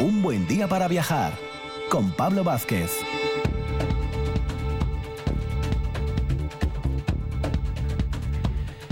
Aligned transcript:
Un 0.00 0.22
buen 0.22 0.46
día 0.46 0.68
para 0.68 0.86
viajar 0.86 1.32
con 1.90 2.12
Pablo 2.12 2.44
Vázquez. 2.44 3.00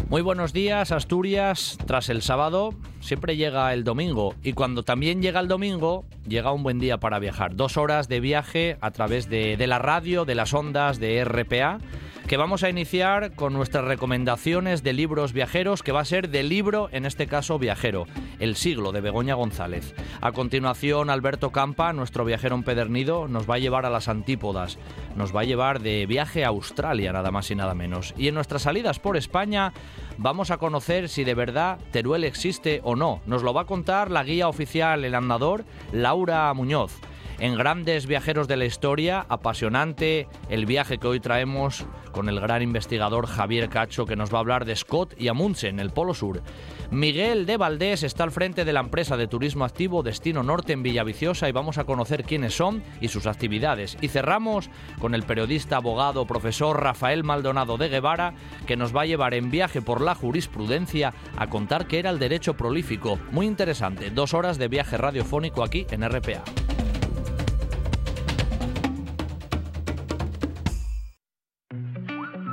Muy 0.08 0.21
buenos 0.21 0.53
días, 0.53 0.90
Asturias. 0.90 1.79
Tras 1.87 2.08
el 2.08 2.22
sábado, 2.22 2.74
siempre 2.99 3.37
llega 3.37 3.72
el 3.72 3.85
domingo. 3.85 4.35
Y 4.42 4.54
cuando 4.54 4.83
también 4.83 5.22
llega 5.22 5.38
el 5.38 5.47
domingo, 5.47 6.04
llega 6.27 6.51
un 6.51 6.65
buen 6.65 6.81
día 6.81 6.99
para 6.99 7.21
viajar. 7.21 7.54
Dos 7.54 7.77
horas 7.77 8.09
de 8.09 8.19
viaje 8.19 8.77
a 8.81 8.91
través 8.91 9.31
de, 9.31 9.57
de 9.57 9.67
la 9.69 9.79
radio, 9.79 10.25
de 10.25 10.35
las 10.35 10.54
ondas, 10.54 10.99
de 10.99 11.25
RPA 11.25 11.79
que 12.27 12.37
vamos 12.37 12.65
a 12.65 12.71
iniciar 12.71 13.35
con 13.35 13.53
nuestras 13.53 13.85
recomendaciones 13.85 14.83
de 14.83 14.93
libros 14.93 15.33
viajeros, 15.33 15.85
que 15.85 15.93
va 15.93 16.01
a 16.01 16.05
ser 16.05 16.29
de 16.29 16.43
libro, 16.43 16.89
en 16.91 17.07
este 17.07 17.29
caso 17.29 17.57
viajero, 17.59 18.07
El 18.41 18.57
siglo 18.57 18.91
de 18.91 19.01
Begoña 19.01 19.35
González. 19.35 19.95
A 20.21 20.33
continuación, 20.33 21.09
Alberto 21.09 21.52
Campa, 21.52 21.93
nuestro 21.93 22.25
viajero 22.25 22.57
empedernido, 22.57 23.29
nos 23.29 23.49
va 23.49 23.55
a 23.55 23.59
llevar 23.59 23.87
a 23.87 23.91
las 23.91 24.09
antípodas, 24.09 24.77
nos 25.15 25.35
va 25.35 25.43
a 25.43 25.45
llevar 25.45 25.80
de 25.80 26.05
viaje 26.07 26.45
a 26.45 26.49
Australia, 26.49 27.12
nada 27.12 27.30
más 27.30 27.49
y 27.52 27.55
nada 27.55 27.75
menos. 27.77 28.12
Y 28.16 28.27
en 28.27 28.35
nuestras 28.35 28.63
salidas 28.63 28.99
por 28.99 29.16
España 29.16 29.73
vamos 30.19 30.51
a 30.51 30.59
conocer 30.59 31.09
si 31.09 31.23
de 31.23 31.35
verdad 31.35 31.79
Teruel 31.93 32.24
existe 32.24 32.80
o 32.83 32.97
no. 32.97 33.21
Nos 33.27 33.45
lo 33.45 33.55
va 33.55 33.63
a 33.63 33.66
contar 33.66 34.11
la 34.11 34.24
guía 34.24 34.49
oficial 34.49 35.05
El 35.05 35.15
Andador, 35.15 35.65
Laura 35.93 36.52
Muñoz 36.55 36.99
en 37.39 37.57
Grandes 37.57 38.07
Viajeros 38.07 38.49
de 38.49 38.57
la 38.57 38.65
Historia, 38.65 39.27
apasionante 39.29 40.29
el 40.49 40.67
viaje 40.67 40.99
que 40.99 41.07
hoy 41.07 41.21
traemos 41.21 41.87
con 42.13 42.29
el 42.29 42.41
gran 42.41 42.63
investigador 42.63 43.27
Javier 43.27 43.69
Cacho 43.69 44.07
que 44.07 44.17
nos 44.17 44.33
va 44.33 44.39
a 44.39 44.41
hablar 44.41 44.65
de 44.65 44.75
Scott 44.75 45.15
y 45.19 45.29
Amundsen, 45.29 45.80
el 45.80 45.91
Polo 45.91 46.15
Sur. 46.15 46.43
Miguel 46.91 47.47
de 47.47 47.57
Valdés 47.57 48.03
está 48.03 48.25
al 48.25 48.30
frente 48.30 48.65
de 48.65 48.73
la 48.73 48.80
empresa 48.80 49.16
de 49.16 49.27
turismo 49.27 49.65
activo 49.65 50.02
Destino 50.02 50.43
Norte 50.43 50.73
en 50.73 50.83
Villaviciosa 50.83 51.49
y 51.49 51.52
vamos 51.52 51.79
a 51.79 51.85
conocer 51.85 52.25
quiénes 52.25 52.57
son 52.57 52.83
y 53.01 53.09
sus 53.09 53.27
actividades. 53.27 53.99
Y 54.01 54.09
cerramos 54.09 54.71
con 54.99 55.15
el 55.15 55.25
periodista, 55.25 55.77
abogado, 55.77 56.27
profesor 56.27 56.80
Rafael 56.82 57.25
Maldonado 57.25 57.77
de 57.77 57.88
Guevara, 57.88 58.35
que 58.66 58.77
nos 58.77 58.97
va 58.97 59.03
a 59.03 59.07
llevar 59.07 59.35
en 59.35 59.51
viaje 59.51 59.82
por 59.82 60.01
la 60.01 60.15
jurisprudencia 60.15 61.13
a 61.37 61.49
contar 61.49 61.87
qué 61.87 61.99
era 61.99 62.10
el 62.10 62.19
derecho 62.19 62.55
prolífico. 62.55 63.19
Muy 63.30 63.47
interesante, 63.47 64.10
dos 64.10 64.32
horas 64.32 64.58
de 64.58 64.69
viaje 64.69 64.97
radiofónico 64.97 65.62
aquí 65.62 65.86
en 65.91 66.08
RPA. 66.08 66.42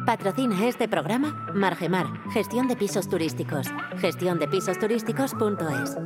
Patrocina 0.06 0.68
este 0.68 0.90
programa 0.90 1.48
Margemar, 1.54 2.08
gestión 2.34 2.68
de 2.68 2.76
pisos 2.76 3.08
turísticos. 3.08 3.68
Gestión 4.00 4.38
de 4.38 4.50
pisos 4.50 4.78
turísticos.es. 4.78 5.98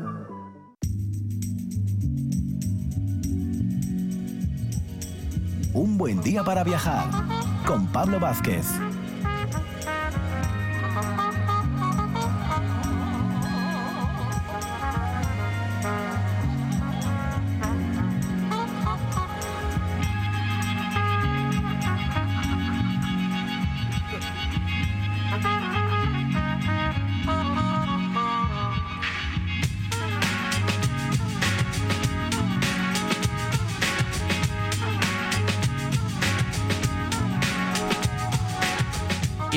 Un 5.74 5.98
buen 5.98 6.22
día 6.22 6.44
para 6.44 6.64
viajar 6.64 7.10
con 7.66 7.88
Pablo 7.88 8.20
Vázquez. 8.20 8.68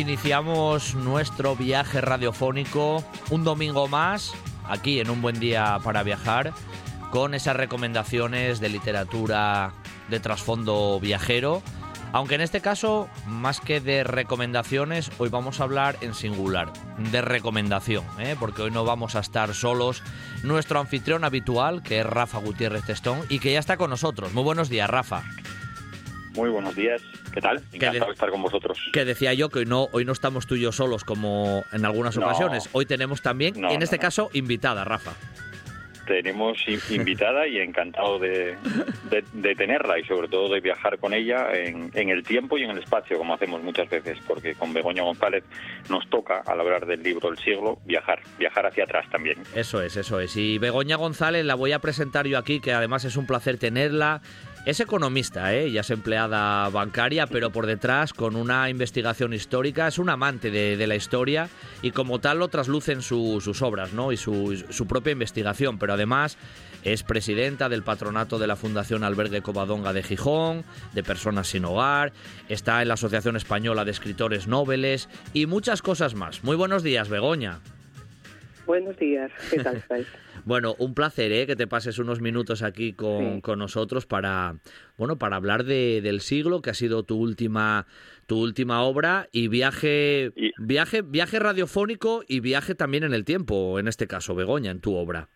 Iniciamos 0.00 0.94
nuestro 0.94 1.54
viaje 1.54 2.00
radiofónico 2.00 3.04
un 3.28 3.44
domingo 3.44 3.86
más, 3.86 4.32
aquí 4.66 4.98
en 4.98 5.10
un 5.10 5.20
buen 5.20 5.38
día 5.38 5.78
para 5.84 6.02
viajar, 6.02 6.54
con 7.10 7.34
esas 7.34 7.54
recomendaciones 7.54 8.60
de 8.60 8.70
literatura 8.70 9.74
de 10.08 10.18
trasfondo 10.18 10.98
viajero. 11.00 11.62
Aunque 12.12 12.36
en 12.36 12.40
este 12.40 12.62
caso, 12.62 13.10
más 13.26 13.60
que 13.60 13.82
de 13.82 14.02
recomendaciones, 14.02 15.10
hoy 15.18 15.28
vamos 15.28 15.60
a 15.60 15.64
hablar 15.64 15.98
en 16.00 16.14
singular, 16.14 16.72
de 16.96 17.20
recomendación, 17.20 18.06
¿eh? 18.18 18.36
porque 18.40 18.62
hoy 18.62 18.70
no 18.70 18.86
vamos 18.86 19.16
a 19.16 19.20
estar 19.20 19.52
solos. 19.52 20.02
Nuestro 20.42 20.80
anfitrión 20.80 21.24
habitual, 21.24 21.82
que 21.82 22.00
es 22.00 22.06
Rafa 22.06 22.38
Gutiérrez 22.38 22.86
Testón, 22.86 23.20
y 23.28 23.38
que 23.38 23.52
ya 23.52 23.58
está 23.58 23.76
con 23.76 23.90
nosotros. 23.90 24.32
Muy 24.32 24.44
buenos 24.44 24.70
días, 24.70 24.88
Rafa. 24.88 25.24
Muy 26.34 26.48
buenos 26.48 26.74
días. 26.76 27.02
¿Qué 27.32 27.40
tal? 27.40 27.60
Encantado 27.72 28.06
de 28.06 28.12
estar 28.12 28.30
con 28.30 28.42
vosotros. 28.42 28.78
Que 28.92 29.04
decía 29.04 29.34
yo 29.34 29.48
que 29.48 29.60
hoy 29.60 29.66
no, 29.66 29.88
hoy 29.92 30.04
no 30.04 30.12
estamos 30.12 30.46
tú 30.46 30.54
y 30.54 30.60
yo 30.60 30.72
solos 30.72 31.04
como 31.04 31.64
en 31.72 31.84
algunas 31.84 32.16
ocasiones. 32.16 32.68
Hoy 32.72 32.86
tenemos 32.86 33.22
también, 33.22 33.64
en 33.64 33.82
este 33.82 33.98
caso, 33.98 34.30
invitada, 34.32 34.84
Rafa. 34.84 35.12
Tenemos 36.06 36.58
invitada 36.90 37.46
y 37.46 37.58
encantado 37.58 38.18
de, 38.18 38.56
tenerla 39.56 39.96
y 39.96 40.04
sobre 40.04 40.26
todo 40.26 40.52
de 40.52 40.60
viajar 40.60 40.98
con 40.98 41.14
ella 41.14 41.52
en, 41.52 41.92
el 41.94 42.24
tiempo 42.24 42.58
y 42.58 42.64
en 42.64 42.70
el 42.70 42.78
espacio, 42.78 43.16
como 43.16 43.34
hacemos 43.34 43.62
muchas 43.62 43.88
veces, 43.88 44.18
porque 44.26 44.54
con 44.54 44.72
Begoña 44.72 45.04
González 45.04 45.44
nos 45.88 46.08
toca, 46.10 46.42
al 46.46 46.58
hablar 46.58 46.86
del 46.86 47.04
libro 47.04 47.28
El 47.28 47.38
siglo, 47.38 47.78
viajar, 47.84 48.20
viajar 48.40 48.66
hacia 48.66 48.84
atrás 48.84 49.06
también. 49.08 49.38
Eso 49.54 49.80
es, 49.82 49.96
eso 49.96 50.18
es. 50.18 50.36
Y 50.36 50.58
Begoña 50.58 50.96
González 50.96 51.44
la 51.44 51.54
voy 51.54 51.70
a 51.70 51.78
presentar 51.78 52.26
yo 52.26 52.38
aquí, 52.38 52.60
que 52.60 52.72
además 52.72 53.04
es 53.04 53.16
un 53.16 53.26
placer 53.26 53.58
tenerla. 53.58 54.20
Es 54.66 54.78
economista, 54.78 55.54
¿eh? 55.54 55.70
ya 55.70 55.80
es 55.80 55.90
empleada 55.90 56.68
bancaria, 56.68 57.26
pero 57.26 57.50
por 57.50 57.64
detrás, 57.64 58.12
con 58.12 58.36
una 58.36 58.68
investigación 58.68 59.32
histórica, 59.32 59.88
es 59.88 59.98
un 59.98 60.10
amante 60.10 60.50
de, 60.50 60.86
la 60.86 60.96
historia 60.96 61.48
y 61.80 61.92
como 61.92 62.18
tal 62.20 62.38
lo 62.38 62.48
traslucen 62.48 63.00
sus 63.00 63.62
obras 63.62 63.94
¿no? 63.94 64.12
y 64.12 64.18
su, 64.18 64.62
su, 64.68 64.86
propia 64.86 65.12
investigación. 65.12 65.78
Pero 65.78 65.94
además 65.94 66.36
es 66.84 67.02
presidenta 67.02 67.70
del 67.70 67.82
patronato 67.82 68.38
de 68.38 68.46
la 68.46 68.54
Fundación 68.54 69.02
Albergue 69.02 69.40
Covadonga 69.40 69.94
de 69.94 70.02
Gijón, 70.02 70.64
de 70.92 71.02
Personas 71.02 71.48
Sin 71.48 71.64
Hogar, 71.64 72.12
está 72.50 72.82
en 72.82 72.88
la 72.88 72.94
Asociación 72.94 73.36
Española 73.36 73.86
de 73.86 73.92
Escritores 73.92 74.46
Nobles 74.46 75.08
y 75.32 75.46
muchas 75.46 75.80
cosas 75.80 76.14
más. 76.14 76.44
Muy 76.44 76.56
buenos 76.56 76.82
días, 76.82 77.08
Begoña. 77.08 77.60
Buenos 78.66 78.96
días, 78.98 79.32
¿qué 79.50 79.62
tal 79.64 79.76
estáis? 79.76 80.06
Bueno, 80.44 80.74
un 80.78 80.94
placer 80.94 81.32
¿eh? 81.32 81.46
que 81.46 81.56
te 81.56 81.66
pases 81.66 81.98
unos 81.98 82.20
minutos 82.20 82.62
aquí 82.62 82.92
con, 82.92 83.42
nosotros 83.56 84.06
para, 84.06 84.56
bueno, 84.96 85.18
para 85.18 85.36
hablar 85.36 85.64
de, 85.64 86.00
del 86.02 86.20
siglo, 86.20 86.62
que 86.62 86.70
ha 86.70 86.74
sido 86.74 87.02
tu 87.02 87.16
última, 87.16 87.86
tu 88.26 88.38
última 88.38 88.82
obra, 88.82 89.28
y 89.32 89.48
viaje, 89.48 90.32
viaje, 90.58 91.02
viaje 91.02 91.38
radiofónico 91.38 92.22
y 92.26 92.40
viaje 92.40 92.74
también 92.74 93.04
en 93.04 93.14
el 93.14 93.24
tiempo, 93.24 93.78
en 93.78 93.88
este 93.88 94.06
caso, 94.06 94.34
Begoña, 94.34 94.70
en 94.70 94.80
tu 94.80 94.94
obra. 94.94 95.28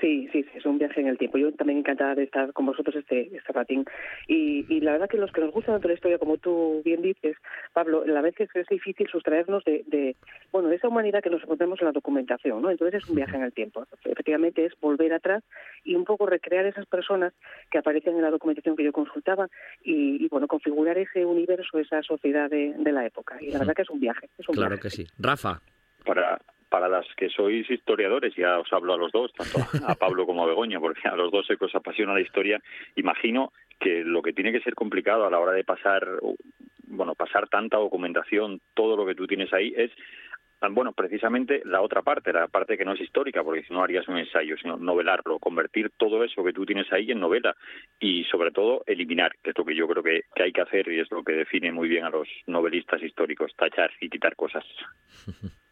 Sí, 0.00 0.28
sí, 0.32 0.42
sí, 0.42 0.50
es 0.58 0.66
un 0.66 0.78
viaje 0.78 1.00
en 1.00 1.08
el 1.08 1.16
tiempo. 1.16 1.38
Yo 1.38 1.52
también 1.52 1.78
encantada 1.78 2.14
de 2.14 2.24
estar 2.24 2.52
con 2.52 2.66
vosotros 2.66 2.96
este, 2.96 3.34
este 3.34 3.52
ratín. 3.52 3.84
Y, 4.26 4.66
y 4.68 4.80
la 4.80 4.92
verdad 4.92 5.08
que 5.08 5.16
los 5.16 5.32
que 5.32 5.40
nos 5.40 5.52
gusta 5.52 5.72
tanto 5.72 5.88
la 5.88 5.94
historia, 5.94 6.18
como 6.18 6.36
tú 6.36 6.82
bien 6.84 7.02
dices, 7.02 7.36
Pablo, 7.72 8.04
la 8.04 8.20
vez 8.20 8.34
es, 8.38 8.50
es 8.54 8.66
difícil 8.68 9.08
sustraernos 9.08 9.64
de, 9.64 9.84
de, 9.86 10.16
bueno, 10.52 10.68
de 10.68 10.76
esa 10.76 10.88
humanidad 10.88 11.22
que 11.22 11.30
nos 11.30 11.42
encontramos 11.42 11.80
en 11.80 11.86
la 11.86 11.92
documentación, 11.92 12.60
¿no? 12.60 12.70
Entonces 12.70 13.02
es 13.02 13.08
un 13.08 13.16
viaje 13.16 13.36
en 13.36 13.42
el 13.42 13.52
tiempo. 13.52 13.86
Efectivamente 14.04 14.64
es 14.66 14.78
volver 14.80 15.12
atrás 15.12 15.42
y 15.84 15.94
un 15.94 16.04
poco 16.04 16.26
recrear 16.26 16.66
esas 16.66 16.86
personas 16.86 17.32
que 17.70 17.78
aparecen 17.78 18.16
en 18.16 18.22
la 18.22 18.30
documentación 18.30 18.76
que 18.76 18.84
yo 18.84 18.92
consultaba 18.92 19.48
y, 19.82 20.22
y 20.24 20.28
bueno, 20.28 20.46
configurar 20.46 20.98
ese 20.98 21.24
universo, 21.24 21.78
esa 21.78 22.02
sociedad 22.02 22.50
de, 22.50 22.74
de, 22.76 22.92
la 22.92 23.06
época. 23.06 23.36
Y 23.40 23.50
la 23.50 23.58
verdad 23.60 23.74
que 23.74 23.82
es 23.82 23.90
un 23.90 24.00
viaje. 24.00 24.28
Es 24.38 24.48
un 24.48 24.54
claro 24.54 24.78
que 24.78 24.90
sí. 24.90 25.06
Rafa. 25.18 25.60
Para, 26.04 26.38
para 26.68 26.88
las 26.88 27.06
que 27.16 27.28
sois 27.28 27.68
historiadores, 27.70 28.34
ya 28.34 28.58
os 28.58 28.72
hablo 28.72 28.94
a 28.94 28.98
los 28.98 29.12
dos, 29.12 29.32
tanto 29.32 29.58
a 29.86 29.94
Pablo 29.98 30.26
como 30.26 30.42
a 30.42 30.46
Begoña, 30.46 30.80
porque 30.80 31.08
a 31.08 31.16
los 31.16 31.30
dos 31.30 31.46
se 31.46 31.56
os 31.58 31.74
apasiona 31.74 32.14
la 32.14 32.20
historia, 32.20 32.60
imagino 32.96 33.52
que 33.78 34.04
lo 34.04 34.22
que 34.22 34.32
tiene 34.32 34.52
que 34.52 34.60
ser 34.60 34.74
complicado 34.74 35.26
a 35.26 35.30
la 35.30 35.38
hora 35.38 35.52
de 35.52 35.64
pasar, 35.64 36.06
bueno, 36.86 37.14
pasar 37.14 37.48
tanta 37.48 37.76
documentación, 37.76 38.60
todo 38.74 38.96
lo 38.96 39.06
que 39.06 39.14
tú 39.14 39.26
tienes 39.26 39.52
ahí, 39.52 39.72
es 39.76 39.90
bueno, 40.70 40.92
precisamente 40.92 41.62
la 41.64 41.82
otra 41.82 42.02
parte, 42.02 42.32
la 42.32 42.48
parte 42.48 42.76
que 42.76 42.84
no 42.84 42.94
es 42.94 43.00
histórica, 43.00 43.42
porque 43.44 43.62
si 43.62 43.72
no 43.72 43.82
harías 43.82 44.08
un 44.08 44.18
ensayo, 44.18 44.56
sino 44.56 44.76
novelarlo, 44.76 45.38
convertir 45.38 45.90
todo 45.96 46.24
eso 46.24 46.42
que 46.42 46.52
tú 46.52 46.64
tienes 46.64 46.90
ahí 46.92 47.10
en 47.10 47.20
novela 47.20 47.54
y 48.00 48.24
sobre 48.24 48.50
todo 48.50 48.82
eliminar, 48.86 49.32
que 49.42 49.50
es 49.50 49.58
lo 49.58 49.64
que 49.64 49.74
yo 49.74 49.86
creo 49.86 50.02
que, 50.02 50.22
que 50.34 50.42
hay 50.42 50.52
que 50.52 50.62
hacer 50.62 50.88
y 50.88 51.00
es 51.00 51.10
lo 51.10 51.22
que 51.22 51.34
define 51.34 51.72
muy 51.72 51.88
bien 51.88 52.04
a 52.04 52.10
los 52.10 52.28
novelistas 52.46 53.02
históricos, 53.02 53.52
tachar 53.56 53.90
y 54.00 54.08
quitar 54.08 54.34
cosas. 54.34 54.64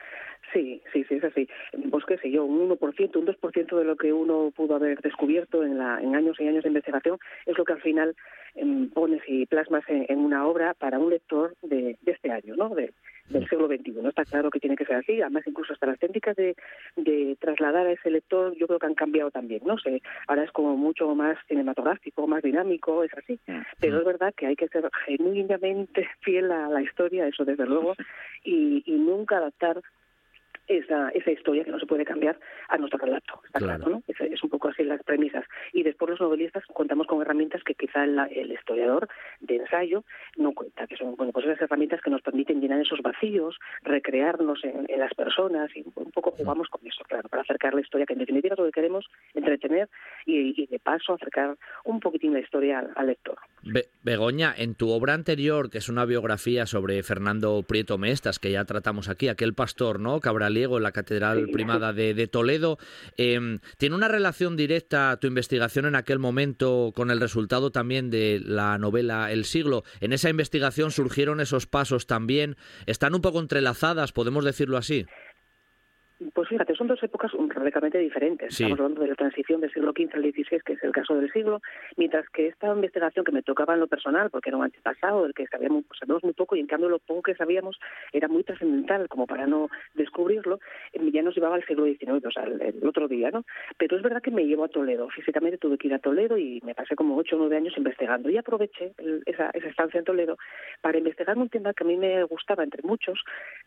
Sí, 0.54 0.80
sí, 0.92 1.04
sí, 1.08 1.16
es 1.16 1.24
así. 1.24 1.48
Pues 1.90 2.04
qué 2.04 2.16
sé 2.18 2.30
yo, 2.30 2.44
un 2.44 2.70
1%, 2.70 3.16
un 3.16 3.26
2% 3.26 3.76
de 3.76 3.84
lo 3.84 3.96
que 3.96 4.12
uno 4.12 4.52
pudo 4.54 4.76
haber 4.76 5.00
descubierto 5.00 5.64
en, 5.64 5.78
la, 5.78 6.00
en 6.00 6.14
años 6.14 6.38
y 6.38 6.46
años 6.46 6.62
de 6.62 6.68
investigación 6.68 7.18
es 7.44 7.58
lo 7.58 7.64
que 7.64 7.72
al 7.72 7.82
final 7.82 8.14
em, 8.54 8.88
pones 8.88 9.20
y 9.26 9.46
plasmas 9.46 9.82
en, 9.88 10.18
una 10.20 10.46
obra 10.46 10.74
para 10.74 11.00
un 11.00 11.10
lector 11.10 11.56
de, 11.62 11.98
de 12.00 12.12
este 12.12 12.30
año, 12.30 12.54
¿no? 12.54 12.68
De, 12.68 12.92
del 13.28 13.48
siglo 13.48 13.66
XXI. 13.66 14.06
Está 14.06 14.24
claro 14.24 14.50
que 14.50 14.60
tiene 14.60 14.76
que 14.76 14.84
ser 14.84 14.96
así. 14.96 15.20
Además, 15.20 15.42
incluso 15.46 15.72
hasta 15.72 15.86
las 15.86 15.98
técnicas 15.98 16.36
de, 16.36 16.54
de 16.96 17.36
trasladar 17.40 17.88
a 17.88 17.92
ese 17.92 18.10
lector, 18.10 18.54
yo 18.56 18.68
creo 18.68 18.78
que 18.78 18.86
han 18.86 18.94
cambiado 18.94 19.32
también. 19.32 19.62
No 19.64 19.76
sé, 19.78 20.02
ahora 20.28 20.44
es 20.44 20.52
como 20.52 20.76
mucho 20.76 21.12
más 21.16 21.36
cinematográfico, 21.48 22.28
más 22.28 22.44
dinámico, 22.44 23.02
es 23.02 23.12
así. 23.14 23.40
Pero 23.80 23.98
es 23.98 24.04
verdad 24.04 24.32
que 24.36 24.46
hay 24.46 24.56
que 24.56 24.68
ser 24.68 24.88
genuinamente 25.06 26.08
fiel 26.20 26.52
a 26.52 26.68
la 26.68 26.82
historia, 26.82 27.26
eso 27.26 27.44
desde 27.44 27.66
luego, 27.66 27.94
y, 28.44 28.84
y 28.86 28.92
nunca 28.92 29.38
adaptar 29.38 29.82
esa, 30.66 31.10
esa 31.10 31.30
historia 31.30 31.64
que 31.64 31.70
no 31.70 31.78
se 31.78 31.86
puede 31.86 32.04
cambiar 32.04 32.38
a 32.68 32.78
nuestro 32.78 32.98
relato. 32.98 33.40
Está 33.46 33.58
claro, 33.58 33.88
¿no? 33.88 34.02
Es, 34.08 34.42
un 34.42 34.50
poco 34.50 34.68
así 34.68 34.82
las 34.82 35.02
premisas. 35.02 35.44
Y 35.72 35.82
después 35.82 36.10
los 36.10 36.20
novelistas 36.20 36.64
contamos 36.72 37.06
con 37.06 37.20
herramientas 37.20 37.62
que 37.64 37.74
quizá 37.74 38.04
el, 38.04 38.52
historiador 38.52 39.08
de 39.40 39.56
ensayo 39.56 40.04
no 40.36 40.52
cuenta, 40.52 40.86
que 40.86 40.96
son 40.96 41.16
bueno, 41.16 41.32
pues 41.32 41.46
esas 41.46 41.62
herramientas 41.62 42.00
que 42.00 42.10
nos 42.10 42.22
permiten 42.22 42.60
llenar 42.60 42.80
esos 42.80 43.00
vacíos, 43.02 43.58
recrearnos 43.82 44.64
en, 44.64 44.86
las 44.98 45.12
personas 45.14 45.70
y 45.74 45.84
un 45.96 46.10
poco 46.12 46.30
jugamos 46.30 46.68
con 46.68 46.86
eso, 46.86 47.02
claro, 47.04 47.28
para 47.28 47.42
acercar 47.42 47.74
la 47.74 47.80
historia, 47.80 48.06
que 48.06 48.12
en 48.12 48.20
definitiva 48.20 48.54
es 48.54 48.58
lo 48.58 48.66
que 48.66 48.72
queremos 48.72 49.06
entretener 49.34 49.88
y, 50.24 50.66
de 50.66 50.78
paso 50.78 51.14
acercar 51.14 51.56
un 51.84 52.00
poquitín 52.00 52.32
la 52.32 52.40
historia 52.40 52.90
al, 52.94 53.06
lector. 53.06 53.36
Begoña, 54.02 54.54
en 54.56 54.74
tu 54.74 54.90
obra 54.90 55.14
anterior, 55.14 55.70
que 55.70 55.78
es 55.78 55.88
una 55.88 56.04
biografía 56.04 56.66
sobre 56.66 57.02
Fernando 57.02 57.62
Prieto 57.62 57.98
Mestas, 57.98 58.38
que 58.38 58.50
ya 58.50 58.64
tratamos 58.64 59.08
aquí, 59.08 59.28
aquel 59.28 59.54
pastor, 59.54 60.00
¿no? 60.00 60.20
Cabral 60.20 60.53
en 60.56 60.82
la 60.82 60.92
Catedral 60.92 61.48
Primada 61.50 61.92
de, 61.92 62.26
Toledo. 62.28 62.78
Em, 63.16 63.58
¿Tiene 63.76 63.96
una 63.96 64.08
relación 64.08 64.56
directa 64.56 65.18
tu 65.20 65.26
investigación 65.26 65.84
en 65.86 65.96
aquel 65.96 66.18
momento 66.18 66.92
con 66.94 67.10
el 67.10 67.20
resultado 67.20 67.70
también 67.70 68.10
de 68.10 68.40
la 68.44 68.78
novela 68.78 69.32
El 69.32 69.44
siglo? 69.44 69.84
En 70.00 70.12
esa 70.12 70.30
investigación 70.30 70.90
surgieron 70.90 71.40
esos 71.40 71.66
pasos 71.66 72.06
también. 72.06 72.56
¿Están 72.86 73.14
un 73.14 73.20
poco 73.20 73.40
entrelazadas, 73.40 74.12
podemos 74.12 74.44
decirlo 74.44 74.76
así? 74.76 75.06
Pues 76.32 76.48
fíjate, 76.48 76.74
son 76.74 76.86
dos 76.86 77.02
épocas 77.02 77.32
radicalmente 77.32 77.98
diferentes. 77.98 78.52
Estamos 78.52 78.78
hablando 78.78 79.02
de 79.02 79.08
la 79.08 79.14
transición 79.14 79.60
del 79.60 79.72
siglo 79.72 79.92
XV 79.92 80.14
al 80.14 80.22
XVI, 80.22 80.60
que 80.64 80.72
es 80.74 80.82
el 80.82 80.92
caso 80.92 81.14
del 81.16 81.30
siglo, 81.32 81.60
mientras 81.96 82.28
que 82.30 82.46
esta 82.46 82.68
investigación 82.68 83.24
que 83.24 83.32
me 83.32 83.42
tocaba 83.42 83.74
en 83.74 83.80
lo 83.80 83.88
personal, 83.88 84.30
porque 84.30 84.50
era 84.50 84.56
un 84.56 84.64
antepasado 84.64 85.24
del 85.24 85.34
que 85.34 85.46
sabíamos, 85.48 85.84
pues, 85.86 85.98
sabíamos 85.98 86.24
muy 86.24 86.32
poco 86.32 86.56
y 86.56 86.60
en 86.60 86.66
cambio 86.66 86.88
lo 86.88 86.98
poco 86.98 87.22
que 87.22 87.34
sabíamos 87.34 87.78
era 88.12 88.28
muy 88.28 88.44
trascendental 88.44 89.08
como 89.08 89.26
para 89.26 89.46
no 89.46 89.68
descubrirlo, 89.94 90.60
eh, 90.92 91.10
ya 91.12 91.22
nos 91.22 91.34
llevaba 91.34 91.56
al 91.56 91.66
siglo 91.66 91.84
XIX, 91.84 92.24
o 92.24 92.30
sea, 92.30 92.44
el, 92.44 92.86
otro 92.86 93.08
día, 93.08 93.30
¿no? 93.30 93.44
Pero 93.76 93.96
es 93.96 94.02
verdad 94.02 94.22
que 94.22 94.30
me 94.30 94.46
llevó 94.46 94.64
a 94.64 94.68
Toledo. 94.68 95.08
Físicamente 95.10 95.58
tuve 95.58 95.78
que 95.78 95.88
ir 95.88 95.94
a 95.94 95.98
Toledo 95.98 96.38
y 96.38 96.60
me 96.64 96.74
pasé 96.74 96.96
como 96.96 97.16
ocho 97.16 97.36
o 97.36 97.38
nueve 97.38 97.56
años 97.56 97.74
investigando. 97.76 98.30
Y 98.30 98.36
aproveché 98.36 98.92
esa, 99.26 99.50
esa 99.50 99.68
estancia 99.68 99.98
en 99.98 100.04
Toledo 100.04 100.38
para 100.80 100.98
investigar 100.98 101.36
un 101.36 101.48
tema 101.48 101.74
que 101.74 101.84
a 101.84 101.86
mí 101.86 101.96
me 101.96 102.22
gustaba, 102.24 102.64
entre 102.64 102.82
muchos, 102.82 103.22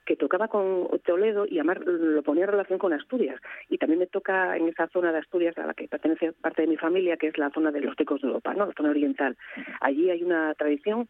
que 0.05 0.15
tocaba 0.15 0.47
con 0.47 0.87
Toledo 1.05 1.45
y 1.47 1.59
además 1.59 1.79
lo 1.85 2.23
ponía 2.23 2.46
relación 2.47 2.79
con 2.79 2.93
Asturias. 2.93 3.39
Y 3.69 3.77
también 3.77 3.99
me 3.99 4.07
toca 4.07 4.57
en 4.57 4.67
esa 4.67 4.87
zona 4.87 5.11
de 5.11 5.19
Asturias 5.19 5.57
a 5.57 5.67
la 5.67 5.73
que 5.73 5.87
pertenece 5.87 6.33
parte 6.33 6.63
de 6.63 6.67
mi 6.67 6.77
familia, 6.77 7.17
que 7.17 7.27
es 7.27 7.37
la 7.37 7.49
zona 7.51 7.71
de 7.71 7.81
los 7.81 7.95
Tecos 7.95 8.21
de 8.21 8.27
Europa, 8.27 8.53
¿no? 8.53 8.65
la 8.65 8.73
zona 8.73 8.89
oriental. 8.89 9.37
Allí 9.81 10.09
hay 10.09 10.23
una 10.23 10.53
tradición 10.55 11.07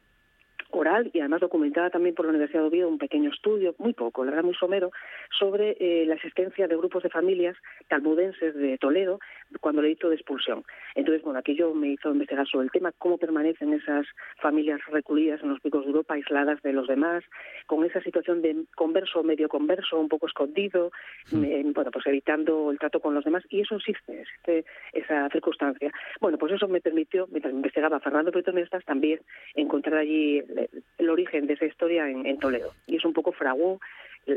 oral 0.71 1.09
y 1.13 1.19
además 1.19 1.41
documentada 1.41 1.89
también 1.89 2.15
por 2.15 2.25
la 2.25 2.31
Universidad 2.31 2.61
de 2.61 2.67
Oviedo 2.67 2.89
un 2.89 2.97
pequeño 2.97 3.29
estudio, 3.29 3.75
muy 3.77 3.93
poco, 3.93 4.23
la 4.23 4.31
verdad 4.31 4.45
muy 4.45 4.55
somero, 4.55 4.91
sobre 5.37 5.77
eh, 5.79 6.05
la 6.05 6.15
existencia 6.15 6.67
de 6.67 6.75
grupos 6.75 7.03
de 7.03 7.09
familias 7.09 7.55
talmudenses 7.87 8.55
de 8.55 8.77
Toledo 8.77 9.19
cuando 9.61 9.81
el 9.81 9.87
edicto 9.87 10.09
de 10.09 10.15
expulsión. 10.15 10.63
Entonces, 10.95 11.23
bueno, 11.23 11.39
aquello 11.39 11.73
me 11.73 11.89
hizo 11.89 12.11
investigar 12.11 12.47
sobre 12.47 12.65
el 12.65 12.71
tema, 12.71 12.91
cómo 12.97 13.17
permanecen 13.17 13.73
esas 13.73 14.05
familias 14.41 14.79
recluidas 14.87 15.41
en 15.41 15.49
los 15.49 15.59
picos 15.61 15.83
de 15.83 15.91
Europa, 15.91 16.15
aisladas 16.15 16.61
de 16.61 16.73
los 16.73 16.87
demás, 16.87 17.23
con 17.65 17.85
esa 17.85 18.01
situación 18.01 18.41
de 18.41 18.65
converso, 18.75 19.23
medio 19.23 19.47
converso, 19.49 19.99
un 19.99 20.09
poco 20.09 20.27
escondido, 20.27 20.91
mm. 21.31 21.71
bueno, 21.73 21.91
pues 21.91 22.05
evitando 22.07 22.71
el 22.71 22.79
trato 22.79 22.99
con 22.99 23.13
los 23.13 23.23
demás, 23.23 23.43
y 23.49 23.61
eso 23.61 23.75
existe, 23.75 24.21
existe 24.21 24.65
esa 24.93 25.29
circunstancia. 25.29 25.91
Bueno, 26.19 26.37
pues 26.37 26.53
eso 26.53 26.67
me 26.67 26.81
permitió, 26.81 27.27
mientras 27.31 27.53
investigaba 27.53 27.99
Fernando 27.99 28.31
Prieto 28.31 28.53
Mestas, 28.53 28.83
también 28.85 29.19
encontrar 29.55 29.99
allí 29.99 30.41
el, 30.59 31.09
origen 31.09 31.47
de 31.47 31.53
esa 31.53 31.65
historia 31.65 32.09
en, 32.09 32.37
Toledo. 32.39 32.73
Y 32.85 32.97
es 32.97 33.05
un 33.05 33.13
poco 33.13 33.31
fraguó 33.31 33.79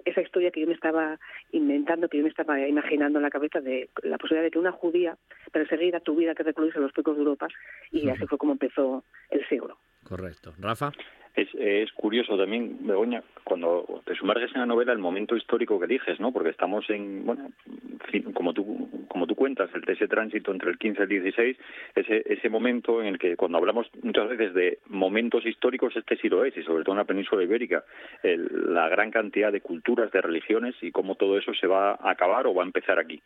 esa 0.05 0.21
historia 0.21 0.51
que 0.51 0.61
yo 0.61 0.67
me 0.67 0.75
estaba 0.75 1.19
inventando, 1.51 2.09
que 2.09 2.19
yo 2.19 2.23
me 2.23 2.29
estaba 2.29 2.61
imaginando 2.61 3.19
en 3.19 3.25
la 3.25 3.31
cabeza 3.31 3.61
de 3.61 3.89
la 4.03 4.19
posibilidad 4.19 4.45
de 4.45 4.51
que 4.53 4.59
una 4.59 4.73
judía 4.73 5.17
perseguida 5.53 5.99
tuviera 6.01 6.35
que 6.35 6.45
recluirse 6.45 6.79
a 6.79 6.83
los 6.83 6.93
picos 6.93 7.17
de 7.17 7.23
Europa 7.23 7.49
y 7.91 8.09
así 8.09 8.27
fue 8.27 8.39
como 8.39 8.53
empezó 8.53 9.03
el 9.31 9.47
siglo. 9.49 9.79
Correcto. 10.05 10.55
Rafa. 10.59 10.93
Es, 11.35 11.49
es 11.55 11.93
curioso 11.93 12.37
también, 12.37 12.79
Begoña, 12.81 13.23
cuando 13.45 14.03
te 14.05 14.15
sumerges 14.15 14.53
en 14.55 14.61
la 14.61 14.67
novela, 14.67 14.93
el 14.93 14.99
momento 14.99 15.37
histórico 15.37 15.79
que 15.79 15.87
eliges, 15.87 16.19
¿no? 16.19 16.33
Porque 16.33 16.51
estamos 16.51 16.89
en, 16.91 17.25
bueno, 17.25 17.53
como 18.35 18.53
tú, 18.53 19.07
como 19.09 19.27
tú 19.27 19.37
cuentas, 19.37 19.71
el, 19.75 19.89
ese 19.89 20.09
tránsito 20.09 20.51
entre 20.51 20.71
el 20.71 20.79
15 20.79 21.01
y 21.01 21.03
el 21.03 21.09
16, 21.09 21.57
ese, 21.95 22.23
ese 22.27 22.49
momento 22.49 23.01
en 23.01 23.09
el 23.09 23.19
que 23.19 23.37
cuando 23.37 23.59
hablamos 23.59 23.89
muchas 24.03 24.29
veces 24.29 24.55
de 24.55 24.79
momentos 24.89 25.47
históricos, 25.47 25.97
este 25.97 26.17
sí 26.17 26.29
lo 26.29 26.45
es, 26.45 26.57
y 26.57 26.63
sobre 26.63 26.83
todo 26.83 26.95
en 26.95 26.99
la 26.99 27.05
península 27.05 27.45
ibérica, 27.45 27.85
la 28.23 28.89
gran 28.89 29.11
cantidad 29.11 29.53
de 29.53 29.61
culturas, 29.61 30.11
de 30.11 30.21
religiones 30.21 30.75
y 30.83 30.91
cómo 30.91 31.15
todo 31.15 31.39
eso 31.39 31.55
se 31.55 31.67
va 31.67 31.93
a 31.93 32.11
acabar 32.11 32.47
o 32.47 32.55
va 32.55 32.65
a 32.65 32.67
empezar 32.67 32.99
aquí. 32.99 33.23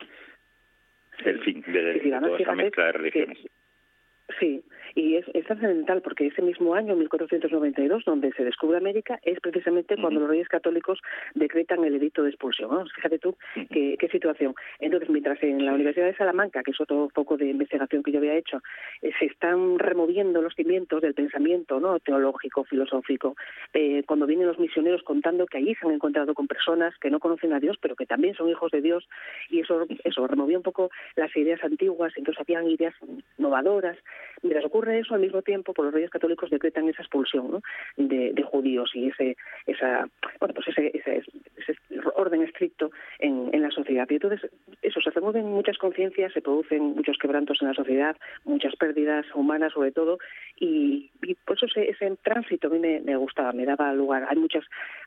El 1.24 1.40
fin 1.40 1.62
de, 1.66 2.00
toda 2.20 2.38
esa 2.38 2.54
mezcla 2.54 2.86
de 2.86 2.92
religiones. 2.92 3.38
Sí, 4.38 4.64
y 4.94 5.16
es, 5.16 5.26
es 5.34 5.44
trascendental 5.44 6.02
porque 6.02 6.26
ese 6.26 6.42
mismo 6.42 6.74
año, 6.74 6.94
1492, 6.96 8.04
donde 8.04 8.32
se 8.32 8.44
descubre 8.44 8.78
América, 8.78 9.18
es 9.22 9.40
precisamente 9.40 9.96
cuando 9.96 10.20
los 10.20 10.28
reyes 10.28 10.48
católicos 10.48 11.00
decretan 11.34 11.84
el 11.84 11.96
edicto 11.96 12.22
de 12.22 12.30
expulsión. 12.30 12.88
Fíjate 12.94 13.18
tú 13.18 13.36
qué, 13.70 13.96
qué, 13.98 14.08
situación. 14.08 14.54
Entonces, 14.78 15.08
mientras 15.10 15.42
en 15.42 15.64
la 15.64 15.74
Universidad 15.74 16.06
de 16.06 16.16
Salamanca, 16.16 16.62
que 16.62 16.70
es 16.70 16.80
otro 16.80 17.08
poco 17.12 17.36
de 17.36 17.48
investigación 17.48 18.02
que 18.02 18.12
yo 18.12 18.18
había 18.18 18.36
hecho, 18.36 18.62
eh, 19.02 19.10
se 19.18 19.26
están 19.26 19.78
removiendo 19.78 20.40
los 20.40 20.54
cimientos 20.54 21.02
del 21.02 21.14
pensamiento 21.14 21.80
no 21.80 21.98
teológico, 21.98 22.64
filosófico, 22.64 23.36
eh, 23.72 24.04
cuando 24.06 24.26
vienen 24.26 24.46
los 24.46 24.58
misioneros 24.58 25.02
contando 25.02 25.46
que 25.46 25.58
allí 25.58 25.74
se 25.74 25.86
han 25.86 25.94
encontrado 25.94 26.34
con 26.34 26.46
personas 26.46 26.96
que 26.98 27.10
no 27.10 27.18
conocen 27.18 27.52
a 27.52 27.60
Dios, 27.60 27.76
pero 27.80 27.96
que 27.96 28.06
también 28.06 28.34
son 28.34 28.48
hijos 28.48 28.70
de 28.70 28.80
Dios, 28.80 29.08
y 29.50 29.60
eso, 29.60 29.86
eso 30.04 30.26
removía 30.26 30.56
un 30.56 30.62
poco 30.62 30.90
las 31.16 31.34
ideas 31.36 31.62
antiguas, 31.64 32.12
entonces 32.16 32.40
habían 32.40 32.68
ideas 32.68 32.94
innovadoras. 33.38 33.96
Mientras 34.42 34.64
ocurre 34.64 34.83
eso, 34.88 35.14
al 35.14 35.20
mismo 35.20 35.42
tiempo, 35.42 35.72
por 35.72 35.86
los 35.86 35.94
reyes 35.94 36.10
católicos 36.10 36.50
decretan 36.50 36.88
esa 36.88 37.02
expulsión 37.02 37.62
de, 37.96 38.42
judíos 38.44 38.90
y 38.94 39.08
ese, 39.08 39.36
esa, 39.66 40.08
bueno, 40.38 40.54
pues 40.54 40.68
ese, 40.68 40.92
ese, 40.94 41.22
orden 42.14 42.42
estricto 42.42 42.90
en, 43.18 43.50
la 43.62 43.70
sociedad. 43.70 44.06
Y 44.10 44.14
entonces, 44.14 44.50
eso, 44.82 45.00
se 45.00 45.10
remueven 45.10 45.46
muchas 45.46 45.78
conciencias, 45.78 46.32
se 46.32 46.42
producen 46.42 46.82
muchos 46.94 47.16
quebrantos 47.18 47.62
en 47.62 47.68
la 47.68 47.74
sociedad, 47.74 48.16
muchas 48.44 48.76
pérdidas 48.76 49.24
humanas 49.34 49.72
sobre 49.72 49.92
todo, 49.92 50.18
y, 50.58 51.10
por 51.46 51.56
eso 51.56 51.66
ese, 51.66 51.90
ese, 51.90 52.16
tránsito 52.22 52.68
a 52.68 52.70
mí 52.70 52.78
me, 52.78 53.16
gustaba, 53.16 53.52
me 53.52 53.64
daba 53.64 53.92
lugar. 53.92 54.26
Hay 54.28 54.36
muchas, 54.36 54.64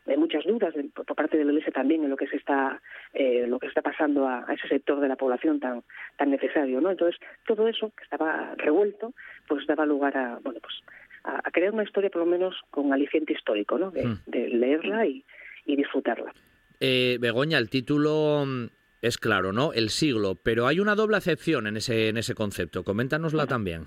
hay 0.07 0.17
muchas 0.17 0.43
dudas 0.46 0.74
por, 0.93 1.05
parte 1.15 1.38
de 1.38 1.46
la 1.46 1.51
Iglesia 1.51 1.72
también 1.72 2.03
en 2.03 2.10
lo 2.10 2.17
que 2.17 2.27
se 2.27 2.38
está, 2.38 2.81
eh, 3.13 3.46
lo 3.48 3.60
que 3.60 3.67
está 3.67 3.81
pasando 3.81 4.27
a, 4.27 4.46
ese 4.53 4.67
sector 4.67 5.00
de 5.00 5.07
la 5.07 5.15
población 5.15 5.60
tan, 5.60 5.84
tan 6.17 6.31
necesario, 6.31 6.81
¿no? 6.81 6.91
Entonces, 6.91 7.19
todo 7.46 7.67
eso 7.67 7.91
estaba 8.01 8.53
revuelto, 8.57 9.13
pues 9.48 9.66
daba 9.68 9.86
lugar 9.86 10.18
a, 10.18 10.39
bueno, 10.44 10.60
pues 10.62 10.75
a, 11.24 11.50
crear 11.51 11.74
una 11.74 11.84
historia 11.84 12.10
por 12.10 12.22
lo 12.22 12.25
menos 12.25 12.56
con 12.70 12.94
aliciente 12.94 13.34
histórico, 13.34 13.77
¿no? 13.77 13.92
De, 13.92 14.06
hmm. 14.06 14.20
leerla 14.27 15.06
y, 15.06 15.24
disfrutarla. 15.66 16.34
Eh, 16.80 17.18
Begoña, 17.20 17.58
el 17.58 17.70
título 17.70 18.46
mm, 18.46 18.66
es 19.01 19.18
claro, 19.18 19.51
¿no? 19.51 19.74
El 19.74 19.89
siglo, 19.89 20.36
pero 20.36 20.68
hay 20.68 20.80
una 20.80 20.96
doble 20.96 21.18
acepción 21.18 21.68
en 21.68 21.77
ese, 21.77 22.10
en 22.10 22.18
ese 22.18 22.36
concepto. 22.36 22.84
Coméntanosla 22.84 23.48
también. 23.48 23.86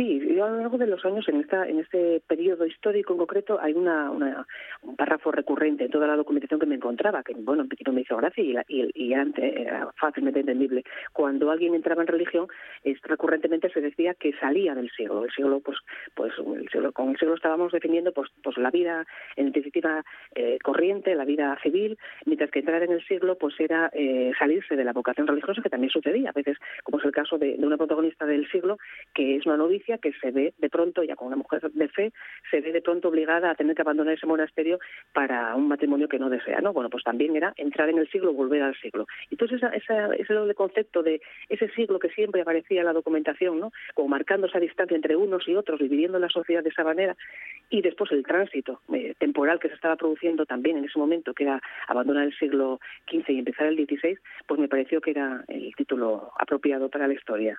Sí, 0.00 0.18
yo 0.34 0.46
a 0.46 0.48
lo 0.48 0.56
largo 0.56 0.78
de 0.78 0.86
los 0.86 1.04
años, 1.04 1.28
en 1.28 1.40
esta 1.40 1.68
en 1.68 1.78
este 1.78 2.22
periodo 2.26 2.64
histórico 2.64 3.12
en 3.12 3.18
concreto, 3.18 3.60
hay 3.60 3.74
un 3.74 3.86
párrafo 4.96 5.30
recurrente 5.30 5.84
en 5.84 5.90
toda 5.90 6.06
la 6.06 6.16
documentación 6.16 6.58
que 6.58 6.64
me 6.64 6.76
encontraba, 6.76 7.22
que 7.22 7.34
bueno, 7.34 7.64
un 7.64 7.68
poquito 7.68 7.92
me 7.92 8.00
hizo 8.00 8.16
gracia 8.16 8.64
y, 8.66 9.12
era 9.12 9.92
fácilmente 10.00 10.40
entendible. 10.40 10.84
Cuando 11.12 11.50
alguien 11.50 11.74
entraba 11.74 12.00
en 12.00 12.08
religión, 12.08 12.48
recurrentemente 13.02 13.68
se 13.68 13.82
decía 13.82 14.14
que 14.14 14.32
salía 14.40 14.74
del 14.74 14.90
siglo. 14.90 15.24
El 15.24 15.32
siglo, 15.32 15.60
pues, 15.60 15.76
pues 16.14 16.32
con 16.94 17.10
el 17.10 17.18
siglo 17.18 17.34
estábamos 17.34 17.70
definiendo 17.70 18.14
pues, 18.14 18.30
pues 18.42 18.56
la 18.56 18.70
vida 18.70 19.04
en 19.36 19.52
definitiva 19.52 20.02
eh, 20.34 20.58
corriente, 20.62 21.14
la 21.14 21.26
vida 21.26 21.58
civil, 21.62 21.98
mientras 22.24 22.50
que 22.50 22.60
entrar 22.60 22.82
en 22.82 22.92
el 22.92 23.04
siglo 23.04 23.36
pues 23.36 23.54
era 23.60 23.90
eh, 23.92 24.32
salirse 24.38 24.76
de 24.76 24.84
la 24.84 24.94
vocación 24.94 25.26
religiosa, 25.26 25.60
que 25.60 25.68
también 25.68 25.90
sucedía 25.90 26.30
a 26.30 26.32
veces, 26.32 26.56
como 26.84 26.98
es 26.98 27.04
el 27.04 27.12
caso 27.12 27.36
de, 27.36 27.58
de 27.58 27.66
una 27.66 27.76
protagonista 27.76 28.24
del 28.24 28.50
siglo, 28.50 28.78
que 29.12 29.36
es 29.36 29.44
una 29.44 29.58
novicia 29.58 29.89
que 29.98 30.12
se 30.14 30.30
ve 30.30 30.54
de 30.58 30.70
pronto, 30.70 31.02
ya 31.02 31.16
con 31.16 31.28
una 31.28 31.36
mujer 31.36 31.60
de 31.72 31.88
fe, 31.88 32.12
se 32.50 32.60
ve 32.60 32.72
de 32.72 32.82
pronto 32.82 33.08
obligada 33.08 33.50
a 33.50 33.54
tener 33.54 33.74
que 33.74 33.82
abandonar 33.82 34.14
ese 34.14 34.26
monasterio 34.26 34.78
para 35.12 35.54
un 35.54 35.68
matrimonio 35.68 36.08
que 36.08 36.18
no 36.18 36.30
desea, 36.30 36.60
¿no? 36.60 36.72
Bueno, 36.72 36.90
pues 36.90 37.04
también 37.04 37.36
era 37.36 37.52
entrar 37.56 37.88
en 37.88 37.98
el 37.98 38.08
siglo, 38.10 38.32
volver 38.32 38.62
al 38.62 38.76
siglo. 38.76 39.06
Entonces 39.30 39.58
esa, 39.58 39.68
esa, 39.68 40.14
ese 40.14 40.34
doble 40.34 40.54
concepto 40.54 41.02
de 41.02 41.20
ese 41.48 41.68
siglo 41.70 41.98
que 41.98 42.10
siempre 42.10 42.42
aparecía 42.42 42.80
en 42.80 42.86
la 42.86 42.92
documentación, 42.92 43.60
¿no? 43.60 43.72
Como 43.94 44.08
marcando 44.08 44.46
esa 44.46 44.60
distancia 44.60 44.94
entre 44.94 45.16
unos 45.16 45.46
y 45.48 45.54
otros, 45.54 45.80
dividiendo 45.80 46.18
la 46.18 46.28
sociedad 46.28 46.62
de 46.62 46.70
esa 46.70 46.84
manera, 46.84 47.16
y 47.68 47.82
después 47.82 48.10
el 48.12 48.24
tránsito 48.24 48.80
eh, 48.92 49.14
temporal 49.18 49.60
que 49.60 49.68
se 49.68 49.74
estaba 49.74 49.96
produciendo 49.96 50.46
también 50.46 50.76
en 50.76 50.84
ese 50.84 50.98
momento, 50.98 51.34
que 51.34 51.44
era 51.44 51.60
abandonar 51.86 52.24
el 52.24 52.36
siglo 52.36 52.80
XV 53.08 53.30
y 53.30 53.38
empezar 53.38 53.66
el 53.66 53.76
XVI, 53.76 54.18
pues 54.46 54.60
me 54.60 54.68
pareció 54.68 55.00
que 55.00 55.12
era 55.12 55.44
el 55.48 55.74
título 55.76 56.32
apropiado 56.38 56.88
para 56.88 57.06
la 57.06 57.14
historia. 57.14 57.58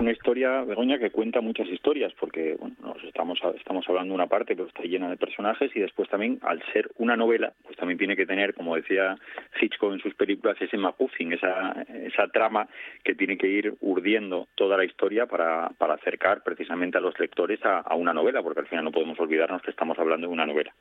Una 0.00 0.12
historia, 0.12 0.62
Begoña, 0.64 0.98
que 0.98 1.10
cuenta 1.10 1.40
muchas 1.40 1.68
historias, 1.68 2.12
porque 2.18 2.56
bueno, 2.58 2.76
nos 2.82 3.02
estamos, 3.04 3.38
estamos 3.56 3.88
hablando 3.88 4.12
de 4.12 4.16
una 4.16 4.26
parte, 4.26 4.54
pero 4.54 4.68
está 4.68 4.82
llena 4.82 5.08
de 5.08 5.16
personajes, 5.16 5.70
y 5.74 5.80
después 5.80 6.08
también, 6.08 6.38
al 6.42 6.62
ser 6.72 6.90
una 6.98 7.16
novela, 7.16 7.52
pues 7.62 7.76
también 7.76 7.98
tiene 7.98 8.16
que 8.16 8.26
tener, 8.26 8.54
como 8.54 8.76
decía 8.76 9.16
Hitchcock 9.60 9.92
en 9.92 10.00
sus 10.00 10.14
películas, 10.14 10.60
ese 10.60 10.76
MacGuffin, 10.76 11.32
esa, 11.32 11.72
esa 11.88 12.28
trama 12.28 12.68
que 13.02 13.14
tiene 13.14 13.38
que 13.38 13.48
ir 13.48 13.74
urdiendo 13.80 14.48
toda 14.54 14.76
la 14.76 14.84
historia 14.84 15.26
para, 15.26 15.70
para 15.78 15.94
acercar 15.94 16.42
precisamente 16.42 16.98
a 16.98 17.00
los 17.00 17.18
lectores 17.18 17.60
a 17.64 17.94
una 17.94 18.12
novela, 18.12 18.42
porque 18.42 18.60
al 18.60 18.66
final 18.66 18.84
no 18.84 18.92
podemos 18.92 19.18
olvidarnos 19.18 19.62
que 19.62 19.70
estamos 19.70 19.98
hablando 19.98 20.26
de 20.26 20.32
una 20.32 20.46
novela. 20.46 20.72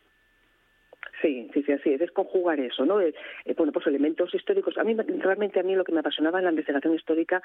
Sí, 1.21 1.49
sí, 1.53 1.63
sí, 1.63 1.71
así 1.73 1.93
es, 1.93 2.01
es 2.01 2.11
conjugar 2.11 2.59
eso, 2.59 2.85
¿no? 2.85 3.01
Eh, 3.01 3.13
eh, 3.45 3.53
bueno, 3.57 3.73
pues 3.73 3.85
elementos 3.88 4.33
históricos. 4.33 4.77
A 4.77 4.83
mí, 4.83 4.95
realmente, 4.95 5.59
a 5.59 5.63
mí 5.63 5.75
lo 5.75 5.83
que 5.83 5.91
me 5.91 5.99
apasionaba 5.99 6.39
en 6.39 6.45
la 6.45 6.51
investigación 6.51 6.95
histórica, 6.95 7.41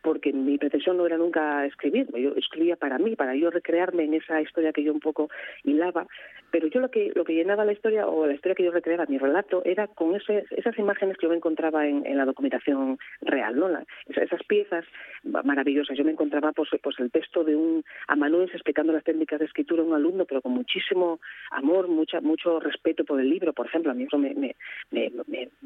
porque 0.00 0.32
mi 0.32 0.56
pretensión 0.56 0.96
no 0.96 1.06
era 1.06 1.18
nunca 1.18 1.66
escribir, 1.66 2.08
yo 2.16 2.32
escribía 2.36 2.76
para 2.76 2.98
mí, 2.98 3.16
para 3.16 3.34
yo 3.34 3.50
recrearme 3.50 4.04
en 4.04 4.14
esa 4.14 4.40
historia 4.40 4.72
que 4.72 4.82
yo 4.82 4.92
un 4.92 5.00
poco 5.00 5.28
hilaba, 5.64 6.06
pero 6.50 6.68
yo 6.68 6.80
lo 6.80 6.90
que 6.90 7.12
lo 7.14 7.24
que 7.24 7.34
llenaba 7.34 7.64
la 7.64 7.72
historia, 7.72 8.06
o 8.06 8.26
la 8.26 8.34
historia 8.34 8.54
que 8.54 8.64
yo 8.64 8.70
recreaba, 8.70 9.04
mi 9.06 9.18
relato, 9.18 9.62
era 9.64 9.86
con 9.88 10.14
esas 10.16 10.78
imágenes 10.78 11.16
que 11.18 11.26
yo 11.26 11.30
me 11.30 11.36
encontraba 11.36 11.86
en, 11.86 12.16
la 12.16 12.24
documentación 12.24 12.98
real, 13.20 13.56
¿no? 13.56 13.68
esas, 14.08 14.42
piezas 14.48 14.84
maravillosas. 15.24 15.96
Yo 15.96 16.04
me 16.04 16.12
encontraba, 16.12 16.52
pues, 16.52 16.70
pues 16.82 16.98
el 17.00 17.10
texto 17.10 17.44
de 17.44 17.54
un 17.54 17.84
amanuense 18.06 18.54
explicando 18.54 18.92
las 18.92 19.04
técnicas 19.04 19.38
de 19.38 19.44
escritura 19.44 19.82
a 19.82 19.86
un 19.86 19.94
alumno, 19.94 20.24
pero 20.24 20.40
con 20.40 20.52
muchísimo 20.52 21.20
amor, 21.50 21.88
mucha, 21.88 22.20
mucho 22.20 22.60
respeto 22.60 23.04
por 23.04 23.17
del 23.18 23.28
libro, 23.28 23.52
por 23.52 23.66
ejemplo, 23.66 23.90
a 23.90 23.94
mí 23.94 24.04
eso 24.04 24.18
me, 24.18 24.56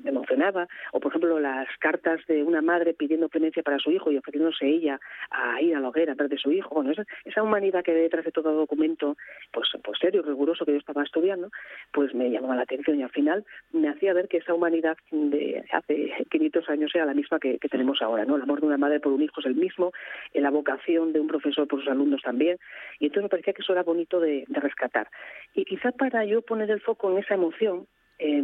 emocionaba, 0.04 0.66
o 0.92 1.00
por 1.00 1.12
ejemplo 1.12 1.38
las 1.38 1.68
cartas 1.78 2.20
de 2.26 2.42
una 2.42 2.62
madre 2.62 2.94
pidiendo 2.94 3.28
clemencia 3.28 3.62
para 3.62 3.78
su 3.78 3.90
hijo 3.90 4.10
y 4.10 4.16
ofreciéndose 4.16 4.66
ella 4.66 5.00
a 5.30 5.60
ir 5.62 5.76
a 5.76 5.80
la 5.80 5.88
hoguera 5.88 6.12
a 6.18 6.22
de 6.22 6.38
su 6.38 6.52
hijo, 6.52 6.74
bueno, 6.74 6.92
esa, 7.24 7.42
humanidad 7.42 7.82
que 7.82 7.92
detrás 7.92 8.24
de 8.24 8.32
todo 8.32 8.52
documento, 8.52 9.16
pues, 9.52 9.68
pues 9.82 9.98
serio, 9.98 10.22
riguroso 10.22 10.64
que 10.64 10.72
yo 10.72 10.78
estaba 10.78 11.02
estudiando, 11.02 11.50
pues 11.92 12.14
me 12.14 12.30
llamaba 12.30 12.56
la 12.56 12.62
atención 12.62 12.98
y 12.98 13.02
al 13.02 13.10
final 13.10 13.44
me 13.72 13.88
hacía 13.88 14.12
ver 14.12 14.28
que 14.28 14.38
esa 14.38 14.54
humanidad 14.54 14.96
de 15.10 15.64
hace 15.72 16.12
500 16.30 16.68
años 16.68 16.90
era 16.94 17.06
la 17.06 17.14
misma 17.14 17.38
que, 17.38 17.58
tenemos 17.70 18.02
ahora, 18.02 18.24
¿no? 18.24 18.36
El 18.36 18.42
amor 18.42 18.60
de 18.60 18.66
una 18.66 18.76
madre 18.76 19.00
por 19.00 19.12
un 19.12 19.22
hijo 19.22 19.40
es 19.40 19.46
el 19.46 19.54
mismo, 19.54 19.92
la 20.34 20.50
vocación 20.50 21.12
de 21.12 21.20
un 21.20 21.26
profesor 21.26 21.66
por 21.66 21.80
sus 21.80 21.88
alumnos 21.88 22.20
también, 22.22 22.58
y 22.98 23.06
entonces 23.06 23.24
me 23.24 23.28
parecía 23.30 23.52
que 23.52 23.62
eso 23.62 23.72
era 23.72 23.82
bonito 23.82 24.20
de, 24.20 24.44
de 24.46 24.60
rescatar. 24.60 25.08
Y 25.54 25.64
quizá 25.64 25.92
para 25.92 26.24
yo 26.24 26.42
poner 26.42 26.70
el 26.70 26.80
foco 26.80 27.10
en 27.10 27.18
esa 27.18 27.34
emoción, 27.42 27.86
eh, 28.18 28.40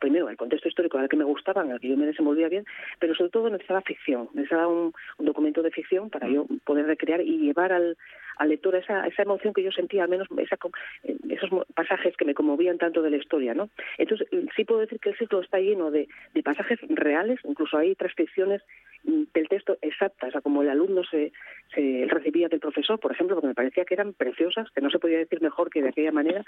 primero 0.00 0.28
el 0.28 0.36
contexto 0.36 0.68
histórico 0.68 0.98
al 0.98 1.08
que 1.08 1.16
me 1.16 1.24
gustaba, 1.24 1.62
en 1.62 1.70
el 1.70 1.80
que 1.80 1.88
yo 1.88 1.96
me 1.96 2.06
desenvolvía 2.06 2.48
bien, 2.48 2.64
pero 2.98 3.14
sobre 3.14 3.30
todo 3.30 3.48
necesitaba 3.48 3.80
ficción, 3.80 4.28
necesitaba 4.34 4.68
un, 4.68 4.92
documento 5.18 5.62
de 5.62 5.70
ficción 5.70 6.10
para 6.10 6.28
yo 6.28 6.46
poder 6.64 6.86
recrear 6.86 7.20
y 7.22 7.38
llevar 7.38 7.72
al, 7.72 7.96
al 8.36 8.48
lector 8.48 8.74
esa, 8.74 9.06
esa 9.06 9.22
emoción 9.22 9.54
que 9.54 9.62
yo 9.62 9.72
sentía, 9.72 10.04
al 10.04 10.10
menos 10.10 10.28
esa, 10.36 10.58
eh, 11.04 11.16
esos 11.30 11.50
pasajes 11.74 12.16
que 12.16 12.26
me 12.26 12.34
conmovían 12.34 12.76
tanto 12.76 13.00
de 13.00 13.10
la 13.10 13.16
historia, 13.16 13.54
¿no? 13.54 13.70
Entonces, 13.96 14.28
sí 14.54 14.64
puedo 14.64 14.80
decir 14.80 15.00
que 15.00 15.10
el 15.10 15.16
ciclo 15.16 15.40
está 15.40 15.58
lleno 15.58 15.90
de, 15.90 16.06
de 16.34 16.42
pasajes 16.42 16.78
reales, 16.88 17.40
incluso 17.44 17.78
hay 17.78 17.94
transcripciones 17.94 18.62
del 19.04 19.48
texto 19.48 19.78
exactas, 19.80 20.28
o 20.28 20.32
sea, 20.32 20.40
como 20.40 20.62
el 20.62 20.70
alumno 20.70 21.02
se, 21.04 21.32
se 21.74 22.06
recibía 22.08 22.48
del 22.48 22.60
profesor, 22.60 22.98
por 22.98 23.12
ejemplo, 23.12 23.36
porque 23.36 23.48
me 23.48 23.54
parecía 23.54 23.84
que 23.84 23.94
eran 23.94 24.12
preciosas, 24.12 24.70
que 24.70 24.80
no 24.80 24.90
se 24.90 24.98
podía 24.98 25.18
decir 25.18 25.40
mejor 25.40 25.70
que 25.70 25.82
de 25.82 25.88
aquella 25.88 26.12
manera, 26.12 26.44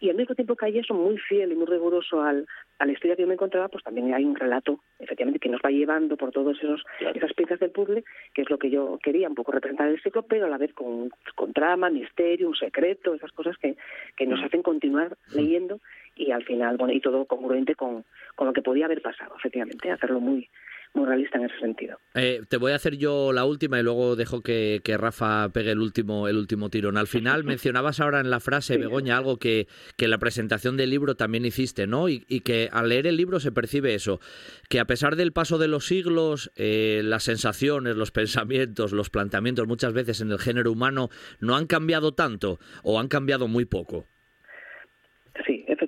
y 0.00 0.10
al 0.10 0.16
mismo 0.16 0.34
tiempo 0.34 0.56
que 0.56 0.66
hay 0.66 0.78
eso 0.78 0.94
muy 0.94 1.18
fiel 1.18 1.52
y 1.52 1.56
muy 1.56 1.66
riguroso 1.66 2.22
al, 2.22 2.46
a 2.78 2.86
la 2.86 2.92
historia 2.92 3.16
que 3.16 3.22
yo 3.22 3.28
me 3.28 3.34
encontraba, 3.34 3.68
pues 3.68 3.84
también 3.84 4.12
hay 4.14 4.24
un 4.24 4.36
relato, 4.36 4.80
efectivamente, 4.98 5.40
que 5.40 5.48
nos 5.48 5.60
va 5.60 5.70
llevando 5.70 6.16
por 6.16 6.30
todas 6.30 6.56
esas 6.58 7.32
piezas 7.34 7.60
del 7.60 7.70
puzzle, 7.70 8.04
que 8.32 8.42
es 8.42 8.50
lo 8.50 8.58
que 8.58 8.70
yo 8.70 8.98
quería 9.02 9.28
un 9.28 9.34
poco 9.34 9.52
representar 9.52 9.88
el 9.88 10.02
ciclo, 10.02 10.22
pero 10.22 10.46
a 10.46 10.50
la 10.50 10.58
vez 10.58 10.72
con, 10.74 11.10
con 11.34 11.52
trama, 11.52 11.90
misterio, 11.90 12.48
un 12.48 12.56
secreto, 12.56 13.14
esas 13.14 13.32
cosas 13.32 13.56
que, 13.58 13.76
que 14.16 14.26
nos 14.26 14.40
mm. 14.40 14.44
hacen 14.44 14.62
continuar 14.62 15.16
leyendo 15.34 15.80
y 16.16 16.30
al 16.30 16.44
final, 16.44 16.76
bueno, 16.76 16.92
y 16.92 17.00
todo 17.00 17.24
congruente 17.24 17.74
con, 17.74 18.04
con 18.34 18.46
lo 18.46 18.52
que 18.52 18.62
podía 18.62 18.84
haber 18.84 19.02
pasado, 19.02 19.34
efectivamente, 19.36 19.90
hacerlo 19.90 20.20
muy 20.20 20.48
muy 20.94 21.06
realista 21.06 21.38
en 21.38 21.44
ese 21.46 21.58
sentido. 21.58 21.98
Eh, 22.14 22.42
te 22.48 22.56
voy 22.56 22.72
a 22.72 22.76
hacer 22.76 22.96
yo 22.96 23.32
la 23.32 23.44
última 23.44 23.78
y 23.78 23.82
luego 23.82 24.16
dejo 24.16 24.42
que, 24.42 24.80
Rafa 24.96 25.48
pegue 25.50 25.72
el 25.72 25.80
último, 25.80 26.28
el 26.28 26.36
último 26.36 26.70
tirón. 26.70 26.96
Al 26.96 27.06
final 27.06 27.44
mencionabas 27.44 28.00
ahora 28.00 28.20
en 28.20 28.30
la 28.30 28.40
frase, 28.40 28.78
Begoña, 28.78 29.16
algo 29.16 29.38
que, 29.38 29.66
que 29.96 30.06
en 30.06 30.12
la 30.12 30.18
presentación 30.18 30.76
del 30.76 30.90
libro 30.90 31.16
también 31.16 31.44
hiciste, 31.44 31.86
¿no? 31.86 32.08
Y, 32.08 32.20
que 32.44 32.68
al 32.70 32.90
leer 32.90 33.06
el 33.06 33.16
libro 33.16 33.40
se 33.40 33.52
percibe 33.52 33.94
eso, 33.94 34.20
que 34.68 34.78
a 34.78 34.84
pesar 34.84 35.16
del 35.16 35.32
paso 35.32 35.56
de 35.56 35.66
los 35.66 35.86
siglos, 35.86 36.52
eh, 36.56 37.00
las 37.02 37.22
sensaciones, 37.24 37.96
los 37.96 38.10
pensamientos, 38.10 38.92
los 38.92 39.08
planteamientos 39.08 39.66
muchas 39.66 39.94
veces 39.94 40.20
en 40.20 40.30
el 40.30 40.38
género 40.38 40.70
humano 40.70 41.08
no 41.40 41.56
han 41.56 41.66
cambiado 41.66 42.12
tanto 42.12 42.58
o 42.82 43.00
han 43.00 43.08
cambiado 43.08 43.48
muy 43.48 43.64
poco. 43.64 44.06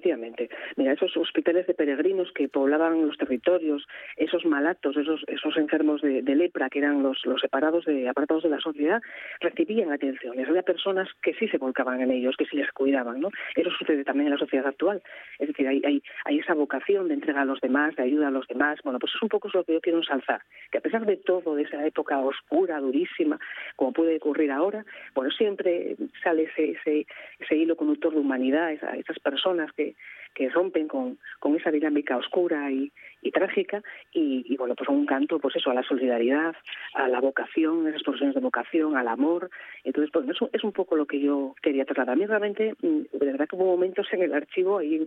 Efectivamente. 0.06 0.48
Mira, 0.76 0.92
esos 0.92 1.16
hospitales 1.16 1.66
de 1.66 1.74
peregrinos 1.74 2.30
que 2.32 2.48
poblaban 2.48 3.08
los 3.08 3.18
territorios, 3.18 3.84
esos 4.16 4.44
malatos, 4.44 4.96
esos, 4.96 5.24
esos 5.26 5.56
enfermos 5.56 6.00
de, 6.00 6.22
lepra, 6.22 6.70
que 6.70 6.78
eran 6.78 7.02
los, 7.02 7.26
los 7.26 7.40
separados 7.40 7.84
de 7.86 8.08
apartados 8.08 8.44
de 8.44 8.50
la 8.50 8.60
sociedad, 8.60 9.02
recibían 9.40 9.90
atenciones. 9.90 10.48
Había 10.48 10.62
personas 10.62 11.08
que 11.22 11.34
sí 11.34 11.48
se 11.48 11.58
volcaban 11.58 12.00
en 12.02 12.12
ellos, 12.12 12.36
que 12.36 12.46
sí 12.46 12.56
les 12.56 12.70
cuidaban, 12.70 13.18
¿no? 13.20 13.30
Eso 13.56 13.70
sucede 13.70 14.04
también 14.04 14.28
en 14.28 14.34
la 14.34 14.38
sociedad 14.38 14.68
actual. 14.68 15.02
Es 15.40 15.48
decir, 15.48 15.66
hay, 15.66 15.82
hay, 16.24 16.38
esa 16.38 16.54
vocación 16.54 17.08
de 17.08 17.14
entrega 17.14 17.42
a 17.42 17.44
los 17.44 17.60
demás, 17.60 17.96
de 17.96 18.04
ayuda 18.04 18.28
a 18.28 18.30
los 18.30 18.46
demás. 18.46 18.78
Bueno, 18.84 19.00
pues 19.00 19.12
es 19.12 19.22
un 19.22 19.28
poco 19.28 19.48
lo 19.52 19.64
que 19.64 19.72
yo 19.72 19.80
quiero 19.80 19.98
ensalzar. 19.98 20.42
Que 20.70 20.78
a 20.78 20.82
pesar 20.82 21.04
de 21.04 21.16
todo, 21.16 21.56
de 21.56 21.62
esa 21.64 21.84
época 21.84 22.20
oscura, 22.20 22.78
durísima, 22.78 23.40
como 23.74 23.92
puede 23.92 24.16
ocurrir 24.18 24.52
ahora, 24.52 24.84
bueno, 25.16 25.32
siempre 25.32 25.96
sale 26.22 26.44
ese, 26.44 26.72
ese, 26.72 27.06
ese 27.40 27.56
hilo 27.56 27.76
conductor 27.76 28.12
de 28.12 28.20
humanidad, 28.20 28.70
esas 28.70 29.18
personas 29.18 29.72
que, 29.72 29.95
que 30.36 30.50
rompen 30.50 30.86
con, 30.86 31.18
con 31.40 31.56
esa 31.56 31.70
dinámica 31.70 32.16
oscura 32.16 32.70
y, 32.70 32.92
y 33.22 33.30
trágica 33.30 33.82
y, 34.12 34.44
y, 34.46 34.56
bueno 34.56 34.74
pues 34.74 34.88
un 34.88 35.06
canto 35.06 35.38
pues 35.38 35.56
eso 35.56 35.70
a 35.70 35.74
la 35.74 35.82
solidaridad 35.82 36.54
a 36.94 37.08
la 37.08 37.20
vocación 37.20 37.86
esas 37.86 38.00
expresiones 38.00 38.34
de 38.34 38.40
vocación 38.40 38.96
al 38.96 39.08
amor. 39.08 39.50
Entonces 39.84 40.10
pues 40.12 40.28
eso 40.28 40.50
es 40.52 40.62
un 40.64 40.72
poco 40.72 40.96
lo 40.96 41.06
que 41.06 41.20
yo 41.20 41.54
quería 41.62 41.84
trasladar. 41.84 42.14
A 42.14 42.16
mí 42.16 42.26
realmente 42.26 42.74
mm, 42.82 43.18
de 43.18 43.26
verdad 43.26 43.48
que 43.48 43.56
hubo 43.56 43.66
momentos 43.66 44.06
en 44.12 44.22
el 44.22 44.34
archivo 44.34 44.78
ahí 44.78 45.06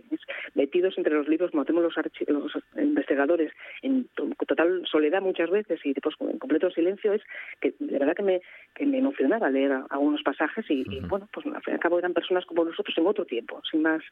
metidos 0.54 0.96
entre 0.98 1.14
los 1.14 1.28
libros 1.28 1.50
como 1.50 1.64
tenemos 1.64 1.94
los, 1.94 2.28
los 2.28 2.52
investigadores 2.76 3.52
en 3.82 4.08
total 4.46 4.82
soledad 4.90 5.22
muchas 5.22 5.50
veces 5.50 5.80
y 5.84 5.92
después 5.92 6.14
en 6.20 6.38
completo 6.38 6.70
silencio 6.70 7.12
es 7.12 7.22
que 7.60 7.74
de 7.78 7.98
verdad 7.98 8.14
que 8.14 8.22
me 8.22 8.40
que 8.74 8.86
me 8.86 8.98
emocionaba 8.98 9.50
leer 9.50 9.72
algunos 9.90 10.22
pasajes 10.22 10.64
y, 10.70 10.84
y 10.88 11.00
bueno 11.00 11.28
pues 11.32 11.46
al 11.46 11.62
fin 11.62 11.72
y 11.72 11.74
al 11.74 11.80
cabo 11.80 11.98
eran 11.98 12.14
personas 12.14 12.44
como 12.46 12.64
nosotros 12.64 12.96
en 12.98 13.06
otro 13.06 13.24
tiempo 13.24 13.60
sin 13.70 13.82
más 13.82 14.02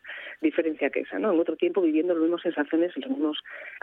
diferencia 0.40 0.90
que 0.90 1.04
¿no? 1.18 1.32
En 1.32 1.40
otro 1.40 1.56
tiempo 1.56 1.80
viviendo 1.80 2.14
las 2.14 2.22
mismas 2.22 2.42
sensaciones 2.42 2.92
y 2.96 3.00
las 3.00 3.10
mismas 3.10 3.36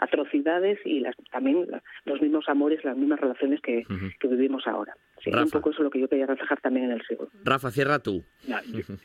atrocidades 0.06 0.78
y 0.84 1.00
las, 1.00 1.14
también 1.30 1.66
los 2.04 2.20
mismos 2.20 2.48
amores, 2.48 2.84
las 2.84 2.96
mismas 2.96 3.20
relaciones 3.20 3.60
que, 3.60 3.84
vivimos 4.22 4.66
ahora. 4.66 4.94
Sí, 5.22 5.30
un 5.30 5.50
poco 5.50 5.70
eso 5.70 5.78
es 5.78 5.84
lo 5.84 5.90
que 5.90 6.00
yo 6.00 6.08
quería 6.08 6.26
reflejar 6.26 6.60
también 6.60 6.86
en 6.86 6.92
el 6.92 7.02
siglo. 7.06 7.28
Rafa, 7.44 7.70
cierra 7.70 7.98
tú. 8.00 8.24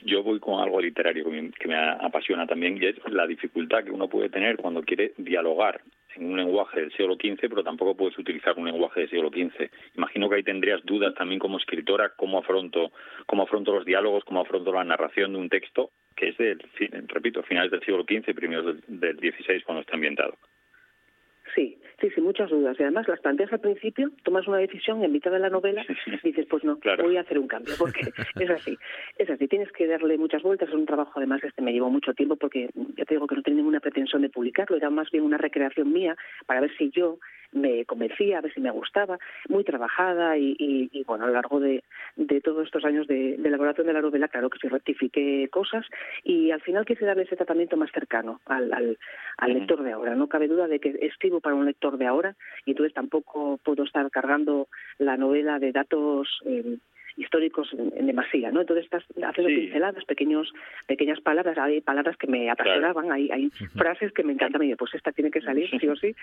yo, 0.03 0.23
voy 0.23 0.39
con 0.39 0.59
algo 0.59 0.81
literario 0.81 1.25
que 1.25 1.67
me 1.67 1.77
apasiona 1.77 2.45
también 2.47 2.77
y 2.81 2.85
es 2.85 2.95
la 3.11 3.27
dificultad 3.27 3.83
que 3.83 3.91
uno 3.91 4.07
puede 4.09 4.29
tener 4.29 4.57
cuando 4.57 4.81
quiere 4.83 5.13
dialogar 5.17 5.81
en 6.15 6.25
un 6.25 6.37
lenguaje 6.37 6.81
del 6.81 6.91
siglo 6.91 7.15
XV, 7.15 7.39
pero 7.49 7.63
tampoco 7.63 7.95
puedes 7.95 8.17
utilizar 8.17 8.57
un 8.57 8.65
lenguaje 8.65 9.01
del 9.01 9.09
siglo 9.09 9.29
XV. 9.29 9.69
Imagino 9.95 10.29
que 10.29 10.35
ahí 10.35 10.43
tendrías 10.43 10.83
dudas 10.83 11.13
también 11.15 11.39
como 11.39 11.57
escritora, 11.57 12.13
cómo 12.15 12.39
afronto, 12.39 12.91
cómo 13.25 13.43
afronto 13.43 13.73
los 13.73 13.85
diálogos, 13.85 14.23
cómo 14.25 14.41
afronto 14.41 14.73
la 14.73 14.83
narración 14.83 15.33
de 15.33 15.39
un 15.39 15.49
texto 15.49 15.91
que 16.15 16.29
es 16.29 16.37
del, 16.37 16.59
repito, 17.07 17.41
finales 17.43 17.71
del 17.71 17.81
siglo 17.81 18.03
XV, 18.03 18.35
primeros 18.35 18.65
del, 18.65 18.99
del 18.99 19.17
XVI, 19.17 19.63
cuando 19.63 19.81
está 19.81 19.95
ambientado. 19.95 20.37
Sí, 21.55 21.77
Sí, 22.01 22.09
sí, 22.15 22.19
muchas 22.19 22.49
dudas. 22.49 22.75
Y 22.79 22.81
además 22.81 23.07
las 23.07 23.19
planteas 23.19 23.53
al 23.53 23.59
principio, 23.59 24.09
tomas 24.23 24.47
una 24.47 24.57
decisión 24.57 25.03
en 25.03 25.11
mitad 25.11 25.29
de 25.29 25.37
la 25.37 25.51
novela 25.51 25.85
y 26.23 26.27
dices, 26.27 26.47
pues 26.49 26.63
no, 26.63 26.79
voy 26.99 27.17
a 27.17 27.21
hacer 27.21 27.37
un 27.37 27.47
cambio, 27.47 27.75
porque 27.77 28.01
es 28.39 28.49
así. 28.49 28.75
Es 29.19 29.29
así, 29.29 29.47
tienes 29.47 29.71
que 29.71 29.85
darle 29.85 30.17
muchas 30.17 30.41
vueltas. 30.41 30.69
Es 30.69 30.75
un 30.75 30.87
trabajo, 30.87 31.11
además, 31.17 31.43
este 31.43 31.61
me 31.61 31.71
llevó 31.71 31.91
mucho 31.91 32.13
tiempo 32.15 32.37
porque 32.37 32.71
ya 32.97 33.05
te 33.05 33.13
digo 33.13 33.27
que 33.27 33.35
no 33.35 33.43
tenía 33.43 33.57
ninguna 33.57 33.79
pretensión 33.79 34.23
de 34.23 34.29
publicarlo, 34.29 34.77
era 34.77 34.89
más 34.89 35.11
bien 35.11 35.23
una 35.23 35.37
recreación 35.37 35.93
mía 35.93 36.15
para 36.47 36.61
ver 36.61 36.75
si 36.75 36.89
yo 36.89 37.19
me 37.51 37.85
convencía, 37.85 38.37
a 38.37 38.41
ver 38.41 38.53
si 38.53 38.61
me 38.61 38.71
gustaba, 38.71 39.19
muy 39.49 39.63
trabajada 39.63 40.37
y, 40.37 41.03
bueno, 41.05 41.25
a 41.25 41.27
lo 41.27 41.33
largo 41.33 41.59
de, 41.59 41.83
todos 42.43 42.65
estos 42.65 42.85
años 42.85 43.07
de, 43.07 43.35
elaboración 43.35 43.87
de 43.87 43.93
la 43.93 44.01
novela, 44.01 44.27
claro 44.27 44.49
que 44.49 44.59
sí 44.59 44.67
rectifiqué 44.67 45.49
cosas 45.49 45.85
y 46.23 46.51
al 46.51 46.61
final 46.61 46.85
quise 46.85 47.05
darle 47.05 47.23
ese 47.23 47.35
tratamiento 47.35 47.77
más 47.77 47.91
cercano 47.91 48.39
al, 48.45 48.71
al, 49.37 49.53
lector 49.53 49.83
de 49.83 49.91
ahora. 49.91 50.15
No 50.15 50.27
cabe 50.27 50.47
duda 50.47 50.67
de 50.67 50.79
que 50.79 50.97
escribo 51.01 51.39
para 51.41 51.55
un 51.55 51.65
lector 51.65 51.90
de 51.97 52.07
ahora 52.07 52.35
y 52.65 52.71
entonces 52.71 52.93
tampoco 52.93 53.59
puedo 53.63 53.83
estar 53.83 54.09
cargando 54.11 54.67
la 54.97 55.17
novela 55.17 55.59
de 55.59 55.71
datos 55.71 56.27
eh, 56.45 56.77
históricos 57.17 57.69
en, 57.73 58.05
demasía, 58.07 58.51
¿no? 58.51 58.61
Entonces 58.61 58.85
estás 58.85 59.03
haciendo 59.23 59.47
pinceladas, 59.47 60.03
pequeños, 60.05 60.51
pequeñas 60.87 61.19
palabras, 61.21 61.57
hay 61.57 61.81
palabras 61.81 62.17
que 62.17 62.27
me 62.27 62.49
apasionaban, 62.49 63.11
hay, 63.11 63.29
hay 63.31 63.49
frases 63.75 64.11
que 64.13 64.23
me 64.23 64.33
encantan, 64.33 64.63
y 64.63 64.75
pues 64.75 64.93
esta 64.93 65.11
tiene 65.11 65.31
que 65.31 65.41
salir, 65.41 65.69
sí 65.79 65.87
o 65.87 65.95
sí, 65.95 66.15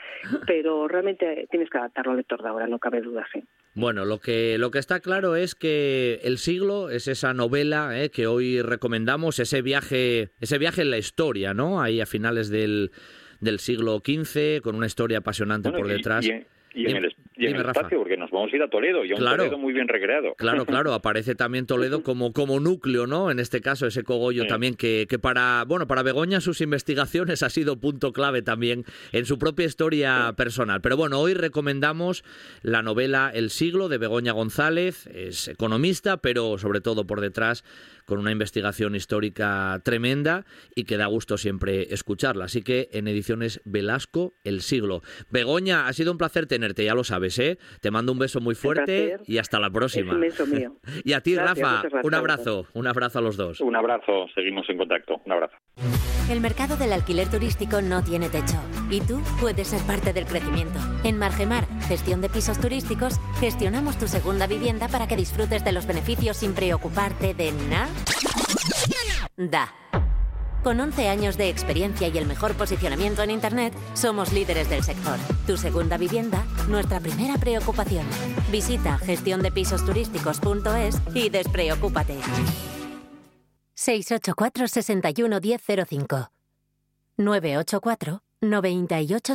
pero 0.46 0.88
realmente 0.88 1.46
tienes 1.50 1.70
que 1.70 1.78
adaptarlo 1.78 2.12
al 2.12 2.18
lector 2.18 2.42
de 2.42 2.48
ahora, 2.48 2.66
no 2.66 2.78
cabe 2.78 3.00
duda, 3.00 3.26
sí. 3.32 3.42
Bueno, 3.74 4.04
lo 4.04 4.18
que, 4.18 4.58
lo 4.58 4.70
que 4.70 4.78
está 4.78 5.00
claro 5.00 5.36
es 5.36 5.54
que 5.54 6.18
El 6.22 6.38
siglo 6.38 6.90
es 6.90 7.06
esa 7.06 7.32
novela 7.32 8.02
¿eh? 8.02 8.10
que 8.10 8.26
hoy 8.26 8.60
recomendamos, 8.60 9.38
ese 9.38 9.62
viaje, 9.62 10.30
ese 10.40 10.58
viaje 10.58 10.82
en 10.82 10.90
la 10.90 10.98
historia, 10.98 11.54
¿no? 11.54 11.80
Ahí 11.80 12.00
a 12.00 12.06
finales 12.06 12.48
del, 12.50 12.90
del 13.40 13.58
siglo 13.58 14.02
XV, 14.04 14.60
con 14.62 14.74
una 14.74 14.86
historia 14.86 15.18
apasionante 15.18 15.70
por 15.70 15.86
detrás. 15.86 16.28
Y 16.74 16.86
en, 16.86 16.96
el, 16.96 17.66
espacio, 17.66 17.98
porque 17.98 18.16
nos 18.16 18.30
vamos 18.30 18.52
a 18.52 18.56
ir 18.56 18.62
a 18.62 18.68
Toledo, 18.68 19.04
y 19.04 19.12
a 19.12 19.16
un 19.16 19.24
Toledo 19.24 19.58
muy 19.58 19.72
bien 19.72 19.88
recreado. 19.88 20.34
Claro, 20.34 20.66
claro, 20.66 20.92
aparece 20.94 21.34
también 21.34 21.66
Toledo 21.66 22.02
como, 22.02 22.32
como 22.32 22.60
núcleo, 22.60 23.06
¿no? 23.06 23.30
En 23.30 23.40
este 23.40 23.60
caso, 23.60 23.86
ese 23.86 24.04
cogollo 24.04 24.46
también, 24.46 24.74
que, 24.74 25.06
que, 25.08 25.18
para, 25.18 25.64
bueno, 25.66 25.86
para 25.86 26.02
Begoña 26.02 26.40
sus 26.40 26.60
investigaciones 26.60 27.42
ha 27.42 27.50
sido 27.50 27.80
punto 27.80 28.12
clave 28.12 28.42
también 28.42 28.84
en 29.12 29.24
su 29.24 29.38
propia 29.38 29.66
historia 29.66 30.32
personal. 30.36 30.80
Pero 30.80 30.96
bueno, 30.96 31.18
hoy 31.18 31.34
recomendamos 31.34 32.22
la 32.62 32.82
novela 32.82 33.30
El 33.32 33.50
siglo 33.50 33.88
de 33.88 33.98
Begoña 33.98 34.32
González, 34.32 35.06
es 35.08 35.48
economista, 35.48 36.18
pero 36.18 36.58
sobre 36.58 36.80
todo 36.80 37.06
por 37.06 37.20
detrás 37.20 37.64
con 38.08 38.18
una 38.18 38.32
investigación 38.32 38.94
histórica 38.94 39.78
tremenda 39.84 40.46
y 40.74 40.84
que 40.84 40.96
da 40.96 41.04
gusto 41.06 41.36
siempre 41.36 41.92
escucharla. 41.92 42.46
Así 42.46 42.62
que 42.62 42.88
en 42.92 43.06
ediciones 43.06 43.60
Velasco, 43.66 44.32
El 44.44 44.62
siglo. 44.62 45.02
Begoña, 45.30 45.88
ha 45.88 45.92
sido 45.92 46.10
un 46.10 46.16
placer 46.16 46.46
tenerte, 46.46 46.86
ya 46.86 46.94
lo 46.94 47.04
sabes, 47.04 47.38
¿eh? 47.38 47.58
Te 47.82 47.90
mando 47.90 48.12
un 48.12 48.18
beso 48.18 48.40
muy 48.40 48.54
fuerte 48.54 49.18
y 49.26 49.36
hasta 49.36 49.60
la 49.60 49.68
próxima. 49.68 50.14
un 50.14 50.22
beso 50.22 50.46
mío. 50.46 50.74
y 51.04 51.12
a 51.12 51.20
ti, 51.20 51.36
Rafa, 51.36 51.82
un 52.02 52.14
abrazo, 52.14 52.66
un 52.72 52.86
abrazo 52.86 53.18
a 53.18 53.22
los 53.22 53.36
dos. 53.36 53.60
Un 53.60 53.76
abrazo, 53.76 54.26
seguimos 54.34 54.64
en 54.70 54.78
contacto. 54.78 55.20
Un 55.26 55.32
abrazo. 55.32 55.56
El 56.30 56.40
mercado 56.40 56.76
del 56.76 56.92
alquiler 56.92 57.28
turístico 57.28 57.80
no 57.82 58.02
tiene 58.02 58.28
techo 58.28 58.56
y 58.90 59.00
tú 59.00 59.20
puedes 59.40 59.68
ser 59.68 59.80
parte 59.86 60.14
del 60.14 60.24
crecimiento. 60.24 60.78
En 61.04 61.18
Margemar, 61.18 61.66
gestión 61.88 62.20
de 62.20 62.28
pisos 62.28 62.58
turísticos, 62.60 63.18
gestionamos 63.40 63.98
tu 63.98 64.08
segunda 64.08 64.46
vivienda 64.46 64.88
para 64.88 65.06
que 65.06 65.16
disfrutes 65.16 65.64
de 65.64 65.72
los 65.72 65.86
beneficios 65.86 66.38
sin 66.38 66.54
preocuparte 66.54 67.34
de 67.34 67.52
nada. 67.70 67.88
Da. 69.36 69.72
Con 70.64 70.80
11 70.80 71.08
años 71.08 71.36
de 71.36 71.48
experiencia 71.48 72.08
y 72.08 72.18
el 72.18 72.26
mejor 72.26 72.54
posicionamiento 72.54 73.22
en 73.22 73.30
Internet, 73.30 73.72
somos 73.94 74.32
líderes 74.32 74.68
del 74.68 74.82
sector. 74.82 75.16
Tu 75.46 75.56
segunda 75.56 75.96
vivienda, 75.96 76.44
nuestra 76.68 76.98
primera 77.00 77.38
preocupación. 77.38 78.04
Visita 78.50 78.98
gestiondepisosturísticos.es 78.98 80.96
y 81.14 81.30
despreocúpate. 81.30 82.18
684 83.74 84.68
61 84.68 85.40
1005 85.40 86.30
984 87.16 88.22
98 88.40 89.34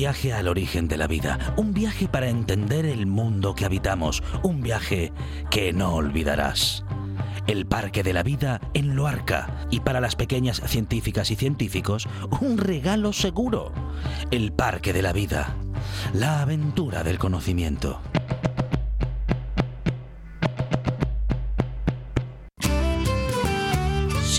viaje 0.00 0.32
al 0.32 0.48
origen 0.48 0.88
de 0.88 0.96
la 0.96 1.06
vida, 1.06 1.38
un 1.58 1.74
viaje 1.74 2.08
para 2.08 2.30
entender 2.30 2.86
el 2.86 3.04
mundo 3.04 3.54
que 3.54 3.66
habitamos, 3.66 4.22
un 4.42 4.62
viaje 4.62 5.12
que 5.50 5.74
no 5.74 5.92
olvidarás. 5.94 6.86
El 7.46 7.66
Parque 7.66 8.02
de 8.02 8.14
la 8.14 8.22
Vida 8.22 8.62
en 8.72 8.96
Loarca 8.96 9.66
y 9.70 9.80
para 9.80 10.00
las 10.00 10.16
pequeñas 10.16 10.62
científicas 10.64 11.30
y 11.30 11.36
científicos, 11.36 12.08
un 12.40 12.56
regalo 12.56 13.12
seguro. 13.12 13.74
El 14.30 14.52
Parque 14.52 14.94
de 14.94 15.02
la 15.02 15.12
Vida, 15.12 15.54
la 16.14 16.40
aventura 16.40 17.02
del 17.04 17.18
conocimiento. 17.18 18.00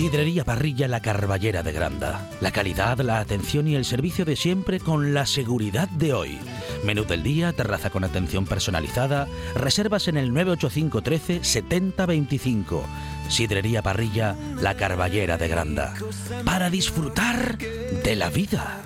Sidrería 0.02 0.44
Parrilla 0.44 0.88
La 0.88 1.00
Carballera 1.00 1.62
de 1.62 1.74
Granda. 1.74 2.28
La 2.42 2.50
calidad, 2.50 2.98
la 3.02 3.20
atención 3.20 3.68
y 3.68 3.76
el 3.76 3.86
servicio 3.86 4.26
de 4.26 4.36
siempre 4.36 4.80
con 4.80 5.14
la 5.14 5.28
seguridad 5.28 5.88
de 5.90 6.12
hoy. 6.12 6.40
Menú 6.84 7.04
del 7.04 7.22
día, 7.22 7.54
terraza 7.54 7.92
con 7.92 8.04
atención 8.04 8.48
personalizada. 8.48 9.28
Reservas 9.54 10.08
en 10.08 10.18
el 10.18 10.34
985 10.34 11.04
13 11.04 11.44
7025. 11.44 12.84
Sidrería 13.30 13.84
Parrilla 13.84 14.36
La 14.60 14.76
Carballera 14.76 15.38
de 15.38 15.48
Granda. 15.48 15.94
Para 16.46 16.72
disfrutar 16.72 17.60
de 17.60 18.16
la 18.16 18.32
vida. 18.32 18.82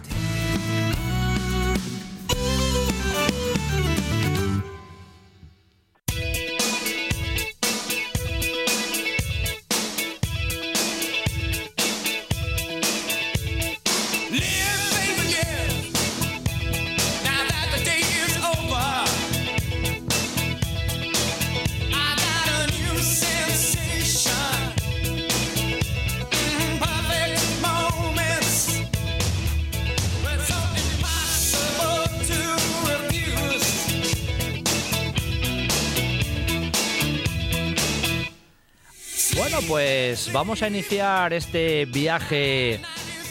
Vamos 40.36 40.62
a 40.62 40.67
iniciar 40.67 41.32
este 41.32 41.86
viaje. 41.86 42.82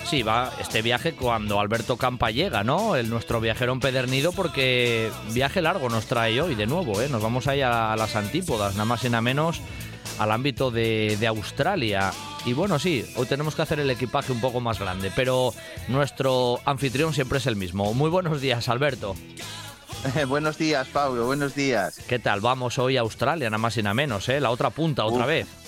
Sí, 0.08 0.22
va, 0.22 0.50
este 0.58 0.80
viaje 0.80 1.12
cuando 1.12 1.60
Alberto 1.60 1.98
Campa 1.98 2.30
llega, 2.30 2.64
¿no? 2.64 2.96
El 2.96 3.10
nuestro 3.10 3.42
viajero 3.42 3.72
empedernido, 3.72 4.32
porque 4.32 5.10
viaje 5.32 5.60
largo 5.60 5.90
nos 5.90 6.06
trae 6.06 6.40
hoy 6.40 6.54
de 6.54 6.66
nuevo, 6.66 7.02
¿eh? 7.02 7.10
Nos 7.10 7.22
vamos 7.22 7.46
a 7.46 7.56
ir 7.56 7.64
a 7.64 7.94
las 7.96 8.16
antípodas, 8.16 8.72
nada 8.72 8.86
más 8.86 9.04
y 9.04 9.10
nada 9.10 9.20
menos 9.20 9.60
al 10.18 10.32
ámbito 10.32 10.70
de, 10.70 11.18
de 11.20 11.26
Australia. 11.26 12.10
Y 12.46 12.54
bueno, 12.54 12.78
sí, 12.78 13.04
hoy 13.16 13.26
tenemos 13.26 13.54
que 13.54 13.62
hacer 13.62 13.80
el 13.80 13.90
equipaje 13.90 14.32
un 14.32 14.40
poco 14.40 14.60
más 14.60 14.78
grande, 14.78 15.12
pero 15.14 15.52
nuestro 15.88 16.60
anfitrión 16.64 17.12
siempre 17.12 17.36
es 17.36 17.46
el 17.46 17.56
mismo. 17.56 17.92
Muy 17.92 18.08
buenos 18.08 18.40
días, 18.40 18.70
Alberto. 18.70 19.14
buenos 20.28 20.56
días, 20.56 20.86
Pablo, 20.88 21.26
buenos 21.26 21.54
días. 21.54 22.00
¿Qué 22.08 22.18
tal? 22.18 22.40
Vamos 22.40 22.78
hoy 22.78 22.96
a 22.96 23.02
Australia, 23.02 23.50
nada 23.50 23.58
más 23.58 23.76
y 23.76 23.82
nada 23.82 23.92
menos, 23.92 24.26
¿eh? 24.30 24.40
La 24.40 24.50
otra 24.50 24.70
punta, 24.70 25.04
otra 25.04 25.26
vez. 25.26 25.63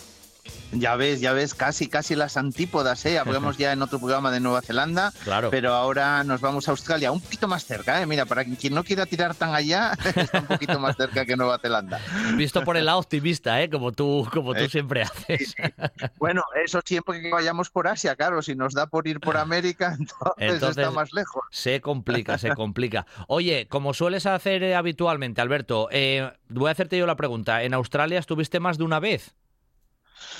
Ya 0.72 0.96
ves, 0.96 1.20
ya 1.20 1.33
ves, 1.33 1.55
casi, 1.55 1.88
casi 1.88 2.14
las 2.14 2.37
antípodas, 2.37 3.05
¿eh? 3.07 3.18
Hablamos 3.18 3.57
ya 3.59 3.72
en 3.72 3.83
otro 3.83 3.98
programa 3.98 4.31
de 4.31 4.40
Nueva 4.40 4.62
Zelanda, 4.62 5.12
claro. 5.24 5.50
pero 5.50 5.74
ahora 5.74 6.24
nos 6.24 6.40
vamos 6.40 6.68
a 6.68 6.72
Australia, 6.72 7.12
un 7.12 7.20
poquito 7.20 7.48
más 7.48 7.64
cerca, 7.64 8.00
¿eh? 8.00 8.07
Mira, 8.07 8.26
para 8.26 8.44
quien 8.44 8.74
no 8.74 8.85
quiera 8.85 9.07
tirar 9.07 9.35
tan 9.35 9.55
allá, 9.55 9.92
está 10.16 10.40
un 10.40 10.46
poquito 10.46 10.79
más 10.79 10.96
cerca 10.96 11.24
que 11.24 11.37
Nueva 11.37 11.59
Zelanda. 11.59 12.00
Visto 12.37 12.64
por 12.64 12.76
el 12.76 12.87
lado 12.87 12.98
optimista, 12.98 13.61
¿eh? 13.62 13.70
Como 13.70 13.92
tú, 13.92 14.29
como 14.33 14.55
tú 14.55 14.64
eh, 14.64 14.68
siempre 14.68 15.02
haces. 15.02 15.55
Bueno, 16.18 16.42
eso 16.64 16.81
siempre 16.85 17.20
que 17.20 17.31
vayamos 17.31 17.70
por 17.70 17.88
Asia, 17.88 18.16
claro, 18.16 18.42
si 18.42 18.55
nos 18.55 18.74
da 18.74 18.87
por 18.87 19.07
ir 19.07 19.20
por 19.20 19.37
América, 19.37 19.96
entonces, 20.37 20.76
está 20.76 20.90
más 20.90 21.12
lejos. 21.12 21.44
Se 21.50 21.81
complica, 21.81 22.38
se 22.38 22.55
complica. 22.55 23.07
Oye, 23.29 23.66
como 23.68 23.94
sueles 23.94 24.26
hacer 24.26 24.62
eh, 24.62 24.74
habitualmente, 24.74 25.40
Alberto, 25.40 25.88
eh, 25.90 26.33
voy 26.48 26.68
a 26.68 26.72
hacerte 26.72 26.98
yo 26.98 27.07
la 27.07 27.16
pregunta. 27.16 27.62
¿En 27.62 27.74
Australia 27.74 28.18
estuviste 28.18 28.61
más 28.61 28.79
de 28.79 28.85
una 28.85 29.00
vez? 29.00 29.35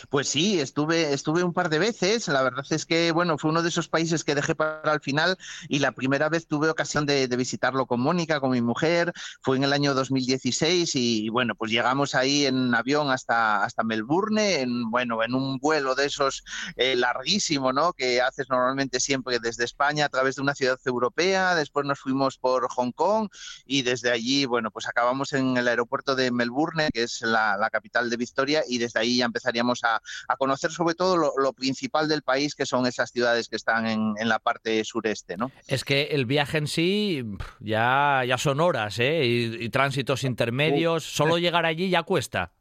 Pues 0.09 0.29
sí, 0.29 0.61
estuve, 0.61 1.13
estuve 1.13 1.43
un 1.43 1.53
par 1.53 1.69
de 1.69 1.79
veces. 1.79 2.29
La 2.29 2.43
verdad 2.43 2.65
es 2.71 2.87
que, 2.87 3.13
bueno, 3.13 3.39
fue 3.39 3.51
uno 3.51 3.63
de 3.63 3.69
esos 3.69 3.89
países 3.89 4.25
que 4.25 4.35
dejé 4.35 4.55
para 4.55 4.93
el 4.93 5.01
final 5.01 5.37
y 5.69 5.79
la 5.79 5.93
primera 5.93 6.29
vez 6.29 6.47
tuve 6.47 6.69
ocasión 6.69 7.07
de, 7.07 7.27
visitarlo 7.37 7.87
con 7.87 8.01
Mónica, 8.01 8.41
con 8.41 8.51
mi 8.51 8.63
mujer. 8.63 9.13
Fue 9.43 9.57
en 9.57 9.65
el 9.65 9.73
año 9.73 9.95
2016 9.95 10.95
y, 10.95 11.29
bueno, 11.29 11.55
pues 11.55 11.71
llegamos 11.71 12.15
ahí 12.15 12.47
en 12.47 12.75
avión 12.75 13.11
hasta, 13.11 13.63
hasta 13.63 13.85
Melbourne, 13.85 14.61
en, 14.61 14.91
bueno, 14.91 15.23
en 15.23 15.35
un 15.35 15.59
vuelo 15.59 15.95
de 15.95 16.07
esos 16.07 16.45
eh, 16.77 16.97
larguísimo, 16.97 17.73
¿no? 17.73 17.93
Que 17.93 18.23
haces 18.23 18.49
normalmente 18.49 19.01
siempre 19.01 19.39
desde 19.39 19.65
España 19.65 20.07
a 20.07 20.09
través 20.09 20.37
de 20.37 20.43
una 20.43 20.55
ciudad 20.55 20.79
europea. 20.85 21.55
Después 21.55 21.85
nos 21.85 22.01
fuimos 22.01 22.39
por 22.39 22.69
Hong 22.71 22.93
Kong 22.93 23.29
y 23.67 23.83
desde 23.83 24.11
allí, 24.11 24.47
bueno, 24.47 24.71
pues 24.71 24.89
acabamos 24.89 25.33
en 25.35 25.57
el 25.57 25.69
aeropuerto 25.69 26.15
de 26.15 26.31
Melbourne, 26.31 26.89
que 26.93 27.03
es 27.03 27.21
la, 27.21 27.57
la 27.59 27.71
capital 27.71 28.09
de 28.09 28.17
Victoria, 28.17 28.63
y 28.67 28.79
desde 28.79 29.01
ahí 29.01 29.19
ya 29.19 29.27
empezaríamos 29.27 29.66
a, 29.85 30.01
conocer 30.39 30.71
sobre 30.71 30.95
todo 30.95 31.17
lo, 31.17 31.53
principal 31.53 32.09
del 32.09 32.23
país, 32.23 32.55
que 32.55 32.67
son 32.67 32.87
esas 32.87 33.11
ciudades 33.11 33.49
que 33.49 33.57
están 33.57 33.87
en, 33.87 34.29
la 34.29 34.39
parte 34.39 34.85
sureste, 34.85 35.37
¿no? 35.37 35.51
Es 35.67 35.85
que 35.85 36.09
el 36.11 36.27
viaje 36.27 36.59
en 36.59 36.67
sí 36.67 37.25
ya, 37.61 38.23
ya 38.27 38.39
son 38.39 38.61
horas, 38.61 38.99
¿eh? 38.99 39.25
y, 39.25 39.69
tránsitos 39.71 40.25
intermedios, 40.25 41.05
solo 41.05 41.39
llegar 41.39 41.67
allí 41.67 41.89
ya 41.89 42.03
cuesta. 42.03 42.53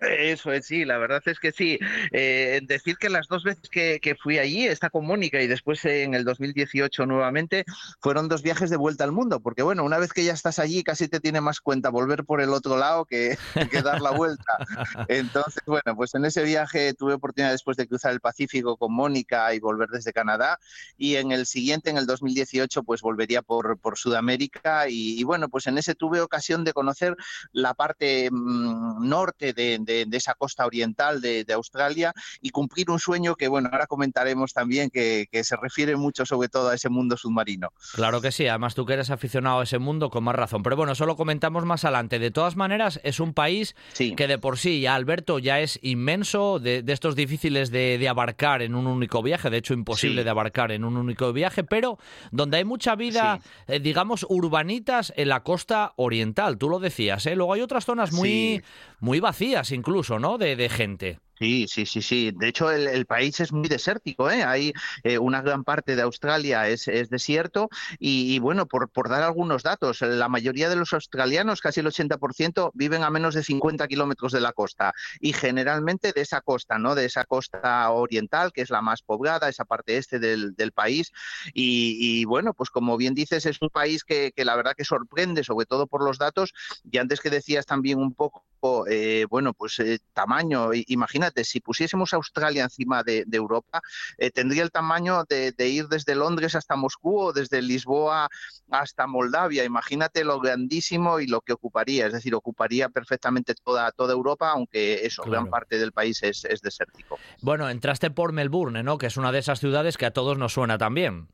Eso 0.00 0.52
es, 0.52 0.66
sí, 0.66 0.84
la 0.84 0.96
verdad 0.98 1.22
es 1.26 1.40
que 1.40 1.50
sí. 1.50 1.78
Eh, 2.12 2.60
decir 2.62 2.96
que 2.98 3.08
las 3.08 3.26
dos 3.26 3.42
veces 3.42 3.68
que, 3.68 4.16
fui 4.20 4.38
allí, 4.38 4.66
está 4.66 4.90
con 4.90 5.06
Mónica 5.06 5.42
y 5.42 5.48
después 5.48 5.84
en 5.84 6.14
el 6.14 6.24
2018 6.24 7.06
nuevamente, 7.06 7.64
fueron 8.00 8.28
dos 8.28 8.42
viajes 8.42 8.70
de 8.70 8.76
vuelta 8.76 9.04
al 9.04 9.12
mundo, 9.12 9.40
porque 9.40 9.62
bueno, 9.62 9.84
una 9.84 9.98
vez 9.98 10.12
que 10.12 10.24
ya 10.24 10.32
estás 10.32 10.58
allí 10.58 10.84
casi 10.84 11.08
te 11.08 11.20
tiene 11.20 11.40
más 11.40 11.60
cuenta 11.60 11.90
volver 11.90 12.24
por 12.24 12.40
el 12.40 12.50
otro 12.50 12.76
lado 12.76 13.04
que, 13.04 13.36
que 13.70 13.82
dar 13.82 14.00
la 14.00 14.10
vuelta. 14.10 14.52
Entonces, 15.08 15.62
bueno, 15.66 15.96
pues 15.96 16.14
en 16.14 16.24
ese 16.24 16.44
viaje 16.44 16.94
tuve 16.94 17.14
oportunidad 17.14 17.52
después 17.52 17.76
de 17.76 17.88
cruzar 17.88 18.12
el 18.12 18.20
Pacífico 18.20 18.76
con 18.76 18.92
Mónica 18.92 19.52
y 19.54 19.58
volver 19.58 19.88
desde 19.88 20.12
Canadá 20.12 20.58
y 20.96 21.16
en 21.16 21.32
el 21.32 21.46
siguiente, 21.46 21.90
en 21.90 21.96
el 21.96 22.06
2018, 22.06 22.84
pues 22.84 23.00
volvería 23.00 23.42
por, 23.42 23.78
por 23.78 23.98
Sudamérica 23.98 24.88
y, 24.88 25.24
bueno, 25.24 25.48
pues 25.48 25.66
en 25.66 25.78
ese 25.78 25.94
tuve 25.94 26.20
ocasión 26.20 26.62
de 26.62 26.72
conocer 26.72 27.16
la 27.52 27.74
parte 27.74 28.28
mm, 28.30 29.08
norte 29.08 29.52
de 29.52 29.78
de, 29.88 30.16
esa 30.16 30.34
costa 30.34 30.66
oriental 30.66 31.20
de, 31.20 31.46
Australia 31.54 32.12
y 32.40 32.50
cumplir 32.50 32.90
un 32.90 32.98
sueño 32.98 33.34
que, 33.34 33.48
bueno, 33.48 33.70
ahora 33.72 33.86
comentaremos 33.86 34.52
también 34.52 34.90
que, 34.90 35.28
se 35.42 35.56
refiere 35.56 35.96
mucho 35.96 36.26
sobre 36.26 36.48
todo 36.48 36.68
a 36.68 36.74
ese 36.74 36.88
mundo 36.88 37.16
submarino. 37.16 37.72
Claro 37.94 38.20
que 38.20 38.32
sí, 38.32 38.46
además 38.46 38.74
tú 38.74 38.84
que 38.84 38.92
eres 38.94 39.10
aficionado 39.10 39.60
a 39.60 39.62
ese 39.62 39.78
mundo 39.78 40.10
con 40.10 40.24
más 40.24 40.34
razón. 40.34 40.62
Pero 40.62 40.76
bueno, 40.76 40.92
eso 40.92 41.06
lo 41.06 41.16
comentamos 41.16 41.64
más 41.64 41.84
adelante. 41.84 42.18
De 42.18 42.30
todas 42.30 42.56
maneras, 42.56 43.00
es 43.02 43.18
un 43.20 43.32
país 43.32 43.74
que 43.96 44.26
de 44.26 44.38
por 44.38 44.58
sí, 44.58 44.80
ya 44.80 44.94
Alberto, 44.94 45.38
ya 45.38 45.60
es 45.60 45.78
inmenso, 45.82 46.58
de, 46.58 46.84
estos 46.86 47.16
difíciles 47.16 47.70
de, 47.70 48.06
abarcar 48.08 48.62
en 48.62 48.74
un 48.74 48.86
único 48.86 49.22
viaje, 49.22 49.50
de 49.50 49.58
hecho 49.58 49.74
imposible 49.74 50.24
de 50.24 50.30
abarcar 50.30 50.72
en 50.72 50.84
un 50.84 50.96
único 50.96 51.32
viaje, 51.32 51.64
pero 51.64 51.98
donde 52.30 52.58
hay 52.58 52.64
mucha 52.64 52.94
vida, 52.94 53.40
eh, 53.66 53.80
digamos, 53.80 54.26
urbanitas 54.28 55.12
en 55.16 55.28
la 55.28 55.42
costa 55.42 55.92
oriental, 55.96 56.58
tú 56.58 56.68
lo 56.68 56.78
decías, 56.78 57.26
¿eh? 57.26 57.36
Luego 57.36 57.54
hay 57.54 57.60
otras 57.60 57.84
zonas 57.84 58.12
muy, 58.12 58.62
muy 59.00 59.20
vacías, 59.20 59.72
incluso, 59.78 60.18
¿no? 60.18 60.36
De, 60.38 60.56
de 60.56 60.68
gente. 60.68 61.18
Sí, 61.38 61.66
sí, 61.68 61.86
sí, 61.86 62.02
sí. 62.02 62.32
De 62.34 62.48
hecho, 62.48 62.70
el, 62.72 63.06
país 63.06 63.38
es 63.38 63.52
muy 63.52 63.68
desértico. 63.68 64.28
¿eh? 64.28 64.42
Hay 64.42 64.72
eh, 65.04 65.18
una 65.18 65.40
gran 65.40 65.62
parte 65.62 65.94
de 65.94 66.02
Australia 66.02 66.68
es, 66.68 66.86
desierto 67.10 67.68
y, 68.00 68.40
bueno, 68.40 68.66
por, 68.66 68.88
por, 68.90 69.08
dar 69.08 69.22
algunos 69.22 69.62
datos, 69.62 70.00
la 70.00 70.28
mayoría 70.28 70.68
de 70.68 70.74
los 70.74 70.92
australianos, 70.92 71.60
casi 71.60 71.78
el 71.78 71.86
80%, 71.86 72.72
viven 72.74 73.04
a 73.04 73.10
menos 73.10 73.34
de 73.34 73.44
50 73.44 73.86
kilómetros 73.86 74.32
de 74.32 74.40
la 74.40 74.52
costa 74.52 74.92
y 75.20 75.32
generalmente 75.32 76.12
de 76.12 76.22
esa 76.22 76.40
costa, 76.40 76.78
¿no? 76.78 76.96
De 76.96 77.04
esa 77.04 77.24
costa 77.24 77.88
oriental, 77.90 78.52
que 78.52 78.62
es 78.62 78.70
la 78.70 78.82
más 78.82 79.02
poblada, 79.02 79.48
esa 79.48 79.64
parte 79.64 79.96
este 79.96 80.18
del, 80.18 80.72
país. 80.74 81.12
Y, 81.54 82.24
bueno, 82.24 82.52
pues 82.52 82.70
como 82.70 82.96
bien 82.96 83.14
dices, 83.14 83.46
es 83.46 83.62
un 83.62 83.70
país 83.70 84.04
que, 84.04 84.32
que, 84.34 84.44
la 84.44 84.56
verdad 84.56 84.74
que 84.76 84.84
sorprende, 84.84 85.44
sobre 85.44 85.66
todo 85.66 85.86
por 85.86 86.04
los 86.04 86.18
datos. 86.18 86.52
Y 86.90 86.98
antes 86.98 87.20
que 87.20 87.30
decías 87.30 87.64
también 87.64 87.98
un 87.98 88.12
poco, 88.12 88.44
eh, 88.88 89.26
bueno, 89.30 89.54
pues 89.54 89.80
tamaño, 90.12 90.70
imagínate 90.86 91.27
si 91.44 91.60
pusiésemos 91.60 92.12
Australia 92.14 92.64
encima 92.64 93.02
de, 93.02 93.24
Europa, 93.32 93.80
eh, 94.16 94.30
tendría 94.30 94.62
el 94.62 94.70
tamaño 94.70 95.24
de, 95.28 95.54
ir 95.68 95.88
desde 95.88 96.14
Londres 96.14 96.54
hasta 96.54 96.76
Moscú 96.76 97.18
o 97.20 97.32
desde 97.32 97.62
Lisboa 97.62 98.28
hasta 98.70 99.06
Moldavia. 99.06 99.64
Imagínate 99.64 100.24
lo 100.24 100.40
grandísimo 100.40 101.20
y 101.20 101.26
lo 101.26 101.40
que 101.40 101.52
ocuparía, 101.52 102.06
es 102.06 102.12
decir, 102.12 102.34
ocuparía 102.34 102.88
perfectamente 102.88 103.54
toda, 103.54 103.90
toda 103.92 104.12
Europa, 104.12 104.50
aunque 104.50 105.06
eso, 105.06 105.22
gran 105.22 105.48
parte 105.48 105.78
del 105.78 105.92
país 105.92 106.22
es, 106.22 106.44
es 106.44 106.60
desértico. 106.60 107.18
Bueno, 107.40 107.68
entraste 107.68 108.10
por 108.10 108.32
Melbourne, 108.32 108.82
¿no? 108.82 108.98
Que 108.98 109.06
es 109.06 109.16
una 109.16 109.32
de 109.32 109.38
esas 109.38 109.60
ciudades 109.60 109.96
que 109.96 110.06
a 110.06 110.12
todos 110.12 110.38
nos 110.38 110.52
suena 110.52 110.78
también. 110.78 111.28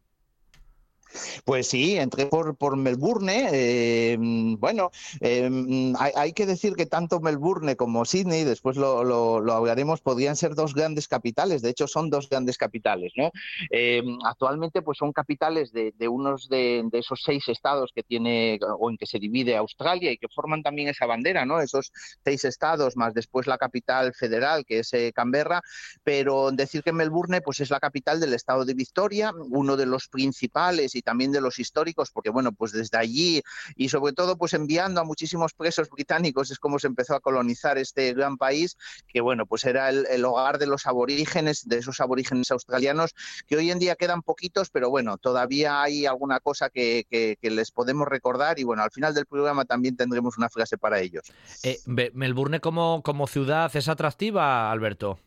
Pues 1.44 1.68
sí, 1.68 1.96
entré 1.96 2.26
por, 2.26 2.56
por 2.56 2.76
Melbourne. 2.76 3.48
Eh, 3.52 4.16
bueno, 4.58 4.90
eh, 5.20 5.92
hay, 5.98 6.32
que 6.32 6.46
decir 6.46 6.74
que 6.74 6.86
tanto 6.86 7.20
Melbourne 7.20 7.76
como 7.76 8.04
Sydney, 8.04 8.44
después 8.44 8.76
lo, 8.76 9.04
lo, 9.04 9.52
hablaremos, 9.52 10.00
podrían 10.00 10.36
ser 10.36 10.54
dos 10.54 10.74
grandes 10.74 11.08
capitales. 11.08 11.62
De 11.62 11.70
hecho, 11.70 11.86
son 11.86 12.10
dos 12.10 12.28
grandes 12.28 12.58
capitales. 12.58 13.12
¿no? 13.16 13.30
Eh, 13.70 14.02
actualmente, 14.24 14.82
pues 14.82 14.98
son 14.98 15.12
capitales 15.12 15.72
de, 15.72 15.92
unos 16.08 16.48
de, 16.48 16.84
esos 16.92 17.22
seis 17.24 17.44
estados 17.48 17.90
que 17.94 18.02
tiene 18.02 18.58
o 18.78 18.90
en 18.90 18.96
que 18.96 19.06
se 19.06 19.18
divide 19.18 19.56
Australia 19.56 20.12
y 20.12 20.18
que 20.18 20.28
forman 20.28 20.62
también 20.62 20.88
esa 20.88 21.06
bandera, 21.06 21.44
¿no? 21.44 21.60
Esos 21.60 21.92
seis 22.24 22.44
estados 22.44 22.96
más 22.96 23.14
después 23.14 23.46
la 23.46 23.58
capital 23.58 24.14
federal 24.14 24.64
que 24.64 24.80
es 24.80 24.92
Canberra. 25.14 25.62
Pero 26.02 26.50
decir 26.50 26.82
que 26.82 26.92
Melbourne, 26.92 27.40
pues 27.40 27.60
es 27.60 27.70
la 27.70 27.80
capital 27.80 28.20
del 28.20 28.34
estado 28.34 28.64
de 28.64 28.74
Victoria, 28.74 29.32
uno 29.50 29.76
de 29.76 29.86
los 29.86 30.08
principales 30.08 30.94
y 30.94 31.02
también 31.04 31.32
de 31.32 31.40
los 31.40 31.58
históricos, 31.58 32.10
porque 32.10 32.30
bueno, 32.30 32.52
pues 32.52 32.72
desde 32.72 32.98
allí 32.98 33.42
y 33.76 33.88
sobre 33.88 34.12
todo 34.12 34.36
pues 34.36 34.54
enviando 34.54 35.00
a 35.00 35.04
muchísimos 35.04 35.52
presos 35.54 35.88
británicos 35.88 36.50
es 36.50 36.58
como 36.58 36.78
se 36.78 36.86
empezó 36.86 37.14
a 37.14 37.20
colonizar 37.20 37.78
este 37.78 38.12
gran 38.14 38.36
país, 38.36 38.76
que 39.06 39.20
bueno, 39.20 39.46
pues 39.46 39.64
era 39.64 39.90
el, 39.90 40.24
hogar 40.24 40.58
de 40.58 40.66
los 40.66 40.86
aborígenes, 40.86 41.68
de 41.68 41.78
esos 41.78 42.00
aborígenes 42.00 42.50
australianos, 42.50 43.14
que 43.46 43.56
hoy 43.56 43.70
en 43.70 43.78
día 43.78 43.96
quedan 43.96 44.22
poquitos, 44.22 44.70
pero 44.70 44.90
bueno, 44.90 45.18
todavía 45.18 45.82
hay 45.82 46.06
alguna 46.06 46.40
cosa 46.40 46.70
que, 46.70 47.06
les 47.40 47.70
podemos 47.70 48.08
recordar 48.08 48.58
y 48.58 48.64
bueno, 48.64 48.82
al 48.82 48.90
final 48.90 49.14
del 49.14 49.26
programa 49.26 49.64
también 49.64 49.96
tendremos 49.96 50.38
una 50.38 50.48
frase 50.48 50.78
para 50.78 51.00
ellos. 51.00 51.32
Eh, 51.62 51.78
Melbourne 51.86 52.60
como, 52.60 53.02
como 53.02 53.26
ciudad 53.26 53.74
es 53.76 53.88
atractiva, 53.88 54.70
Alberto. 54.70 55.18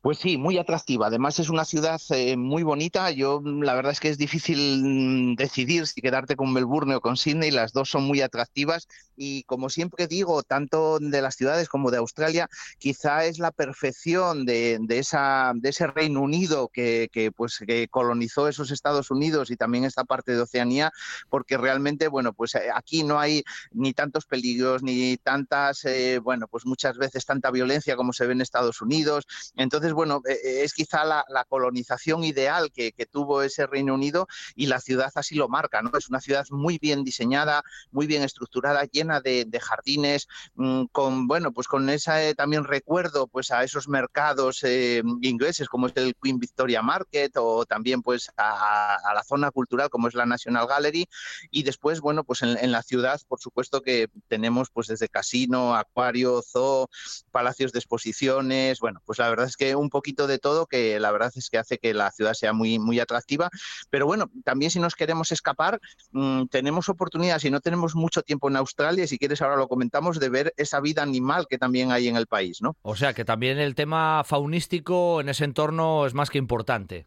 Pues 0.00 0.18
sí, 0.18 0.36
muy 0.36 0.58
atractiva. 0.58 1.06
Además 1.06 1.38
es 1.38 1.48
una 1.48 1.64
ciudad 1.64 2.00
eh, 2.10 2.36
muy 2.36 2.62
bonita. 2.62 3.10
Yo 3.10 3.40
la 3.44 3.74
verdad 3.74 3.92
es 3.92 4.00
que 4.00 4.08
es 4.08 4.18
difícil 4.18 4.82
mm, 4.82 5.34
decidir 5.36 5.86
si 5.86 6.00
quedarte 6.00 6.36
con 6.36 6.52
Melbourne 6.52 6.94
o 6.94 7.00
con 7.00 7.16
Sydney. 7.16 7.50
Las 7.50 7.72
dos 7.72 7.90
son 7.90 8.04
muy 8.04 8.20
atractivas 8.20 8.88
y 9.18 9.42
como 9.44 9.68
siempre 9.68 10.06
digo, 10.06 10.42
tanto 10.42 10.98
de 11.00 11.20
las 11.20 11.34
ciudades 11.34 11.68
como 11.68 11.90
de 11.90 11.98
Australia, 11.98 12.48
quizá 12.78 13.24
es 13.24 13.38
la 13.38 13.50
perfección 13.50 14.46
de, 14.46 14.78
esa, 14.90 15.52
de 15.54 15.70
ese 15.70 15.88
Reino 15.88 16.20
Unido 16.20 16.68
que, 16.68 17.10
pues, 17.36 17.58
que 17.66 17.88
colonizó 17.88 18.48
esos 18.48 18.70
Estados 18.70 19.10
Unidos 19.10 19.50
y 19.50 19.56
también 19.56 19.84
esta 19.84 20.04
parte 20.04 20.32
de 20.32 20.40
Oceanía, 20.40 20.92
porque 21.28 21.58
realmente, 21.58 22.08
bueno, 22.08 22.32
pues 22.32 22.54
eh, 22.54 22.68
aquí 22.72 23.02
no 23.02 23.18
hay 23.18 23.42
ni 23.72 23.92
tantos 23.92 24.26
peligros 24.26 24.82
ni 24.82 25.16
tantas, 25.16 25.84
eh, 25.84 26.20
bueno, 26.22 26.46
pues 26.48 26.64
muchas 26.64 26.96
veces 26.96 27.26
tanta 27.26 27.50
violencia 27.50 27.96
como 27.96 28.12
se 28.12 28.26
ve 28.26 28.32
en 28.32 28.40
Estados 28.40 28.80
Unidos. 28.80 29.26
Entonces, 29.68 29.92
bueno, 29.92 30.22
eh, 30.26 30.32
eh, 30.32 30.62
es 30.64 30.72
quizá 30.72 31.04
la, 31.04 31.24
colonización 31.46 32.24
ideal 32.24 32.72
que, 32.72 32.92
tuvo 33.10 33.42
ese 33.42 33.66
Reino 33.66 33.94
Unido 33.94 34.26
y 34.54 34.66
la 34.66 34.80
ciudad 34.80 35.12
así 35.14 35.34
lo 35.34 35.48
marca, 35.48 35.82
¿no? 35.82 35.90
Es 35.98 36.08
una 36.08 36.20
ciudad 36.20 36.46
muy 36.50 36.78
bien 36.78 37.04
diseñada, 37.04 37.62
muy 37.90 38.06
bien 38.06 38.22
estructurada, 38.22 38.84
llena 38.84 39.20
de, 39.20 39.60
jardines, 39.60 40.26
mm, 40.54 40.84
con, 40.90 41.26
bueno, 41.26 41.52
pues 41.52 41.68
con 41.68 41.90
ese 41.90 42.34
también 42.34 42.64
recuerdo 42.64 43.26
pues 43.26 43.50
a 43.50 43.62
esos 43.62 43.88
mercados 43.88 44.62
eh, 44.62 45.02
ingleses 45.20 45.68
como 45.68 45.88
es 45.88 45.92
el 45.96 46.14
Queen 46.22 46.38
Victoria 46.38 46.80
Market 46.80 47.32
o 47.36 47.66
también 47.66 48.00
pues 48.00 48.30
a, 48.38 48.98
la 49.14 49.22
zona 49.24 49.50
cultural 49.50 49.90
como 49.90 50.08
es 50.08 50.14
la 50.14 50.24
National 50.24 50.66
Gallery 50.66 51.06
y 51.50 51.62
después, 51.62 52.00
bueno, 52.00 52.24
pues 52.24 52.40
en, 52.42 52.56
en 52.56 52.72
la 52.72 52.82
ciudad, 52.82 53.20
por 53.28 53.40
supuesto 53.40 53.82
que 53.82 54.08
tenemos 54.28 54.70
pues 54.70 54.86
desde 54.86 55.08
casino, 55.08 55.74
acuario, 55.76 56.42
zoo, 56.42 56.88
palacios 57.30 57.72
de 57.72 57.80
exposiciones, 57.80 58.78
bueno, 58.80 59.02
pues 59.04 59.18
la 59.18 59.28
verdad 59.28 59.46
es 59.46 59.56
que 59.58 59.74
un 59.74 59.90
poquito 59.90 60.26
de 60.26 60.38
todo 60.38 60.66
que 60.66 60.98
la 61.00 61.10
verdad 61.10 61.32
es 61.34 61.50
que 61.50 61.58
hace 61.58 61.78
que 61.78 61.92
la 61.92 62.10
ciudad 62.10 62.34
sea 62.34 62.52
muy, 62.52 62.78
muy 62.78 63.00
atractiva. 63.00 63.50
Pero 63.90 64.06
bueno, 64.06 64.30
también 64.44 64.70
si 64.70 64.80
nos 64.80 64.94
queremos 64.94 65.32
escapar, 65.32 65.80
mm, 66.12 66.46
tenemos 66.46 66.88
oportunidad, 66.88 67.38
si 67.38 67.50
no 67.50 67.60
tenemos 67.60 67.94
mucho 67.94 68.22
tiempo 68.22 68.48
en 68.48 68.56
Australia, 68.56 69.06
si 69.06 69.18
quieres 69.18 69.42
ahora 69.42 69.56
lo 69.56 69.68
comentamos, 69.68 70.18
de 70.18 70.28
ver 70.28 70.54
esa 70.56 70.80
vida 70.80 71.02
animal 71.02 71.46
que 71.48 71.58
también 71.58 71.92
hay 71.92 72.08
en 72.08 72.16
el 72.16 72.26
país, 72.26 72.62
¿no? 72.62 72.76
O 72.82 72.96
sea 72.96 73.12
que 73.12 73.24
también 73.24 73.58
el 73.58 73.74
tema 73.74 74.22
faunístico 74.24 75.20
en 75.20 75.28
ese 75.28 75.44
entorno 75.44 76.06
es 76.06 76.14
más 76.14 76.30
que 76.30 76.38
importante. 76.38 77.06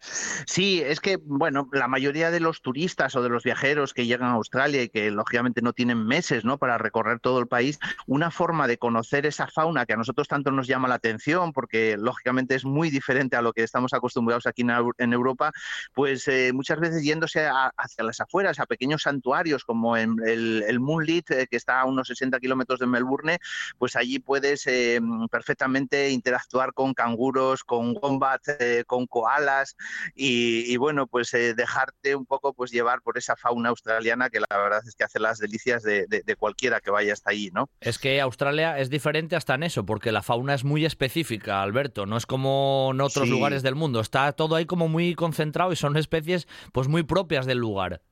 Sí, 0.00 0.82
es 0.84 1.00
que, 1.00 1.16
bueno, 1.16 1.68
la 1.72 1.88
mayoría 1.88 2.30
de 2.30 2.40
los 2.40 2.60
turistas 2.60 3.16
o 3.16 3.22
de 3.22 3.28
los 3.28 3.42
viajeros 3.42 3.94
que 3.94 4.06
llegan 4.06 4.28
a 4.28 4.34
Australia 4.34 4.82
y 4.82 4.88
que 4.88 5.10
lógicamente 5.10 5.62
no 5.62 5.72
tienen 5.72 6.06
meses 6.06 6.44
¿no? 6.44 6.58
para 6.58 6.78
recorrer 6.78 7.18
todo 7.18 7.38
el 7.40 7.48
país, 7.48 7.78
una 8.06 8.30
forma 8.30 8.68
de 8.68 8.78
conocer 8.78 9.26
esa 9.26 9.48
fauna 9.48 9.86
que 9.86 9.94
a 9.94 9.96
nosotros 9.96 10.28
tanto 10.28 10.50
nos 10.50 10.66
llama 10.66 10.88
la 10.88 10.96
atención, 10.96 11.52
porque 11.52 11.96
lógicamente 11.98 12.54
es 12.54 12.64
muy 12.64 12.90
diferente 12.90 13.36
a 13.36 13.42
lo 13.42 13.52
que 13.52 13.62
estamos 13.62 13.94
acostumbrados 13.94 14.46
aquí 14.46 14.62
en, 14.62 15.12
Europa, 15.12 15.52
pues 15.94 16.28
eh, 16.28 16.52
muchas 16.52 16.78
veces 16.78 17.02
yéndose 17.02 17.48
hacia 17.48 18.04
las 18.04 18.20
afueras, 18.20 18.60
a 18.60 18.66
pequeños 18.66 19.02
santuarios 19.02 19.64
como 19.64 19.96
en 19.96 20.16
el, 20.24 20.78
Moonlit, 20.80 21.30
eh, 21.30 21.46
que 21.50 21.56
está 21.56 21.80
a 21.80 21.84
unos 21.84 22.08
60 22.08 22.38
kilómetros 22.38 22.78
de 22.78 22.86
Melbourne, 22.86 23.38
pues 23.78 23.96
allí 23.96 24.18
puedes 24.18 24.66
eh, 24.66 25.00
perfectamente 25.30 26.10
interactuar 26.10 26.74
con 26.74 26.92
canguros, 26.94 27.64
con 27.64 27.94
wombats, 27.94 28.56
con 28.86 29.06
koalas, 29.06 29.76
y, 30.14 30.76
bueno, 30.76 31.06
pues 31.06 31.32
eh, 31.34 31.54
dejarte 31.54 32.14
un 32.14 32.26
poco 32.26 32.52
pues 32.54 32.70
llevar 32.70 33.02
por 33.02 33.18
esa 33.18 33.36
fauna 33.36 33.70
australiana 33.70 34.30
que 34.30 34.40
la 34.40 34.56
verdad 34.56 34.80
es 34.86 34.94
que 34.94 35.04
hace 35.04 35.18
las 35.20 35.38
delicias 35.38 35.82
de, 35.82 36.06
cualquiera 36.38 36.80
que 36.80 36.90
vaya 36.90 37.12
hasta 37.12 37.30
allí, 37.30 37.50
¿no? 37.52 37.68
Es 37.80 37.98
que 37.98 38.20
Australia 38.20 38.78
es 38.78 38.90
diferente 38.90 39.36
hasta 39.36 39.54
en 39.54 39.62
eso, 39.62 39.86
porque 39.86 40.12
la 40.12 40.22
fauna 40.22 40.54
es 40.54 40.64
muy 40.64 40.84
específica, 40.84 41.62
Alberto, 41.62 42.06
no 42.06 42.16
es 42.16 42.26
como 42.26 42.90
en 42.92 43.00
otros 43.00 43.28
lugares 43.28 43.62
del 43.62 43.74
mundo, 43.74 44.00
está 44.00 44.32
todo 44.32 44.56
ahí 44.56 44.66
como 44.66 44.88
muy 44.88 45.14
concentrado 45.14 45.72
y 45.72 45.76
son 45.76 45.96
especies 45.96 46.46
pues 46.72 46.88
muy 46.88 47.02
propias 47.02 47.46
del 47.46 47.58
lugar. 47.58 48.02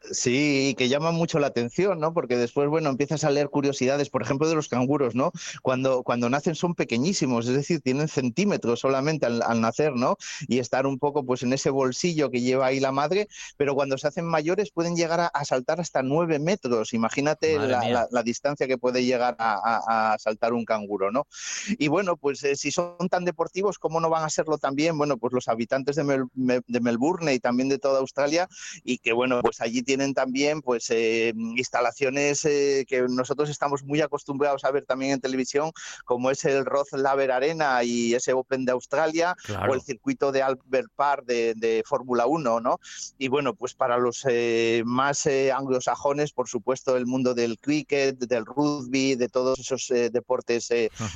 Sí, 0.00 0.74
que 0.78 0.88
llama 0.88 1.10
mucho 1.10 1.38
la 1.38 1.48
atención, 1.48 1.98
¿no? 1.98 2.14
Porque 2.14 2.36
después, 2.36 2.68
bueno, 2.68 2.88
empiezas 2.88 3.24
a 3.24 3.30
leer 3.30 3.50
curiosidades, 3.50 4.10
por 4.10 4.22
ejemplo, 4.22 4.48
de 4.48 4.54
los 4.54 4.68
canguros, 4.68 5.14
¿no? 5.14 5.32
Cuando, 5.62 6.02
cuando 6.02 6.30
nacen 6.30 6.54
son 6.54 6.74
pequeñísimos, 6.74 7.46
es 7.48 7.54
decir, 7.54 7.80
tienen 7.80 8.08
centímetros 8.08 8.80
solamente 8.80 9.26
al, 9.26 9.60
nacer, 9.60 9.94
¿no? 9.94 10.16
Y 10.46 10.60
estar 10.60 10.86
un 10.86 10.98
poco, 10.98 11.24
pues, 11.26 11.42
en 11.42 11.52
ese 11.52 11.70
bolsillo 11.70 12.30
que 12.30 12.40
lleva 12.40 12.66
ahí 12.66 12.78
la 12.80 12.92
madre, 12.92 13.28
pero 13.56 13.74
cuando 13.74 13.98
se 13.98 14.06
hacen 14.06 14.24
mayores 14.24 14.70
pueden 14.70 14.94
llegar 14.94 15.30
a, 15.32 15.44
saltar 15.44 15.80
hasta 15.80 16.02
nueve 16.02 16.38
metros. 16.38 16.94
Imagínate 16.94 17.58
la, 17.58 18.22
distancia 18.22 18.66
que 18.66 18.78
puede 18.78 19.04
llegar 19.04 19.36
a, 19.38 20.16
saltar 20.18 20.52
un 20.52 20.64
canguro, 20.64 21.10
¿no? 21.10 21.26
Y 21.78 21.88
bueno, 21.88 22.16
pues 22.16 22.44
eh, 22.44 22.56
si 22.56 22.70
son 22.70 23.08
tan 23.10 23.24
deportivos, 23.24 23.78
¿cómo 23.78 24.00
no 24.00 24.10
van 24.10 24.24
a 24.24 24.30
serlo 24.30 24.58
también? 24.58 24.96
Bueno, 24.96 25.18
pues 25.18 25.32
los 25.32 25.48
habitantes 25.48 25.96
de, 25.96 26.62
de 26.66 26.80
Melbourne 26.80 27.34
y 27.34 27.40
también 27.40 27.68
de 27.68 27.78
toda 27.78 27.98
Australia, 27.98 28.48
y 28.84 28.98
que, 28.98 29.12
bueno, 29.12 29.40
pues 29.42 29.60
allí 29.60 29.82
tienen 29.88 30.12
también 30.12 30.60
pues 30.60 30.90
eh, 30.90 31.32
instalaciones 31.34 32.44
eh, 32.44 32.84
que 32.86 33.06
nosotros 33.08 33.48
estamos 33.48 33.82
muy 33.84 34.02
acostumbrados 34.02 34.62
a 34.64 34.70
ver 34.70 34.84
también 34.84 35.12
en 35.12 35.20
televisión, 35.22 35.72
como 36.04 36.30
es 36.30 36.44
el 36.44 36.66
Roth 36.66 36.92
Laver 36.92 37.32
Arena 37.32 37.82
y 37.84 38.12
ese 38.12 38.34
Open 38.34 38.66
de 38.66 38.72
Australia 38.72 39.34
o 39.66 39.72
el 39.72 39.80
circuito 39.80 40.30
de 40.30 40.42
Albert 40.42 40.90
Park 40.94 41.24
de, 41.24 41.82
Fórmula 41.86 42.26
1, 42.26 42.60
¿no? 42.60 42.80
Y 43.16 43.28
bueno, 43.28 43.54
pues 43.54 43.72
para 43.72 43.96
los 43.96 44.26
eh, 44.28 44.82
más 44.84 45.26
anglosajones, 45.26 46.32
por 46.32 46.48
supuesto, 46.48 46.98
el 46.98 47.06
mundo 47.06 47.32
del 47.32 47.58
cricket, 47.58 48.18
del 48.18 48.44
rugby, 48.44 49.14
de 49.14 49.28
todos 49.30 49.58
esos 49.58 49.88
deportes 50.12 50.68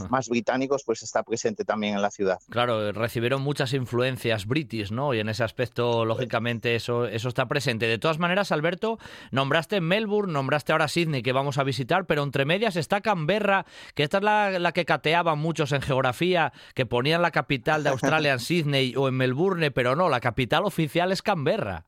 más 0.08 0.30
británicos, 0.30 0.82
pues 0.86 1.02
está 1.02 1.22
presente 1.24 1.66
también 1.66 1.96
en 1.96 2.00
la 2.00 2.10
ciudad. 2.10 2.38
Claro, 2.48 2.92
recibieron 2.92 3.42
muchas 3.42 3.74
influencias 3.74 4.46
british, 4.46 4.90
¿no? 4.92 5.12
Y 5.12 5.18
en 5.18 5.28
ese 5.28 5.44
aspecto, 5.44 6.06
lógicamente, 6.06 6.74
eso, 6.74 7.04
eso 7.04 7.28
está 7.28 7.46
presente. 7.48 7.86
De 7.86 7.98
todas 7.98 8.18
maneras, 8.18 8.50
Alberto, 8.62 9.00
nombraste 9.32 9.80
Melbourne, 9.80 10.32
nombraste 10.32 10.70
ahora 10.70 10.86
Sydney, 10.86 11.22
que 11.22 11.32
vamos 11.32 11.58
a 11.58 11.64
visitar, 11.64 12.06
pero 12.06 12.22
entre 12.22 12.44
medias 12.44 12.76
está 12.76 13.00
Canberra, 13.00 13.66
que 13.96 14.04
esta 14.04 14.18
es 14.18 14.22
la, 14.60 14.72
que 14.72 14.84
cateaban 14.84 15.40
muchos 15.40 15.72
en 15.72 15.82
geografía, 15.82 16.52
que 16.74 16.86
ponían 16.86 17.22
la 17.22 17.32
capital 17.32 17.82
de 17.82 17.90
Australia 17.90 18.34
en 18.34 18.38
Sydney 18.38 18.94
o 18.96 19.08
en 19.08 19.16
Melbourne, 19.16 19.72
pero 19.72 19.96
no, 19.96 20.08
la 20.08 20.20
capital 20.20 20.64
oficial 20.64 21.10
es 21.10 21.22
Canberra. 21.22 21.86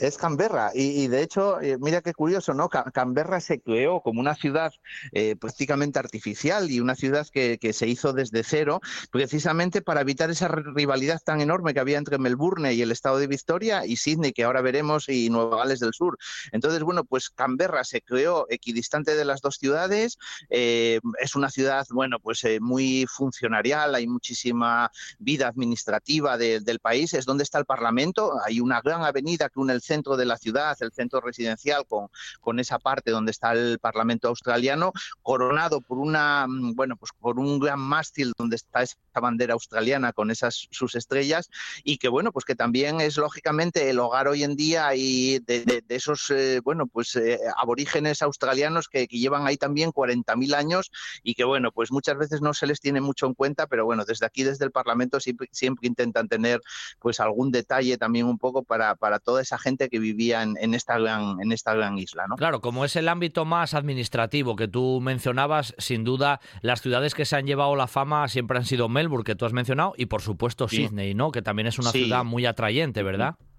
Es 0.00 0.16
Canberra 0.16 0.70
y, 0.74 1.08
de 1.08 1.22
hecho, 1.22 1.60
eh, 1.60 1.76
mira 1.78 2.00
qué 2.00 2.14
curioso, 2.14 2.54
¿no? 2.54 2.70
Canberra 2.70 3.38
se 3.38 3.60
creó 3.60 4.00
como 4.00 4.20
una 4.20 4.34
ciudad 4.34 4.72
eh, 5.12 5.36
prácticamente 5.36 5.98
artificial 5.98 6.70
y 6.70 6.80
una 6.80 6.94
ciudad 6.94 7.26
que, 7.30 7.58
se 7.74 7.86
hizo 7.86 8.14
desde 8.14 8.42
cero, 8.42 8.80
precisamente 9.12 9.82
para 9.82 10.00
evitar 10.00 10.30
esa 10.30 10.48
rivalidad 10.48 11.20
tan 11.22 11.42
enorme 11.42 11.74
que 11.74 11.80
había 11.80 11.98
entre 11.98 12.16
Melbourne 12.16 12.72
y 12.72 12.80
el 12.80 12.90
estado 12.92 13.18
de 13.18 13.26
Victoria 13.26 13.84
y 13.84 13.96
Sydney, 13.96 14.32
que 14.32 14.44
ahora 14.44 14.62
veremos, 14.62 15.10
y 15.10 15.28
Nueva 15.28 15.58
Gales 15.58 15.80
del 15.80 15.92
Sur. 15.92 16.16
Entonces, 16.50 16.82
bueno, 16.82 17.04
pues 17.04 17.28
Canberra 17.28 17.84
se 17.84 18.00
creó 18.00 18.46
equidistante 18.48 19.14
de 19.14 19.26
las 19.26 19.42
dos 19.42 19.56
ciudades, 19.56 20.16
eh, 20.48 21.00
es 21.20 21.36
una 21.36 21.50
ciudad, 21.50 21.86
bueno, 21.90 22.18
pues 22.20 22.42
muy 22.60 23.04
funcionarial, 23.06 23.94
hay 23.94 24.06
muchísima 24.06 24.90
vida 25.18 25.48
administrativa 25.48 26.38
del 26.38 26.80
país, 26.80 27.12
es 27.12 27.26
donde 27.26 27.44
está 27.44 27.58
el 27.58 27.66
Parlamento, 27.66 28.32
hay 28.46 28.60
una 28.60 28.80
gran 28.80 29.02
avenida 29.02 29.50
que 29.50 29.60
une 29.60 29.74
el 29.74 29.82
centro 29.90 30.16
de 30.16 30.24
la 30.24 30.36
ciudad, 30.36 30.76
el 30.80 30.92
centro 30.92 31.20
residencial, 31.20 31.84
con, 31.86 32.08
con 32.40 32.60
esa 32.60 32.78
parte 32.78 33.10
donde 33.10 33.32
está 33.32 33.52
el 33.52 33.80
Parlamento 33.80 34.28
australiano, 34.28 34.92
coronado 35.22 35.80
por 35.80 35.98
una, 35.98 36.46
mm, 36.46 36.76
bueno, 36.76 36.96
pues 36.96 37.10
por 37.18 37.40
un 37.40 37.58
gran 37.58 37.80
mástil 37.80 38.32
donde 38.38 38.54
está 38.56 38.82
esa 38.82 38.96
bandera 39.20 39.54
australiana 39.54 40.12
con 40.12 40.30
esas 40.30 40.68
sus 40.70 40.94
estrellas 40.94 41.50
y 41.82 41.98
que 41.98 42.08
bueno, 42.08 42.30
pues 42.30 42.44
que 42.44 42.54
también 42.54 43.00
es 43.00 43.16
lógicamente 43.16 43.90
el 43.90 43.98
hogar 43.98 44.28
hoy 44.28 44.44
en 44.44 44.54
día 44.54 44.94
y 44.94 45.40
de, 45.40 45.82
esos, 45.88 46.30
eh, 46.30 46.60
bueno, 46.62 46.86
pues 46.86 47.16
eh, 47.16 47.38
aborígenes 47.56 48.22
australianos 48.22 48.88
que, 48.88 49.08
llevan 49.10 49.46
ahí 49.46 49.56
también 49.56 49.90
40.000 49.90 50.54
años 50.54 50.90
y 51.22 51.34
que 51.34 51.44
bueno, 51.44 51.72
pues 51.72 51.90
muchas 51.90 52.16
veces 52.16 52.40
no 52.40 52.54
se 52.54 52.66
les 52.66 52.80
tiene 52.80 53.00
mucho 53.00 53.26
en 53.26 53.34
cuenta, 53.34 53.66
pero 53.66 53.84
bueno, 53.84 54.04
desde 54.04 54.24
aquí, 54.24 54.44
desde 54.44 54.64
el 54.64 54.70
Parlamento, 54.70 55.18
siempre, 55.20 55.48
siempre 55.52 55.88
intentan 55.88 56.28
tener 56.28 56.60
pues 57.00 57.18
algún 57.18 57.50
detalle 57.50 57.98
también 57.98 58.26
un 58.26 58.38
poco 58.38 58.62
para, 58.62 58.94
para 58.94 59.18
toda 59.18 59.42
esa 59.42 59.58
gente 59.58 59.79
que 59.88 59.98
vivía 59.98 60.42
en, 60.42 60.74
esta, 60.74 60.98
gran, 60.98 61.40
en 61.40 61.52
esta 61.52 61.74
gran 61.74 61.98
isla. 61.98 62.26
¿no? 62.28 62.36
Claro, 62.36 62.60
como 62.60 62.84
es 62.84 62.96
el 62.96 63.08
ámbito 63.08 63.44
más 63.44 63.74
administrativo 63.74 64.56
que 64.56 64.68
tú 64.68 65.00
mencionabas, 65.00 65.74
sin 65.78 66.04
duda 66.04 66.40
las 66.62 66.82
ciudades 66.82 67.14
que 67.14 67.24
se 67.24 67.36
han 67.36 67.46
llevado 67.46 67.76
la 67.76 67.86
fama 67.86 68.28
siempre 68.28 68.58
han 68.58 68.64
sido 68.64 68.88
Melbourne, 68.88 69.24
que 69.24 69.34
tú 69.34 69.44
has 69.46 69.52
mencionado, 69.52 69.94
y 69.96 70.06
por 70.06 70.22
supuesto 70.22 70.68
Sydney, 70.68 71.14
¿no? 71.14 71.30
que 71.32 71.42
también 71.42 71.66
es 71.66 71.78
una 71.78 71.90
ciudad 71.90 72.24
muy 72.24 72.46
atrayente, 72.46 73.02
¿verdad? 73.02 73.36
Sí, 73.38 73.49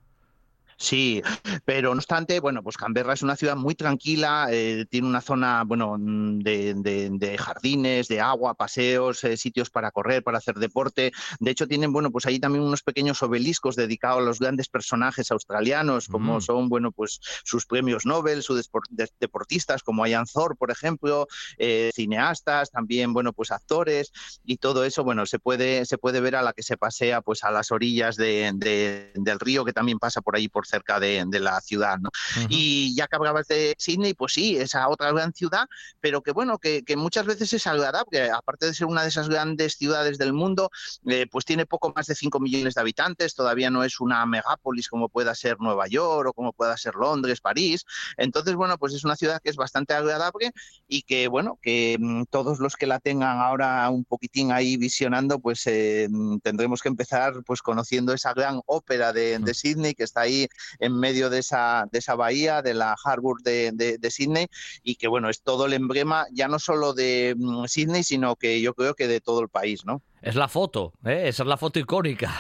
pero 1.66 1.94
no 1.94 2.02
obstante, 2.02 2.40
bueno, 2.40 2.64
pues 2.64 2.78
Canberra 2.78 3.14
es 3.14 3.22
una 3.22 3.36
ciudad 3.36 3.56
muy 3.56 3.76
tranquila, 3.76 4.48
eh, 4.50 4.86
tiene 4.90 5.08
una 5.08 5.22
zona, 5.22 5.64
bueno, 5.64 5.98
mm, 6.00 6.40
de, 6.40 7.38
jardines, 7.40 8.08
de 8.08 8.20
agua, 8.20 8.56
paseos, 8.56 9.24
eh, 9.24 9.38
sitios 9.38 9.70
para 9.70 9.92
correr, 9.92 10.24
para 10.24 10.40
hacer 10.40 10.56
deporte. 10.56 11.12
De 11.40 11.52
hecho, 11.52 11.68
tienen, 11.68 11.94
bueno, 11.94 12.12
pues 12.12 12.26
ahí 12.26 12.40
también 12.40 12.64
unos 12.64 12.82
pequeños 12.82 13.22
obeliscos 13.22 13.76
dedicados 13.76 14.20
a 14.20 14.26
los 14.26 14.40
grandes 14.40 14.68
personajes 14.68 15.32
australianos, 15.32 16.08
como 16.08 16.38
mm. 16.38 16.42
son, 16.42 16.70
bueno, 16.70 16.92
pues 16.92 17.20
sus 17.44 17.66
premios 17.66 18.06
Nobel, 18.06 18.42
sus 18.42 18.70
deportistas, 19.20 19.84
como 19.84 20.06
Ian 20.08 20.26
Thor, 20.26 20.58
por 20.58 20.72
ejemplo, 20.72 21.28
eh, 21.58 21.92
cineastas, 21.94 22.72
también, 22.72 23.14
bueno, 23.14 23.32
pues 23.32 23.52
actores 23.52 24.12
y 24.44 24.58
todo 24.58 24.84
eso, 24.86 25.04
bueno, 25.04 25.26
se 25.26 25.40
puede, 25.40 25.86
se 25.86 25.98
puede 25.98 26.20
ver 26.20 26.36
a 26.36 26.42
la 26.42 26.54
que 26.54 26.64
se 26.64 26.78
pasea, 26.78 27.22
pues 27.22 27.44
a 27.44 27.52
las 27.52 27.72
orillas 27.72 28.16
del 28.16 29.40
río 29.40 29.64
que 29.66 29.74
también 29.74 30.00
pasa 30.00 30.22
por 30.22 30.36
ahí 30.36 30.48
por 30.48 30.66
cerca 30.72 31.00
de, 31.00 31.26
la 31.40 31.62
ciudad. 31.62 31.98
¿no? 32.00 32.10
Y 32.50 32.96
ya 32.96 33.08
que 33.08 33.16
hablabas 33.16 33.48
de 33.48 33.76
Sydney, 33.78 34.14
pues 34.14 34.34
sí, 34.34 34.58
esa 34.58 34.88
otra 34.90 35.12
gran 35.12 35.34
ciudad, 35.34 35.68
pero 36.00 36.22
que 36.22 36.32
bueno, 36.32 36.58
que, 36.58 36.84
muchas 36.98 37.26
veces 37.26 37.54
es 37.54 37.68
agradable, 37.68 38.30
aparte 38.32 38.66
de 38.66 38.74
ser 38.74 38.88
una 38.88 39.04
de 39.04 39.10
esas 39.10 39.30
grandes 39.30 39.74
ciudades 39.74 40.18
del 40.18 40.34
mundo, 40.34 40.70
eh, 41.08 41.26
pues 41.32 41.46
tiene 41.46 41.66
poco 41.66 41.94
más 41.96 42.08
de 42.08 42.16
5 42.16 42.40
millones 42.40 42.76
de 42.76 42.82
habitantes, 42.82 43.34
todavía 43.34 43.70
no 43.70 43.84
es 43.84 44.00
una 44.00 44.26
megápolis 44.26 44.88
como 44.88 45.10
pueda 45.10 45.34
ser 45.36 45.58
Nueva 45.60 45.88
York 45.88 46.30
o 46.30 46.34
como 46.34 46.54
pueda 46.54 46.78
ser 46.78 46.96
Londres, 46.96 47.42
París. 47.42 47.86
Entonces, 48.18 48.56
bueno, 48.56 48.78
pues 48.78 48.94
es 48.94 49.04
una 49.04 49.16
ciudad 49.16 49.42
que 49.42 49.50
es 49.50 49.56
bastante 49.56 49.94
agradable 49.94 50.52
y 50.88 51.04
que, 51.04 51.28
bueno, 51.28 51.60
que 51.62 51.98
mm, 52.00 52.24
todos 52.30 52.60
los 52.60 52.76
que 52.76 52.88
la 52.88 53.00
tengan 53.00 53.40
ahora 53.40 53.90
un 53.90 54.06
poquitín 54.06 54.52
ahí 54.52 54.78
visionando, 54.78 55.40
pues 55.40 55.66
eh, 55.68 56.08
mm, 56.10 56.40
tendremos 56.40 56.82
que 56.82 56.90
empezar 56.90 57.34
pues 57.46 57.62
conociendo 57.62 58.14
esa 58.14 58.34
gran 58.34 58.62
ópera 58.66 59.14
de, 59.14 59.40
de 59.40 59.54
Sydney 59.54 59.94
que 59.94 60.04
está 60.04 60.22
ahí 60.22 60.48
en 60.80 60.98
medio 60.98 61.30
de 61.30 61.40
esa, 61.40 61.86
de 61.92 62.00
esa 62.00 62.16
bahía, 62.16 62.62
de 62.62 62.74
la 62.74 62.96
Harbour 63.04 63.42
de, 63.44 63.72
de, 63.72 64.12
Sydney, 64.12 64.48
y 64.84 64.96
que 64.96 65.08
bueno, 65.08 65.30
es 65.30 65.42
todo 65.42 65.66
el 65.66 65.74
emblema 65.74 66.26
ya 66.32 66.48
no 66.48 66.60
solo 66.60 66.94
de 66.94 67.36
mm, 67.38 67.66
Sydney, 67.66 68.04
sino 68.04 68.36
que 68.36 68.62
yo 68.62 68.74
creo 68.74 68.94
que 68.96 69.08
de 69.08 69.22
todo 69.22 69.42
el 69.42 69.50
país, 69.50 69.86
¿no? 69.86 70.02
Es 70.22 70.36
la 70.36 70.48
foto, 70.48 70.94
¿eh? 71.04 71.24
esa 71.30 71.44
es 71.44 71.48
la 71.48 71.58
foto 71.58 71.80
icónica. 71.80 72.32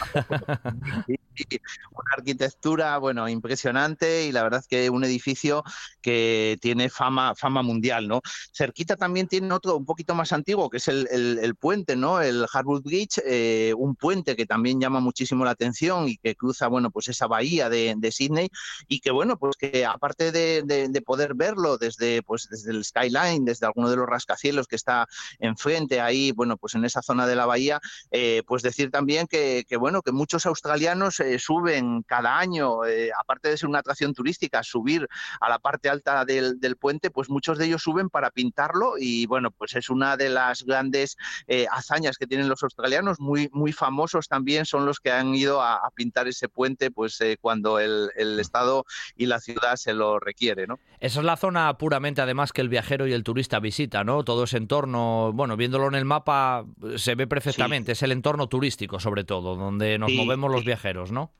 una 1.91 2.11
arquitectura, 2.17 2.97
bueno, 2.97 3.27
impresionante 3.27 4.25
y 4.25 4.31
la 4.31 4.43
verdad 4.43 4.63
que 4.69 4.89
un 4.89 5.03
edificio 5.03 5.63
que 6.01 6.57
tiene 6.61 6.89
fama, 6.89 7.33
fama 7.35 7.61
mundial, 7.63 8.07
¿no? 8.07 8.21
Cerquita 8.53 8.95
también 8.95 9.27
tiene 9.27 9.51
otro 9.53 9.77
un 9.77 9.85
poquito 9.85 10.13
más 10.13 10.31
antiguo, 10.31 10.69
que 10.69 10.77
es 10.77 10.87
el, 10.87 11.55
puente, 11.59 11.95
¿no? 11.95 12.21
El 12.21 12.45
Harwood 12.51 12.83
Bridge, 12.83 13.21
eh, 13.25 13.73
un 13.77 13.95
puente 13.95 14.35
que 14.35 14.45
también 14.45 14.79
llama 14.79 14.99
muchísimo 14.99 15.45
la 15.45 15.51
atención 15.51 16.07
y 16.07 16.17
que 16.17 16.35
cruza, 16.35 16.67
bueno, 16.67 16.91
pues 16.91 17.07
esa 17.07 17.27
bahía 17.27 17.69
de, 17.69 17.95
de 17.97 18.11
Sydney 18.11 18.49
y 18.87 18.99
que, 18.99 19.11
bueno, 19.11 19.37
pues 19.37 19.55
que 19.57 19.85
aparte 19.85 20.31
de, 20.31 20.63
de, 20.63 21.01
poder 21.01 21.33
verlo 21.33 21.77
desde, 21.77 22.21
pues 22.21 22.47
desde 22.49 22.71
el 22.71 22.83
skyline, 22.83 23.43
desde 23.43 23.65
alguno 23.65 23.89
de 23.89 23.95
los 23.95 24.07
rascacielos 24.07 24.67
que 24.67 24.75
está 24.75 25.07
enfrente 25.39 25.99
ahí, 25.99 26.31
bueno, 26.31 26.57
pues 26.57 26.75
en 26.75 26.85
esa 26.85 27.01
zona 27.01 27.25
de 27.25 27.35
la 27.35 27.45
bahía, 27.45 27.70
Australia, 27.71 28.43
pues 28.45 28.63
decir 28.63 28.91
también 28.91 29.27
que, 29.27 29.65
bueno, 29.79 30.01
que 30.01 30.11
muchos 30.11 30.45
australianos 30.45 31.21
suben 31.39 32.03
cada 32.03 32.37
año, 32.37 32.79
aparte 33.19 33.49
de 33.49 33.57
ser 33.57 33.69
una 33.69 33.79
atracción 33.79 34.13
turística, 34.13 34.63
subir 34.63 35.07
a 35.39 35.49
la 35.49 35.59
parte 35.59 35.89
alta 35.89 36.25
del, 36.25 36.59
puente, 36.79 37.11
pues 37.11 37.29
muchos 37.29 37.57
de 37.57 37.65
ellos 37.65 37.83
suben 37.83 38.09
para 38.09 38.31
pintarlo 38.31 38.93
y 38.97 39.25
bueno, 39.27 39.51
pues 39.51 39.75
es 39.75 39.89
una 39.89 40.17
de 40.17 40.29
las 40.29 40.63
grandes 40.63 41.17
hazañas 41.71 42.17
que 42.17 42.27
tienen 42.27 42.49
los 42.49 42.63
australianos, 42.63 43.19
muy, 43.19 43.49
muy 43.51 43.71
famosos 43.71 44.27
también 44.27 44.65
son 44.65 44.85
los 44.85 44.99
que 44.99 45.11
han 45.11 45.33
ido 45.35 45.61
a, 45.61 45.81
pintar 45.95 46.27
ese 46.27 46.47
puente 46.47 46.89
pues 46.89 47.19
cuando 47.41 47.79
el, 47.79 48.09
el, 48.15 48.39
Estado 48.39 48.85
y 49.17 49.25
la 49.25 49.39
ciudad 49.39 49.75
se 49.75 49.93
lo 49.93 50.19
requiere, 50.19 50.65
¿no? 50.65 50.79
Esa 50.99 51.19
es 51.19 51.25
la 51.25 51.35
zona 51.35 51.77
puramente 51.77 52.21
además 52.21 52.53
que 52.53 52.61
el 52.61 52.69
viajero 52.69 53.07
y 53.07 53.13
el 53.13 53.23
turista 53.23 53.59
visita, 53.59 54.03
¿no? 54.03 54.23
Todo 54.23 54.45
ese 54.45 54.57
entorno, 54.57 55.31
bueno, 55.33 55.57
viéndolo 55.57 55.87
en 55.87 55.95
el 55.95 56.05
mapa 56.05 56.65
se 56.95 57.15
ve 57.15 57.27
perfectamente, 57.27 57.60
es 57.91 58.03
el 58.03 58.11
entorno 58.11 58.47
turístico 58.47 58.99
sobre 58.99 59.23
todo, 59.23 59.55
donde 59.55 59.97
nos 59.97 60.11
movemos 60.11 60.51
los 60.51 60.65
viajeros, 60.65 61.11
¿no? 61.11 61.31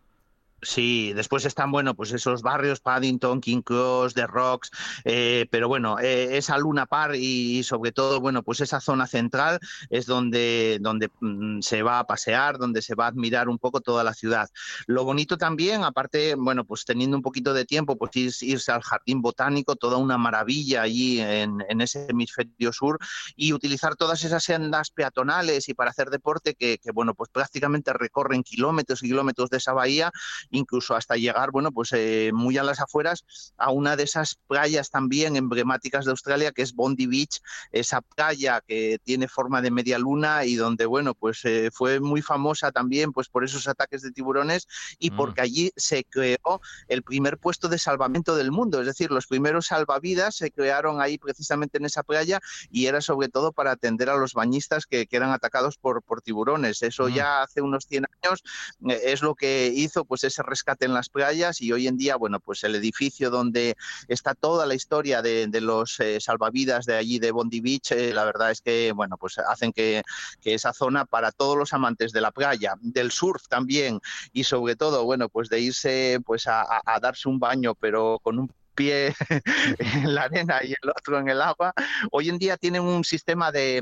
Sí, 0.64 1.12
después 1.14 1.46
están, 1.46 1.72
bueno, 1.72 1.96
pues 1.96 2.12
esos 2.12 2.44
barrios, 2.44 2.82
Paddington, 2.82 3.42
King 3.42 3.64
Cross, 3.64 4.14
The 4.14 4.28
Rocks, 4.28 4.70
eh, 5.06 5.48
pero 5.50 5.68
bueno, 5.68 5.98
eh, 6.00 6.38
esa 6.38 6.56
Luna 6.60 6.86
Par 6.86 7.16
y 7.16 7.64
sobre 7.64 7.92
todo, 7.92 8.22
bueno, 8.22 8.44
pues 8.44 8.62
esa 8.62 8.80
zona 8.80 9.08
central 9.08 9.60
es 9.90 10.06
donde, 10.06 10.78
donde 10.80 11.10
mm, 11.20 11.62
se 11.62 11.82
va 11.82 11.98
a 11.98 12.06
pasear, 12.06 12.60
donde 12.60 12.84
se 12.84 12.94
va 12.94 13.06
a 13.06 13.08
admirar 13.08 13.50
un 13.50 13.58
poco 13.58 13.82
toda 13.82 14.04
la 14.04 14.14
ciudad. 14.14 14.50
Lo 14.86 15.04
bonito 15.04 15.36
también, 15.36 15.84
aparte, 15.84 16.36
bueno, 16.36 16.64
pues 16.64 16.86
teniendo 16.86 17.18
un 17.18 17.24
poquito 17.24 17.56
de 17.56 17.66
tiempo, 17.66 17.98
pues 17.98 18.12
irse 18.16 18.72
al 18.72 18.84
jardín 18.84 19.24
botánico, 19.24 19.76
toda 19.76 19.98
una 19.98 20.20
maravilla 20.20 20.84
allí 20.84 21.20
en, 21.22 21.60
ese 21.82 22.06
hemisferio 22.08 22.72
sur 22.72 23.00
y 23.36 23.54
utilizar 23.54 23.96
todas 23.96 24.24
esas 24.24 24.44
sendas 24.44 24.92
peatonales 24.92 25.68
y 25.70 25.74
para 25.74 25.90
hacer 25.90 26.12
deporte 26.12 26.54
que, 26.54 26.78
que, 26.78 26.92
bueno, 26.92 27.16
pues 27.16 27.32
prácticamente 27.32 27.92
recorren 27.94 28.44
kilómetros 28.44 29.02
y 29.02 29.08
kilómetros 29.08 29.50
de 29.50 29.58
esa 29.58 29.74
bahía 29.74 30.12
incluso 30.52 30.96
hasta 30.96 31.16
llegar, 31.16 31.52
bueno, 31.52 31.72
pues 31.72 31.92
eh, 31.94 32.32
muy 32.34 32.58
a 32.58 32.64
las 32.64 32.80
afueras, 32.80 33.26
a 33.58 33.72
una 33.72 33.96
de 33.96 34.04
esas 34.04 34.38
playas 34.48 34.90
también 34.90 35.36
emblemáticas 35.36 36.06
de 36.06 36.12
Australia, 36.12 36.52
que 36.52 36.62
es 36.62 36.74
Bondi 36.74 37.08
Beach, 37.08 37.42
esa 37.72 38.02
playa 38.02 38.62
que 38.68 39.00
tiene 39.04 39.28
forma 39.28 39.62
de 39.62 39.72
media 39.72 39.98
luna 39.98 40.46
y 40.46 40.56
donde, 40.56 40.86
bueno, 40.86 41.14
pues 41.16 41.44
eh, 41.46 41.70
fue 41.74 42.00
muy 42.00 42.22
famosa 42.22 42.72
también 42.72 43.12
pues 43.12 43.30
por 43.30 43.44
esos 43.44 43.68
ataques 43.68 44.02
de 44.02 44.12
tiburones 44.12 44.68
y 45.00 45.12
mm. 45.12 45.16
porque 45.16 45.42
allí 45.42 45.72
se 45.76 46.04
creó 46.04 46.62
el 46.88 47.04
primer 47.04 47.38
puesto 47.38 47.68
de 47.68 47.80
salvamento 47.80 48.36
del 48.36 48.52
mundo, 48.52 48.82
es 48.82 48.88
decir, 48.88 49.12
los 49.12 49.28
primeros 49.28 49.68
salvavidas 49.68 50.36
se 50.36 50.52
crearon 50.52 51.02
ahí 51.02 51.18
precisamente 51.18 51.78
en 51.78 51.86
esa 51.86 52.04
playa 52.04 52.40
y 52.70 52.86
era 52.86 53.02
sobre 53.02 53.30
todo 53.30 53.52
para 53.52 53.72
atender 53.72 54.10
a 54.10 54.18
los 54.18 54.34
bañistas 54.34 54.86
que, 54.86 55.08
eran 55.12 55.32
atacados 55.32 55.78
por, 55.78 56.02
por 56.04 56.22
tiburones. 56.22 56.82
Eso 56.84 57.08
mm. 57.08 57.14
ya 57.14 57.42
hace 57.44 57.62
unos 57.62 57.86
100 57.86 58.06
años 58.24 58.44
eh, 58.88 59.02
es 59.06 59.22
lo 59.22 59.36
que 59.36 59.72
hizo 59.76 60.06
pues 60.06 60.24
ese 60.24 60.41
rescate 60.44 60.86
en 60.86 60.94
las 60.94 61.10
playas 61.10 61.62
y 61.62 61.72
hoy 61.72 61.88
en 61.88 61.98
día, 61.98 62.16
bueno, 62.16 62.40
pues 62.40 62.64
el 62.64 62.76
edificio 62.76 63.30
donde 63.30 63.76
está 64.08 64.36
toda 64.36 64.66
la 64.66 64.76
historia 64.76 65.22
de, 65.22 65.50
los 65.62 66.00
eh, 66.00 66.20
salvavidas 66.20 66.86
de 66.86 66.96
allí 66.96 67.20
de 67.20 67.32
Bondi 67.32 67.62
Beach, 67.62 67.92
eh, 67.92 68.14
la 68.14 68.26
verdad 68.26 68.52
es 68.52 68.62
que, 68.62 68.92
bueno, 68.94 69.18
pues 69.18 69.38
hacen 69.38 69.72
que, 69.74 70.02
esa 70.44 70.74
zona 70.74 71.06
para 71.06 71.32
todos 71.32 71.58
los 71.58 71.72
amantes 71.74 72.12
de 72.12 72.20
la 72.20 72.32
playa, 72.32 72.76
del 72.82 73.12
surf 73.12 73.48
también 73.48 74.02
y 74.34 74.44
sobre 74.44 74.76
todo, 74.76 75.06
bueno, 75.06 75.30
pues 75.30 75.50
de 75.50 75.60
irse 75.62 76.20
pues 76.26 76.46
a 76.48 76.82
darse 77.02 77.30
un 77.30 77.40
baño, 77.40 77.74
pero 77.76 78.20
con 78.22 78.38
un 78.40 78.50
pie 78.76 79.14
en 79.80 80.16
la 80.16 80.24
arena 80.24 80.60
y 80.64 80.72
el 80.72 80.90
otro 80.90 81.20
en 81.20 81.30
el 81.30 81.42
agua. 81.42 81.74
Hoy 82.12 82.30
en 82.30 82.38
día 82.38 82.58
tienen 82.58 82.82
un 82.82 83.04
sistema 83.04 83.52
de, 83.52 83.82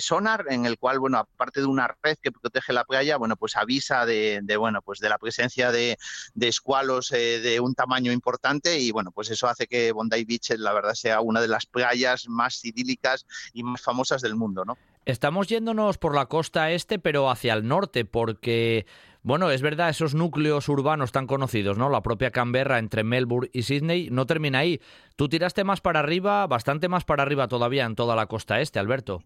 sonar 0.00 0.46
en 0.48 0.66
el 0.66 0.78
cual, 0.78 0.98
bueno, 0.98 1.18
aparte 1.18 1.60
de 1.60 1.66
una 1.66 1.94
red 2.02 2.16
que 2.20 2.32
protege 2.32 2.72
la 2.72 2.84
playa, 2.84 3.16
bueno, 3.16 3.36
pues 3.36 3.56
avisa 3.56 4.06
de, 4.06 4.42
bueno, 4.58 4.82
pues 4.82 5.00
de 5.00 5.08
la 5.08 5.18
presencia 5.18 5.72
de, 5.72 5.96
escualos 6.40 7.12
eh, 7.12 7.40
de 7.40 7.60
un 7.60 7.74
tamaño 7.74 8.12
importante 8.12 8.78
y, 8.78 8.92
bueno, 8.92 9.10
pues 9.10 9.30
eso 9.30 9.48
hace 9.48 9.66
que 9.66 9.92
Bondi 9.92 10.24
Beach, 10.24 10.50
la 10.58 10.72
verdad, 10.72 10.94
sea 10.94 11.20
una 11.20 11.40
de 11.40 11.48
las 11.48 11.66
playas 11.66 12.28
más 12.28 12.64
idílicas 12.64 13.26
y 13.52 13.62
más 13.62 13.80
famosas 13.80 14.22
del 14.22 14.36
mundo, 14.36 14.64
¿no? 14.64 14.78
Estamos 15.06 15.46
yéndonos 15.46 15.98
por 15.98 16.16
la 16.16 16.26
costa 16.26 16.72
este, 16.72 16.98
pero 16.98 17.30
hacia 17.30 17.54
el 17.54 17.68
norte, 17.68 18.04
porque 18.04 18.86
bueno, 19.26 19.50
es 19.50 19.60
verdad, 19.60 19.88
esos 19.88 20.14
núcleos 20.14 20.68
urbanos 20.68 21.10
tan 21.10 21.26
conocidos, 21.26 21.76
¿no? 21.76 21.90
La 21.90 22.00
propia 22.00 22.30
Canberra 22.30 22.78
entre 22.78 23.02
Melbourne 23.02 23.50
y 23.52 23.64
Sydney 23.64 24.08
no 24.08 24.24
termina 24.24 24.60
ahí. 24.60 24.80
Tú 25.16 25.28
tiraste 25.28 25.64
más 25.64 25.80
para 25.80 25.98
arriba, 25.98 26.46
bastante 26.46 26.88
más 26.88 27.02
para 27.02 27.24
arriba 27.24 27.48
todavía 27.48 27.86
en 27.86 27.96
toda 27.96 28.14
la 28.14 28.26
costa 28.26 28.60
este, 28.60 28.78
Alberto. 28.78 29.24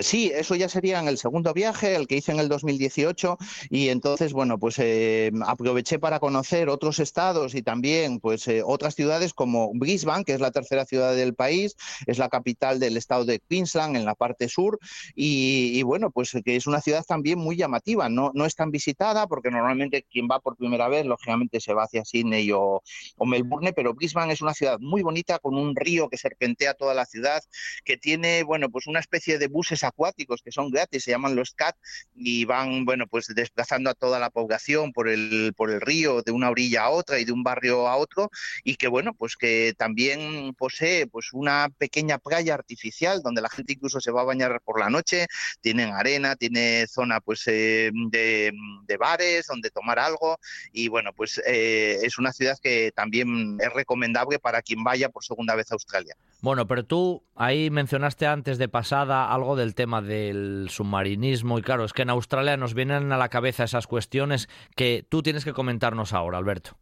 Sí, 0.00 0.30
eso 0.34 0.54
ya 0.54 0.68
sería 0.68 1.00
en 1.00 1.08
el 1.08 1.18
segundo 1.18 1.52
viaje, 1.52 1.94
el 1.96 2.06
que 2.06 2.16
hice 2.16 2.32
en 2.32 2.38
el 2.38 2.48
2018, 2.48 3.38
y 3.70 3.88
entonces, 3.88 4.32
bueno, 4.32 4.58
pues 4.58 4.78
eh, 4.78 5.30
aproveché 5.46 5.98
para 5.98 6.20
conocer 6.20 6.68
otros 6.68 6.98
estados 6.98 7.54
y 7.54 7.62
también, 7.62 8.20
pues, 8.20 8.46
eh, 8.48 8.62
otras 8.64 8.94
ciudades 8.94 9.34
como 9.34 9.72
Brisbane, 9.74 10.24
que 10.24 10.34
es 10.34 10.40
la 10.40 10.50
tercera 10.50 10.84
ciudad 10.84 11.14
del 11.14 11.34
país, 11.34 11.76
es 12.06 12.18
la 12.18 12.28
capital 12.28 12.78
del 12.78 12.96
estado 12.96 13.24
de 13.24 13.40
Queensland 13.40 13.96
en 13.96 14.04
la 14.04 14.14
parte 14.14 14.48
sur, 14.48 14.78
y, 15.14 15.82
bueno, 15.82 16.10
pues 16.10 16.32
que 16.44 16.56
es 16.56 16.66
una 16.66 16.80
ciudad 16.80 17.04
también 17.04 17.38
muy 17.38 17.56
llamativa, 17.56 18.08
no, 18.08 18.30
no 18.34 18.46
es 18.46 18.54
tan 18.54 18.70
visitada, 18.70 19.26
porque 19.26 19.50
normalmente 19.50 20.04
quien 20.10 20.28
va 20.30 20.40
por 20.40 20.56
primera 20.56 20.88
vez, 20.88 21.06
lógicamente, 21.06 21.60
se 21.60 21.74
va 21.74 21.84
hacia 21.84 22.04
Sydney 22.04 22.50
o, 22.52 22.82
o 23.16 23.26
Melbourne, 23.26 23.72
pero 23.72 23.94
Brisbane 23.94 24.32
es 24.32 24.40
una 24.40 24.54
ciudad 24.54 24.78
muy 24.80 25.02
bonita, 25.02 25.38
con 25.38 25.56
un 25.56 25.74
río 25.74 26.08
que 26.08 26.16
serpentea 26.16 26.74
toda 26.74 26.94
la 26.94 27.06
ciudad, 27.06 27.42
que 27.84 27.96
tiene, 27.96 28.42
bueno, 28.42 28.70
pues 28.70 28.86
una 28.86 29.00
especie 29.00 29.38
de 29.38 29.48
buses 29.48 29.79
acuáticos 29.84 30.42
que 30.42 30.52
son 30.52 30.70
gratis, 30.70 31.04
se 31.04 31.10
llaman 31.10 31.36
los 31.36 31.52
CAT, 31.52 31.76
y 32.14 32.44
van, 32.44 32.84
bueno, 32.84 33.06
pues 33.06 33.26
desplazando 33.28 33.90
a 33.90 33.94
toda 33.94 34.18
la 34.18 34.30
población 34.30 34.92
por 34.92 35.08
el, 35.08 35.52
por 35.56 35.70
el 35.70 35.80
río 35.80 36.22
de 36.22 36.32
una 36.32 36.50
orilla 36.50 36.84
a 36.84 36.90
otra 36.90 37.18
y 37.18 37.24
de 37.24 37.32
un 37.32 37.42
barrio 37.42 37.88
a 37.88 37.96
otro, 37.96 38.30
y 38.64 38.76
que, 38.76 38.88
bueno, 38.88 39.14
pues 39.14 39.36
que 39.36 39.74
también 39.76 40.54
posee 40.54 41.06
pues 41.06 41.32
una 41.32 41.68
pequeña 41.78 42.18
playa 42.18 42.54
artificial 42.54 43.22
donde 43.22 43.42
la 43.42 43.48
gente 43.50 43.72
incluso 43.74 44.00
se 44.00 44.10
va 44.10 44.22
a 44.22 44.24
bañar 44.24 44.60
por 44.62 44.80
la 44.80 44.90
noche, 44.90 45.26
tienen 45.60 45.92
arena, 45.94 46.36
tiene 46.36 46.86
zona 46.86 47.20
pues 47.20 47.42
eh, 47.46 47.90
de, 47.92 48.52
bares 48.98 49.46
donde 49.46 49.70
tomar 49.70 49.98
algo, 49.98 50.38
y 50.72 50.88
bueno, 50.88 51.12
pues 51.14 51.40
eh, 51.46 51.98
es 52.02 52.18
una 52.18 52.32
ciudad 52.32 52.58
que 52.62 52.92
también 52.94 53.58
es 53.60 53.72
recomendable 53.72 54.38
para 54.38 54.62
quien 54.62 54.84
vaya 54.84 55.08
por 55.08 55.24
segunda 55.24 55.54
vez 55.54 55.70
a 55.70 55.74
Australia. 55.74 56.16
Bueno, 56.42 56.66
pero 56.66 56.84
tú 56.84 57.22
ahí 57.36 57.70
mencionaste 57.70 58.26
antes 58.26 58.56
de 58.56 58.68
pasada 58.68 59.32
algo 59.32 59.56
del 59.56 59.74
tema 59.74 60.00
del 60.00 60.68
submarinismo 60.70 61.58
y 61.58 61.62
claro, 61.62 61.84
es 61.84 61.92
que 61.92 62.02
en 62.02 62.10
Australia 62.10 62.56
nos 62.56 62.72
vienen 62.72 63.12
a 63.12 63.18
la 63.18 63.28
cabeza 63.28 63.64
esas 63.64 63.86
cuestiones 63.86 64.48
que 64.74 65.04
tú 65.06 65.22
tienes 65.22 65.44
que 65.44 65.52
comentarnos 65.52 66.14
ahora, 66.14 66.38
Alberto. 66.38 66.76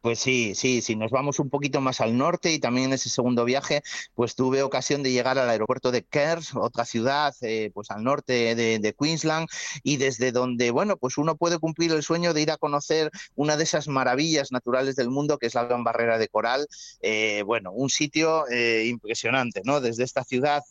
Pues 0.00 0.20
sí, 0.20 0.54
sí, 0.54 0.80
sí, 0.80 0.94
nos 0.94 1.10
vamos 1.10 1.40
un 1.40 1.50
poquito 1.50 1.80
más 1.80 2.00
al 2.00 2.16
norte 2.16 2.52
y 2.52 2.60
también 2.60 2.86
en 2.86 2.92
ese 2.92 3.08
segundo 3.08 3.44
viaje, 3.44 3.82
pues 4.14 4.36
tuve 4.36 4.62
ocasión 4.62 5.02
de 5.02 5.10
llegar 5.10 5.38
al 5.38 5.50
aeropuerto 5.50 5.90
de 5.90 6.04
Cairns, 6.04 6.54
otra 6.54 6.84
ciudad, 6.84 7.34
eh, 7.40 7.72
pues 7.74 7.90
al 7.90 8.04
norte 8.04 8.54
de, 8.54 8.94
Queensland, 8.96 9.48
y 9.82 9.96
desde 9.96 10.30
donde, 10.30 10.70
bueno, 10.70 10.96
pues 10.98 11.18
uno 11.18 11.36
puede 11.36 11.58
cumplir 11.58 11.90
el 11.90 12.04
sueño 12.04 12.32
de 12.32 12.42
ir 12.42 12.52
a 12.52 12.58
conocer 12.58 13.10
una 13.34 13.56
de 13.56 13.64
esas 13.64 13.88
maravillas 13.88 14.52
naturales 14.52 14.94
del 14.94 15.10
mundo, 15.10 15.36
que 15.36 15.48
es 15.48 15.54
la 15.54 15.64
Gran 15.64 15.82
Barrera 15.82 16.16
de 16.16 16.28
Coral. 16.28 16.68
Eh, 17.00 17.42
bueno, 17.44 17.72
un 17.72 17.90
sitio 17.90 18.48
eh, 18.48 18.84
impresionante, 18.86 19.62
¿no? 19.64 19.80
Desde 19.80 20.04
esta 20.04 20.22
ciudad 20.22 20.62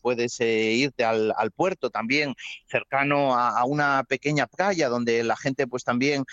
puedes 0.00 0.40
irte 0.40 1.04
al, 1.04 1.34
puerto 1.54 1.90
también, 1.90 2.34
cercano 2.66 3.34
a, 3.34 3.58
a, 3.58 3.64
una 3.66 4.04
pequeña 4.04 4.46
playa 4.46 4.88
donde 4.88 5.22
la 5.22 5.36
gente, 5.36 5.66
pues 5.66 5.84
también 5.84 6.24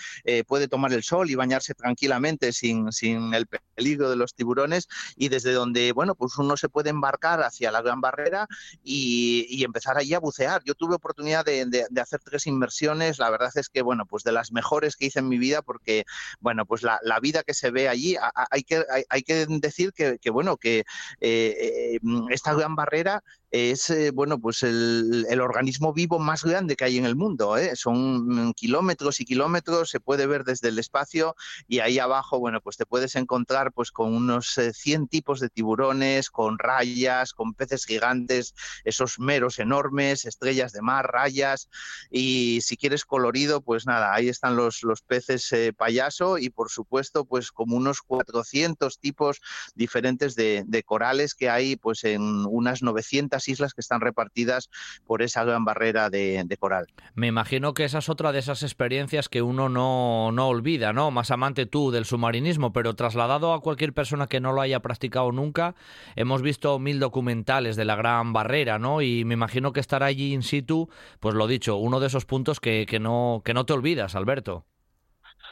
puede 0.46 0.68
tomar 0.68 0.92
el 0.92 1.02
sol 1.02 1.30
y 1.30 1.34
bañarse 1.34 1.74
tranquilamente 1.74 2.37
sin, 2.52 2.92
sin 2.92 3.34
el 3.34 3.46
peligro 3.46 4.10
de 4.10 4.16
los 4.16 4.34
tiburones 4.34 4.88
y 5.16 5.28
desde 5.28 5.52
donde, 5.52 5.92
bueno, 5.92 6.14
pues 6.14 6.36
uno 6.38 6.56
se 6.56 6.68
puede 6.68 6.90
embarcar 6.90 7.42
hacia 7.42 7.70
la 7.70 7.82
Gran 7.82 8.00
Barrera 8.00 8.46
y, 8.82 9.64
empezar 9.64 9.98
allí 9.98 10.14
a 10.14 10.20
bucear. 10.20 10.62
Yo 10.64 10.74
tuve 10.74 10.94
oportunidad 10.94 11.44
de, 11.44 11.86
hacer 12.00 12.20
tres 12.24 12.46
inmersiones, 12.46 13.18
la 13.18 13.28
verdad 13.28 13.50
es 13.54 13.68
que, 13.68 13.82
bueno, 13.82 14.06
pues 14.06 14.24
de 14.24 14.32
las 14.32 14.50
mejores 14.50 14.96
que 14.96 15.06
hice 15.06 15.18
en 15.18 15.28
mi 15.28 15.36
vida 15.36 15.62
porque, 15.62 16.04
bueno, 16.40 16.64
pues 16.64 16.82
la, 16.82 16.98
vida 17.20 17.42
que 17.42 17.52
se 17.52 17.70
ve 17.70 17.88
allí, 17.88 18.16
hay 18.50 18.62
que, 18.62 18.84
hay, 19.10 19.22
que 19.22 19.46
decir 19.46 19.92
que, 19.92 20.30
bueno, 20.30 20.56
que 20.56 20.84
eh, 21.20 21.96
eh, 22.00 22.00
esta 22.30 22.54
Gran 22.54 22.76
Barrera 22.76 23.22
es 23.50 23.88
eh, 23.90 24.10
bueno 24.10 24.38
pues 24.38 24.62
el, 24.62 25.40
organismo 25.40 25.92
vivo 25.92 26.18
más 26.18 26.44
grande 26.44 26.76
que 26.76 26.84
hay 26.84 26.98
en 26.98 27.06
el 27.06 27.16
mundo 27.16 27.56
¿eh? 27.56 27.76
son 27.76 28.52
kilómetros 28.54 29.20
y 29.20 29.24
kilómetros 29.24 29.90
se 29.90 30.00
puede 30.00 30.26
ver 30.26 30.44
desde 30.44 30.68
el 30.68 30.78
espacio 30.78 31.34
y 31.66 31.78
ahí 31.78 31.98
abajo 31.98 32.38
bueno 32.38 32.60
pues 32.60 32.76
te 32.76 32.84
puedes 32.84 33.16
encontrar 33.16 33.72
pues 33.72 33.90
con 33.90 34.14
unos 34.14 34.58
100 34.72 35.02
eh, 35.02 35.06
tipos 35.08 35.40
de 35.40 35.48
tiburones 35.48 36.30
con 36.30 36.58
rayas 36.58 37.32
con 37.32 37.54
peces 37.54 37.86
gigantes 37.86 38.54
esos 38.84 39.18
meros 39.18 39.58
enormes 39.58 40.26
estrellas 40.26 40.72
de 40.72 40.82
mar 40.82 41.10
rayas 41.10 41.70
y 42.10 42.60
si 42.62 42.76
quieres 42.76 43.04
colorido 43.04 43.62
pues 43.62 43.86
nada 43.86 44.12
ahí 44.12 44.28
están 44.28 44.56
los, 44.56 44.82
los 44.82 45.02
peces 45.02 45.54
payaso 45.76 46.36
y 46.36 46.50
por 46.50 46.70
supuesto 46.70 47.24
pues 47.24 47.52
como 47.52 47.76
unos 47.76 48.02
400 48.02 48.98
tipos 48.98 49.40
diferentes 49.74 50.34
de, 50.34 50.64
de 50.66 50.82
corales 50.82 51.34
que 51.34 51.48
hay 51.48 51.76
pues 51.76 52.04
en 52.04 52.44
unas 52.44 52.82
900 52.82 53.37
200 53.38 53.48
islas 53.48 53.74
que 53.74 53.80
están 53.80 54.00
repartidas 54.00 54.70
por 55.06 55.22
esa 55.22 55.44
gran 55.44 55.64
barrera 55.64 56.10
de, 56.10 56.56
coral. 56.58 56.86
Me 57.14 57.28
imagino 57.28 57.74
que 57.74 57.84
esa 57.84 57.98
es 57.98 58.08
otra 58.08 58.32
de 58.32 58.40
esas 58.40 58.62
experiencias 58.62 59.28
que 59.28 59.42
uno 59.42 59.68
no, 59.68 60.32
no 60.32 60.48
olvida, 60.48 60.92
¿no? 60.92 61.10
Más 61.10 61.30
amante 61.30 61.66
tú 61.66 61.90
del 61.90 62.04
submarinismo, 62.04 62.72
pero 62.72 62.94
trasladado 62.94 63.52
a 63.52 63.60
cualquier 63.60 63.92
persona 63.92 64.26
que 64.26 64.40
no 64.40 64.52
lo 64.52 64.60
haya 64.60 64.80
practicado 64.80 65.32
nunca, 65.32 65.74
hemos 66.16 66.42
visto 66.42 66.78
mil 66.78 66.98
documentales 66.98 67.76
de 67.76 67.84
la 67.84 67.96
gran 67.96 68.32
barrera, 68.32 68.78
¿no? 68.78 69.02
Y 69.02 69.24
me 69.24 69.34
imagino 69.34 69.72
que 69.72 69.80
estar 69.80 70.02
allí 70.02 70.32
in 70.32 70.42
situ, 70.42 70.88
pues 71.20 71.34
lo 71.34 71.46
dicho, 71.46 71.76
uno 71.76 72.00
de 72.00 72.08
esos 72.08 72.24
puntos 72.24 72.60
que, 72.60 72.86
que, 72.86 72.98
no, 72.98 73.42
que 73.44 73.54
no 73.54 73.66
te 73.66 73.72
olvidas, 73.72 74.14
Alberto. 74.14 74.64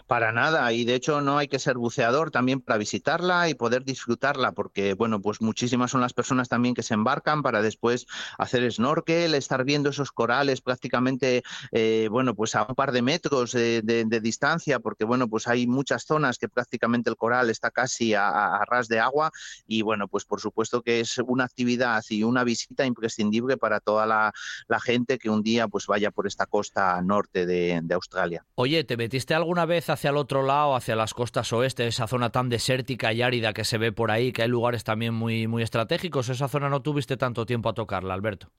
Para 0.07 0.33
nada, 0.33 0.73
y 0.73 0.85
de 0.85 0.95
hecho 0.95 1.21
no 1.21 1.39
hay 1.39 1.49
que 1.49 1.59
ser 1.59 1.77
buceador 1.77 2.31
también 2.31 2.61
para 2.61 2.79
visitarla 2.79 3.49
y 3.49 3.55
poder 3.55 3.85
disfrutarla, 3.85 4.53
porque 4.53 4.95
bueno, 4.95 5.21
pues 5.21 5.41
muchísimas 5.41 5.91
son 5.91 6.01
las 6.01 6.13
personas 6.13 6.49
también 6.49 6.75
que 6.75 6.83
se 6.83 6.95
embarcan 6.95 7.43
para 7.43 7.63
después 7.63 8.07
hacer 8.39 8.71
snorkel, 8.71 9.35
estar 9.35 9.65
viendo 9.65 9.91
esos 9.91 10.13
corales 10.13 10.61
prácticamente, 10.61 11.43
eh, 11.73 12.09
bueno, 12.11 12.35
pues 12.35 12.55
a 12.55 12.67
un 12.69 12.75
par 12.75 12.93
de 12.93 13.03
metros 13.03 13.53
de, 13.53 13.83
distancia, 14.23 14.81
porque 14.81 15.05
bueno, 15.05 15.29
pues 15.29 15.47
hay 15.47 15.67
muchas 15.67 16.05
zonas 16.05 16.39
que 16.39 16.49
prácticamente 16.49 17.11
el 17.11 17.17
coral 17.17 17.51
está 17.51 17.71
casi 17.71 18.15
a, 18.15 18.61
ras 18.67 18.89
de 18.89 18.99
agua 18.99 19.31
y 19.67 19.83
bueno, 19.83 20.09
pues 20.09 20.25
por 20.25 20.41
supuesto 20.41 20.83
que 20.83 21.01
es 21.01 21.19
una 21.19 21.45
actividad 21.45 22.03
y 22.09 22.23
una 22.23 22.45
visita 22.45 22.87
imprescindible 22.87 23.57
para 23.57 23.81
toda 23.81 24.07
la, 24.07 24.33
gente 24.81 25.19
que 25.19 25.31
un 25.31 25.43
día 25.43 25.69
pues 25.69 25.87
vaya 25.87 26.11
por 26.11 26.27
esta 26.27 26.47
costa 26.47 27.01
norte 27.03 27.47
de 27.47 27.95
Australia. 27.95 28.45
Oye, 28.55 28.85
¿te 28.85 28.97
metiste 28.97 29.35
alguna 29.35 29.67
vez 29.67 29.86
hacia 29.95 30.11
el 30.11 30.17
otro 30.17 30.43
lado, 30.43 30.75
hacia 30.75 30.97
las 30.97 31.15
costas 31.15 31.53
oeste, 31.53 31.87
esa 31.87 32.07
zona 32.07 32.31
tan 32.31 32.49
desértica 32.49 33.13
y 33.13 33.23
árida 33.23 33.53
que 33.53 33.65
se 33.65 33.79
ve 33.79 33.93
por 33.93 34.11
ahí, 34.11 34.33
que 34.33 34.43
hay 34.43 34.49
lugares 34.49 34.85
también 34.85 35.15
muy, 35.15 35.47
muy 35.47 35.63
estratégicos. 35.63 36.29
Esa 36.29 36.49
zona 36.49 36.69
no 36.69 36.83
tuviste 36.83 37.17
tanto 37.17 37.47
tiempo 37.47 37.69
a 37.69 37.75
tocarla, 37.75 38.15
Alberto. 38.15 38.51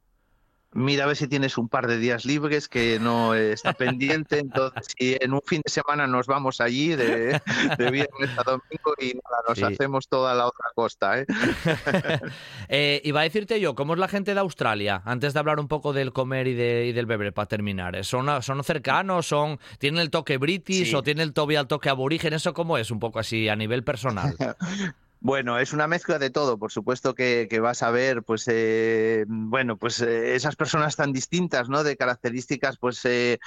Mira 0.74 1.06
a 1.06 1.08
ver 1.08 1.16
si 1.16 1.28
tienes 1.28 1.58
un 1.58 1.70
par 1.70 1.88
de 1.88 1.98
días 1.98 2.26
libres 2.26 2.68
que 2.68 3.00
no 3.00 3.34
está 3.34 3.74
pendiente. 3.74 4.40
Entonces, 4.40 4.94
si 4.98 5.18
en 5.20 5.34
un 5.34 5.42
fin 5.42 5.62
de 5.66 5.72
semana 5.72 6.08
nos 6.08 6.28
vamos 6.28 6.62
allí 6.62 6.90
de, 6.90 7.42
viernes 7.80 8.38
a 8.38 8.44
domingo 8.44 8.94
y 9.00 9.14
nada, 9.14 9.44
nos 9.48 9.64
hacemos 9.64 10.08
toda 10.08 10.36
la 10.36 10.46
otra 10.48 10.70
costa. 10.76 11.20
¿eh? 11.20 11.26
eh, 12.70 13.02
iba 13.06 13.22
a 13.22 13.24
decirte 13.24 13.60
yo, 13.60 13.76
¿cómo 13.76 13.94
es 13.94 14.00
la 14.00 14.08
gente 14.08 14.34
de 14.34 14.40
Australia? 14.40 15.02
Antes 15.06 15.34
de 15.34 15.40
hablar 15.40 15.60
un 15.60 15.68
poco 15.68 15.94
del 15.94 16.12
comer 16.12 16.48
y, 16.48 16.54
de, 16.54 16.92
del 16.94 17.06
beber, 17.06 17.34
para 17.34 17.48
terminar. 17.48 18.04
¿Son, 18.04 18.44
son 18.44 18.64
cercanos? 18.64 19.26
son 19.26 19.60
¿Tienen 19.80 20.02
el 20.02 20.10
toque 20.10 20.38
british 20.38 20.94
o 20.94 21.02
tienen 21.02 21.24
el 21.24 21.34
toque 21.34 21.58
al 21.58 21.68
toque 21.68 21.90
aborigen? 21.90 22.34
¿Eso 22.34 22.54
cómo 22.54 22.78
es 22.78 22.92
un 22.92 23.00
poco 23.00 23.20
así 23.20 23.48
a 23.48 23.56
nivel 23.56 23.84
personal? 23.84 24.36
Bueno, 25.20 25.58
es 25.58 25.74
una 25.74 25.88
mezcla 25.88 26.20
de 26.20 26.30
todo, 26.30 26.60
por 26.60 26.72
supuesto 26.72 27.16
que, 27.16 27.48
vas 27.60 27.82
a 27.82 27.90
ver, 27.90 28.22
pues, 28.22 28.48
eh, 28.48 29.26
bueno, 29.28 29.76
pues 29.76 30.00
eh, 30.02 30.36
esas 30.36 30.56
personas 30.56 30.96
tan 30.96 31.12
distintas, 31.12 31.70
¿no? 31.70 31.84
De 31.84 31.98
características, 31.98 32.78
pues, 32.78 33.02
eh, 33.04 33.40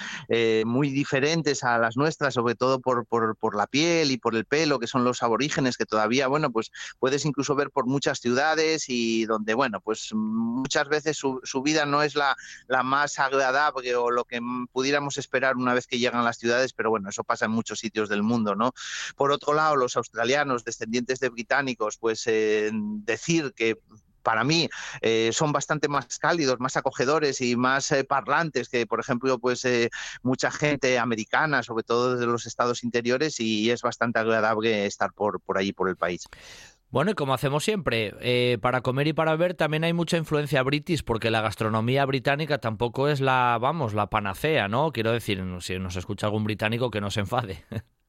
muy 0.67 0.91
diferentes 0.91 1.63
a 1.63 1.79
las 1.79 1.97
nuestras, 1.97 2.35
sobre 2.35 2.57
todo 2.57 2.81
por, 2.81 3.07
por, 3.07 3.57
la 3.57 3.69
piel 3.69 4.11
y 4.11 4.19
por 4.19 4.35
el 4.35 4.47
pelo, 4.47 4.81
que 4.81 4.89
son 4.89 5.05
los 5.05 5.23
aborígenes, 5.23 5.77
que 5.77 5.87
todavía, 5.87 6.27
bueno, 6.27 6.51
pues 6.51 6.73
puedes 6.99 7.25
incluso 7.25 7.55
ver 7.55 7.71
por 7.71 7.87
muchas 7.87 8.19
ciudades 8.19 8.87
y 8.89 9.27
donde, 9.27 9.55
bueno, 9.55 9.81
pues 9.81 10.13
muchas 10.13 10.89
veces 10.89 11.17
su, 11.17 11.41
su 11.45 11.63
vida 11.63 11.87
no 11.87 12.03
es 12.03 12.17
la, 12.17 12.37
la, 12.67 12.83
más 12.83 13.19
agradable 13.21 13.95
o 13.95 14.11
lo 14.11 14.25
que 14.25 14.41
pudiéramos 14.73 15.19
esperar 15.19 15.57
una 15.57 15.75
vez 15.75 15.87
que 15.87 15.99
llegan 15.99 16.25
las 16.25 16.39
ciudades, 16.39 16.73
pero 16.73 16.91
bueno, 16.91 17.11
eso 17.11 17.23
pasa 17.23 17.45
en 17.45 17.53
muchos 17.53 17.79
sitios 17.79 18.09
del 18.09 18.25
mundo, 18.25 18.57
¿no? 18.57 18.73
Por 19.17 19.31
otro 19.31 19.55
lado, 19.55 19.77
los 19.77 19.97
australianos, 19.97 20.65
descendientes 20.65 21.21
de 21.21 21.31
británicos, 21.61 21.99
pues 21.99 22.27
eh, 22.27 22.71
decir 22.73 23.53
que 23.55 23.77
para 24.23 24.45
mí 24.45 24.69
eh, 25.01 25.31
son 25.33 25.51
bastante 25.51 25.89
más 25.89 26.19
cálidos, 26.19 26.61
más 26.61 26.77
acogedores 26.77 27.41
y 27.41 27.57
más 27.57 27.91
eh, 27.91 28.05
parlantes 28.05 28.69
que, 28.69 28.87
por 28.87 29.01
ejemplo, 29.01 29.39
pues 29.39 29.67
mucha 30.23 30.51
gente 30.51 30.99
americana, 30.99 31.63
sobre 31.63 31.85
todo 31.85 32.17
de 32.17 32.27
los 32.27 32.45
estados 32.45 32.85
interiores, 32.85 33.41
y 33.41 33.71
es 33.71 33.81
bastante 33.81 34.19
agradable 34.19 34.85
estar 34.85 35.13
por, 35.15 35.41
por 35.41 35.57
allí, 35.57 35.73
por 35.73 35.89
el 35.89 35.97
país. 35.97 36.25
Bueno, 36.91 37.13
y 37.13 37.15
como 37.15 37.33
hacemos 37.33 37.65
siempre, 37.65 38.59
para 38.61 38.83
comer 38.83 39.07
y 39.07 39.13
para 39.13 39.31
beber 39.31 39.55
también 39.55 39.85
hay 39.85 39.95
mucha 39.95 40.19
influencia 40.19 40.63
british, 40.63 41.03
porque 41.03 41.31
la 41.31 41.41
gastronomía 41.41 42.05
británica 42.05 42.59
tampoco 42.59 43.09
es 43.09 43.21
la, 43.21 43.57
vamos, 43.59 43.95
la 43.95 44.09
panacea, 44.09 44.69
¿no? 44.69 44.93
Quiero 44.93 45.13
decir, 45.13 45.43
si 45.61 45.79
nos 45.79 45.97
escucha 45.97 46.27
algún 46.27 46.45
británico 46.45 46.91
que 46.91 47.01
no 47.01 47.11
se 47.11 47.21
enfade. 47.21 47.65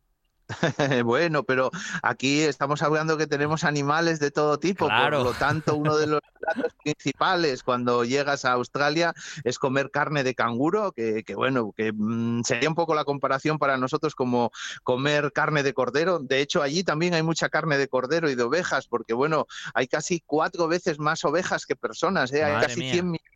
bueno, 1.05 1.43
pero 1.43 1.71
aquí 2.01 2.41
estamos 2.41 2.81
hablando 2.81 3.17
que 3.17 3.27
tenemos 3.27 3.63
animales 3.63 4.19
de 4.19 4.31
todo 4.31 4.59
tipo, 4.59 4.87
por 4.87 5.11
lo 5.13 5.33
tanto, 5.33 5.75
uno 5.75 5.97
de 5.97 6.07
los 6.07 6.21
platos 6.39 6.73
principales 6.83 7.63
cuando 7.63 8.03
llegas 8.03 8.45
a 8.45 8.53
Australia 8.53 9.13
es 9.43 9.59
comer 9.59 9.91
carne 9.91 10.23
de 10.23 10.35
canguro, 10.35 10.91
que, 10.91 11.23
bueno, 11.35 11.73
que 11.75 11.91
mm, 11.93 12.43
sería 12.43 12.69
un 12.69 12.75
poco 12.75 12.95
la 12.95 13.05
comparación 13.05 13.57
para 13.57 13.77
nosotros 13.77 14.15
como 14.15 14.51
comer 14.83 15.31
carne 15.33 15.63
de 15.63 15.73
cordero. 15.73 16.19
De 16.19 16.41
hecho, 16.41 16.61
allí 16.61 16.83
también 16.83 17.13
hay 17.13 17.23
mucha 17.23 17.49
carne 17.49 17.77
de 17.77 17.87
cordero 17.87 18.29
y 18.29 18.35
de 18.35 18.43
ovejas, 18.43 18.87
porque 18.87 19.13
bueno, 19.13 19.47
hay 19.73 19.87
casi 19.87 20.21
cuatro 20.25 20.67
veces 20.67 20.99
más 20.99 21.23
ovejas 21.25 21.65
que 21.65 21.75
personas, 21.75 22.31
¿eh? 22.33 22.43
hay 22.43 22.61
casi 22.61 22.91
100 22.91 23.11
millones 23.11 23.30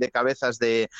de 0.00 0.10
cabezas 0.10 0.58
de, 0.58 0.90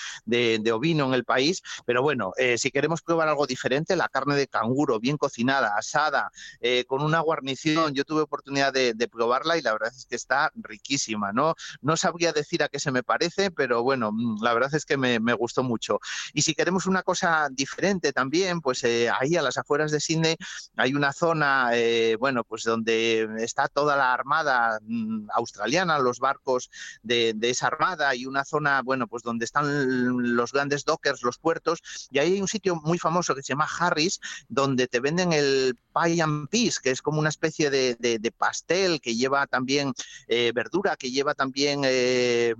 ovino 0.72 1.06
en 1.06 1.14
el 1.14 1.24
país. 1.24 1.62
Pero 1.84 2.02
bueno, 2.02 2.32
eh, 2.36 2.58
si 2.58 2.70
queremos 2.70 3.02
probar 3.02 3.28
algo 3.28 3.46
diferente, 3.46 3.96
la 3.96 4.08
carne 4.08 4.36
de 4.36 4.46
canguro, 4.46 5.00
bien 5.00 5.16
cocinada, 5.16 5.74
asada, 5.76 6.30
eh, 6.60 6.84
con 6.84 7.02
una 7.02 7.20
guarnición, 7.20 7.94
yo 7.94 8.04
tuve 8.04 8.22
oportunidad 8.22 8.72
de, 8.72 8.94
probarla 9.10 9.58
y 9.58 9.62
la 9.62 9.72
verdad 9.72 9.92
es 9.96 10.06
que 10.06 10.14
está 10.14 10.52
riquísima. 10.54 11.32
¿no? 11.32 11.54
no 11.80 11.96
sabría 11.96 12.32
decir 12.32 12.62
a 12.62 12.68
qué 12.68 12.78
se 12.78 12.92
me 12.92 13.02
parece, 13.02 13.50
pero 13.50 13.82
bueno, 13.82 14.12
mm, 14.12 14.42
la 14.42 14.54
verdad 14.54 14.72
es 14.74 14.84
que 14.84 14.96
me, 14.96 15.18
gustó 15.34 15.62
mucho. 15.62 16.00
Y 16.34 16.42
si 16.42 16.54
queremos 16.54 16.86
una 16.86 17.02
cosa 17.02 17.48
diferente 17.50 18.12
también, 18.12 18.60
pues 18.60 18.84
eh, 18.84 19.08
ahí 19.08 19.36
a 19.36 19.42
las 19.42 19.56
afueras 19.56 19.90
de 19.90 20.00
Sydney 20.00 20.36
hay 20.76 20.92
una 20.92 21.12
zona, 21.12 21.70
bueno, 22.18 22.44
pues 22.44 22.64
donde 22.64 23.28
está 23.38 23.68
toda 23.68 23.96
la 23.96 24.12
armada 24.12 24.78
mm, 24.82 25.28
australiana, 25.32 25.98
los 25.98 26.18
barcos 26.18 26.70
de, 27.02 27.32
de 27.34 27.50
esa 27.50 27.68
armada 27.68 28.14
y 28.14 28.26
una 28.26 28.44
zona 28.44 28.82
bueno, 28.90 29.06
pues 29.06 29.22
donde 29.22 29.44
están 29.44 30.34
los 30.34 30.50
grandes 30.50 30.84
dockers, 30.84 31.22
los 31.22 31.38
puertos, 31.38 31.80
y 32.10 32.18
ahí 32.18 32.32
hay 32.32 32.40
un 32.40 32.48
sitio 32.48 32.74
muy 32.74 32.98
famoso 32.98 33.36
que 33.36 33.42
se 33.44 33.52
llama 33.52 33.68
Harris, 33.78 34.20
donde 34.48 34.88
te 34.88 34.98
venden 34.98 35.32
el 35.32 35.78
pie 35.94 36.20
and 36.20 36.48
peas, 36.48 36.80
que 36.80 36.90
es 36.90 37.00
como 37.00 37.20
una 37.20 37.28
especie 37.28 37.70
de, 37.70 38.32
pastel 38.36 39.00
que 39.00 39.14
lleva 39.14 39.46
también 39.46 39.92
eh, 40.26 40.50
verdura, 40.52 40.96
que 40.96 41.12
lleva 41.12 41.34
también 41.34 41.82
eh, 41.84 42.56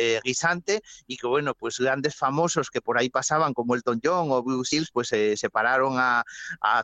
eh, 0.00 0.20
guisante, 0.24 0.82
y 1.06 1.16
que 1.16 1.28
bueno, 1.28 1.54
pues 1.54 1.78
grandes 1.78 2.16
famosos 2.16 2.70
que 2.70 2.80
por 2.80 2.98
ahí 2.98 3.08
pasaban, 3.08 3.54
como 3.54 3.76
Elton 3.76 4.00
John 4.02 4.32
o 4.32 4.42
Bruce 4.42 4.74
Hills, 4.74 4.90
pues 4.90 5.06
se 5.08 5.50
pararon 5.50 5.94
a, 5.98 6.24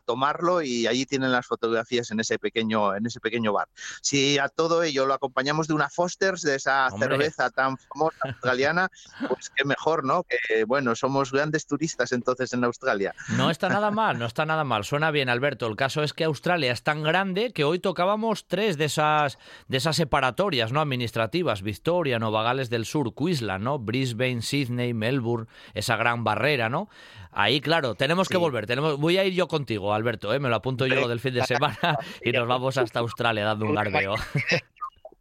tomarlo 0.05 0.61
y 0.61 0.87
allí 0.87 1.05
tienen 1.05 1.33
las 1.33 1.45
fotografías 1.45 2.11
en 2.11 2.21
ese 2.21 2.39
pequeño, 2.39 2.95
en 2.95 3.05
ese 3.05 3.19
pequeño 3.19 3.51
bar. 3.51 3.67
Si 4.01 4.37
a 4.37 4.47
todo 4.47 4.83
ello 4.83 5.05
lo 5.05 5.13
acompañamos 5.13 5.67
de 5.67 5.73
una 5.73 5.89
Foster's, 5.89 6.43
de 6.43 6.55
esa 6.55 6.89
cerveza 6.97 7.49
tan 7.49 7.77
famosa 7.77 8.17
australiana, 8.21 8.84
pues 9.27 9.49
qué 9.55 9.65
mejor, 9.65 10.03
¿no? 10.03 10.23
Que 10.23 10.63
bueno, 10.65 10.95
somos 10.95 11.31
grandes 11.31 11.67
turistas 11.67 12.11
entonces 12.11 12.53
en 12.53 12.63
Australia. 12.63 13.13
No 13.37 13.49
está 13.49 13.69
nada 13.69 13.91
mal, 13.91 14.19
no 14.19 14.25
está 14.25 14.45
nada 14.45 14.63
mal. 14.63 14.83
Suena 14.83 15.11
bien, 15.11 15.29
Alberto. 15.29 15.67
El 15.67 15.75
caso 15.75 16.03
es 16.03 16.13
que 16.13 16.23
Australia 16.23 16.71
es 16.71 16.83
tan 16.83 17.03
grande 17.03 17.51
que 17.53 17.63
hoy 17.63 17.79
tocábamos 17.79 18.47
tres 18.47 18.77
de 18.77 18.85
esas, 18.85 19.37
de 19.67 19.77
esas 19.77 19.95
separatorias 19.95 20.71
¿no? 20.71 20.81
administrativas: 20.81 21.61
Victoria, 21.61 22.19
Nueva 22.19 22.43
Gales 22.43 22.69
del 22.69 22.85
Sur, 22.85 23.13
Queensland, 23.15 23.63
¿no? 23.63 23.79
Brisbane, 23.79 24.41
Sydney, 24.41 24.93
Melbourne, 24.93 25.47
esa 25.73 25.95
gran 25.95 26.23
barrera, 26.23 26.69
¿no? 26.69 26.89
Ahí, 27.37 27.59
claro, 27.59 27.95
tenemos 27.95 28.29
que 28.29 28.37
volver. 28.37 28.65
Tenemos, 28.65 28.97
voy 28.97 29.17
a 29.17 29.25
ir 29.25 29.33
yo 29.33 29.49
contigo, 29.49 29.93
Alberto, 29.93 30.33
¿eh? 30.33 30.39
me 30.39 30.47
lo 30.47 30.55
apunto 30.55 30.87
yo 30.87 31.07
del 31.09 31.19
fin 31.19 31.33
de 31.33 31.43
semana 31.45 31.97
y 32.23 32.31
nos 32.31 32.47
vamos 32.47 32.77
hasta 32.77 32.99
Australia 32.99 33.43
dando 33.43 33.65
un 33.65 33.75
garbeo. 33.75 34.15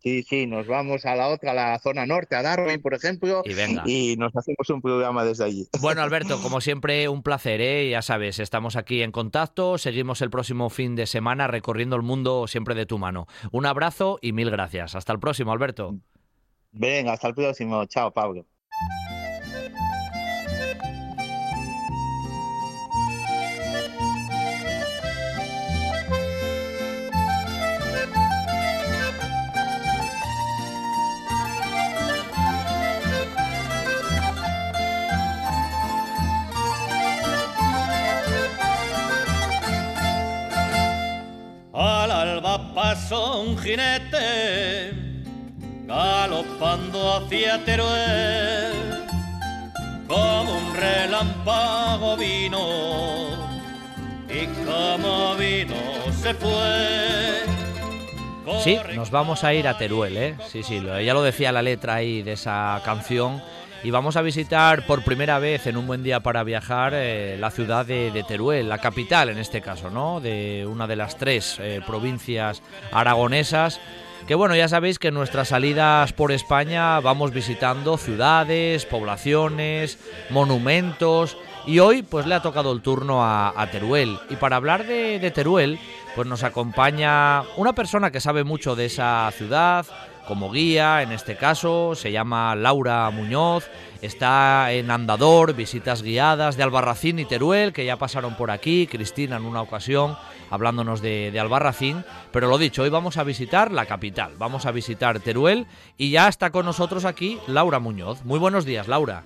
Sí, 0.05 0.23
sí, 0.23 0.47
nos 0.47 0.67
vamos 0.67 1.07
a 1.07 1.17
la 1.17 1.29
otra, 1.29 1.53
a 1.53 1.55
la 1.55 1.79
zona 1.79 2.05
norte, 2.05 2.37
a 2.37 2.43
Darwin, 2.43 2.83
por 2.83 2.93
ejemplo, 2.93 3.43
y, 3.87 4.17
nos 4.19 4.37
hacemos 4.37 4.69
un 4.69 4.83
programa 4.83 5.25
desde 5.25 5.45
allí. 5.45 5.67
Bueno, 5.81 6.03
Alberto, 6.03 6.43
como 6.43 6.61
siempre, 6.61 7.09
un 7.09 7.23
placer, 7.23 7.63
¿eh? 7.63 7.89
Ya 7.89 8.03
sabes, 8.03 8.39
estamos 8.39 8.77
aquí 8.77 9.01
en 9.01 9.13
contacto, 9.13 9.79
seguimos 9.79 10.21
el 10.21 10.29
próximo 10.29 10.69
fin 10.69 10.95
de 10.95 11.07
semana 11.07 11.47
recorriendo 11.47 11.97
el 11.97 12.03
mundo 12.03 12.47
siempre 12.49 12.75
de 12.75 12.85
tu 12.85 12.99
mano. 12.99 13.29
Un 13.51 13.65
abrazo 13.65 14.19
y 14.21 14.33
mil 14.33 14.51
gracias. 14.51 14.95
Hasta 14.95 15.15
el 15.15 15.21
próximo, 15.21 15.53
Alberto. 15.53 15.97
Venga, 16.73 17.15
hasta 17.15 17.29
el 17.29 17.35
próximo. 17.35 17.87
Chao, 17.87 18.13
Pablo. 18.13 18.45
Pasó 42.75 43.41
un 43.41 43.57
jinete 43.57 44.93
galopando 45.87 47.19
hacia 47.19 47.65
Teruel, 47.65 49.07
como 50.09 50.59
un 50.59 50.75
relámpago 50.75 52.17
vino, 52.17 53.29
y 54.29 54.47
como 54.67 55.37
vino 55.37 55.77
se 56.21 56.35
fue. 56.35 57.45
Sí, 58.63 58.79
nos 58.95 59.11
vamos 59.11 59.45
a 59.45 59.55
ir 59.55 59.69
a 59.69 59.79
Teruel, 59.79 60.17
¿eh? 60.17 60.37
Sí, 60.49 60.63
sí, 60.63 60.83
ya 60.83 61.15
lo 61.15 61.23
decía 61.23 61.53
la 61.53 61.63
letra 61.63 61.95
ahí 61.95 62.23
de 62.23 62.33
esa 62.33 62.81
canción. 62.85 63.41
Y 63.85 63.91
vamos 63.91 64.17
a 64.17 64.23
visitar 64.23 64.87
por 64.87 65.05
primera 65.05 65.39
vez 65.39 65.67
en 65.67 65.77
un 65.77 65.87
buen 65.87 66.03
día 66.03 66.21
para 66.21 66.43
viajar 66.43 66.93
eh, 66.95 67.37
la 67.39 67.51
ciudad 67.51 67.85
de, 67.85 68.25
Teruel, 68.27 68.67
la 68.67 68.79
capital 68.79 69.29
en 69.29 69.37
este 69.37 69.61
caso, 69.61 69.91
¿no? 69.91 70.21
De 70.21 70.67
una 70.67 70.87
de 70.87 70.97
las 70.97 71.19
tres 71.19 71.59
eh, 71.61 71.83
provincias 71.87 72.63
aragonesas 72.93 73.79
que 74.27 74.35
bueno, 74.35 74.57
ya 74.57 74.69
sabéis 74.69 74.99
que 74.99 75.09
en 75.09 75.15
nuestras 75.15 75.49
salidas 75.49 76.15
por 76.15 76.33
España 76.33 76.99
vamos 77.01 77.31
visitando 77.31 77.99
ciudades, 77.99 78.87
poblaciones, 78.87 79.99
monumentos 80.31 81.37
y 81.67 81.79
hoy 81.79 82.03
pues 82.03 82.25
le 82.25 82.35
ha 82.35 82.41
tocado 82.41 82.73
el 82.73 82.81
turno 82.81 83.23
a, 83.23 83.69
Teruel. 83.71 84.19
Y 84.31 84.37
para 84.37 84.57
hablar 84.57 84.87
de, 84.87 85.31
Teruel 85.31 85.79
pues 86.15 86.27
nos 86.27 86.43
acompaña 86.43 87.43
una 87.59 87.75
persona 87.75 88.11
que 88.11 88.21
sabe 88.21 88.45
mucho 88.45 88.75
de 88.75 88.87
esa 88.87 89.31
ciudad, 89.37 89.85
como 90.27 90.51
guía, 90.51 91.03
en 91.03 91.13
este 91.13 91.37
caso, 91.37 91.95
se 91.95 92.13
llama 92.13 92.55
Laura 92.55 93.11
Muñoz, 93.11 93.71
está 94.03 94.73
en 94.73 94.91
Andador, 94.91 95.55
visitas 95.55 96.03
guiadas 96.03 96.57
de 96.57 96.63
Albarracín 96.63 97.19
y 97.19 97.25
Teruel, 97.25 97.73
que 97.73 97.85
ya 97.85 97.97
pasaron 97.97 98.35
por 98.37 98.51
aquí, 98.51 98.87
Cristina 98.87 99.37
en 99.37 99.45
una 99.45 99.63
ocasión, 99.63 100.17
hablándonos 100.51 101.03
de, 101.03 101.39
Albarracín. 101.39 102.05
Pero 102.33 102.49
lo 102.49 102.59
dicho, 102.59 102.83
hoy 102.83 102.91
vamos 102.91 103.17
a 103.17 103.25
visitar 103.25 103.73
la 103.73 103.87
capital, 103.87 104.33
vamos 104.39 104.67
a 104.67 104.73
visitar 104.73 105.21
Teruel 105.21 105.67
y 105.97 106.11
ya 106.11 106.29
está 106.29 106.51
con 106.51 106.67
nosotros 106.67 107.05
aquí 107.05 107.39
Laura 107.47 107.79
Muñoz. 107.79 108.25
Muy 108.25 108.39
buenos 108.39 108.65
días, 108.65 108.89
Laura. 108.89 109.25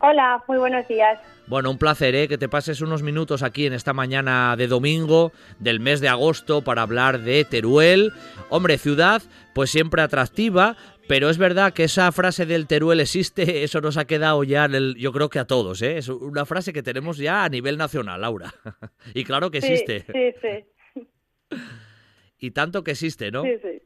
Hola, 0.00 0.42
muy 0.46 0.58
buenos 0.58 0.86
días. 0.88 1.18
Bueno, 1.46 1.70
un 1.70 1.78
placer 1.78 2.14
¿eh? 2.14 2.28
que 2.28 2.38
te 2.38 2.48
pases 2.48 2.80
unos 2.80 3.02
minutos 3.02 3.42
aquí 3.42 3.66
en 3.66 3.72
esta 3.72 3.92
mañana 3.92 4.56
de 4.56 4.66
domingo 4.66 5.32
del 5.58 5.80
mes 5.80 6.00
de 6.00 6.08
agosto 6.08 6.62
para 6.62 6.82
hablar 6.82 7.20
de 7.20 7.44
Teruel. 7.44 8.12
Hombre, 8.50 8.78
ciudad 8.78 9.22
pues 9.56 9.70
siempre 9.70 10.02
atractiva, 10.02 10.76
pero 11.08 11.30
es 11.30 11.38
verdad 11.38 11.72
que 11.72 11.84
esa 11.84 12.12
frase 12.12 12.44
del 12.44 12.66
Teruel 12.66 13.00
existe, 13.00 13.42
eso 13.64 13.80
nos 13.80 13.96
ha 13.96 14.04
quedado 14.04 14.44
ya, 14.44 14.66
en 14.66 14.74
el, 14.74 14.94
yo 14.98 15.12
creo 15.12 15.30
que 15.30 15.38
a 15.38 15.46
todos, 15.46 15.80
¿eh? 15.80 15.96
es 15.96 16.10
una 16.10 16.44
frase 16.44 16.74
que 16.74 16.82
tenemos 16.82 17.16
ya 17.16 17.42
a 17.42 17.48
nivel 17.48 17.78
nacional, 17.78 18.20
Laura. 18.20 18.52
y 19.14 19.24
claro 19.24 19.50
que 19.50 19.58
existe. 19.58 20.00
Sí, 20.00 20.34
sí. 20.42 21.56
y 22.38 22.50
tanto 22.50 22.84
que 22.84 22.90
existe, 22.90 23.30
¿no? 23.30 23.44
Sí, 23.44 23.56
sí. 23.62 23.80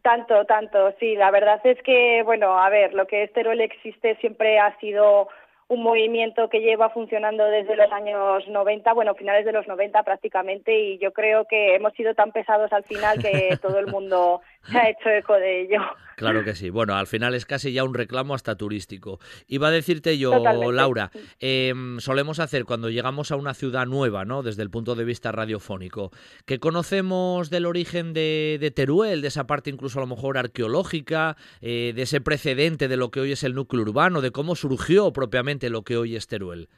Tanto, 0.00 0.46
tanto, 0.46 0.94
sí. 0.98 1.16
La 1.16 1.30
verdad 1.30 1.60
es 1.64 1.76
que, 1.82 2.22
bueno, 2.24 2.58
a 2.58 2.70
ver, 2.70 2.94
lo 2.94 3.06
que 3.06 3.24
es 3.24 3.32
Teruel 3.34 3.60
existe 3.60 4.16
siempre 4.22 4.58
ha 4.58 4.76
sido 4.80 5.28
un 5.72 5.82
movimiento 5.82 6.50
que 6.50 6.60
lleva 6.60 6.90
funcionando 6.90 7.46
desde 7.46 7.76
los 7.76 7.90
años 7.92 8.46
90, 8.46 8.92
bueno, 8.92 9.14
finales 9.14 9.46
de 9.46 9.52
los 9.52 9.66
90 9.66 10.02
prácticamente, 10.02 10.78
y 10.78 10.98
yo 10.98 11.12
creo 11.12 11.46
que 11.46 11.74
hemos 11.74 11.94
sido 11.94 12.14
tan 12.14 12.30
pesados 12.30 12.70
al 12.74 12.84
final 12.84 13.22
que 13.22 13.56
todo 13.62 13.78
el 13.78 13.86
mundo 13.86 14.42
se 14.70 14.78
ha 14.78 14.90
hecho 14.90 15.08
eco 15.08 15.34
de 15.34 15.62
ello. 15.62 15.80
Claro 16.14 16.44
que 16.44 16.54
sí. 16.54 16.70
Bueno, 16.70 16.94
al 16.94 17.08
final 17.08 17.34
es 17.34 17.46
casi 17.46 17.72
ya 17.72 17.82
un 17.82 17.94
reclamo 17.94 18.34
hasta 18.34 18.54
turístico. 18.54 19.18
Iba 19.48 19.68
a 19.68 19.70
decirte 19.72 20.18
yo, 20.18 20.40
Laura, 20.70 21.10
em, 21.40 21.98
solemos 21.98 22.38
hacer 22.38 22.64
cuando 22.64 22.90
llegamos 22.90 23.32
a 23.32 23.36
una 23.36 23.54
ciudad 23.54 23.86
nueva, 23.86 24.24
¿no? 24.24 24.44
Desde 24.44 24.62
el 24.62 24.70
punto 24.70 24.94
de 24.94 25.04
vista 25.04 25.32
radiofónico, 25.32 26.12
que 26.44 26.60
conocemos 26.60 27.50
del 27.50 27.66
origen 27.66 28.12
de, 28.12 28.72
Teruel, 28.76 29.20
de 29.22 29.28
esa 29.28 29.48
parte 29.48 29.70
incluso 29.70 29.98
a 29.98 30.02
lo 30.02 30.06
mejor 30.06 30.38
arqueológica, 30.38 31.36
eh, 31.60 31.92
de 31.96 32.02
ese 32.02 32.20
precedente 32.20 32.86
de 32.86 32.96
lo 32.96 33.10
que 33.10 33.18
hoy 33.18 33.32
es 33.32 33.42
el 33.42 33.54
núcleo 33.54 33.82
urbano, 33.82 34.20
de 34.20 34.30
cómo 34.30 34.54
surgió 34.54 35.12
propiamente 35.12 35.70
lo 35.70 35.82
que 35.82 35.96
hoy 35.96 36.14
es 36.14 36.28
Teruel. 36.28 36.68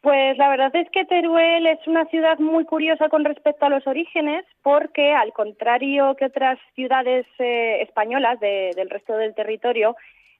Pues 0.00 0.38
la 0.38 0.48
verdad 0.48 0.74
es 0.76 0.88
que 0.90 1.04
Teruel 1.04 1.66
es 1.66 1.84
una 1.86 2.04
ciudad 2.06 2.38
muy 2.38 2.64
curiosa 2.64 3.08
con 3.08 3.24
respecto 3.24 3.66
a 3.66 3.68
los 3.68 3.84
orígenes, 3.86 4.44
porque 4.62 5.12
al 5.12 5.32
contrario 5.32 6.14
que 6.14 6.26
otras 6.26 6.58
ciudades 6.76 7.26
eh, 7.38 7.82
españolas 7.82 8.38
del 8.38 8.90
resto 8.90 9.16
del 9.16 9.34
territorio, 9.34 9.96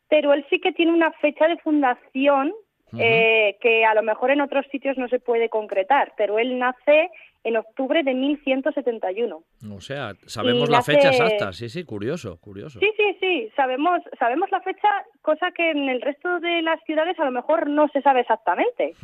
Teruel 0.09 0.47
sí 0.49 0.61
que 0.61 0.73
tiene 0.73 0.93
una 0.93 1.11
fecha 1.13 1.49
de 1.49 1.59
fundación 1.59 2.53
eh, 2.99 3.59
que 3.61 3.85
a 3.85 3.95
lo 3.95 4.03
mejor 4.03 4.31
en 4.31 4.41
otros 4.41 4.65
sitios 4.71 4.97
no 4.97 5.09
se 5.09 5.19
puede 5.19 5.49
concretar. 5.51 6.15
Teruel 6.17 6.59
nace 6.59 7.11
en 7.49 7.57
octubre 7.57 8.03
de 8.03 8.15
1171. 8.15 9.43
O 9.75 9.81
sea, 9.81 10.13
sabemos 10.27 10.69
la 10.69 10.83
fecha 10.83 11.09
exacta, 11.09 11.53
sí, 11.53 11.69
sí, 11.69 11.85
curioso, 11.85 12.39
curioso. 12.41 12.79
Sí, 12.79 12.91
sí, 12.97 13.17
sí, 13.21 13.51
sabemos, 13.57 14.01
sabemos 14.19 14.51
la 14.51 14.61
fecha, 14.61 14.89
cosa 15.23 15.51
que 15.53 15.71
en 15.71 15.89
el 15.89 16.03
resto 16.03 16.41
de 16.41 16.63
las 16.63 16.83
ciudades 16.85 17.19
a 17.19 17.25
lo 17.25 17.31
mejor 17.31 17.69
no 17.69 17.89
se 17.89 18.03
sabe 18.03 18.21
exactamente. 18.21 18.95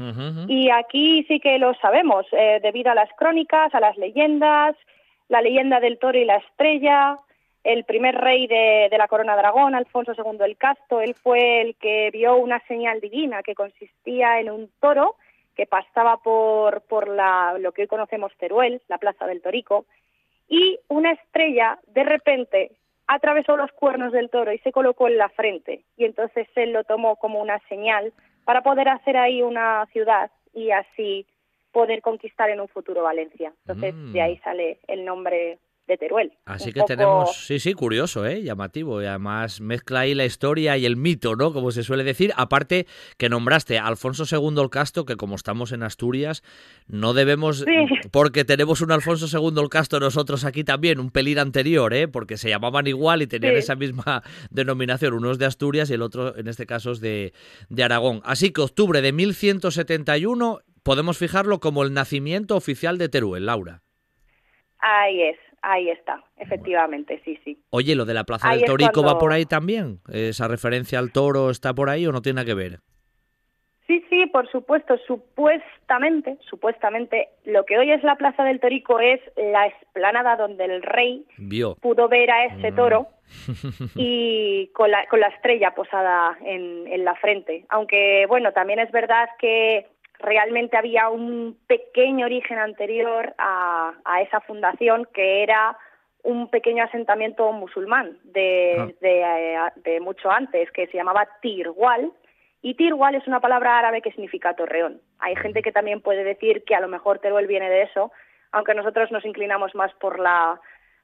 Y 0.49 0.71
aquí 0.71 1.25
sí 1.27 1.41
que 1.41 1.59
lo 1.59 1.75
sabemos, 1.75 2.27
eh, 2.33 2.61
debido 2.63 2.93
a 2.93 2.95
las 2.95 3.11
crónicas, 3.17 3.75
a 3.75 3.81
las 3.81 3.97
leyendas, 3.97 4.77
la 5.29 5.41
leyenda 5.41 5.81
del 5.81 5.99
toro 5.99 6.19
y 6.19 6.25
la 6.25 6.37
estrella, 6.37 7.19
el 7.65 7.85
primer 7.85 8.15
rey 8.17 8.47
de, 8.47 8.89
de 8.91 8.99
la 8.99 9.09
corona 9.09 9.37
dragón, 9.37 9.75
Alfonso 9.75 10.13
II 10.13 10.39
el 10.45 10.59
Casto, 10.59 11.01
él 11.01 11.15
fue 11.15 11.63
el 11.63 11.77
que 11.77 12.11
vio 12.13 12.37
una 12.37 12.61
señal 12.69 13.01
divina 13.01 13.43
que 13.43 13.55
consistía 13.55 14.39
en 14.39 14.51
un 14.51 14.71
toro 14.81 15.17
que 15.55 15.67
pasaba 15.67 16.19
por, 16.19 16.83
por 16.83 17.09
la, 17.09 17.57
lo 17.59 17.73
que 17.73 17.83
hoy 17.83 17.89
conocemos 17.89 18.33
Teruel, 18.39 18.83
la 18.89 18.99
Plaza 18.99 19.27
del 19.27 19.43
Torico, 19.43 19.87
y 20.49 20.79
una 20.89 21.13
estrella 21.13 21.79
de 21.89 22.05
repente 22.05 22.73
atravesó 23.07 23.57
los 23.57 23.71
cuernos 23.73 24.13
del 24.13 24.31
toro 24.31 24.53
y 24.53 24.59
se 24.59 24.73
colocó 24.73 25.09
en 25.09 25.19
la 25.19 25.29
frente. 25.31 25.85
Y 25.97 26.05
entonces 26.05 26.49
él 26.55 26.73
lo 26.73 26.85
tomó 26.85 27.17
como 27.17 27.41
una 27.41 27.59
señal 27.69 28.13
para 28.45 28.63
poder 28.63 28.89
hacer 28.89 29.17
ahí 29.17 29.43
una 29.43 29.87
ciudad 29.93 30.31
y 30.53 30.71
así 30.71 31.27
poder 31.73 32.03
conquistar 32.03 32.51
en 32.51 32.61
un 32.61 32.69
futuro 32.69 33.03
Valencia. 33.03 33.53
Entonces 33.67 33.95
de 34.13 34.23
ahí 34.23 34.37
mm. 34.37 34.43
sale 34.43 34.79
el 34.87 35.05
nombre 35.05 35.59
de 35.87 35.97
Teruel. 35.97 36.33
Así 36.47 36.73
que 36.73 36.83
tenemos, 36.83 37.47
sí, 37.47 37.59
sí, 37.59 37.75
curioso, 37.75 38.27
¿eh? 38.27 38.43
llamativo, 38.43 39.03
y 39.03 39.07
además 39.07 39.61
mezcla 39.61 40.01
ahí 40.01 40.15
la 40.15 40.25
historia 40.25 40.77
y 40.79 40.87
el 40.87 40.97
mito, 40.97 41.37
¿no? 41.37 41.53
Como 41.53 41.71
se 41.71 41.83
suele 41.83 42.05
decir, 42.05 42.33
aparte 42.37 42.87
que 43.19 43.29
nombraste 43.29 43.79
a 43.79 43.87
Alfonso 43.87 44.25
II 44.31 44.63
el 44.63 44.71
Casto, 44.71 45.05
que 45.05 45.17
como 45.17 45.35
estamos 45.35 45.73
en 45.73 45.83
Asturias, 45.83 46.43
no 46.87 47.13
debemos, 47.13 47.65
porque 48.11 48.45
tenemos 48.45 48.81
un 48.81 48.93
Alfonso 48.93 49.27
II 49.27 49.61
el 49.61 49.69
Casto 49.69 50.01
nosotros 50.01 50.45
aquí 50.45 50.65
también, 50.65 50.99
un 51.01 51.11
pelín 51.11 51.39
anterior, 51.39 51.93
¿eh? 51.93 52.09
porque 52.09 52.37
se 52.37 52.49
llamaban 52.49 52.87
igual 52.87 53.23
y 53.23 53.27
tenían 53.27 53.57
esa 53.57 53.75
misma 53.75 54.23
denominación, 54.51 55.15
uno 55.15 55.31
es 55.31 55.39
de 55.39 55.47
Asturias 55.47 55.91
y 55.91 55.95
el 55.95 56.03
otro 56.03 56.37
en 56.37 56.49
este 56.49 56.67
caso 56.67 56.93
es 56.93 57.01
de, 57.01 57.33
de 57.69 57.85
Aragón. 57.85 58.21
Así 58.25 58.53
que 58.53 58.63
octubre 58.63 59.03
de 59.03 59.13
1171 59.13 60.61
podemos 60.83 61.19
fijarlo 61.19 61.61
como 61.61 61.83
el 61.83 61.93
nacimiento 61.93 62.57
oficial 62.57 62.99
de 62.99 63.09
Teruel, 63.09 63.47
Laura. 63.47 63.83
Ahí 64.79 65.23
es, 65.23 65.39
Ahí 65.67 65.89
está, 65.89 66.23
efectivamente, 66.37 67.23
sí, 67.25 67.39
sí. 67.43 67.59
Oye, 67.71 67.97
¿lo 67.97 68.05
de 68.05 68.13
la 68.13 68.25
Plaza 68.25 68.51
del 68.51 68.65
Torico 68.65 69.03
va 69.03 69.19
por 69.19 69.33
ahí 69.33 69.47
también? 69.47 70.01
¿Esa 70.13 70.47
referencia 70.47 70.99
al 70.99 71.11
toro 71.11 71.49
está 71.49 71.73
por 71.73 71.89
ahí 71.89 72.07
o 72.07 72.13
no 72.13 72.21
tiene 72.21 72.37
nada 72.37 72.47
que 72.47 72.55
ver? 72.55 72.81
Sí, 73.87 74.05
sí, 74.11 74.27
por 74.27 74.47
supuesto. 74.51 74.99
Supuestamente, 75.07 76.37
supuestamente, 76.51 77.29
lo 77.45 77.65
que 77.65 77.79
hoy 77.79 77.93
es 77.93 78.03
la 78.03 78.17
Plaza 78.17 78.45
del 78.45 78.61
Torico 78.61 79.01
es 79.01 79.21
la 79.37 79.67
esplanada 79.69 80.37
donde 80.37 80.67
el 80.67 80.83
rey 80.83 81.27
pudo 81.81 82.09
ver 82.09 82.31
a 82.31 82.45
ese 82.45 82.71
mm. 82.71 82.75
toro 82.77 83.09
y 83.95 84.67
con 84.75 84.91
la, 84.91 85.07
con 85.07 85.21
la 85.21 85.29
estrella 85.29 85.75
posada 85.75 86.37
en, 86.45 86.87
en 86.89 87.07
la 87.07 87.15
frente. 87.15 87.65
Aunque, 87.71 88.27
bueno, 88.29 88.53
también 88.53 88.81
es 88.81 88.93
verdad 88.93 89.31
que 89.39 89.87
realmente 90.19 90.77
había 90.77 91.09
un 91.09 91.59
pequeño 91.67 92.27
origen 92.27 92.59
anterior 92.59 93.35
a, 93.39 93.93
esa 94.23 94.41
fundación 94.41 95.07
que 95.13 95.43
era 95.43 95.77
un 96.23 96.49
pequeño 96.49 96.85
asentamiento 96.85 97.53
musulmán 97.53 98.19
ah. 98.27 98.89
eh, 99.03 99.59
de, 99.85 100.01
mucho 100.01 100.31
antes 100.31 100.71
que 100.73 100.87
se 100.87 100.97
llamaba 100.97 101.29
Tirwal 101.43 102.11
y 102.63 102.75
Tirwal 102.75 103.15
es 103.15 103.27
una 103.27 103.41
palabra 103.41 103.79
árabe 103.79 104.01
que 104.01 104.11
significa 104.13 104.55
torreón. 104.55 105.03
Hay 105.19 105.37
gente 105.37 105.61
que 105.61 105.73
también 105.73 106.01
puede 106.01 106.25
decir 106.25 106.65
que 106.65 106.75
a 106.75 106.81
lo 106.81 106.89
mejor 106.89 107.19
Teruel 107.19 107.47
viene 107.47 107.69
de 107.69 107.83
eso, 107.83 108.11
aunque 108.53 108.73
nosotros 108.73 109.13
nos 109.13 109.25
inclinamos 109.27 109.75
más 109.75 109.93
por 110.01 110.19
la, 110.19 110.59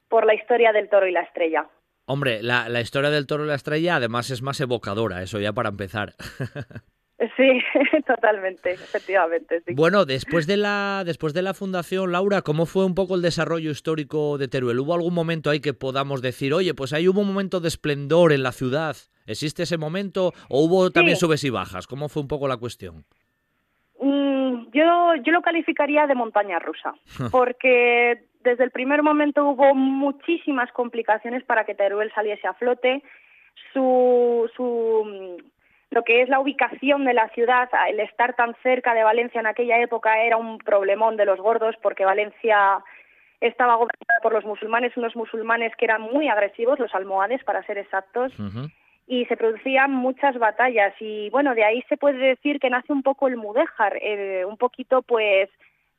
por 0.09 0.25
la 0.25 0.33
historia 0.33 0.71
del 0.71 0.89
toro 0.89 1.05
y 1.05 1.11
la 1.11 1.21
estrella. 1.21 1.67
Hombre, 2.05 2.41
la, 2.41 2.67
la 2.67 2.81
historia 2.81 3.11
del 3.11 3.27
toro 3.27 3.45
y 3.45 3.47
la 3.47 3.53
estrella 3.53 3.97
además 3.97 4.31
es 4.31 4.41
más 4.41 4.59
evocadora, 4.59 5.21
eso 5.21 5.39
ya 5.39 5.53
para 5.53 5.69
empezar. 5.69 6.13
Sí, 7.37 7.61
totalmente, 8.07 8.71
efectivamente. 8.71 9.61
Bueno, 9.73 10.05
después 10.05 10.47
de 10.47 10.57
la 10.57 11.03
después 11.05 11.33
de 11.35 11.43
la 11.43 11.53
fundación, 11.53 12.11
Laura, 12.11 12.41
¿cómo 12.41 12.65
fue 12.65 12.83
un 12.83 12.95
poco 12.95 13.15
el 13.15 13.21
desarrollo 13.21 13.69
histórico 13.69 14.39
de 14.39 14.47
Teruel? 14.47 14.79
¿Hubo 14.79 14.95
algún 14.95 15.13
momento 15.13 15.51
ahí 15.51 15.59
que 15.59 15.73
podamos 15.73 16.23
decir, 16.23 16.53
oye, 16.53 16.73
pues 16.73 16.93
ahí 16.93 17.07
hubo 17.07 17.21
un 17.21 17.27
momento 17.27 17.59
de 17.59 17.67
esplendor 17.67 18.31
en 18.31 18.41
la 18.41 18.51
ciudad? 18.51 18.95
¿Existe 19.27 19.63
ese 19.63 19.77
momento 19.77 20.33
o 20.49 20.65
hubo 20.65 20.89
también 20.89 21.15
subes 21.15 21.43
y 21.43 21.51
bajas? 21.51 21.85
¿Cómo 21.85 22.09
fue 22.09 22.23
un 22.23 22.27
poco 22.27 22.47
la 22.47 22.57
cuestión? 22.57 23.05
Mm, 23.99 24.71
yo, 24.73 25.15
yo 25.23 25.31
lo 25.31 25.43
calificaría 25.43 26.07
de 26.07 26.15
montaña 26.15 26.57
rusa, 26.57 26.95
porque 27.29 28.25
desde 28.43 28.63
el 28.63 28.71
primer 28.71 29.03
momento 29.03 29.47
hubo 29.47 29.75
muchísimas 29.75 30.71
complicaciones 30.71 31.43
para 31.43 31.65
que 31.65 31.75
Teruel 31.75 32.11
saliese 32.15 32.47
a 32.47 32.55
flote. 32.55 33.03
Su, 33.73 34.49
su, 34.55 35.37
lo 35.91 36.03
que 36.03 36.21
es 36.21 36.29
la 36.29 36.39
ubicación 36.39 37.03
de 37.03 37.13
la 37.13 37.27
ciudad, 37.29 37.69
el 37.89 37.99
estar 37.99 38.33
tan 38.33 38.55
cerca 38.63 38.93
de 38.93 39.03
Valencia 39.03 39.41
en 39.41 39.47
aquella 39.47 39.77
época 39.79 40.23
era 40.23 40.37
un 40.37 40.57
problemón 40.57 41.17
de 41.17 41.25
los 41.25 41.39
gordos 41.39 41.75
porque 41.81 42.05
Valencia 42.05 42.81
estaba 43.41 43.75
gobernada 43.75 44.19
por 44.23 44.31
los 44.31 44.45
musulmanes, 44.45 44.95
unos 44.95 45.15
musulmanes 45.17 45.75
que 45.75 45.85
eran 45.85 46.01
muy 46.01 46.29
agresivos, 46.29 46.79
los 46.79 46.95
almohades 46.95 47.43
para 47.43 47.63
ser 47.63 47.77
exactos, 47.77 48.31
y 49.05 49.25
se 49.25 49.35
producían 49.35 49.91
muchas 49.91 50.37
batallas. 50.37 50.93
Y 51.01 51.29
bueno, 51.31 51.55
de 51.55 51.65
ahí 51.65 51.83
se 51.89 51.97
puede 51.97 52.19
decir 52.19 52.61
que 52.61 52.69
nace 52.69 52.93
un 52.93 53.03
poco 53.03 53.27
el 53.27 53.35
mudéjar, 53.35 53.97
eh, 54.01 54.45
un 54.45 54.55
poquito 54.57 55.01
pues 55.01 55.49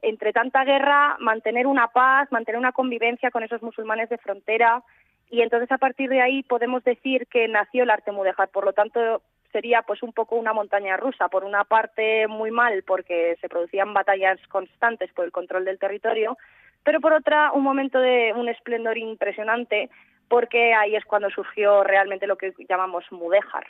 entre 0.00 0.32
tanta 0.32 0.64
guerra 0.64 1.16
mantener 1.20 1.66
una 1.66 1.88
paz, 1.88 2.32
mantener 2.32 2.58
una 2.58 2.72
convivencia 2.72 3.30
con 3.30 3.42
esos 3.42 3.60
musulmanes 3.60 4.08
de 4.08 4.18
frontera. 4.18 4.82
Y 5.30 5.42
entonces 5.42 5.70
a 5.70 5.78
partir 5.78 6.08
de 6.08 6.22
ahí 6.22 6.42
podemos 6.42 6.82
decir 6.84 7.26
que 7.26 7.46
nació 7.48 7.82
el 7.82 7.90
arte 7.90 8.12
mudéjar, 8.12 8.48
por 8.48 8.64
lo 8.64 8.72
tanto 8.72 9.20
sería 9.52 9.82
pues 9.82 10.02
un 10.02 10.12
poco 10.12 10.36
una 10.36 10.52
montaña 10.52 10.96
rusa, 10.96 11.28
por 11.28 11.44
una 11.44 11.64
parte 11.64 12.26
muy 12.26 12.50
mal 12.50 12.82
porque 12.86 13.36
se 13.40 13.48
producían 13.48 13.94
batallas 13.94 14.38
constantes 14.48 15.12
por 15.12 15.24
el 15.24 15.32
control 15.32 15.64
del 15.64 15.78
territorio, 15.78 16.36
pero 16.82 17.00
por 17.00 17.12
otra 17.12 17.52
un 17.52 17.62
momento 17.62 18.00
de 18.00 18.32
un 18.34 18.48
esplendor 18.48 18.98
impresionante 18.98 19.90
porque 20.28 20.72
ahí 20.72 20.96
es 20.96 21.04
cuando 21.04 21.28
surgió 21.28 21.84
realmente 21.84 22.26
lo 22.26 22.36
que 22.36 22.54
llamamos 22.68 23.04
mudéjar. 23.10 23.66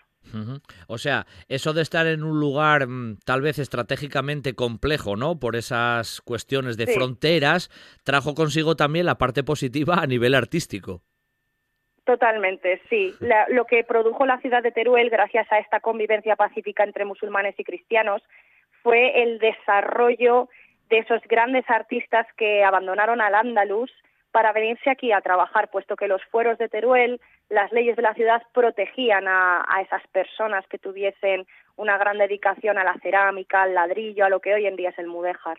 O 0.87 0.99
sea, 0.99 1.27
eso 1.49 1.73
de 1.73 1.83
estar 1.83 2.07
en 2.07 2.23
un 2.23 2.39
lugar 2.39 2.87
mm, 2.87 3.19
tal 3.25 3.41
vez 3.41 3.59
estratégicamente 3.59 4.55
complejo, 4.55 5.17
¿no? 5.17 5.41
Por 5.41 5.57
esas 5.57 6.21
cuestiones 6.21 6.77
de 6.77 6.87
fronteras, 6.87 7.69
trajo 8.05 8.35
consigo 8.35 8.77
también 8.77 9.07
la 9.07 9.19
parte 9.19 9.43
positiva 9.43 9.97
a 9.97 10.07
nivel 10.07 10.37
artístico. 10.37 11.03
Totalmente, 12.13 12.79
sí. 12.91 13.15
lo 13.49 13.65
que 13.65 13.85
produjo 13.85 14.27
la 14.27 14.39
ciudad 14.41 14.63
de 14.63 14.71
Teruel, 14.71 15.09
gracias 15.09 15.51
a 15.51 15.59
esta 15.59 15.81
convivencia 15.81 16.37
pacífica 16.37 16.85
entre 16.85 17.07
musulmanes 17.07 17.59
y 17.59 17.65
cristianos, 17.65 18.23
fue 18.83 19.23
el 19.23 19.39
desarrollo 19.39 20.51
de 20.91 20.99
esos 20.99 21.23
grandes 21.23 21.65
artistas 21.71 22.27
que 22.37 22.65
abandonaron 22.65 23.23
al 23.23 23.35
Andalus 23.35 23.91
para 24.31 24.53
venirse 24.53 24.91
aquí 24.91 25.11
a 25.11 25.23
trabajar, 25.23 25.71
puesto 25.71 25.97
que 25.97 26.07
los 26.07 26.23
fueros 26.25 26.59
de 26.59 26.69
Teruel, 26.69 27.19
las 27.49 27.73
leyes 27.73 27.97
de 27.97 28.03
la 28.03 28.13
ciudad 28.13 28.43
protegían 28.53 29.25
a, 29.27 29.65
esas 29.81 30.07
personas 30.09 30.67
que 30.69 30.77
tuviesen 30.77 31.47
una 31.77 31.99
gran 31.99 32.19
dedicación 32.19 32.79
a 32.79 32.85
la 32.85 32.99
cerámica, 33.03 33.63
al 33.63 33.75
ladrillo, 33.75 34.25
a 34.25 34.29
lo 34.29 34.41
que 34.41 34.55
hoy 34.55 34.67
en 34.67 34.77
día 34.77 34.91
es 34.91 34.99
el 34.99 35.07
mudéjar. 35.07 35.59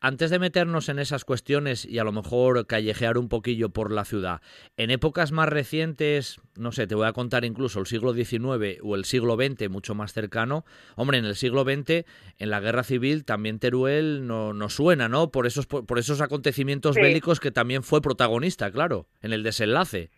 Antes 0.00 0.30
de 0.30 0.38
meternos 0.38 0.90
en 0.90 0.98
esas 0.98 1.24
cuestiones 1.24 1.86
y 1.86 1.98
a 1.98 2.04
lo 2.04 2.12
mejor 2.12 2.66
callejear 2.66 3.16
un 3.16 3.28
poquillo 3.28 3.70
por 3.70 3.90
la 3.90 4.04
ciudad, 4.04 4.42
en 4.76 4.90
épocas 4.90 5.32
más 5.32 5.48
recientes, 5.48 6.40
no 6.58 6.70
sé, 6.70 6.86
te 6.86 6.94
voy 6.94 7.06
a 7.06 7.12
contar 7.12 7.44
incluso 7.44 7.80
el 7.80 7.86
siglo 7.86 8.12
XIX 8.12 8.80
o 8.82 8.94
el 8.94 9.04
siglo 9.04 9.36
XX, 9.36 9.70
mucho 9.70 9.94
más 9.94 10.12
cercano, 10.12 10.64
hombre, 10.96 11.18
en 11.18 11.24
el 11.24 11.34
siglo 11.34 11.64
XX, 11.64 12.04
en 12.38 12.50
la 12.50 12.60
guerra 12.60 12.82
civil, 12.82 13.24
también 13.24 13.58
Teruel 13.58 14.26
no, 14.26 14.52
no 14.52 14.68
suena, 14.68 15.08
¿no? 15.08 15.30
Por 15.30 15.46
esos, 15.46 15.66
por, 15.66 15.98
esos 15.98 16.20
acontecimientos 16.20 16.96
bélicos 16.96 17.40
que 17.40 17.50
también 17.50 17.82
fue 17.82 18.02
protagonista, 18.02 18.70
claro, 18.70 19.06
en 19.22 19.32
el 19.32 19.42
desenlace. 19.42 20.10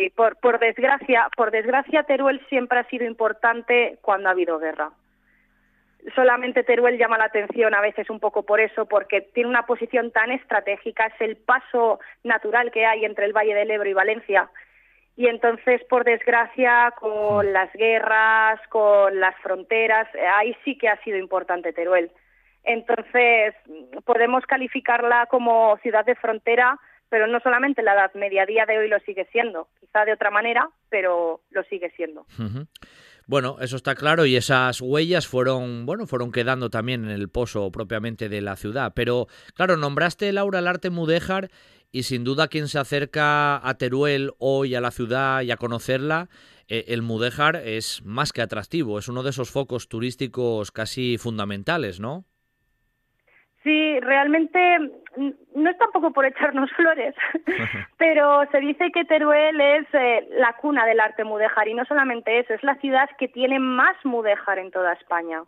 Sí, 0.00 0.08
por, 0.08 0.36
por 0.36 0.58
desgracia, 0.58 1.28
por 1.36 1.50
desgracia 1.50 2.04
Teruel 2.04 2.40
siempre 2.48 2.78
ha 2.78 2.88
sido 2.88 3.04
importante 3.04 3.98
cuando 4.00 4.30
ha 4.30 4.32
habido 4.32 4.58
guerra. 4.58 4.92
Solamente 6.14 6.64
Teruel 6.64 6.96
llama 6.96 7.18
la 7.18 7.26
atención 7.26 7.74
a 7.74 7.82
veces 7.82 8.08
un 8.08 8.18
poco 8.18 8.44
por 8.44 8.60
eso, 8.60 8.86
porque 8.86 9.20
tiene 9.20 9.50
una 9.50 9.66
posición 9.66 10.10
tan 10.10 10.30
estratégica, 10.30 11.08
es 11.08 11.20
el 11.20 11.36
paso 11.36 12.00
natural 12.24 12.70
que 12.70 12.86
hay 12.86 13.04
entre 13.04 13.26
el 13.26 13.34
Valle 13.34 13.54
del 13.54 13.70
Ebro 13.70 13.90
y 13.90 13.92
Valencia. 13.92 14.48
Y 15.16 15.26
entonces, 15.26 15.84
por 15.84 16.04
desgracia, 16.04 16.94
con 16.98 17.52
las 17.52 17.70
guerras, 17.74 18.58
con 18.70 19.20
las 19.20 19.36
fronteras, 19.42 20.08
ahí 20.34 20.56
sí 20.64 20.78
que 20.78 20.88
ha 20.88 20.96
sido 21.02 21.18
importante 21.18 21.74
Teruel. 21.74 22.10
Entonces, 22.64 23.54
podemos 24.06 24.46
calificarla 24.46 25.26
como 25.26 25.76
ciudad 25.82 26.06
de 26.06 26.14
frontera 26.14 26.78
pero 27.10 27.26
no 27.26 27.40
solamente 27.40 27.82
la 27.82 27.92
Edad 27.92 28.14
Media, 28.14 28.46
de 28.46 28.78
hoy 28.78 28.88
lo 28.88 28.98
sigue 29.00 29.28
siendo, 29.32 29.68
quizá 29.80 30.04
de 30.04 30.12
otra 30.12 30.30
manera, 30.30 30.70
pero 30.88 31.42
lo 31.50 31.62
sigue 31.64 31.90
siendo. 31.96 32.24
Bueno, 33.26 33.58
eso 33.60 33.76
está 33.76 33.94
claro 33.94 34.26
y 34.26 34.36
esas 34.36 34.80
huellas 34.80 35.26
fueron, 35.26 35.86
bueno, 35.86 36.06
fueron 36.06 36.32
quedando 36.32 36.70
también 36.70 37.04
en 37.04 37.10
el 37.10 37.28
pozo 37.28 37.70
propiamente 37.70 38.28
de 38.28 38.40
la 38.40 38.56
ciudad. 38.56 38.92
Pero, 38.94 39.26
claro, 39.54 39.76
nombraste 39.76 40.32
Laura 40.32 40.60
el 40.60 40.68
arte 40.68 40.90
mudéjar 40.90 41.50
y 41.92 42.04
sin 42.04 42.24
duda 42.24 42.48
quien 42.48 42.68
se 42.68 42.78
acerca 42.78 43.66
a 43.68 43.74
Teruel 43.74 44.32
hoy 44.38 44.74
a 44.74 44.80
la 44.80 44.90
ciudad 44.90 45.42
y 45.42 45.50
a 45.50 45.56
conocerla, 45.56 46.28
eh, 46.68 46.84
el 46.88 47.02
mudéjar 47.02 47.56
es 47.56 48.02
más 48.04 48.32
que 48.32 48.42
atractivo, 48.42 48.98
es 48.98 49.08
uno 49.08 49.24
de 49.24 49.30
esos 49.30 49.50
focos 49.50 49.88
turísticos 49.88 50.70
casi 50.70 51.18
fundamentales, 51.18 51.98
¿no? 51.98 52.24
Sí, 53.62 54.00
realmente 54.00 54.78
no 55.54 55.70
es 55.70 55.76
tampoco 55.76 56.12
por 56.12 56.24
echarnos 56.24 56.70
flores, 56.76 57.14
pero 57.98 58.44
se 58.50 58.60
dice 58.60 58.90
que 58.90 59.04
Teruel 59.04 59.60
es 59.60 59.86
eh, 59.92 60.28
la 60.32 60.54
cuna 60.54 60.86
del 60.86 61.00
arte 61.00 61.24
mudéjar 61.24 61.68
y 61.68 61.74
no 61.74 61.84
solamente 61.84 62.38
eso, 62.38 62.54
es 62.54 62.62
la 62.62 62.76
ciudad 62.76 63.08
que 63.18 63.28
tiene 63.28 63.58
más 63.58 63.96
mudéjar 64.04 64.58
en 64.58 64.70
toda 64.70 64.94
España. 64.94 65.42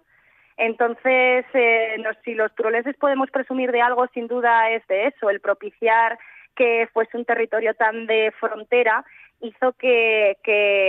Entonces, 0.59 1.47
eh, 1.55 1.97
si 2.25 2.35
los 2.35 2.55
turoleses 2.55 2.97
podemos 2.97 3.31
presumir 3.31 3.73
de 3.73 3.81
algo, 3.81 4.07
sin 4.09 4.29
duda 4.29 4.71
es 4.71 4.87
de 4.87 5.07
eso, 5.07 5.31
el 5.31 5.41
propiciar 5.41 6.19
que 6.55 6.89
fuese 6.93 7.17
un 7.17 7.25
territorio 7.25 7.75
tan 7.75 8.07
de 8.07 8.31
frontera 8.39 9.05
hizo 9.43 9.73
que, 9.73 10.37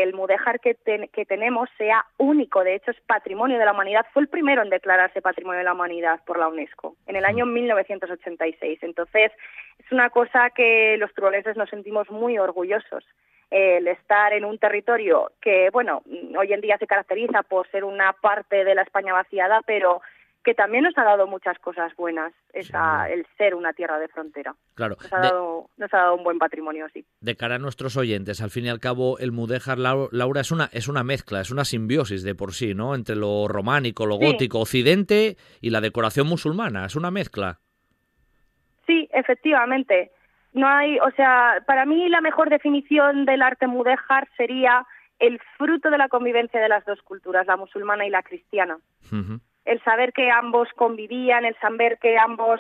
el 0.04 0.14
mudéjar 0.14 0.60
que, 0.60 0.76
que 1.12 1.26
tenemos 1.26 1.70
sea 1.78 2.06
único, 2.18 2.64
de 2.64 2.76
hecho 2.76 2.92
es 2.92 3.02
patrimonio 3.02 3.58
de 3.58 3.66
la 3.66 3.74
humanidad, 3.74 4.06
fue 4.14 4.22
el 4.22 4.28
primero 4.30 4.62
en 4.62 4.70
declararse 4.70 5.22
patrimonio 5.22 5.58
de 5.60 5.66
la 5.66 5.74
humanidad 5.74 6.22
por 6.26 6.38
la 6.38 6.48
UNESCO 6.48 6.96
en 7.08 7.16
el 7.16 7.26
año 7.26 7.46
1986. 7.46 8.80
Entonces, 8.84 9.32
es 9.80 9.92
una 9.92 10.10
cosa 10.10 10.52
que 10.52 10.96
los 10.98 11.14
turolenses 11.14 11.58
nos 11.58 11.70
sentimos 11.70 12.10
muy 12.10 12.38
orgullosos. 12.38 13.04
El 13.50 13.88
estar 13.88 14.34
en 14.34 14.46
un 14.46 14.58
territorio 14.58 15.32
que, 15.40 15.70
bueno, 15.72 16.02
hoy 16.38 16.54
en 16.54 16.62
día 16.62 16.78
se 16.78 16.88
caracteriza 16.88 17.44
por 17.44 17.70
ser 17.70 17.84
una 17.84 18.14
parte 18.14 18.64
de 18.64 18.74
la 18.74 18.82
España 18.82 19.14
vaciada, 19.14 19.62
pero 19.66 20.02
que 20.44 20.54
también 20.54 20.84
nos 20.84 20.98
ha 20.98 21.04
dado 21.04 21.26
muchas 21.26 21.58
cosas 21.60 21.96
buenas, 21.96 22.34
esa, 22.52 23.10
el 23.10 23.26
ser 23.38 23.56
una 23.56 23.74
tierra 23.74 23.98
de 23.98 24.10
frontera. 24.10 24.54
Claro. 24.76 24.98
Nos 25.02 25.14
ha, 25.14 25.20
dado, 25.20 25.70
nos 25.78 25.94
ha 25.94 25.98
dado 25.98 26.16
un 26.16 26.24
buen 26.24 26.38
patrimonio, 26.38 26.88
sí. 26.94 27.06
De 27.22 27.36
cara 27.36 27.56
a 27.56 27.60
nuestros 27.60 27.96
oyentes, 27.96 28.42
al 28.42 28.50
fin 28.50 28.66
y 28.66 28.70
al 28.70 28.80
cabo, 28.80 29.18
el 29.20 29.32
Mudéjar, 29.32 29.78
Laura, 29.80 30.42
es 30.42 30.52
una, 30.52 30.70
es 30.74 30.88
una 30.88 31.04
mezcla, 31.04 31.40
es 31.40 31.50
una 31.50 31.64
simbiosis 31.64 32.24
de 32.24 32.36
por 32.36 32.54
sí, 32.54 32.74
¿no? 32.74 32.94
Entre 32.94 33.16
lo 33.16 33.48
románico, 33.48 34.06
lo 34.06 34.16
gótico, 34.16 34.60
occidente 34.60 35.38
y 35.62 35.70
la 35.70 35.82
decoración 35.82 36.28
musulmana, 36.28 36.86
es 36.86 36.96
una 36.96 37.10
mezcla. 37.10 37.60
Sí, 38.86 39.10
efectivamente. 39.14 40.12
No 40.52 40.68
hay, 40.68 41.00
o 41.00 41.10
sea, 41.12 41.64
para 41.66 41.86
mí 41.86 42.10
la 42.10 42.22
mejor 42.22 42.50
definición 42.50 43.26
del 43.26 43.42
arte 43.42 43.66
mudéjar 43.66 44.28
sería 44.36 44.86
el 45.20 45.40
fruto 45.58 45.90
de 45.90 45.98
la 45.98 46.10
convivencia 46.10 46.60
de 46.60 46.68
las 46.68 46.86
dos 46.86 47.02
culturas, 47.02 47.48
la 47.48 47.56
musulmana 47.56 48.06
y 48.06 48.10
la 48.10 48.24
cristiana 48.24 48.78
el 49.66 49.82
saber 49.84 50.14
que 50.14 50.30
ambos 50.30 50.70
convivían, 50.76 51.46
el 51.46 51.56
saber 51.60 51.98
que 52.00 52.18
ambos 52.18 52.60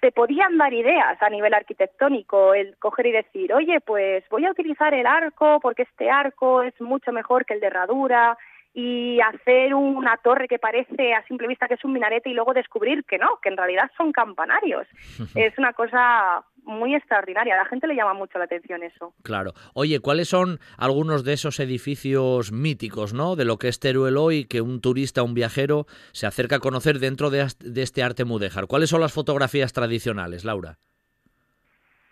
se 0.00 0.12
podían 0.12 0.58
dar 0.58 0.72
ideas 0.72 1.20
a 1.22 1.30
nivel 1.30 1.54
arquitectónico, 1.54 2.52
el 2.52 2.76
coger 2.78 3.06
y 3.06 3.12
decir, 3.12 3.54
oye, 3.54 3.80
pues 3.80 4.22
voy 4.28 4.44
a 4.44 4.50
utilizar 4.50 4.92
el 4.92 5.06
arco 5.06 5.60
porque 5.60 5.82
este 5.82 6.10
arco 6.10 6.62
es 6.62 6.78
mucho 6.80 7.10
mejor 7.10 7.46
que 7.46 7.54
el 7.54 7.60
de 7.60 7.68
herradura 7.68 8.36
y 8.74 9.18
hacer 9.20 9.72
una 9.72 10.16
torre 10.18 10.48
que 10.48 10.58
parece 10.58 11.14
a 11.14 11.24
simple 11.26 11.46
vista 11.46 11.68
que 11.68 11.74
es 11.74 11.84
un 11.84 11.92
minarete 11.92 12.28
y 12.28 12.34
luego 12.34 12.52
descubrir 12.52 13.04
que 13.04 13.18
no, 13.18 13.38
que 13.40 13.48
en 13.48 13.56
realidad 13.56 13.90
son 13.96 14.12
campanarios. 14.12 14.86
es 15.34 15.56
una 15.56 15.72
cosa 15.72 16.44
muy 16.64 16.94
extraordinaria. 16.94 17.54
A 17.54 17.58
la 17.58 17.64
gente 17.66 17.86
le 17.86 17.94
llama 17.94 18.14
mucho 18.14 18.38
la 18.38 18.44
atención 18.44 18.82
eso. 18.82 19.14
Claro. 19.22 19.52
Oye, 19.74 20.00
¿cuáles 20.00 20.28
son 20.28 20.58
algunos 20.78 21.24
de 21.24 21.34
esos 21.34 21.60
edificios 21.60 22.52
míticos, 22.52 23.14
¿no? 23.14 23.36
De 23.36 23.44
lo 23.44 23.58
que 23.58 23.68
es 23.68 23.80
Teruel 23.80 24.16
hoy, 24.16 24.46
que 24.46 24.60
un 24.60 24.80
turista, 24.80 25.22
un 25.22 25.34
viajero, 25.34 25.86
se 26.12 26.26
acerca 26.26 26.56
a 26.56 26.60
conocer 26.60 26.98
dentro 26.98 27.30
de, 27.30 27.46
este 27.76 28.02
arte 28.02 28.24
mudéjar. 28.24 28.66
¿Cuáles 28.66 28.90
son 28.90 29.00
las 29.00 29.12
fotografías 29.12 29.72
tradicionales, 29.72 30.44
Laura? 30.44 30.76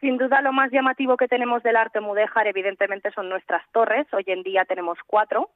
Sin 0.00 0.18
duda 0.18 0.42
lo 0.42 0.52
más 0.52 0.72
llamativo 0.72 1.16
que 1.16 1.28
tenemos 1.28 1.62
del 1.62 1.76
arte 1.76 2.00
mudéjar 2.00 2.48
evidentemente 2.48 3.12
son 3.12 3.28
nuestras 3.28 3.62
torres. 3.70 4.06
Hoy 4.12 4.24
en 4.26 4.42
día 4.42 4.64
tenemos 4.64 4.98
cuatro, 5.06 5.50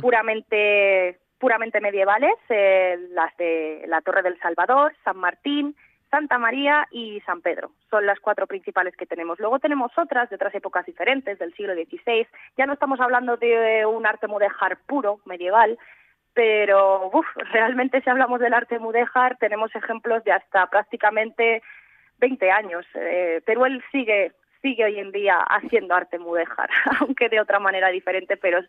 puramente 0.00 1.18
puramente 1.38 1.80
medievales, 1.80 2.34
eh, 2.50 2.96
las 3.10 3.36
de 3.36 3.84
la 3.88 4.00
Torre 4.00 4.22
del 4.22 4.38
Salvador, 4.38 4.94
San 5.02 5.16
Martín, 5.16 5.74
Santa 6.12 6.36
María 6.36 6.86
y 6.90 7.20
San 7.22 7.40
Pedro. 7.40 7.72
Son 7.88 8.04
las 8.04 8.20
cuatro 8.20 8.46
principales 8.46 8.94
que 8.94 9.06
tenemos. 9.06 9.40
Luego 9.40 9.58
tenemos 9.58 9.90
otras 9.96 10.28
de 10.28 10.36
otras 10.36 10.54
épocas 10.54 10.84
diferentes, 10.84 11.38
del 11.38 11.54
siglo 11.54 11.72
XVI. 11.72 12.26
Ya 12.58 12.66
no 12.66 12.74
estamos 12.74 13.00
hablando 13.00 13.38
de 13.38 13.86
un 13.86 14.04
arte 14.04 14.28
mudéjar 14.28 14.76
puro, 14.86 15.20
medieval, 15.24 15.78
pero 16.34 17.10
realmente 17.50 18.02
si 18.02 18.10
hablamos 18.10 18.40
del 18.40 18.52
arte 18.52 18.78
mudéjar 18.78 19.38
tenemos 19.38 19.74
ejemplos 19.74 20.22
de 20.24 20.32
hasta 20.32 20.66
prácticamente 20.66 21.62
20 22.18 22.50
años. 22.50 22.84
Eh, 22.94 23.40
Teruel 23.46 23.82
sigue 23.90 24.32
sigue 24.60 24.84
hoy 24.84 24.98
en 24.98 25.12
día 25.12 25.38
haciendo 25.38 25.94
arte 25.94 26.18
mudéjar, 26.18 26.68
aunque 27.00 27.30
de 27.30 27.40
otra 27.40 27.58
manera 27.58 27.88
diferente, 27.88 28.36
pero 28.36 28.60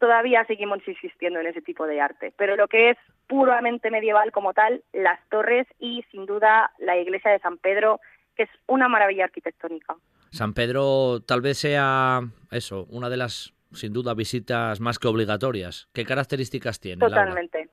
todavía 0.00 0.44
seguimos 0.46 0.86
insistiendo 0.88 1.38
en 1.38 1.46
ese 1.46 1.62
tipo 1.62 1.86
de 1.86 2.00
arte. 2.00 2.32
Pero 2.36 2.56
lo 2.56 2.66
que 2.66 2.90
es 2.90 2.98
puramente 3.34 3.90
medieval 3.90 4.30
como 4.30 4.54
tal, 4.54 4.84
las 4.92 5.18
torres 5.28 5.66
y 5.80 6.04
sin 6.12 6.24
duda 6.24 6.70
la 6.78 6.96
iglesia 6.96 7.32
de 7.32 7.40
San 7.40 7.58
Pedro, 7.58 8.00
que 8.36 8.44
es 8.44 8.50
una 8.68 8.86
maravilla 8.86 9.24
arquitectónica. 9.24 9.96
San 10.30 10.54
Pedro 10.54 11.20
tal 11.26 11.40
vez 11.40 11.58
sea 11.58 12.20
eso, 12.52 12.86
una 12.90 13.10
de 13.10 13.16
las 13.16 13.52
sin 13.72 13.92
duda 13.92 14.14
visitas 14.14 14.78
más 14.78 15.00
que 15.00 15.08
obligatorias. 15.08 15.88
¿Qué 15.92 16.04
características 16.04 16.78
tiene? 16.78 17.00
Totalmente. 17.00 17.70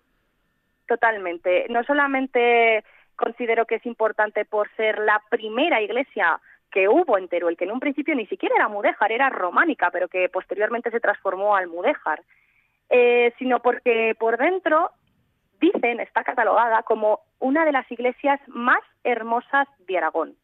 Totalmente. 0.88 1.68
No 1.70 1.84
solamente 1.84 2.84
considero 3.16 3.68
que 3.68 3.76
es 3.76 3.86
importante 3.86 4.46
por 4.46 4.68
ser 4.76 4.98
la 4.98 5.22
primera 5.30 5.80
iglesia 5.80 6.42
que 6.72 6.88
hubo 6.88 7.20
en 7.20 7.28
Teruel, 7.28 7.56
que 7.56 7.66
en 7.66 7.72
un 7.72 7.80
principio 7.80 8.16
ni 8.16 8.26
siquiera 8.26 8.56
era 8.56 8.68
mudéjar, 8.68 9.12
era 9.12 9.30
románica, 9.30 9.92
pero 9.92 10.08
que 10.08 10.28
posteriormente 10.28 10.90
se 10.90 11.00
transformó 11.00 11.56
al 11.56 11.68
mudéjar, 11.68 12.24
eh, 12.90 13.32
sino 13.38 13.62
porque 13.62 14.16
por 14.18 14.40
dentro 14.40 14.90
dicen, 15.62 16.00
está 16.02 16.24
catalogada 16.24 16.84
como 16.84 17.22
una 17.40 17.64
de 17.64 17.72
las 17.72 17.90
iglesias 17.90 18.40
más 18.48 18.82
hermosas 19.04 19.68
de 19.88 19.98
Aragón. 19.98 20.36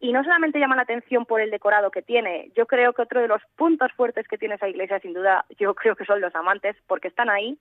Y 0.00 0.12
no 0.12 0.24
solamente 0.24 0.58
llama 0.58 0.76
la 0.76 0.82
atención 0.82 1.26
por 1.26 1.42
el 1.42 1.50
decorado 1.50 1.90
que 1.90 2.00
tiene, 2.00 2.50
yo 2.56 2.66
creo 2.66 2.94
que 2.94 3.02
otro 3.02 3.20
de 3.20 3.28
los 3.28 3.42
puntos 3.56 3.92
fuertes 3.92 4.26
que 4.26 4.38
tiene 4.38 4.54
esa 4.54 4.68
iglesia, 4.68 4.98
sin 5.00 5.12
duda, 5.12 5.44
yo 5.58 5.74
creo 5.74 5.94
que 5.94 6.06
son 6.06 6.22
los 6.22 6.34
amantes, 6.34 6.74
porque 6.86 7.08
están 7.08 7.28
ahí, 7.28 7.58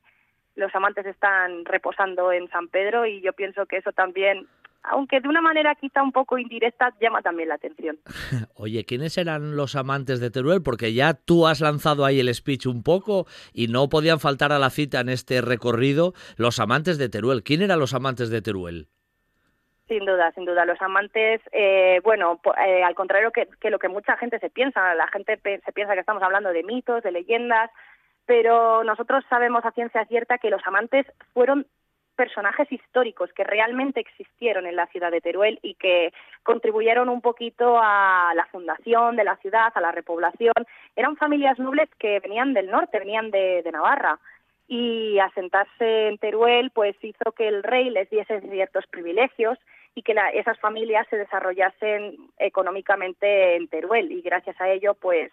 los 0.55 0.73
amantes 0.73 1.05
están 1.05 1.65
reposando 1.65 2.31
en 2.31 2.49
San 2.49 2.69
Pedro 2.69 3.05
y 3.05 3.19
yo 3.21 3.33
pienso 3.33 3.65
que 3.65 3.77
eso 3.77 3.91
también 3.91 4.47
aunque 4.83 5.19
de 5.19 5.27
una 5.27 5.41
manera 5.41 5.75
quizá 5.75 6.01
un 6.01 6.11
poco 6.11 6.37
indirecta, 6.37 6.93
llama 6.99 7.21
también 7.21 7.49
la 7.49 7.55
atención. 7.55 7.97
Oye, 8.55 8.85
¿quiénes 8.85 9.17
eran 9.17 9.55
los 9.55 9.75
amantes 9.75 10.19
de 10.19 10.31
Teruel? 10.31 10.61
Porque 10.63 10.93
ya 10.93 11.13
tú 11.13 11.47
has 11.47 11.61
lanzado 11.61 12.05
ahí 12.05 12.19
el 12.19 12.33
speech 12.33 12.65
un 12.65 12.83
poco 12.83 13.25
y 13.53 13.67
no 13.67 13.89
podían 13.89 14.19
faltar 14.19 14.51
a 14.51 14.59
la 14.59 14.69
cita 14.69 14.99
en 15.01 15.09
este 15.09 15.41
recorrido 15.41 16.13
los 16.37 16.59
amantes 16.59 16.97
de 16.97 17.09
Teruel. 17.09 17.43
¿Quién 17.43 17.61
eran 17.61 17.79
los 17.79 17.93
amantes 17.93 18.29
de 18.29 18.41
Teruel? 18.41 18.87
Sin 19.87 20.05
duda, 20.05 20.31
sin 20.33 20.45
duda. 20.45 20.65
Los 20.65 20.79
amantes, 20.81 21.41
eh, 21.51 21.99
bueno, 22.03 22.39
eh, 22.63 22.83
al 22.83 22.93
contrario 22.93 23.31
que, 23.31 23.47
que, 23.59 23.71
lo 23.71 23.79
que 23.79 23.89
mucha 23.89 24.15
gente 24.17 24.37
se 24.39 24.51
piensa, 24.51 24.93
la 24.93 25.07
gente 25.07 25.39
se 25.41 25.71
piensa 25.73 25.93
que 25.95 25.99
estamos 26.01 26.21
hablando 26.21 26.51
de 26.51 26.63
mitos, 26.63 27.01
de 27.01 27.11
leyendas, 27.11 27.71
pero 28.27 28.83
nosotros 28.83 29.25
sabemos 29.27 29.65
a 29.65 29.71
ciencia 29.71 30.05
cierta 30.05 30.37
que 30.37 30.51
los 30.51 30.61
amantes 30.67 31.07
fueron 31.33 31.65
personajes 32.19 32.69
históricos 32.69 33.31
que 33.31 33.45
realmente 33.45 34.01
existieron 34.01 34.65
en 34.65 34.75
la 34.75 34.87
ciudad 34.87 35.09
de 35.09 35.21
Teruel 35.21 35.57
y 35.61 35.75
que 35.75 36.11
contribuyeron 36.43 37.07
un 37.07 37.21
poquito 37.21 37.79
a 37.81 38.33
la 38.35 38.45
fundación 38.47 39.15
de 39.15 39.23
la 39.23 39.37
ciudad, 39.37 39.71
a 39.73 39.79
la 39.79 39.93
repoblación. 39.93 40.53
Eran 40.97 41.15
familias 41.15 41.57
nobles 41.59 41.87
que 41.97 42.19
venían 42.19 42.53
del 42.53 42.69
norte, 42.69 42.99
venían 42.99 43.31
de, 43.31 43.63
Navarra 43.71 44.19
y 44.67 45.17
asentarse 45.19 46.09
en 46.09 46.17
Teruel 46.17 46.71
pues 46.71 46.93
hizo 47.01 47.31
que 47.31 47.47
el 47.47 47.63
rey 47.63 47.89
les 47.89 48.09
diese 48.09 48.41
ciertos 48.41 48.85
privilegios 48.87 49.57
y 49.95 50.01
que 50.01 50.13
esas 50.33 50.59
familias 50.59 51.07
se 51.09 51.15
desarrollasen 51.15 52.17
económicamente 52.37 53.55
en 53.55 53.69
Teruel 53.69 54.11
y 54.11 54.21
gracias 54.21 54.59
a 54.59 54.67
ello 54.69 54.93
pues 54.93 55.31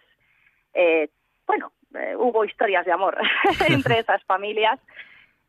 eh, 0.73 1.09
bueno 1.45 1.73
eh, 1.95 2.15
hubo 2.15 2.45
historias 2.45 2.85
de 2.85 2.93
amor 2.93 3.17
entre 3.69 3.99
esas 3.99 4.23
familias 4.23 4.79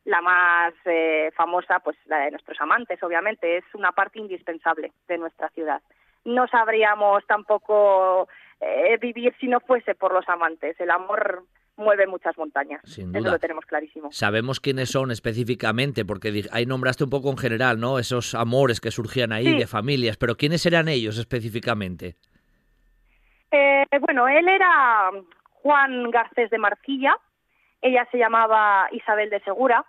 la 0.08 0.22
más 0.22 0.72
eh, 0.86 1.30
famosa, 1.36 1.80
pues 1.80 1.96
la 2.06 2.20
de 2.20 2.30
nuestros 2.30 2.58
amantes, 2.60 3.02
obviamente, 3.02 3.58
es 3.58 3.64
una 3.74 3.92
parte 3.92 4.18
indispensable 4.18 4.92
de 5.06 5.18
nuestra 5.18 5.50
ciudad. 5.50 5.82
No 6.24 6.48
sabríamos 6.48 7.26
tampoco 7.26 8.26
eh, 8.58 8.96
vivir 9.00 9.34
si 9.38 9.48
no 9.48 9.60
fuese 9.60 9.94
por 9.94 10.14
los 10.14 10.26
amantes. 10.28 10.80
El 10.80 10.90
amor 10.90 11.44
mueve 11.76 12.06
muchas 12.06 12.38
montañas. 12.38 12.80
Sin 12.84 13.12
duda. 13.12 13.20
Eso 13.20 13.30
lo 13.32 13.38
tenemos 13.38 13.66
clarísimo. 13.66 14.10
Sabemos 14.10 14.60
quiénes 14.60 14.90
son 14.90 15.10
específicamente, 15.10 16.06
porque 16.06 16.44
ahí 16.52 16.64
nombraste 16.64 17.04
un 17.04 17.10
poco 17.10 17.30
en 17.30 17.36
general, 17.36 17.78
¿no? 17.78 17.98
Esos 17.98 18.34
amores 18.34 18.80
que 18.80 18.90
surgían 18.90 19.32
ahí 19.32 19.58
de 19.58 19.66
familias, 19.66 20.16
pero 20.16 20.36
¿quiénes 20.36 20.64
eran 20.64 20.88
ellos 20.88 21.18
específicamente? 21.18 22.16
Eh, 23.50 23.84
bueno, 24.00 24.26
él 24.26 24.48
era 24.48 25.10
Juan 25.62 26.10
Garcés 26.10 26.48
de 26.50 26.58
Marcilla, 26.58 27.14
ella 27.80 28.06
se 28.10 28.18
llamaba 28.18 28.88
Isabel 28.92 29.30
de 29.30 29.40
Segura, 29.40 29.84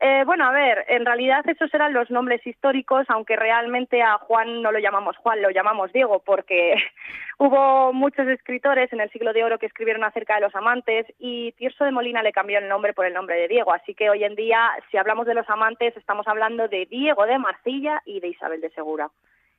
eh, 0.00 0.22
bueno, 0.26 0.44
a 0.44 0.52
ver, 0.52 0.84
en 0.88 1.06
realidad 1.06 1.48
esos 1.48 1.72
eran 1.72 1.92
los 1.92 2.10
nombres 2.10 2.46
históricos, 2.46 3.06
aunque 3.08 3.36
realmente 3.36 4.02
a 4.02 4.18
Juan 4.18 4.62
no 4.62 4.72
lo 4.72 4.78
llamamos 4.78 5.16
Juan, 5.16 5.40
lo 5.40 5.50
llamamos 5.50 5.92
Diego, 5.92 6.22
porque 6.24 6.74
hubo 7.38 7.92
muchos 7.92 8.28
escritores 8.28 8.92
en 8.92 9.00
el 9.00 9.10
siglo 9.10 9.32
de 9.32 9.44
oro 9.44 9.58
que 9.58 9.66
escribieron 9.66 10.04
acerca 10.04 10.34
de 10.34 10.42
los 10.42 10.54
amantes 10.54 11.06
y 11.18 11.52
Tirso 11.52 11.84
de 11.84 11.92
Molina 11.92 12.22
le 12.22 12.32
cambió 12.32 12.58
el 12.58 12.68
nombre 12.68 12.92
por 12.92 13.06
el 13.06 13.14
nombre 13.14 13.36
de 13.36 13.48
Diego. 13.48 13.72
Así 13.72 13.94
que 13.94 14.10
hoy 14.10 14.24
en 14.24 14.34
día, 14.34 14.70
si 14.90 14.96
hablamos 14.96 15.26
de 15.26 15.34
los 15.34 15.48
amantes, 15.48 15.96
estamos 15.96 16.26
hablando 16.28 16.68
de 16.68 16.86
Diego 16.86 17.24
de 17.26 17.38
Marcilla 17.38 18.02
y 18.04 18.20
de 18.20 18.28
Isabel 18.28 18.60
de 18.60 18.70
Segura. 18.70 19.10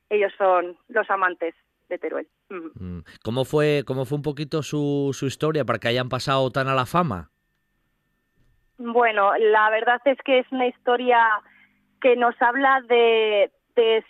Ellos 0.08 0.32
son 0.38 0.76
los 0.88 1.08
amantes 1.10 1.54
de 1.88 1.98
Teruel. 1.98 2.28
Mm. 2.48 3.00
¿Cómo 3.24 3.44
fue, 3.44 3.82
cómo 3.84 4.04
fue 4.04 4.16
un 4.16 4.22
poquito 4.22 4.62
su, 4.62 5.10
su 5.12 5.26
historia 5.26 5.64
para 5.64 5.80
que 5.80 5.88
hayan 5.88 6.08
pasado 6.08 6.50
tan 6.50 6.68
a 6.68 6.74
la 6.74 6.86
fama? 6.86 7.30
Bueno, 8.82 9.32
la 9.36 9.68
verdad 9.68 10.00
es 10.06 10.16
que 10.24 10.38
es 10.38 10.50
una 10.50 10.66
historia 10.66 11.22
que 12.00 12.16
nos 12.16 12.34
habla 12.40 12.80
de, 12.88 13.50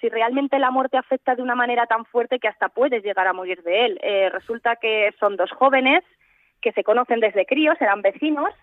si 0.00 0.08
realmente 0.08 0.60
la 0.60 0.70
muerte 0.70 0.96
afecta 0.96 1.34
de 1.34 1.42
una 1.42 1.56
manera 1.56 1.86
tan 1.86 2.04
fuerte 2.04 2.38
que 2.38 2.46
hasta 2.46 2.68
puedes 2.68 3.02
llegar 3.02 3.26
a 3.26 3.32
morir 3.32 3.64
de 3.64 3.86
él. 3.86 3.98
Eh, 4.00 4.30
resulta 4.30 4.76
que 4.76 5.12
son 5.18 5.36
dos 5.36 5.50
jóvenes 5.50 6.04
que 6.60 6.70
se 6.70 6.84
conocen 6.84 7.18
desde 7.18 7.46
críos, 7.46 7.80
eran 7.80 8.00
vecinos, 8.00 8.54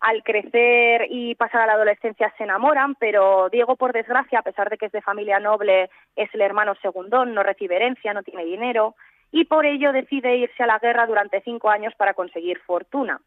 al 0.00 0.22
crecer 0.22 1.08
y 1.10 1.34
pasar 1.34 1.60
a 1.60 1.66
la 1.66 1.74
adolescencia 1.74 2.32
se 2.38 2.44
enamoran, 2.44 2.94
pero 2.94 3.50
Diego, 3.50 3.76
por 3.76 3.92
desgracia, 3.92 4.38
a 4.38 4.42
pesar 4.42 4.70
de 4.70 4.78
que 4.78 4.86
es 4.86 4.92
de 4.92 5.02
familia 5.02 5.40
noble, 5.40 5.90
es 6.16 6.32
el 6.32 6.40
hermano 6.40 6.74
segundón, 6.76 7.34
no 7.34 7.42
recibe 7.42 7.76
herencia, 7.76 8.14
no 8.14 8.22
tiene 8.22 8.46
dinero, 8.46 8.94
y 9.30 9.44
por 9.44 9.66
ello 9.66 9.92
decide 9.92 10.36
irse 10.36 10.62
a 10.62 10.66
la 10.66 10.78
guerra 10.78 11.06
durante 11.06 11.42
cinco 11.42 11.68
años 11.68 11.92
para 11.98 12.14
conseguir 12.14 12.60
fortuna. 12.60 13.20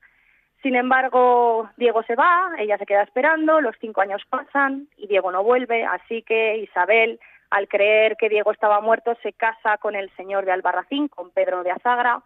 Sin 0.63 0.77
embargo, 0.77 1.69
Diego 1.75 2.03
se 2.03 2.15
va, 2.15 2.53
ella 2.57 2.77
se 2.77 2.85
queda 2.85 3.03
esperando, 3.03 3.59
los 3.59 3.75
cinco 3.81 3.99
años 3.99 4.21
pasan 4.29 4.87
y 4.95 5.07
Diego 5.07 5.29
no 5.29 5.43
vuelve, 5.43 5.83
así 5.83 6.21
que 6.21 6.57
Isabel, 6.59 7.19
al 7.49 7.67
creer 7.67 8.15
que 8.15 8.29
Diego 8.29 8.53
estaba 8.53 8.79
muerto, 8.79 9.13
se 9.21 9.33
casa 9.33 9.77
con 9.77 9.93
el 9.93 10.09
señor 10.15 10.45
de 10.45 10.53
Albarracín, 10.53 11.09
con 11.09 11.31
Pedro 11.31 11.63
de 11.63 11.71
Azagra, 11.71 12.23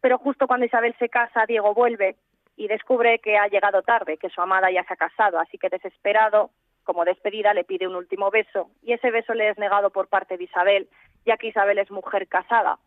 pero 0.00 0.16
justo 0.16 0.46
cuando 0.46 0.64
Isabel 0.64 0.96
se 0.98 1.10
casa, 1.10 1.44
Diego 1.46 1.74
vuelve 1.74 2.16
y 2.56 2.66
descubre 2.66 3.18
que 3.18 3.36
ha 3.36 3.46
llegado 3.48 3.82
tarde, 3.82 4.16
que 4.16 4.30
su 4.30 4.40
amada 4.40 4.70
ya 4.70 4.82
se 4.84 4.94
ha 4.94 4.96
casado, 4.96 5.38
así 5.38 5.58
que 5.58 5.68
desesperado, 5.68 6.48
como 6.82 7.04
despedida, 7.04 7.52
le 7.52 7.64
pide 7.64 7.86
un 7.86 7.96
último 7.96 8.30
beso, 8.30 8.70
y 8.82 8.94
ese 8.94 9.10
beso 9.10 9.34
le 9.34 9.50
es 9.50 9.58
negado 9.58 9.90
por 9.90 10.08
parte 10.08 10.38
de 10.38 10.44
Isabel, 10.44 10.88
ya 11.26 11.36
que 11.36 11.48
Isabel 11.48 11.76
es 11.78 11.90
mujer 11.90 12.26
casada. 12.26 12.78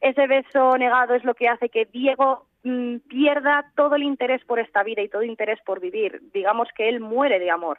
Ese 0.00 0.28
beso 0.28 0.78
negado 0.78 1.14
es 1.14 1.24
lo 1.24 1.34
que 1.34 1.48
hace 1.48 1.68
que 1.68 1.86
Diego 1.86 2.46
Mm, 2.64 2.96
pierda 3.08 3.70
todo 3.76 3.94
el 3.94 4.02
interés 4.02 4.42
por 4.44 4.58
esta 4.58 4.82
vida 4.82 5.02
y 5.02 5.08
todo 5.08 5.20
el 5.20 5.28
interés 5.28 5.60
por 5.66 5.80
vivir. 5.80 6.20
Digamos 6.32 6.68
que 6.74 6.88
él 6.88 6.98
muere 6.98 7.38
de 7.38 7.50
amor. 7.50 7.78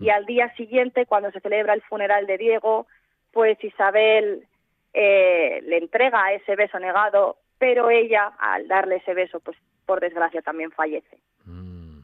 Y 0.00 0.10
al 0.10 0.26
día 0.26 0.54
siguiente, 0.54 1.06
cuando 1.06 1.30
se 1.30 1.40
celebra 1.40 1.72
el 1.72 1.80
funeral 1.80 2.26
de 2.26 2.36
Diego, 2.36 2.86
pues 3.32 3.62
Isabel 3.64 4.46
eh, 4.92 5.60
le 5.62 5.78
entrega 5.78 6.32
ese 6.34 6.56
beso 6.56 6.78
negado, 6.78 7.38
pero 7.58 7.88
ella, 7.88 8.32
al 8.38 8.68
darle 8.68 8.96
ese 8.96 9.14
beso, 9.14 9.40
pues 9.40 9.56
por 9.86 10.00
desgracia 10.00 10.42
también 10.42 10.70
fallece. 10.72 11.18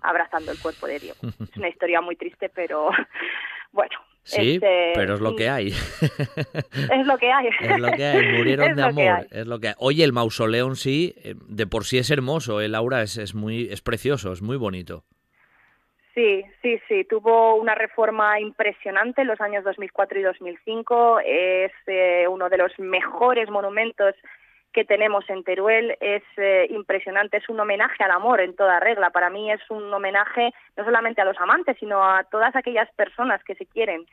Abrazando 0.04 0.52
el 0.52 0.58
cuerpo 0.58 0.86
de 0.86 0.98
Diego. 0.98 1.18
Es 1.50 1.56
una 1.56 1.68
historia 1.68 2.00
muy 2.00 2.16
triste, 2.16 2.48
pero 2.48 2.90
bueno, 3.72 3.98
Sí, 4.26 4.54
este, 4.54 4.92
pero 4.94 5.14
es 5.14 5.20
lo 5.20 5.36
que 5.36 5.50
hay. 5.50 5.68
Es 5.68 7.06
lo 7.06 7.18
que 7.18 7.30
hay. 7.30 7.48
Es 7.60 7.78
lo 7.78 7.90
que 7.92 8.04
hay, 8.06 8.38
murieron 8.38 8.74
de 8.76 8.82
amor, 8.82 9.26
es 9.30 9.46
lo 9.46 9.60
que 9.60 9.68
hay. 9.68 9.74
Oye, 9.76 10.02
el 10.02 10.14
mausoleo 10.14 10.66
en 10.66 10.76
sí, 10.76 11.14
eh, 11.22 11.34
de 11.46 11.66
por 11.66 11.84
sí 11.84 11.98
es 11.98 12.10
hermoso, 12.10 12.62
el 12.62 12.74
aura 12.74 13.02
es, 13.02 13.18
es, 13.18 13.34
muy, 13.34 13.68
es 13.70 13.82
precioso, 13.82 14.32
es 14.32 14.40
muy 14.40 14.56
bonito. 14.56 15.04
Sí, 16.14 16.42
sí, 16.62 16.80
sí, 16.88 17.04
tuvo 17.04 17.56
una 17.56 17.74
reforma 17.74 18.40
impresionante 18.40 19.22
en 19.22 19.26
los 19.26 19.40
años 19.40 19.64
2004 19.64 20.20
y 20.20 20.22
2005, 20.22 21.20
es 21.20 21.72
eh, 21.86 22.26
uno 22.28 22.48
de 22.48 22.56
los 22.56 22.78
mejores 22.78 23.50
monumentos 23.50 24.14
que 24.74 24.84
tenemos 24.84 25.24
en 25.30 25.44
Teruel 25.44 25.96
es 26.00 26.22
eh, 26.36 26.66
impresionante, 26.68 27.36
es 27.38 27.48
un 27.48 27.60
homenaje 27.60 28.02
al 28.02 28.10
amor 28.10 28.40
en 28.40 28.56
toda 28.56 28.80
regla. 28.80 29.10
Para 29.10 29.30
mí 29.30 29.50
es 29.50 29.60
un 29.70 29.94
homenaje 29.94 30.52
no 30.76 30.84
solamente 30.84 31.22
a 31.22 31.24
los 31.24 31.40
amantes, 31.40 31.76
sino 31.78 32.04
a 32.04 32.24
todas 32.24 32.54
aquellas 32.56 32.90
personas 32.92 33.42
que 33.44 33.54
se 33.54 33.66
quieren 33.66 34.04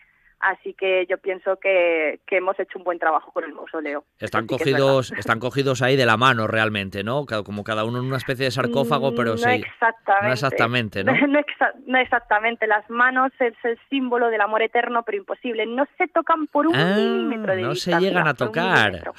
Así 0.41 0.73
que 0.73 1.05
yo 1.07 1.17
pienso 1.19 1.57
que, 1.57 2.19
hemos 2.31 2.59
hecho 2.59 2.79
un 2.79 2.83
buen 2.83 2.97
trabajo 2.97 3.31
con 3.31 3.43
el 3.43 3.53
mausoleo. 3.53 4.03
Están 4.19 4.47
cogidos, 4.47 5.11
están 5.11 5.39
cogidos 5.39 5.81
ahí 5.81 5.95
de 5.95 6.05
la 6.05 6.17
mano 6.17 6.47
realmente, 6.47 7.03
¿no? 7.03 7.25
Como 7.45 7.63
cada 7.63 7.83
uno 7.85 7.99
en 7.99 8.05
una 8.05 8.17
especie 8.17 8.45
de 8.45 8.51
sarcófago, 8.51 9.11
mm, 9.11 9.15
pero 9.15 9.37
sí. 9.37 9.49
Exactamente. 9.49 10.27
No 10.27 10.33
exactamente, 10.33 11.03
¿no? 11.03 11.13
No, 11.85 11.99
exactamente. 11.99 12.67
Las 12.67 12.89
manos 12.89 13.31
es 13.39 13.53
el 13.63 13.77
símbolo 13.89 14.29
del 14.29 14.41
amor 14.41 14.61
eterno, 14.61 15.03
pero 15.03 15.17
imposible. 15.17 15.65
No 15.65 15.85
se 15.97 16.07
tocan 16.07 16.47
por 16.47 16.67
un 16.67 16.75
ah, 16.75 16.95
milímetro 16.95 17.55
de 17.55 17.61
No 17.61 17.75
se 17.75 17.93
llegan 17.99 18.27
a 18.27 18.33
tocar. 18.33 19.11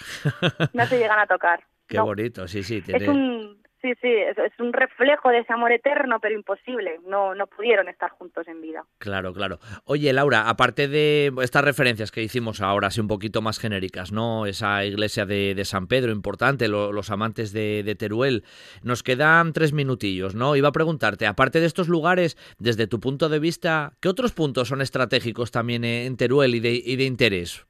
No 0.72 0.86
se 0.86 0.98
llegan 0.98 1.18
a 1.18 1.26
tocar. 1.26 1.62
Qué 1.86 2.00
bonito, 2.00 2.48
sí, 2.48 2.62
sí. 2.62 2.82
Es 2.86 3.06
un 3.06 3.61
Sí, 3.82 3.94
sí, 4.00 4.08
es, 4.08 4.36
un 4.60 4.72
reflejo 4.72 5.30
de 5.30 5.38
ese 5.38 5.52
amor 5.52 5.72
eterno, 5.72 6.20
pero 6.20 6.36
imposible. 6.36 7.00
No, 7.04 7.34
no 7.34 7.48
pudieron 7.48 7.88
estar 7.88 8.10
juntos 8.10 8.46
en 8.46 8.60
vida. 8.60 8.84
Claro, 8.98 9.32
claro. 9.34 9.58
Oye, 9.84 10.12
Laura, 10.12 10.48
aparte 10.48 10.86
de 10.86 11.32
estas 11.42 11.64
referencias 11.64 12.12
que 12.12 12.22
hicimos 12.22 12.60
ahora, 12.60 12.88
así 12.88 13.00
un 13.00 13.08
poquito 13.08 13.42
más 13.42 13.58
genéricas, 13.58 14.12
¿no? 14.12 14.46
Esa 14.46 14.84
iglesia 14.84 15.26
de, 15.26 15.60
San 15.64 15.88
Pedro, 15.88 16.12
importante, 16.12 16.68
los 16.68 17.10
amantes 17.10 17.52
de, 17.52 17.96
Teruel, 17.98 18.44
nos 18.84 19.02
quedan 19.02 19.52
tres 19.52 19.72
minutillos, 19.72 20.36
¿no? 20.36 20.54
Iba 20.54 20.68
a 20.68 20.72
preguntarte, 20.72 21.26
aparte 21.26 21.58
de 21.58 21.66
estos 21.66 21.88
lugares, 21.88 22.36
desde 22.58 22.86
tu 22.86 23.00
punto 23.00 23.28
de 23.28 23.40
vista, 23.40 23.94
¿qué 24.00 24.08
otros 24.08 24.32
puntos 24.32 24.68
son 24.68 24.80
estratégicos 24.80 25.50
también 25.50 25.84
en 25.84 26.16
Teruel 26.16 26.54
y 26.54 26.60
de, 26.60 26.74
y 26.74 26.94
de 26.94 27.04
interés? 27.04 27.66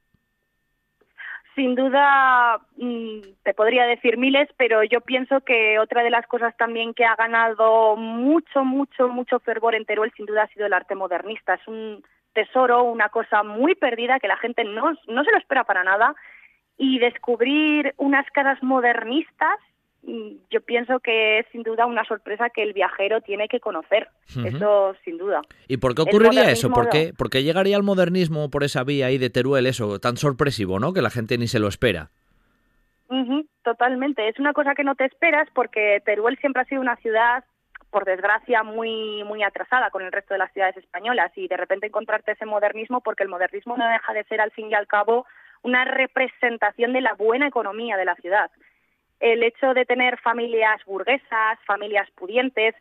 Sin 1.55 1.75
duda, 1.75 2.59
mm, 2.77 3.19
te 3.43 3.53
podría 3.53 3.85
decir 3.85 4.17
miles, 4.17 4.49
pero 4.57 4.83
yo 4.83 5.01
pienso 5.01 5.41
que 5.41 5.77
otra 5.77 6.01
de 6.03 6.09
las 6.09 6.25
cosas 6.25 6.55
también 6.57 6.95
que 6.95 7.05
ha 7.05 7.15
ganado 7.15 7.95
mucho, 7.95 8.63
mucho, 8.63 9.07
mucho 9.07 9.39
fervor 9.39 9.75
en 9.75 9.85
Teruel, 9.85 10.11
sin 10.17 10.25
duda, 10.25 10.43
ha 10.43 10.47
sido 10.47 10.65
el 10.65 10.73
arte 10.73 10.95
modernista. 10.95 11.53
Es 11.53 11.67
un 11.67 12.03
tesoro, 12.33 12.83
una 12.83 13.09
cosa 13.09 13.43
muy 13.43 13.75
perdida 13.75 14.19
que 14.19 14.27
la 14.27 14.37
gente 14.37 14.63
no, 14.63 14.93
no 15.07 15.23
se 15.23 15.31
lo 15.31 15.37
espera 15.37 15.63
para 15.63 15.83
nada. 15.83 16.15
Y 16.75 16.97
descubrir 16.97 17.93
unas 17.97 18.25
caras 18.31 18.61
modernistas 18.63 19.59
yo 20.05 20.61
pienso 20.61 20.99
que 20.99 21.39
es 21.39 21.45
sin 21.51 21.63
duda 21.63 21.85
una 21.85 22.03
sorpresa 22.03 22.49
que 22.49 22.61
el 22.61 22.73
viajero 22.73 23.21
tiene 23.21 23.47
que 23.47 23.59
conocer. 23.59 24.09
Eso 24.45 24.95
sin 25.03 25.17
duda. 25.17 25.41
¿Y 25.67 25.77
por 25.77 25.95
qué 25.95 26.01
ocurriría 26.01 26.49
eso? 26.49 26.69
¿Por 26.69 26.89
qué, 26.89 27.13
¿Por 27.17 27.29
qué 27.29 27.43
llegaría 27.43 27.77
el 27.77 27.83
modernismo 27.83 28.49
por 28.49 28.63
esa 28.63 28.83
vía 28.83 29.07
ahí 29.07 29.17
de 29.17 29.29
Teruel, 29.29 29.65
eso 29.65 29.99
tan 29.99 30.17
sorpresivo, 30.17 30.79
¿no? 30.79 30.93
Que 30.93 31.01
la 31.01 31.09
gente 31.09 31.37
ni 31.37 31.47
se 31.47 31.59
lo 31.59 31.67
espera. 31.67 32.09
totalmente. 33.63 34.27
Es 34.27 34.39
una 34.39 34.53
cosa 34.53 34.75
que 34.75 34.83
no 34.83 34.95
te 34.95 35.05
esperas 35.05 35.47
porque 35.53 36.01
Teruel 36.05 36.37
siempre 36.39 36.63
ha 36.63 36.65
sido 36.65 36.81
una 36.81 36.97
ciudad 36.97 37.45
por 37.89 38.05
desgracia 38.05 38.63
muy 38.63 39.23
muy 39.23 39.43
atrasada 39.43 39.91
con 39.91 40.01
el 40.01 40.11
resto 40.11 40.33
de 40.33 40.39
las 40.39 40.51
ciudades 40.51 40.75
españolas 40.77 41.31
y 41.35 41.47
de 41.47 41.55
repente 41.55 41.87
encontrarte 41.87 42.31
ese 42.31 42.45
modernismo 42.45 43.01
porque 43.01 43.21
el 43.21 43.29
modernismo 43.29 43.77
no 43.77 43.87
deja 43.87 44.13
de 44.13 44.23
ser 44.23 44.41
al 44.41 44.49
fin 44.51 44.71
y 44.71 44.73
al 44.73 44.87
cabo 44.87 45.27
una 45.61 45.85
representación 45.85 46.91
de 46.91 47.01
la 47.01 47.13
buena 47.13 47.47
economía 47.47 47.95
de 47.95 48.05
la 48.05 48.15
ciudad 48.15 48.49
el 49.23 49.41
hecho 49.41 49.73
de 49.73 49.85
tener 49.85 50.19
familias 50.19 50.83
burguesas, 50.85 51.57
familias 51.65 52.11
pudientes, 52.11 52.75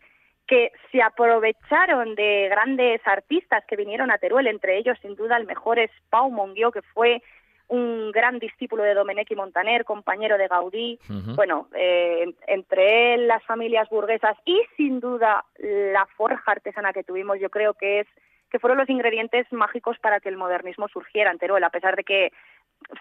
que 0.49 0.73
se 0.91 1.01
aprovecharon 1.01 2.17
de 2.17 2.49
grandes 2.51 3.01
artistas 3.07 3.65
que 3.69 3.77
vinieron 3.77 4.11
a 4.11 4.19
Teruel, 4.19 4.49
entre 4.49 4.77
ellos 4.77 4.99
sin 5.01 5.15
duda 5.15 5.37
el 5.37 5.47
mejor 5.47 5.79
es 5.79 5.91
Pau 6.11 6.33
Monguió, 6.33 6.73
que 6.73 6.83
fue 6.83 7.23
un 7.69 8.11
gran 8.11 8.41
discípulo 8.41 8.83
de 8.83 8.93
Domenech 8.93 9.31
y 9.31 9.37
Montaner, 9.37 9.85
compañero 9.85 10.37
de 10.37 10.49
Gaudí, 10.49 10.99
bueno, 11.37 11.69
eh, 11.77 12.35
entre 12.49 13.15
él, 13.15 13.29
las 13.29 13.45
familias 13.45 13.89
burguesas 13.89 14.37
y 14.45 14.61
sin 14.77 14.99
duda 14.99 15.45
la 15.59 16.07
forja 16.17 16.51
artesana 16.51 16.93
que 16.93 17.05
tuvimos, 17.05 17.39
yo 17.39 17.51
creo 17.51 17.75
que 17.75 18.01
es 18.01 18.09
que 18.51 18.59
fueron 18.59 18.79
los 18.79 18.91
ingredientes 18.91 19.51
mágicos 19.53 19.97
para 20.01 20.19
que 20.19 20.29
el 20.29 20.37
modernismo 20.37 20.89
surgiera 20.89 21.31
en 21.31 21.39
Teruel, 21.39 21.63
a 21.63 21.71
pesar 21.71 21.95
de 21.95 22.03
que 22.03 22.33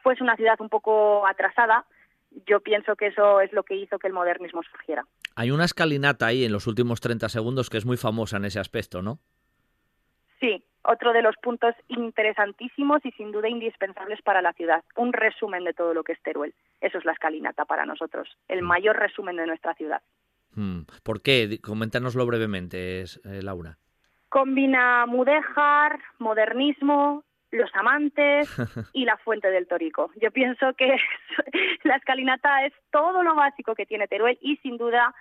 fuese 0.03 0.21
una 0.23 0.35
ciudad 0.35 0.61
un 0.61 0.69
poco 0.69 1.25
atrasada, 1.27 1.85
yo 2.45 2.59
pienso 2.61 2.95
que 2.95 3.07
eso 3.07 3.41
es 3.41 3.51
lo 3.53 3.63
que 3.63 3.75
hizo 3.75 3.99
que 3.99 4.07
el 4.07 4.13
modernismo 4.13 4.61
surgiera. 4.63 5.05
Hay 5.35 5.51
una 5.51 5.65
escalinata 5.65 6.27
ahí 6.27 6.43
en 6.43 6.51
los 6.51 6.67
últimos 6.67 7.01
30 7.01 7.29
segundos 7.29 7.69
que 7.69 7.77
es 7.77 7.85
muy 7.85 7.97
famosa 7.97 8.37
en 8.37 8.45
ese 8.45 8.59
aspecto, 8.59 9.01
¿no? 9.01 9.19
Sí, 10.39 10.63
otro 10.83 11.13
de 11.13 11.21
los 11.21 11.35
puntos 11.37 11.75
interesantísimos 11.87 13.05
y 13.05 13.11
sin 13.11 13.31
duda 13.31 13.47
indispensables 13.47 14.21
para 14.23 14.41
la 14.41 14.53
ciudad. 14.53 14.83
Un 14.95 15.13
resumen 15.13 15.63
de 15.63 15.73
todo 15.73 15.93
lo 15.93 16.03
que 16.03 16.13
es 16.13 16.21
Teruel. 16.23 16.53
Eso 16.81 16.97
es 16.97 17.05
la 17.05 17.11
escalinata 17.11 17.65
para 17.65 17.85
nosotros, 17.85 18.27
el 18.47 18.63
mm. 18.63 18.65
mayor 18.65 18.97
resumen 18.97 19.35
de 19.35 19.45
nuestra 19.45 19.75
ciudad. 19.75 20.01
Mm. 20.55 20.81
¿Por 21.03 21.21
qué? 21.21 21.59
Coméntanoslo 21.61 22.25
brevemente, 22.25 23.01
eh, 23.01 23.41
Laura. 23.41 23.77
Combina 24.29 25.05
mudéjar, 25.05 25.99
modernismo, 26.17 27.23
los 27.51 27.69
amantes 27.75 28.49
y 28.93 29.05
la 29.05 29.17
fuente 29.17 29.49
del 29.49 29.67
Torico. 29.67 30.11
Yo 30.21 30.31
pienso 30.31 30.73
que 30.73 30.95
la 31.83 31.95
escalinata 31.95 32.65
es 32.65 32.73
todo 32.91 33.23
lo 33.23 33.35
básico 33.35 33.75
que 33.75 33.85
tiene 33.85 34.07
Teruel 34.07 34.37
y 34.41 34.57
sin 34.57 34.77
duda 34.77 35.13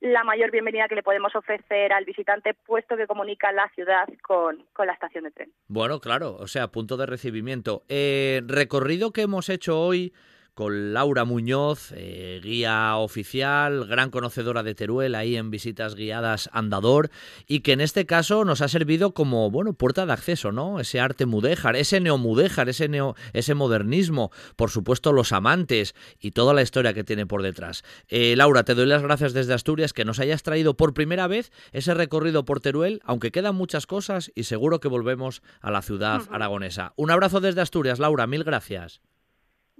la 0.00 0.24
mayor 0.24 0.50
bienvenida 0.50 0.88
que 0.88 0.94
le 0.94 1.02
podemos 1.02 1.34
ofrecer 1.36 1.92
al 1.92 2.06
visitante, 2.06 2.54
puesto 2.54 2.96
que 2.96 3.06
comunica 3.06 3.52
la 3.52 3.68
ciudad 3.74 4.08
con, 4.22 4.64
la 4.78 4.92
estación 4.94 5.24
de 5.24 5.30
tren. 5.30 5.52
Bueno, 5.68 6.00
claro, 6.00 6.36
o 6.36 6.46
sea, 6.46 6.68
punto 6.68 6.96
de 6.96 7.04
recibimiento. 7.04 7.82
Eh, 7.88 8.40
recorrido 8.46 9.12
que 9.12 9.22
hemos 9.22 9.50
hecho 9.50 9.78
hoy 9.78 10.14
con 10.54 10.92
Laura 10.92 11.24
Muñoz, 11.24 11.92
eh, 11.94 12.40
guía 12.42 12.96
oficial, 12.96 13.86
gran 13.86 14.10
conocedora 14.10 14.62
de 14.62 14.74
Teruel 14.74 15.14
ahí 15.14 15.36
en 15.36 15.50
visitas 15.50 15.94
guiadas 15.94 16.50
Andador 16.52 17.10
y 17.46 17.60
que 17.60 17.72
en 17.72 17.80
este 17.80 18.06
caso 18.06 18.44
nos 18.44 18.60
ha 18.60 18.68
servido 18.68 19.12
como, 19.12 19.50
bueno, 19.50 19.72
puerta 19.72 20.06
de 20.06 20.12
acceso, 20.12 20.52
¿no? 20.52 20.80
Ese 20.80 21.00
arte 21.00 21.26
mudéjar, 21.26 21.76
ese 21.76 22.00
neomudéjar, 22.00 22.68
ese 22.68 22.88
neo, 22.88 23.16
ese 23.32 23.54
modernismo, 23.54 24.30
por 24.56 24.70
supuesto 24.70 25.12
los 25.12 25.32
amantes 25.32 25.94
y 26.18 26.32
toda 26.32 26.54
la 26.54 26.62
historia 26.62 26.94
que 26.94 27.04
tiene 27.04 27.26
por 27.26 27.42
detrás. 27.42 27.82
Eh, 28.08 28.34
Laura, 28.36 28.64
te 28.64 28.74
doy 28.74 28.86
las 28.86 29.02
gracias 29.02 29.32
desde 29.32 29.54
Asturias 29.54 29.92
que 29.92 30.04
nos 30.04 30.20
hayas 30.20 30.42
traído 30.42 30.76
por 30.76 30.94
primera 30.94 31.26
vez 31.26 31.52
ese 31.72 31.94
recorrido 31.94 32.44
por 32.44 32.60
Teruel, 32.60 33.00
aunque 33.04 33.30
quedan 33.30 33.54
muchas 33.54 33.86
cosas 33.86 34.30
y 34.34 34.44
seguro 34.44 34.80
que 34.80 34.88
volvemos 34.88 35.42
a 35.60 35.70
la 35.70 35.82
ciudad 35.82 36.22
aragonesa. 36.30 36.92
Un 36.96 37.10
abrazo 37.10 37.40
desde 37.40 37.60
Asturias, 37.60 37.98
Laura, 37.98 38.26
mil 38.26 38.44
gracias. 38.44 39.00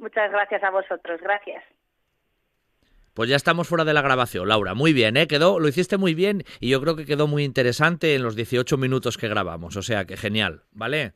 Muchas 0.00 0.32
gracias 0.32 0.62
a 0.64 0.70
vosotros, 0.70 1.20
gracias. 1.20 1.62
Pues 3.12 3.28
ya 3.28 3.36
estamos 3.36 3.68
fuera 3.68 3.84
de 3.84 3.92
la 3.92 4.00
grabación, 4.00 4.48
Laura. 4.48 4.72
Muy 4.72 4.94
bien, 4.94 5.18
¿eh? 5.18 5.26
Quedó, 5.26 5.60
lo 5.60 5.68
hiciste 5.68 5.98
muy 5.98 6.14
bien 6.14 6.42
y 6.58 6.70
yo 6.70 6.80
creo 6.80 6.96
que 6.96 7.04
quedó 7.04 7.26
muy 7.26 7.44
interesante 7.44 8.14
en 8.14 8.22
los 8.22 8.34
18 8.34 8.78
minutos 8.78 9.18
que 9.18 9.28
grabamos. 9.28 9.76
O 9.76 9.82
sea 9.82 10.06
que 10.06 10.16
genial, 10.16 10.62
¿vale? 10.72 11.12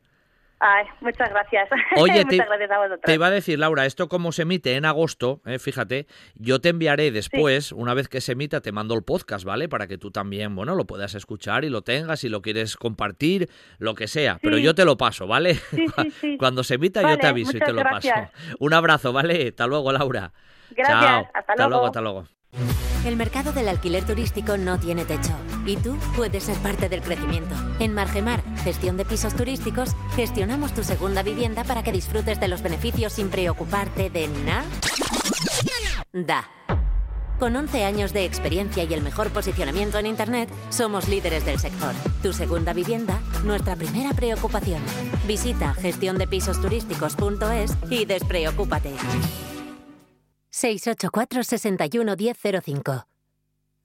Ay, 0.59 0.85
muchas 1.01 1.29
gracias. 1.29 1.69
Oye, 1.97 2.23
muchas 2.23 2.47
gracias 2.47 2.71
a 2.71 2.97
te 2.97 3.13
iba 3.13 3.27
a 3.27 3.31
decir, 3.31 3.59
Laura, 3.59 3.85
esto 3.85 4.07
como 4.07 4.31
se 4.31 4.43
emite 4.43 4.75
en 4.75 4.85
agosto, 4.85 5.41
eh, 5.45 5.59
fíjate, 5.59 6.07
yo 6.35 6.61
te 6.61 6.69
enviaré 6.69 7.11
después, 7.11 7.71
una 7.71 7.93
vez 7.93 8.07
que 8.07 8.21
se 8.21 8.31
emita, 8.31 8.61
te 8.61 8.71
mando 8.71 8.95
el 8.95 9.03
podcast, 9.03 9.43
¿vale? 9.43 9.67
Para 9.67 9.87
que 9.87 9.97
tú 9.97 10.11
también, 10.11 10.55
bueno, 10.55 10.75
lo 10.75 10.85
puedas 10.85 11.13
escuchar 11.13 11.65
y 11.65 11.69
lo 11.69 11.81
tengas, 11.81 12.21
si 12.21 12.29
lo 12.29 12.41
quieres 12.41 12.77
compartir, 12.77 13.49
lo 13.79 13.95
que 13.95 14.07
sea. 14.07 14.39
Pero 14.41 14.57
yo 14.57 14.73
te 14.73 14.85
lo 14.85 14.97
paso, 14.97 15.27
¿vale? 15.27 15.59
Cuando 16.39 16.63
se 16.63 16.75
emita 16.75 17.01
yo 17.01 17.17
te 17.17 17.27
aviso 17.27 17.57
y 17.57 17.59
te 17.59 17.73
lo 17.73 17.83
paso. 17.83 18.09
Un 18.59 18.73
abrazo, 18.73 19.11
¿vale? 19.11 19.49
Hasta 19.49 19.67
luego, 19.67 19.91
Laura. 19.91 20.31
Gracias, 20.71 21.27
hasta, 21.33 21.67
luego. 21.67 21.85
Hasta 21.85 22.01
luego. 22.01 22.25
El 23.05 23.15
mercado 23.17 23.53
del 23.53 23.69
alquiler 23.69 24.03
turístico 24.03 24.57
no 24.57 24.79
tiene 24.79 25.05
techo 25.05 25.33
y 25.63 25.77
tú 25.77 25.95
puedes 26.15 26.43
ser 26.43 26.57
parte 26.57 26.89
del 26.89 27.01
crecimiento. 27.01 27.53
En 27.79 27.93
Margemar, 27.93 28.43
gestión 28.63 28.97
de 28.97 29.05
pisos 29.05 29.35
turísticos, 29.35 29.95
gestionamos 30.15 30.73
tu 30.73 30.83
segunda 30.83 31.21
vivienda 31.21 31.63
para 31.63 31.83
que 31.83 31.91
disfrutes 31.91 32.39
de 32.39 32.47
los 32.47 32.63
beneficios 32.63 33.13
sin 33.13 33.29
preocuparte 33.29 34.09
de 34.09 34.27
nada. 34.27 34.65
Da. 36.13 36.49
Con 37.37 37.55
11 37.55 37.83
años 37.83 38.11
de 38.11 38.25
experiencia 38.25 38.85
y 38.85 38.93
el 38.93 39.03
mejor 39.03 39.29
posicionamiento 39.29 39.99
en 39.99 40.07
Internet, 40.07 40.49
somos 40.69 41.07
líderes 41.07 41.45
del 41.45 41.59
sector. 41.59 41.93
Tu 42.23 42.33
segunda 42.33 42.73
vivienda, 42.73 43.19
nuestra 43.43 43.75
primera 43.75 44.13
preocupación. 44.13 44.81
Visita 45.27 45.75
gestiondepisosturísticos.es 45.75 47.77
y 47.91 48.05
despreocúpate. 48.05 48.93
684 50.57 51.43
61 51.43 52.15
1005 52.15 53.05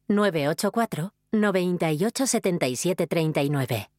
984 0.07 1.13
98 1.33 2.27
77 2.29 3.07
39 3.09 3.91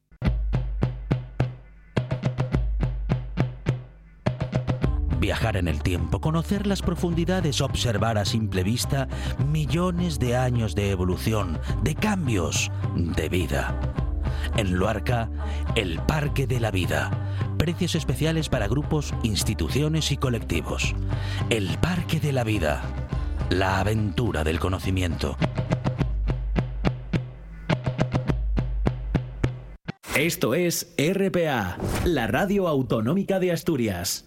Viajar 5.20 5.58
en 5.58 5.68
el 5.68 5.84
tiempo, 5.84 6.22
conocer 6.22 6.66
las 6.66 6.82
profundidades, 6.82 7.60
observar 7.60 8.18
a 8.18 8.24
simple 8.24 8.64
vista 8.64 9.10
millones 9.52 10.18
de 10.18 10.38
años 10.38 10.74
de 10.74 10.92
evolución, 10.92 11.60
de 11.84 11.96
cambios, 11.96 12.72
de 12.96 13.28
vida. 13.28 14.11
En 14.58 14.74
Luarca, 14.74 15.30
el 15.76 16.00
Parque 16.00 16.48
de 16.48 16.60
la 16.60 16.72
Vida. 16.72 17.12
Precios 17.58 17.96
especiales 17.96 18.50
para 18.50 18.68
grupos, 18.68 19.14
instituciones 19.24 20.12
y 20.12 20.18
colectivos. 20.18 20.96
El 21.50 21.78
Parque 21.78 22.20
de 22.20 22.34
la 22.34 22.44
Vida. 22.44 22.82
La 23.50 23.80
aventura 23.80 24.44
del 24.44 24.60
conocimiento. 24.60 25.38
Esto 30.16 30.54
es 30.54 30.94
RPA, 30.98 31.78
la 32.06 32.28
radio 32.28 32.68
autonómica 32.68 33.40
de 33.40 33.52
Asturias. 33.52 34.26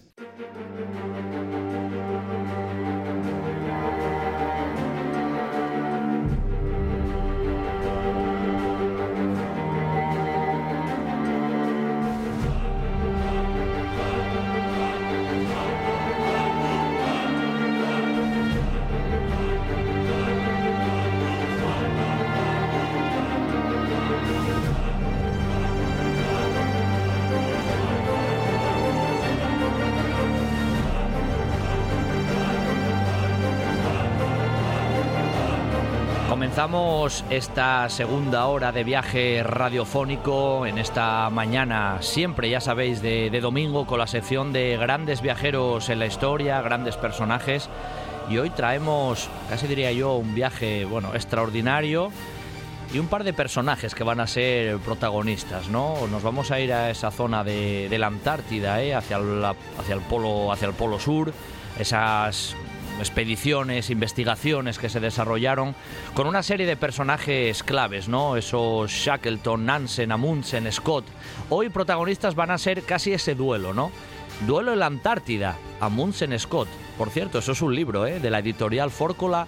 Comenzamos 36.65 37.23
esta 37.29 37.87
segunda 37.89 38.47
hora 38.47 38.71
de 38.71 38.83
viaje 38.83 39.43
radiofónico 39.43 40.65
en 40.65 40.79
esta 40.79 41.29
mañana, 41.29 41.99
siempre 42.01 42.49
ya 42.49 42.59
sabéis, 42.59 43.03
de, 43.03 43.29
domingo 43.39 43.85
con 43.85 43.99
la 43.99 44.07
sección 44.07 44.51
de 44.51 44.75
grandes 44.75 45.21
viajeros 45.21 45.89
en 45.89 45.99
la 45.99 46.07
historia, 46.07 46.63
grandes 46.63 46.97
personajes. 46.97 47.69
Y 48.31 48.39
hoy 48.39 48.49
traemos, 48.49 49.29
casi 49.47 49.67
diría 49.67 49.91
yo, 49.91 50.15
un 50.15 50.33
viaje, 50.33 50.85
bueno, 50.85 51.13
extraordinario 51.13 52.09
y 52.91 52.97
un 52.97 53.09
par 53.09 53.23
de 53.23 53.33
personajes 53.33 53.93
que 53.93 54.03
van 54.03 54.19
a 54.19 54.25
ser 54.25 54.79
protagonistas, 54.79 55.69
¿no? 55.69 56.07
Nos 56.07 56.23
vamos 56.23 56.49
a 56.49 56.59
ir 56.59 56.73
a 56.73 56.89
esa 56.89 57.11
zona 57.11 57.43
de, 57.43 57.95
la 57.95 58.07
Antártida, 58.07 58.81
¿eh? 58.81 58.95
hacia, 58.95 59.17
hacia, 59.17 59.93
el 59.93 60.01
polo, 60.01 60.51
hacia 60.51 60.67
el 60.67 60.73
polo 60.73 60.97
sur, 60.99 61.31
esas 61.77 62.55
expediciones, 62.99 63.89
investigaciones 63.89 64.77
que 64.77 64.89
se 64.89 64.99
desarrollaron 64.99 65.75
con 66.13 66.27
una 66.27 66.43
serie 66.43 66.65
de 66.65 66.77
personajes 66.77 67.63
claves, 67.63 68.07
¿no? 68.07 68.37
Esos 68.37 68.91
Shackleton, 68.91 69.65
Nansen, 69.65 70.11
Amundsen, 70.11 70.71
Scott. 70.71 71.05
Hoy 71.49 71.69
protagonistas 71.69 72.35
van 72.35 72.51
a 72.51 72.57
ser 72.57 72.83
casi 72.83 73.13
ese 73.13 73.35
duelo, 73.35 73.73
¿no? 73.73 73.91
Duelo 74.47 74.73
en 74.73 74.79
la 74.79 74.87
Antártida, 74.87 75.57
Amundsen 75.79 76.37
Scott. 76.39 76.67
Por 76.97 77.09
cierto, 77.09 77.39
eso 77.39 77.51
es 77.53 77.61
un 77.61 77.75
libro, 77.75 78.05
¿eh? 78.05 78.19
De 78.19 78.29
la 78.29 78.39
editorial 78.39 78.91
Fórcola 78.91 79.47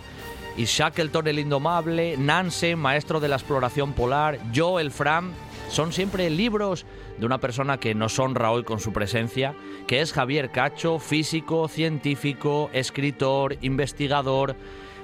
y 0.55 0.65
Shackleton 0.65 1.27
el 1.27 1.39
Indomable, 1.39 2.17
Nansen, 2.17 2.79
maestro 2.79 3.19
de 3.19 3.27
la 3.27 3.35
exploración 3.35 3.93
polar, 3.93 4.39
Joe 4.55 4.81
el 4.81 4.91
Fram, 4.91 5.33
son 5.69 5.91
siempre 5.91 6.29
libros 6.29 6.85
de 7.17 7.25
una 7.25 7.39
persona 7.39 7.79
que 7.79 7.95
nos 7.95 8.19
honra 8.19 8.51
hoy 8.51 8.63
con 8.63 8.79
su 8.79 8.93
presencia, 8.93 9.53
que 9.85 10.01
es 10.01 10.13
Javier 10.13 10.49
Cacho, 10.51 10.99
físico, 10.99 11.67
científico, 11.67 12.69
escritor, 12.73 13.57
investigador. 13.61 14.55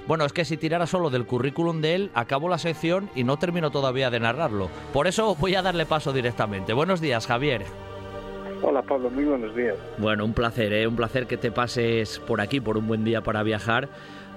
Bueno, 0.06 0.24
es 0.24 0.32
que 0.32 0.44
si 0.44 0.56
tirara 0.56 0.86
solo 0.86 1.10
del 1.10 1.26
currículum 1.26 1.80
de 1.80 1.94
él, 1.94 2.10
acabo 2.14 2.48
la 2.48 2.58
sección 2.58 3.08
y 3.14 3.24
no 3.24 3.38
termino 3.38 3.70
todavía 3.70 4.10
de 4.10 4.20
narrarlo. 4.20 4.68
Por 4.92 5.06
eso 5.06 5.34
voy 5.36 5.54
a 5.54 5.62
darle 5.62 5.86
paso 5.86 6.12
directamente. 6.12 6.72
Buenos 6.72 7.00
días, 7.00 7.26
Javier. 7.26 7.64
Hola 8.62 8.80
Pablo, 8.82 9.10
muy 9.10 9.24
buenos 9.24 9.54
días. 9.54 9.76
Bueno, 9.98 10.24
un 10.24 10.32
placer, 10.32 10.72
¿eh? 10.72 10.86
un 10.86 10.96
placer 10.96 11.26
que 11.26 11.36
te 11.36 11.52
pases 11.52 12.18
por 12.20 12.40
aquí 12.40 12.60
por 12.60 12.78
un 12.78 12.86
buen 12.86 13.04
día 13.04 13.20
para 13.20 13.42
viajar 13.42 13.90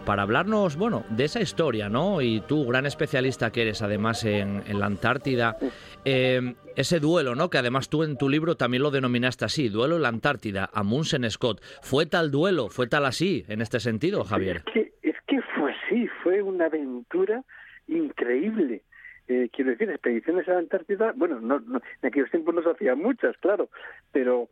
para 0.07 0.21
hablarnos, 0.21 0.77
bueno, 0.77 1.03
de 1.09 1.25
esa 1.25 1.41
historia, 1.41 1.89
¿no? 1.89 2.21
Y 2.21 2.39
tú, 2.39 2.65
gran 2.65 2.85
especialista 2.85 3.51
que 3.51 3.63
eres 3.63 3.81
además 3.81 4.23
en, 4.23 4.63
la 4.79 4.85
Antártida, 4.85 5.57
eh, 6.05 6.55
ese 6.77 7.01
duelo, 7.01 7.35
¿no? 7.35 7.49
Que 7.49 7.57
además 7.57 7.89
tú 7.89 8.03
en 8.03 8.17
tu 8.17 8.29
libro 8.29 8.55
también 8.55 8.83
lo 8.83 8.89
denominaste 8.89 9.43
así, 9.43 9.67
duelo 9.67 9.97
en 9.97 10.03
la 10.03 10.07
Antártida, 10.07 10.69
Amundsen 10.73 11.29
Scott. 11.29 11.59
¿Fue 11.81 12.05
tal 12.05 12.31
duelo, 12.31 12.69
fue 12.69 12.87
tal 12.87 13.05
así, 13.05 13.43
en 13.49 13.59
este 13.61 13.81
sentido, 13.81 14.23
Javier? 14.23 14.63
Es 14.65 14.73
que, 14.73 14.93
es 15.01 15.15
que 15.27 15.41
fue 15.41 15.73
así, 15.73 16.07
fue 16.23 16.41
una 16.41 16.67
aventura 16.67 17.43
increíble. 17.89 18.83
Eh, 19.27 19.49
quiero 19.51 19.71
decir, 19.71 19.89
expediciones 19.89 20.47
a 20.47 20.53
la 20.53 20.59
Antártida, 20.59 21.11
bueno, 21.17 21.41
no, 21.41 21.57
en 21.57 22.07
aquellos 22.07 22.31
tiempos 22.31 22.55
no 22.55 22.63
se 22.63 22.69
hacían 22.69 22.97
muchas, 22.97 23.35
claro, 23.39 23.67
pero, 24.13 24.47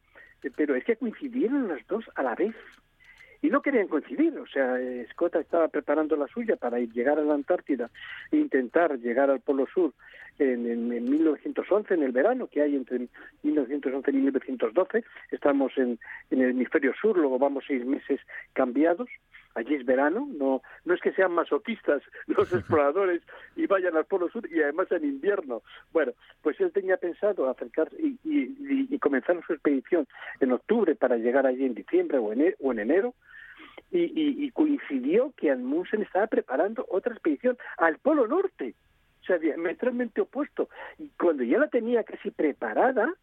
pero 0.57 0.75
es 0.75 0.83
que 0.83 0.97
coincidieron 0.97 1.69
las 1.69 1.87
dos 1.87 2.03
a 2.15 2.23
la 2.23 2.35
vez 2.35 2.55
y 3.45 3.49
no 3.49 3.61
querían 3.61 3.87
coincidir. 3.87 4.37
O 4.39 4.47
sea, 4.47 4.75
Scott 5.11 5.35
estaba 5.35 5.67
preparando 5.67 6.15
la 6.15 6.27
suya 6.27 6.55
para 6.55 6.79
ir, 6.79 6.91
llegar 6.91 7.19
a 7.19 7.23
la 7.23 7.35
Antártida 7.35 7.91
e 8.31 8.37
intentar 8.37 8.97
llegar 8.99 9.29
al 9.29 9.41
Polo 9.41 9.67
Sur 9.67 9.93
en, 10.39 10.65
en, 10.65 11.09
1911, 11.09 11.93
en 11.93 12.03
el 12.03 12.11
verano 12.11 12.47
que 12.47 12.61
hay 12.61 12.75
entre 12.75 13.07
1911 13.43 14.11
y 14.11 14.13
1912. 14.13 15.03
Estamos 15.31 15.71
en, 15.77 15.99
en 16.31 16.41
el 16.41 16.49
hemisferio 16.51 16.93
sur, 16.99 17.17
luego 17.17 17.37
vamos 17.37 17.65
seis 17.67 17.85
meses 17.85 18.19
cambiados 18.53 19.09
allí 19.55 19.75
es 19.75 19.85
verano, 19.85 20.27
no, 20.37 20.61
no 20.83 20.93
es 20.93 21.01
que 21.01 21.13
sean 21.13 21.31
masoquistas 21.31 22.03
los 22.27 22.53
exploradores 22.53 23.21
y 23.55 23.65
vayan 23.65 23.97
al 23.97 24.05
Polo 24.05 24.29
Sur 24.29 24.47
y 24.51 24.61
además 24.61 24.91
en 24.91 25.05
invierno. 25.05 25.63
Bueno, 25.91 26.13
pues 26.41 26.59
él 26.61 26.71
tenía 26.71 26.97
pensado 26.97 27.49
acercarse 27.49 27.95
y, 27.99 28.19
y, 28.23 28.99
comenzar 28.99 29.39
su 29.45 29.53
expedición 29.53 30.07
en 30.39 30.51
octubre 30.51 30.95
para 30.95 31.17
llegar 31.17 31.45
allí 31.45 31.65
en 31.65 31.75
diciembre 31.75 32.17
o 32.17 32.33
en, 32.33 32.41
e, 32.41 32.55
o 32.59 32.71
en 32.71 32.79
enero, 32.79 33.13
y, 33.91 34.51
coincidió 34.51 35.33
que 35.37 35.51
Amundsen 35.51 36.01
estaba 36.01 36.27
preparando 36.27 36.85
otra 36.89 37.13
expedición 37.13 37.57
al 37.77 37.97
Polo 37.97 38.27
Norte, 38.27 38.73
o 39.21 39.25
sea, 39.25 39.37
diametralmente 39.37 40.21
opuesto. 40.21 40.69
Y 40.97 41.09
cuando 41.19 41.43
ya 41.43 41.59
la 41.59 41.67
tenía 41.67 42.03
casi 42.03 42.31
preparada, 42.31 43.13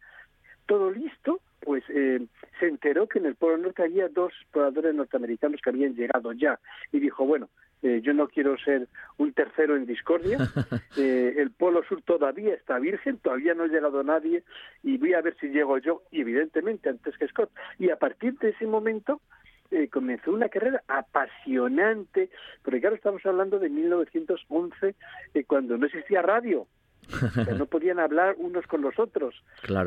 todo 0.65 0.91
listo, 0.91 1.39
pues 1.59 1.83
eh, 1.89 2.25
se 2.59 2.67
enteró 2.67 3.07
que 3.07 3.19
en 3.19 3.25
el 3.25 3.35
Polo 3.35 3.57
Norte 3.57 3.83
había 3.83 4.09
dos 4.09 4.33
exploradores 4.41 4.93
norteamericanos 4.93 5.61
que 5.61 5.69
habían 5.69 5.95
llegado 5.95 6.33
ya 6.33 6.59
y 6.91 6.99
dijo, 6.99 7.25
bueno, 7.25 7.49
eh, 7.81 8.01
yo 8.01 8.13
no 8.13 8.27
quiero 8.27 8.57
ser 8.57 8.87
un 9.17 9.33
tercero 9.33 9.75
en 9.75 9.85
discordia, 9.85 10.37
eh, 10.97 11.35
el 11.37 11.51
Polo 11.51 11.83
Sur 11.83 12.01
todavía 12.01 12.53
está 12.53 12.79
virgen, 12.79 13.17
todavía 13.17 13.53
no 13.53 13.63
ha 13.63 13.67
llegado 13.67 14.03
nadie 14.03 14.43
y 14.83 14.97
voy 14.97 15.13
a 15.13 15.21
ver 15.21 15.35
si 15.39 15.47
llego 15.49 15.77
yo, 15.77 16.03
y 16.11 16.21
evidentemente 16.21 16.89
antes 16.89 17.17
que 17.17 17.27
Scott. 17.27 17.51
Y 17.79 17.89
a 17.89 17.97
partir 17.97 18.37
de 18.39 18.49
ese 18.49 18.65
momento 18.65 19.21
eh, 19.73 19.87
comenzó 19.89 20.31
una 20.31 20.49
carrera 20.49 20.83
apasionante, 20.87 22.29
porque 22.61 22.79
claro, 22.79 22.95
estamos 22.95 23.25
hablando 23.25 23.57
de 23.57 23.69
1911, 23.69 24.95
eh, 25.33 25.43
cuando 25.45 25.77
no 25.79 25.87
existía 25.87 26.21
radio. 26.21 26.67
No 27.57 27.65
podían 27.65 27.99
hablar 27.99 28.35
unos 28.37 28.65
con 28.67 28.81
los 28.81 28.97
otros. 28.99 29.35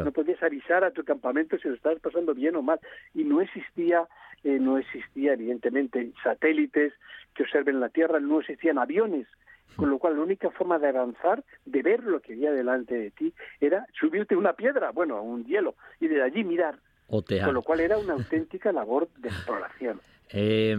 No 0.04 0.12
podías 0.12 0.42
avisar 0.42 0.84
a 0.84 0.90
tu 0.90 1.04
campamento 1.04 1.58
si 1.58 1.68
lo 1.68 1.74
estabas 1.74 2.00
pasando 2.00 2.34
bien 2.34 2.56
o 2.56 2.62
mal. 2.62 2.80
Y 3.14 3.24
no 3.24 3.40
existía, 3.40 4.06
eh, 4.44 4.58
no 4.60 4.78
existía 4.78 5.34
evidentemente 5.34 6.12
satélites 6.22 6.92
que 7.34 7.42
observen 7.42 7.80
la 7.80 7.88
Tierra, 7.88 8.20
no 8.20 8.40
existían 8.40 8.78
aviones. 8.78 9.26
Con 9.76 9.90
lo 9.90 9.98
cual, 9.98 10.16
la 10.16 10.22
única 10.22 10.50
forma 10.50 10.78
de 10.78 10.88
avanzar, 10.88 11.44
de 11.66 11.82
ver 11.82 12.02
lo 12.02 12.20
que 12.20 12.32
había 12.32 12.50
delante 12.50 12.94
de 12.94 13.10
ti, 13.10 13.34
era 13.60 13.86
subirte 13.98 14.34
una 14.34 14.54
piedra, 14.54 14.90
bueno, 14.90 15.22
un 15.22 15.44
hielo, 15.44 15.74
y 16.00 16.08
de 16.08 16.22
allí 16.22 16.44
mirar. 16.44 16.78
Con 17.44 17.54
lo 17.54 17.62
cual 17.62 17.80
era 17.80 17.98
una 17.98 18.14
auténtica 18.14 18.72
labor 18.72 19.08
de 19.18 19.28
exploración. 19.28 20.00
Eh, 20.30 20.76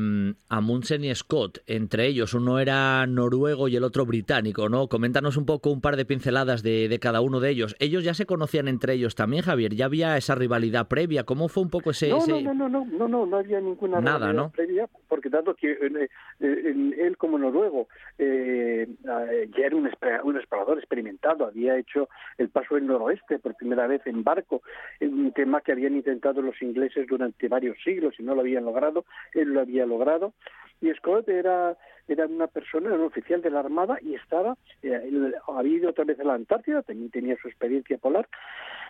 Amundsen 0.49 1.03
y 1.05 1.15
Scott, 1.15 1.59
entre 1.67 2.05
ellos, 2.05 2.33
uno 2.33 2.59
era 2.59 3.05
noruego 3.07 3.67
y 3.67 3.75
el 3.75 3.83
otro 3.83 4.05
británico, 4.05 4.69
¿no? 4.69 4.87
Coméntanos 4.87 5.37
un 5.37 5.45
poco 5.45 5.71
un 5.71 5.81
par 5.81 5.95
de 5.95 6.05
pinceladas 6.05 6.63
de, 6.63 6.97
cada 7.01 7.21
uno 7.21 7.39
de 7.39 7.49
ellos. 7.49 7.75
Ellos 7.79 8.03
ya 8.03 8.13
se 8.13 8.25
conocían 8.25 8.67
entre 8.67 8.93
ellos 8.93 9.15
también, 9.15 9.43
Javier, 9.43 9.73
ya 9.73 9.85
había 9.85 10.17
esa 10.17 10.35
rivalidad 10.35 10.87
previa. 10.87 11.23
¿Cómo 11.23 11.47
fue 11.47 11.63
un 11.63 11.69
poco 11.69 11.91
ese...? 11.91 12.09
No, 12.09 12.25
no, 12.25 12.41
no, 12.41 12.53
no, 12.53 12.85
no, 12.85 13.07
no, 13.07 13.25
no, 13.25 13.37
había 13.37 13.61
ninguna 13.61 14.01
Nada, 14.01 14.31
rivalidad 14.31 14.51
previa, 14.51 14.89
porque 15.07 15.29
dado 15.29 15.55
que 15.55 15.71
eh, 15.71 16.09
eh, 16.39 16.93
él 16.99 17.17
como 17.17 17.37
noruego 17.37 17.87
eh, 18.17 18.87
ya 19.03 19.65
era 19.65 19.75
un, 19.75 19.89
un 20.23 20.37
explorador 20.37 20.77
experimentado, 20.77 21.45
había 21.45 21.77
hecho 21.77 22.09
el 22.37 22.49
paso 22.49 22.75
del 22.75 22.87
noroeste 22.87 23.39
por 23.39 23.55
primera 23.55 23.87
vez 23.87 24.01
en 24.05 24.23
barco, 24.23 24.61
un 25.01 25.31
tema 25.33 25.61
que 25.61 25.71
habían 25.71 25.95
intentado 25.95 26.41
los 26.41 26.61
ingleses 26.61 27.07
durante 27.07 27.47
varios 27.47 27.77
siglos 27.83 28.15
y 28.19 28.23
no 28.23 28.35
lo 28.35 28.41
habían 28.41 28.65
logrado, 28.65 29.05
él 29.41 29.53
lo 29.53 29.61
había 29.61 29.85
logrado, 29.85 30.33
y 30.81 30.93
Scott 30.93 31.27
era, 31.29 31.75
era 32.07 32.25
una 32.27 32.47
persona, 32.47 32.87
era 32.89 32.97
un 32.97 33.05
oficial 33.05 33.41
de 33.41 33.49
la 33.49 33.59
Armada 33.59 33.97
y 34.01 34.13
estaba, 34.15 34.55
eh, 34.83 35.33
había 35.47 35.77
ido 35.77 35.89
otra 35.89 36.05
vez 36.05 36.19
a 36.19 36.23
la 36.23 36.35
Antártida, 36.35 36.83
también 36.83 37.09
tenía 37.09 37.35
su 37.41 37.47
experiencia 37.47 37.97
polar, 37.97 38.27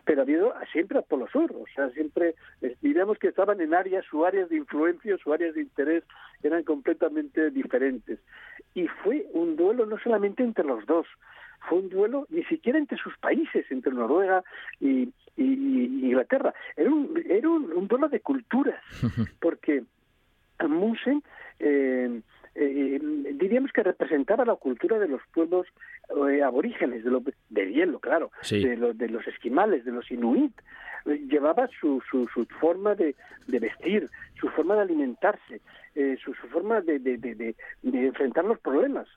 pero 0.03 0.21
había 0.21 0.37
ido 0.37 0.53
siempre 0.71 0.97
al 0.97 1.05
Polo 1.05 1.27
Sur, 1.27 1.51
o 1.53 1.65
sea, 1.73 1.89
siempre, 1.91 2.35
eh, 2.61 2.75
digamos 2.81 3.17
que 3.19 3.29
estaban 3.29 3.61
en 3.61 3.73
áreas, 3.73 4.05
sus 4.05 4.25
áreas 4.25 4.49
de 4.49 4.57
influencia, 4.57 5.17
sus 5.17 5.33
áreas 5.33 5.55
de 5.55 5.61
interés 5.61 6.03
eran 6.43 6.63
completamente 6.63 7.51
diferentes. 7.51 8.19
Y 8.73 8.87
fue 8.87 9.25
un 9.33 9.55
duelo 9.55 9.85
no 9.85 9.97
solamente 9.99 10.43
entre 10.43 10.65
los 10.65 10.85
dos, 10.85 11.07
fue 11.69 11.79
un 11.79 11.89
duelo 11.89 12.27
ni 12.29 12.43
siquiera 12.43 12.77
entre 12.77 12.97
sus 12.97 13.17
países, 13.17 13.65
entre 13.71 13.93
Noruega 13.93 14.43
y, 14.79 15.09
Inglaterra. 15.39 16.51
Era 16.75 16.89
un, 16.89 17.23
era 17.29 17.47
un 17.47 17.87
duelo 17.87 18.09
de 18.09 18.21
culturas, 18.21 18.81
porque 19.39 19.83
Amundsen 20.59 21.23
eh, 21.59 22.21
eh, 22.55 22.99
diríamos 23.35 23.71
que 23.71 23.83
representaba 23.83 24.45
la 24.45 24.55
cultura 24.55 24.97
de 24.99 25.07
los 25.07 25.21
pueblos 25.33 25.67
eh, 26.29 26.41
aborígenes, 26.41 27.03
de, 27.03 27.11
lo, 27.11 27.21
de 27.49 27.71
hielo, 27.71 27.99
claro, 27.99 28.31
de, 28.49 28.93
de 28.95 29.09
los 29.09 29.27
esquimales, 29.27 29.85
de 29.85 29.91
los 29.91 30.09
inuit. 30.09 30.53
Llevaba 31.05 31.69
su, 31.79 32.01
su, 32.09 32.27
su 32.27 32.45
forma 32.59 32.95
de, 32.95 33.15
de, 33.47 33.59
vestir, 33.59 34.09
su 34.41 34.49
forma 34.49 34.75
de 34.75 34.81
alimentarse, 34.81 35.61
su, 35.93 36.33
su, 36.33 36.47
forma 36.47 36.81
de, 36.81 36.99
de, 36.99 37.17
de, 37.17 37.55
enfrentar 37.83 38.43
los 38.43 38.59
problemas. 38.59 39.07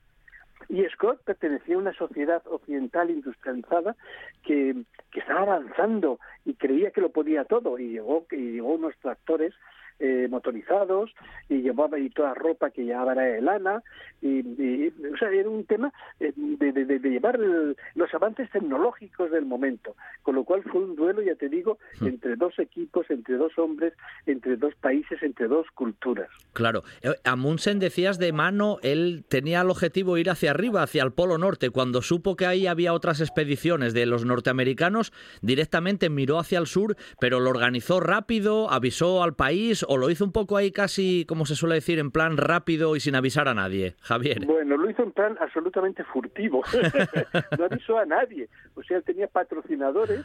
Y 0.68 0.84
Scott 0.84 1.24
pertenecía 1.24 1.74
a 1.74 1.78
una 1.78 1.93
sociedad 1.95 2.43
occidental 2.47 3.11
industrializada 3.11 3.97
que, 4.45 4.76
que 5.11 5.18
estaba 5.18 5.41
avanzando 5.41 6.20
y 6.45 6.55
creía 6.55 6.93
que 6.93 7.01
lo 7.01 7.09
podía 7.09 7.45
todo. 7.45 7.76
Y 7.78 7.88
llegó, 7.88 8.24
y 8.30 8.53
llegó 8.53 8.74
unos 8.74 8.97
tractores 8.99 9.53
eh, 10.01 10.28
motorizados 10.30 11.11
y 11.48 11.61
llevaba 11.61 11.98
y 11.98 12.09
toda 12.09 12.32
ropa 12.32 12.70
que 12.70 12.84
llevaba 12.84 13.12
era 13.12 13.22
de 13.22 13.42
lana 13.42 13.82
y, 14.22 14.88
o 14.88 15.16
sea 15.18 15.30
era 15.30 15.48
un 15.48 15.64
tema 15.64 15.92
eh, 16.18 16.32
de, 16.34 16.72
de, 16.72 16.98
de 16.98 17.11
llevar 17.11 17.38
los 17.38 18.14
avances 18.14 18.51
tecnológicos 18.51 19.30
del 19.30 19.44
momento 19.44 19.94
con 20.22 20.36
lo 20.36 20.44
cual 20.44 20.62
fue 20.62 20.80
un 20.82 20.96
duelo 20.96 21.20
ya 21.22 21.34
te 21.34 21.51
digo 21.51 21.78
entre 22.01 22.36
dos 22.36 22.59
equipos 22.59 23.11
entre 23.11 23.36
dos 23.36 23.59
hombres 23.59 23.92
entre 24.24 24.57
dos 24.57 24.74
países 24.76 25.22
entre 25.22 25.48
dos 25.48 25.66
culturas. 25.74 26.30
Claro 26.55 26.82
eh, 27.03 27.11
Amundsen 27.24 27.78
decías 27.78 28.18
de 28.18 28.32
mano 28.32 28.78
él 28.82 29.24
tenía 29.28 29.61
el 29.61 29.70
objetivo 29.70 30.16
ir 30.16 30.30
hacia 30.30 30.53
arriba 30.53 30.82
hacia 30.82 31.03
el 31.03 31.12
polo 31.12 31.36
norte. 31.36 31.68
Cuando 31.68 32.01
supo 32.01 32.36
que 32.36 32.46
ahí 32.46 32.66
había 32.66 32.94
otras 32.94 33.20
expediciones 33.20 33.92
de 33.92 34.07
los 34.07 34.24
norteamericanos 34.24 35.12
directamente 35.42 36.09
miró 36.09 36.38
hacia 36.38 36.59
el 36.59 36.66
sur 36.66 36.96
pero 37.20 37.38
lo 37.38 37.51
organizó 37.51 38.01
rápido 38.01 38.70
avisó 38.70 39.22
al 39.22 39.34
país 39.34 39.84
o 39.93 39.97
lo 39.97 40.09
hizo 40.09 40.24
un 40.24 40.30
poco 40.30 40.57
ahí 40.57 40.70
casi, 40.70 41.24
como 41.26 41.45
se 41.47 41.57
suele 41.57 41.74
decir, 41.74 41.99
en 41.99 42.12
plan 42.12 42.36
rápido 42.36 42.95
y 42.95 43.01
sin 43.01 43.16
avisar 43.16 43.49
a 43.49 43.55
nadie, 43.55 43.97
Javier. 44.03 44.47
Bueno, 44.47 44.76
lo 44.76 44.88
hizo 44.88 45.03
en 45.03 45.11
plan 45.11 45.36
absolutamente 45.41 46.05
furtivo. 46.05 46.62
no 47.59 47.64
avisó 47.64 47.99
a 47.99 48.07
nadie. 48.07 48.49
O 48.76 48.84
sea, 48.84 48.99
él 48.99 49.03
tenía 49.03 49.26
patrocinadores 49.26 50.24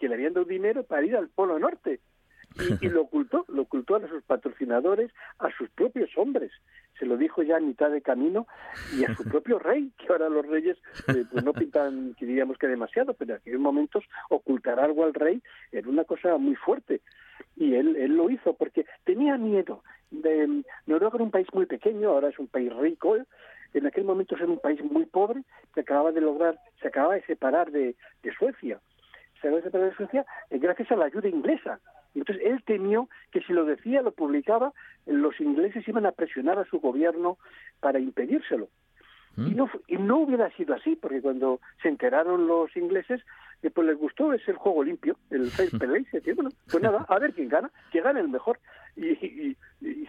que 0.00 0.08
le 0.08 0.16
habían 0.16 0.32
dado 0.32 0.46
dinero 0.46 0.82
para 0.82 1.06
ir 1.06 1.14
al 1.14 1.28
Polo 1.28 1.60
Norte. 1.60 2.00
Y, 2.80 2.88
lo 2.88 3.02
ocultó, 3.02 3.44
lo 3.46 3.62
ocultó 3.62 3.94
a 3.94 4.08
sus 4.08 4.24
patrocinadores, 4.24 5.12
a 5.38 5.48
sus 5.56 5.70
propios 5.70 6.10
hombres. 6.16 6.50
Se 6.98 7.06
lo 7.06 7.16
dijo 7.16 7.44
ya 7.44 7.58
a 7.58 7.60
mitad 7.60 7.90
de 7.90 8.02
camino 8.02 8.48
y 8.98 9.04
a 9.04 9.14
su 9.14 9.22
propio 9.30 9.60
rey, 9.60 9.92
que 9.96 10.08
ahora 10.08 10.28
los 10.28 10.44
reyes 10.44 10.76
eh, 11.06 11.24
pues 11.30 11.44
no 11.44 11.52
pintan, 11.52 12.16
diríamos 12.18 12.58
que 12.58 12.66
demasiado, 12.66 13.14
pero 13.14 13.34
en 13.34 13.40
aquellos 13.42 13.60
momentos 13.60 14.02
ocultar 14.28 14.80
algo 14.80 15.04
al 15.04 15.14
rey 15.14 15.40
era 15.70 15.88
una 15.88 16.02
cosa 16.02 16.36
muy 16.36 16.56
fuerte 16.56 17.00
y 17.56 17.74
él, 17.74 17.96
él 17.96 18.16
lo 18.16 18.30
hizo 18.30 18.54
porque 18.54 18.86
tenía 19.04 19.36
miedo. 19.36 19.82
De, 20.10 20.62
Noruega 20.86 21.16
era 21.16 21.24
un 21.24 21.30
país 21.30 21.46
muy 21.52 21.66
pequeño, 21.66 22.10
ahora 22.10 22.28
es 22.28 22.38
un 22.38 22.48
país 22.48 22.74
rico, 22.74 23.16
en 23.74 23.86
aquel 23.86 24.04
momento 24.04 24.36
era 24.36 24.46
un 24.46 24.58
país 24.58 24.82
muy 24.82 25.06
pobre 25.06 25.42
que 25.74 25.80
acababa 25.80 26.12
de 26.12 26.20
lograr, 26.20 26.58
se 26.80 26.88
acababa 26.88 27.14
de 27.14 27.22
separar 27.22 27.70
de, 27.70 27.96
de 28.22 28.32
Suecia, 28.32 28.80
se 29.34 29.48
acababa 29.48 29.58
de 29.58 29.64
separar 29.64 29.90
de 29.90 29.96
Suecia 29.96 30.26
eh, 30.50 30.58
gracias 30.58 30.90
a 30.90 30.96
la 30.96 31.06
ayuda 31.06 31.28
inglesa. 31.28 31.80
Entonces 32.14 32.44
él 32.44 32.62
temió 32.64 33.08
que 33.30 33.42
si 33.42 33.52
lo 33.52 33.64
decía, 33.64 34.02
lo 34.02 34.12
publicaba, 34.12 34.72
los 35.06 35.38
ingleses 35.40 35.86
iban 35.86 36.06
a 36.06 36.12
presionar 36.12 36.58
a 36.58 36.64
su 36.64 36.80
gobierno 36.80 37.38
para 37.80 38.00
impedírselo. 38.00 38.68
Y, 39.36 39.54
no, 39.54 39.70
y 39.86 39.98
no 39.98 40.18
hubiera 40.18 40.50
sido 40.56 40.74
así, 40.74 40.96
porque 40.96 41.22
cuando 41.22 41.60
se 41.80 41.88
enteraron 41.88 42.48
los 42.48 42.76
ingleses, 42.76 43.20
pues 43.74 43.86
les 43.86 43.98
gustó, 43.98 44.32
es 44.32 44.46
el 44.48 44.56
juego 44.56 44.84
limpio, 44.84 45.16
el 45.30 45.50
fair 45.50 45.70
play, 45.70 46.06
y 46.12 46.32
bueno, 46.32 46.50
pues 46.70 46.82
nada, 46.82 47.04
a 47.08 47.18
ver 47.18 47.34
quién 47.34 47.48
gana, 47.48 47.70
que 47.92 48.00
gane 48.00 48.20
el 48.20 48.28
mejor. 48.28 48.58
Y, 48.96 49.10
y, 49.10 49.56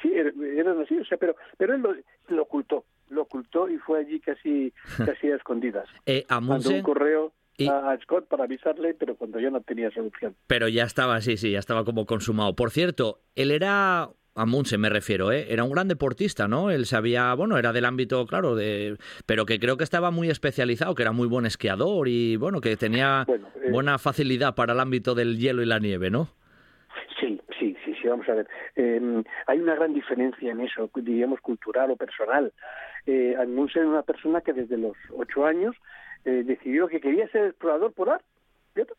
sí, 0.02 0.12
er, 0.14 0.34
eran 0.58 0.82
así, 0.82 0.98
o 0.98 1.06
sea, 1.06 1.18
pero, 1.18 1.36
pero 1.58 1.76
él 1.76 1.84
lo, 2.28 2.42
ocultó, 2.42 2.86
lo 3.10 3.24
ocultó 3.24 3.70
y 3.70 3.78
fue 3.78 4.00
allí 4.00 4.20
casi, 4.20 4.74
casi 5.06 5.32
a 5.32 5.36
escondidas. 5.36 5.88
Eh, 6.06 6.26
Mandó 6.42 6.70
un 6.70 6.82
correo 6.82 7.34
a 7.68 7.98
Scott 8.04 8.28
para 8.28 8.46
avisarle, 8.46 8.94
pero 8.94 9.16
cuando 9.16 9.40
ya 9.40 9.50
no 9.50 9.62
tenía 9.62 9.92
solución. 9.92 10.36
Pero 10.48 10.68
ya 10.68 10.84
estaba, 10.84 11.20
sí, 11.22 11.38
sí, 11.38 11.52
ya 11.52 11.60
estaba 11.60 11.84
como 11.84 12.06
consumado. 12.06 12.56
Por 12.56 12.72
cierto, 12.72 13.20
él 13.36 13.52
era 13.52 14.10
Amundsen 14.42 14.80
me 14.80 14.90
refiero, 14.90 15.32
¿eh? 15.32 15.48
era 15.50 15.64
un 15.64 15.72
gran 15.72 15.88
deportista, 15.88 16.48
¿no? 16.48 16.72
Él 16.72 16.86
sabía, 16.86 17.34
bueno, 17.34 17.58
era 17.58 17.74
del 17.74 17.86
ámbito, 17.86 18.26
claro, 18.26 18.56
de, 18.56 18.98
pero 19.26 19.46
que 19.46 19.60
creo 19.60 19.78
que 19.78 19.84
estaba 19.84 20.12
muy 20.12 20.30
especializado, 20.30 20.96
que 20.96 21.04
era 21.04 21.12
muy 21.12 21.28
buen 21.28 21.46
esquiador 21.46 22.08
y, 22.08 22.38
bueno, 22.38 22.62
que 22.62 22.78
tenía 22.78 23.26
eh, 23.28 23.72
buena 23.72 23.98
facilidad 23.98 24.56
para 24.56 24.74
el 24.74 24.80
ámbito 24.80 25.14
del 25.16 25.38
hielo 25.38 25.62
y 25.62 25.66
la 25.66 25.80
nieve, 25.80 26.10
¿no? 26.10 26.30
Sí, 27.20 27.42
sí, 27.60 27.76
sí, 27.84 27.94
sí, 28.02 28.08
vamos 28.08 28.28
a 28.30 28.34
ver. 28.36 28.48
Em, 28.76 29.24
hay 29.46 29.60
una 29.60 29.76
gran 29.76 29.94
diferencia 29.94 30.52
en 30.52 30.62
eso, 30.62 30.90
diríamos 30.96 31.42
cultural 31.42 31.92
o 31.92 31.98
personal. 31.98 32.54
Eh, 33.06 33.36
Amundsen 33.38 33.84
era 33.84 33.92
una 33.92 34.04
persona 34.04 34.42
que 34.42 34.54
desde 34.54 34.78
los 34.78 34.96
ocho 35.18 35.46
años 35.46 35.76
eh, 36.26 36.44
decidió 36.46 36.88
que 36.88 37.02
quería 37.02 37.28
ser 37.30 37.46
explorador 37.46 37.94
polar, 37.94 38.22
¿cierto? 38.74 38.96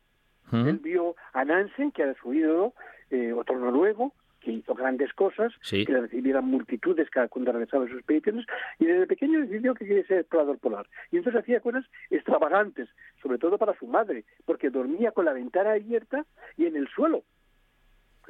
Él 0.53 0.81
vio 0.83 1.15
a 1.33 1.45
Nansen, 1.45 1.93
que 1.93 2.03
era 2.03 2.15
su 2.15 2.35
ídolo, 2.35 2.75
eh, 3.11 3.33
otro 3.33 3.57
noruego, 3.57 4.13
que 4.41 4.53
hizo 4.53 4.75
grandes 4.75 5.13
cosas, 5.13 5.53
que 5.69 5.85
le 5.85 6.01
recibieran 6.01 6.47
multitudes 6.47 7.11
cada 7.11 7.29
cuando 7.29 7.53
realizaba 7.53 7.87
sus 7.87 7.97
expediciones, 7.97 8.47
y 8.79 8.87
desde 8.87 9.07
pequeño 9.07 9.41
decidió 9.41 9.75
que 9.75 9.87
quería 9.87 10.07
ser 10.07 10.21
explorador 10.21 10.59
polar. 10.59 10.87
Y 11.11 11.19
entonces 11.19 11.43
hacía 11.43 11.61
cosas 11.61 11.85
extravagantes, 12.11 12.89
sobre 13.23 13.39
todo 13.39 13.59
para 13.59 13.79
su 13.79 13.87
madre, 13.87 14.25
porque 14.45 14.71
dormía 14.71 15.13
con 15.13 15.25
la 15.25 15.33
ventana 15.33 15.73
abierta 15.73 16.25
y 16.57 16.67
en 16.67 16.77
el 16.77 16.89
suelo 16.89 17.23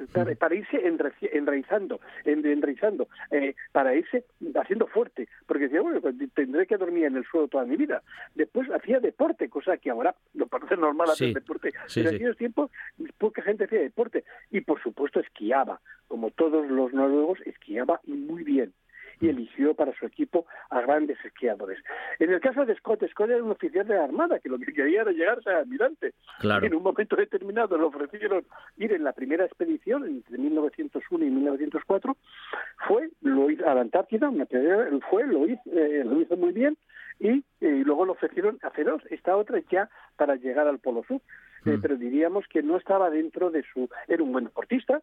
para, 0.07 0.55
irse 0.55 0.81
enraizando, 1.33 1.99
enraizando 2.25 3.07
eh, 3.31 3.55
para 3.71 3.95
irse 3.95 4.25
haciendo 4.55 4.87
fuerte, 4.87 5.27
porque 5.45 5.65
decía, 5.65 5.81
bueno, 5.81 6.01
pues 6.01 6.15
tendré 6.33 6.67
que 6.67 6.77
dormir 6.77 7.05
en 7.05 7.17
el 7.17 7.25
suelo 7.25 7.47
toda 7.47 7.65
mi 7.65 7.77
vida. 7.77 8.01
Después 8.35 8.69
hacía 8.71 8.99
deporte, 8.99 9.49
cosa 9.49 9.77
que 9.77 9.89
ahora 9.89 10.15
no 10.33 10.47
parece 10.47 10.77
normal 10.77 11.09
hacer 11.09 11.33
deporte. 11.33 11.71
en 11.95 12.07
aquellos 12.07 12.37
tiempos 12.37 12.71
poca 13.17 13.41
gente 13.41 13.65
hacía 13.65 13.81
deporte 13.81 14.23
y 14.49 14.61
por 14.61 14.81
supuesto 14.81 15.19
esquiaba, 15.19 15.79
como 16.07 16.31
todos 16.31 16.69
los 16.69 16.93
noruegos, 16.93 17.39
esquiaba 17.45 17.99
y 18.05 18.13
muy 18.13 18.43
bien 18.43 18.73
y 19.21 19.29
eligió 19.29 19.73
para 19.73 19.93
su 19.93 20.05
equipo 20.05 20.45
a 20.69 20.81
grandes 20.81 21.17
esquiadores. 21.23 21.79
En 22.19 22.31
el 22.31 22.41
caso 22.41 22.65
de 22.65 22.75
Scott, 22.75 23.07
Scott 23.11 23.29
era 23.29 23.43
un 23.43 23.51
oficial 23.51 23.87
de 23.87 23.95
la 23.95 24.03
Armada 24.03 24.39
que 24.39 24.49
lo 24.49 24.57
que 24.57 24.73
quería 24.73 25.01
era 25.01 25.11
llegar 25.11 25.39
a 25.47 25.59
almirante. 25.59 26.13
En 26.41 26.75
un 26.75 26.83
momento 26.83 27.15
determinado 27.15 27.77
le 27.77 27.83
ofrecieron 27.83 28.43
ir 28.77 28.91
en 28.93 29.03
la 29.03 29.13
primera 29.13 29.45
expedición 29.45 30.05
entre 30.05 30.37
1901 30.37 31.25
y 31.25 31.29
1904. 31.29 32.17
Fue, 32.87 33.09
lo 33.21 33.49
hizo 33.49 33.67
a 33.69 33.75
la 33.75 33.81
Antártida, 33.81 34.29
una 34.29 34.47
fue, 35.09 35.27
lo 35.27 35.47
hizo, 35.47 35.61
eh, 35.71 36.03
lo 36.03 36.21
hizo 36.21 36.35
muy 36.35 36.51
bien 36.51 36.77
y, 37.19 37.43
eh, 37.61 37.83
luego 37.85 38.05
le 38.05 38.11
ofrecieron 38.11 38.57
hacer 38.63 38.87
esta 39.11 39.37
otra 39.37 39.61
ya 39.69 39.89
para 40.17 40.35
llegar 40.35 40.67
al 40.67 40.79
Polo 40.79 41.03
Sur. 41.07 41.21
Eh, 41.65 41.77
mm. 41.77 41.81
pero 41.81 41.95
diríamos 41.95 42.45
que 42.47 42.63
no 42.63 42.77
estaba 42.77 43.11
dentro 43.11 43.51
de 43.51 43.63
su... 43.71 43.87
Era 44.07 44.23
un 44.23 44.31
buen 44.31 44.45
deportista, 44.45 45.01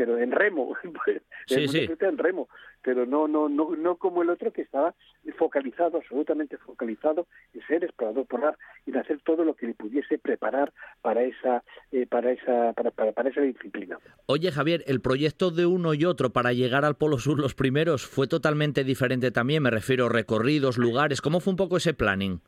pero 0.00 0.16
en 0.16 0.32
remo, 0.32 0.74
sí, 1.46 1.68
sí. 1.68 1.86
en 2.00 2.16
remo, 2.16 2.48
pero 2.82 3.04
no, 3.04 3.28
no, 3.28 3.50
no, 3.50 3.76
no 3.76 3.96
como 3.96 4.22
el 4.22 4.30
otro 4.30 4.50
que 4.50 4.62
estaba 4.62 4.94
focalizado, 5.36 5.98
absolutamente 5.98 6.56
focalizado 6.56 7.26
en 7.52 7.60
ser 7.66 7.84
explorador 7.84 8.24
polar 8.24 8.56
y 8.86 8.92
en 8.92 8.96
hacer 8.96 9.20
todo 9.22 9.44
lo 9.44 9.52
que 9.52 9.66
le 9.66 9.74
pudiese 9.74 10.16
preparar 10.16 10.72
para 11.02 11.22
esa, 11.22 11.62
eh, 11.92 12.06
para 12.06 12.32
esa, 12.32 12.72
para, 12.72 12.92
para, 12.92 13.28
esa 13.28 13.42
disciplina. 13.42 13.98
Oye 14.24 14.50
Javier, 14.50 14.84
el 14.86 15.02
proyecto 15.02 15.50
de 15.50 15.66
uno 15.66 15.92
y 15.92 16.06
otro 16.06 16.30
para 16.30 16.54
llegar 16.54 16.86
al 16.86 16.96
Polo 16.96 17.18
Sur 17.18 17.38
los 17.38 17.54
primeros 17.54 18.06
fue 18.06 18.26
totalmente 18.26 18.84
diferente 18.84 19.30
también, 19.30 19.62
me 19.62 19.70
refiero 19.70 20.08
recorridos, 20.08 20.78
lugares, 20.78 21.20
¿cómo 21.20 21.40
fue 21.40 21.50
un 21.50 21.58
poco 21.58 21.76
ese 21.76 21.92
planning? 21.92 22.40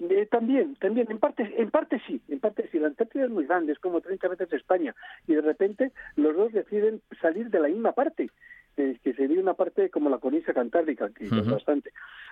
Eh, 0.00 0.26
también, 0.30 0.74
también, 0.76 1.10
en 1.10 1.18
parte, 1.18 1.54
en 1.56 1.70
parte 1.70 2.00
sí, 2.06 2.20
en 2.28 2.40
parte 2.40 2.68
sí. 2.70 2.78
La 2.78 2.88
Antártida 2.88 3.24
es 3.24 3.30
muy 3.30 3.46
grande, 3.46 3.72
es 3.72 3.78
como 3.78 4.00
30 4.00 4.28
veces 4.28 4.52
España, 4.52 4.94
y 5.26 5.34
de 5.34 5.40
repente 5.40 5.92
los 6.16 6.34
dos 6.36 6.52
deciden 6.52 7.00
salir 7.20 7.50
de 7.50 7.60
la 7.60 7.68
misma 7.68 7.92
parte, 7.92 8.30
eh, 8.76 8.98
que 9.04 9.14
sería 9.14 9.40
una 9.40 9.54
parte 9.54 9.90
como 9.90 10.10
la 10.10 10.18
cornisa 10.18 10.52
cantábrica, 10.52 11.10
que 11.10 11.26
es 11.26 11.46
bastante. 11.46 11.90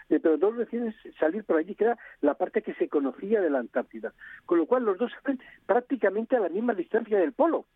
Eh, 0.09 0.19
pero 0.21 0.33
los 0.33 0.41
dos 0.41 0.59
deciden 0.59 0.93
salir 1.21 1.45
por 1.45 1.57
allí, 1.57 1.77
que 1.77 1.85
era 1.85 1.99
la 2.21 2.35
parte 2.35 2.63
que 2.63 2.75
se 2.75 2.89
conocía 2.89 3.41
de 3.41 3.51
la 3.51 3.61
Antártida. 3.61 4.13
Con 4.45 4.59
lo 4.59 4.67
cual 4.67 4.85
los 4.85 4.99
dos 4.99 5.13
salen 5.23 5.41
prácticamente 5.67 6.37
a 6.37 6.41
la 6.41 6.49
misma 6.49 6.75
distancia 6.75 7.19
del 7.19 7.33
polo 7.33 7.67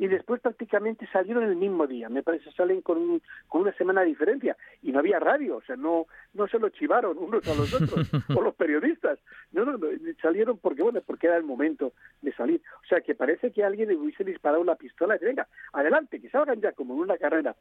y 0.00 0.08
después 0.08 0.40
prácticamente 0.40 1.06
salieron 1.12 1.44
el 1.44 1.56
mismo 1.56 1.86
día. 1.86 2.08
Me 2.08 2.22
parece 2.22 2.50
salen 2.52 2.80
con, 2.80 3.20
con 3.48 3.60
una 3.60 3.72
semana 3.74 4.00
de 4.00 4.06
diferencia 4.06 4.56
y 4.80 4.92
no 4.92 4.98
había 4.98 5.18
radio, 5.18 5.58
o 5.58 5.62
sea, 5.62 5.76
no 5.76 6.06
no 6.32 6.48
se 6.48 6.58
lo 6.58 6.70
chivaron 6.70 7.18
unos 7.18 7.46
a 7.46 7.54
los 7.54 7.74
otros 7.74 8.08
o 8.34 8.40
los 8.40 8.54
periodistas. 8.54 9.18
No, 9.52 9.66
no, 9.66 9.78
salieron 10.22 10.56
porque 10.56 10.82
bueno, 10.82 11.02
porque 11.04 11.26
era 11.26 11.36
el 11.36 11.42
momento 11.42 11.92
de 12.22 12.32
salir. 12.32 12.62
O 12.82 12.86
sea, 12.86 13.02
que 13.02 13.14
parece 13.14 13.52
que 13.52 13.62
alguien 13.62 13.90
le 13.90 13.96
hubiese 13.96 14.24
disparado 14.24 14.62
una 14.62 14.74
pistola 14.74 15.16
y 15.16 15.18
dice, 15.18 15.26
venga, 15.26 15.48
adelante, 15.74 16.18
que 16.18 16.30
salgan 16.30 16.62
ya 16.62 16.72
como 16.72 16.94
en 16.94 17.00
una 17.00 17.18
carrera. 17.18 17.54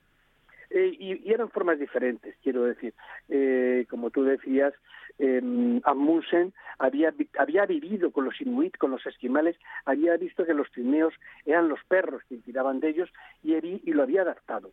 Eh, 0.69 0.95
y, 0.99 1.31
eran 1.31 1.49
formas 1.49 1.79
diferentes, 1.79 2.35
quiero 2.43 2.63
decir. 2.63 2.93
Eh, 3.27 3.85
como 3.89 4.11
tú 4.11 4.23
decías, 4.23 4.73
eh, 5.17 5.41
Amundsen 5.83 6.53
había, 6.77 7.13
había 7.37 7.65
vivido 7.65 8.11
con 8.11 8.25
los 8.25 8.39
inuit, 8.39 8.77
con 8.77 8.91
los 8.91 9.05
esquimales, 9.05 9.57
había 9.85 10.15
visto 10.17 10.45
que 10.45 10.53
los 10.53 10.71
trineos 10.71 11.13
eran 11.45 11.69
los 11.69 11.83
perros 11.85 12.21
que 12.29 12.37
tiraban 12.37 12.79
de 12.79 12.89
ellos 12.89 13.09
y, 13.43 13.55
y 13.55 13.93
lo 13.93 14.03
había 14.03 14.21
adaptado. 14.21 14.71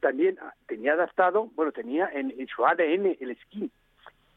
también 0.00 0.38
tenía 0.66 0.94
adaptado, 0.94 1.50
bueno, 1.54 1.72
tenía 1.72 2.10
en, 2.12 2.32
su 2.48 2.64
ADN 2.64 3.16
el 3.20 3.30
esquí 3.30 3.70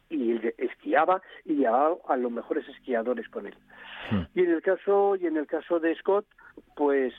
y 0.09 0.39
esquiaba 0.57 1.21
y 1.43 1.55
llevaba 1.55 1.97
a 2.07 2.15
los 2.15 2.31
mejores 2.31 2.67
esquiadores 2.69 3.27
con 3.29 3.47
él. 3.47 3.55
Hmm. 4.11 4.23
Y 4.35 4.41
en 4.43 4.51
el 4.51 4.61
caso 4.61 5.15
y 5.17 5.25
en 5.25 5.35
el 5.35 5.47
caso 5.47 5.79
de 5.79 5.95
Scott, 5.95 6.25
pues 6.75 7.13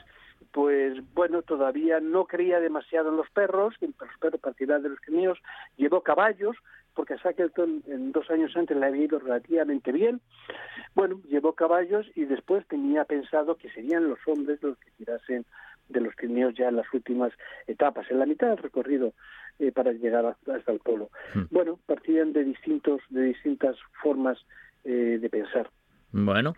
pues 0.51 0.97
bueno, 1.13 1.41
todavía 1.41 1.99
no 1.99 2.25
creía 2.25 2.59
demasiado 2.59 3.09
en 3.09 3.17
los 3.17 3.29
perros, 3.29 3.75
en 3.81 3.93
los 3.99 4.17
perros 4.19 4.41
particular 4.41 4.81
de 4.81 4.89
los 4.89 4.99
míos, 5.07 5.37
llevó 5.77 6.01
caballos, 6.01 6.55
porque 6.95 7.13
a 7.13 7.17
Shackleton 7.17 7.83
en 7.87 8.11
dos 8.11 8.29
años 8.29 8.55
antes 8.55 8.75
le 8.75 8.85
había 8.85 9.05
ido 9.05 9.19
relativamente 9.19 9.91
bien. 9.91 10.21
Bueno, 10.95 11.21
llevó 11.29 11.53
caballos 11.53 12.07
y 12.15 12.25
después 12.25 12.67
tenía 12.67 13.05
pensado 13.05 13.55
que 13.55 13.69
serían 13.69 14.09
los 14.09 14.19
hombres 14.27 14.61
los 14.61 14.77
que 14.79 14.91
tirasen 14.97 15.45
de 15.87 16.01
los 16.01 16.15
trineos 16.15 16.53
ya 16.55 16.67
en 16.67 16.75
las 16.75 16.93
últimas 16.93 17.31
etapas, 17.67 18.09
en 18.11 18.19
la 18.19 18.25
mitad 18.25 18.47
del 18.47 18.57
recorrido 18.57 19.13
eh, 19.59 19.71
para 19.71 19.91
llegar 19.91 20.25
hasta 20.25 20.71
el 20.71 20.79
polo. 20.79 21.09
Hmm. 21.33 21.43
Bueno, 21.51 21.79
partían 21.85 22.33
de 22.33 22.43
distintos, 22.43 23.01
de 23.09 23.23
distintas 23.23 23.75
formas 24.01 24.37
eh, 24.83 25.17
de 25.19 25.29
pensar. 25.29 25.69
Bueno. 26.11 26.55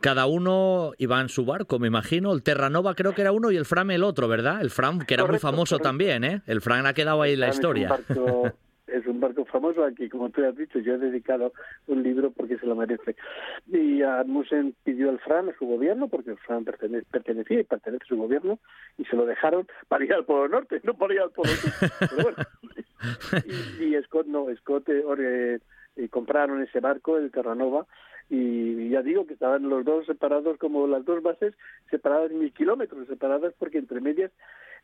Cada 0.00 0.26
uno 0.26 0.92
iba 0.98 1.20
en 1.20 1.28
su 1.28 1.44
barco, 1.44 1.78
me 1.78 1.88
imagino. 1.88 2.32
El 2.32 2.42
Terranova 2.42 2.94
creo 2.94 3.14
que 3.14 3.22
era 3.22 3.32
uno 3.32 3.50
y 3.50 3.56
el 3.56 3.64
Fram 3.64 3.90
el 3.90 4.04
otro, 4.04 4.28
¿verdad? 4.28 4.60
El 4.60 4.70
Fram, 4.70 5.00
que 5.00 5.14
era 5.14 5.26
muy 5.26 5.38
famoso 5.38 5.78
también, 5.78 6.24
¿eh? 6.24 6.42
El 6.46 6.60
Fram 6.60 6.86
ha 6.86 6.94
quedado 6.94 7.22
ahí 7.22 7.32
en 7.32 7.40
la 7.40 7.48
historia. 7.48 7.98
es 8.88 9.06
un 9.06 9.20
barco 9.20 9.44
famoso 9.44 9.84
al 9.84 9.94
que, 9.94 10.08
como 10.08 10.30
tú 10.30 10.44
has 10.44 10.56
dicho, 10.56 10.78
yo 10.78 10.94
he 10.94 10.98
dedicado 10.98 11.52
un 11.86 12.02
libro 12.02 12.30
porque 12.30 12.58
se 12.58 12.66
lo 12.66 12.74
merece. 12.74 13.16
Y 13.66 14.02
Musen 14.26 14.74
pidió 14.84 15.10
al 15.10 15.18
Fran, 15.20 15.48
a 15.48 15.58
su 15.58 15.66
gobierno, 15.66 16.08
porque 16.08 16.30
el 16.30 16.38
Fran 16.38 16.64
pertenecía 16.64 17.60
y 17.60 17.64
pertenece 17.64 18.04
a 18.04 18.08
su 18.08 18.16
gobierno, 18.16 18.58
y 18.96 19.04
se 19.04 19.16
lo 19.16 19.26
dejaron 19.26 19.66
para 19.88 20.04
ir 20.04 20.12
al 20.14 20.24
Polo 20.24 20.48
Norte, 20.48 20.80
no 20.84 20.94
para 20.94 21.14
ir 21.14 21.20
al 21.20 21.30
Polo 21.30 21.50
Sur. 21.50 21.72
Pero 21.98 22.22
bueno. 22.22 22.36
y, 23.80 24.02
Scott 24.04 24.26
no, 24.26 24.46
Scott 24.56 24.88
eh, 24.88 25.60
eh, 25.96 26.08
compraron 26.08 26.62
ese 26.62 26.80
barco, 26.80 27.16
el 27.16 27.30
Terranova, 27.30 27.86
y 28.30 28.90
ya 28.90 29.02
digo 29.02 29.26
que 29.26 29.34
estaban 29.34 29.68
los 29.68 29.84
dos 29.84 30.06
separados 30.06 30.58
como 30.58 30.86
las 30.86 31.04
dos 31.04 31.22
bases 31.22 31.54
separadas 31.90 32.30
mil 32.30 32.52
kilómetros, 32.52 33.06
separadas 33.08 33.54
porque 33.58 33.78
entre 33.78 34.00
medias 34.00 34.30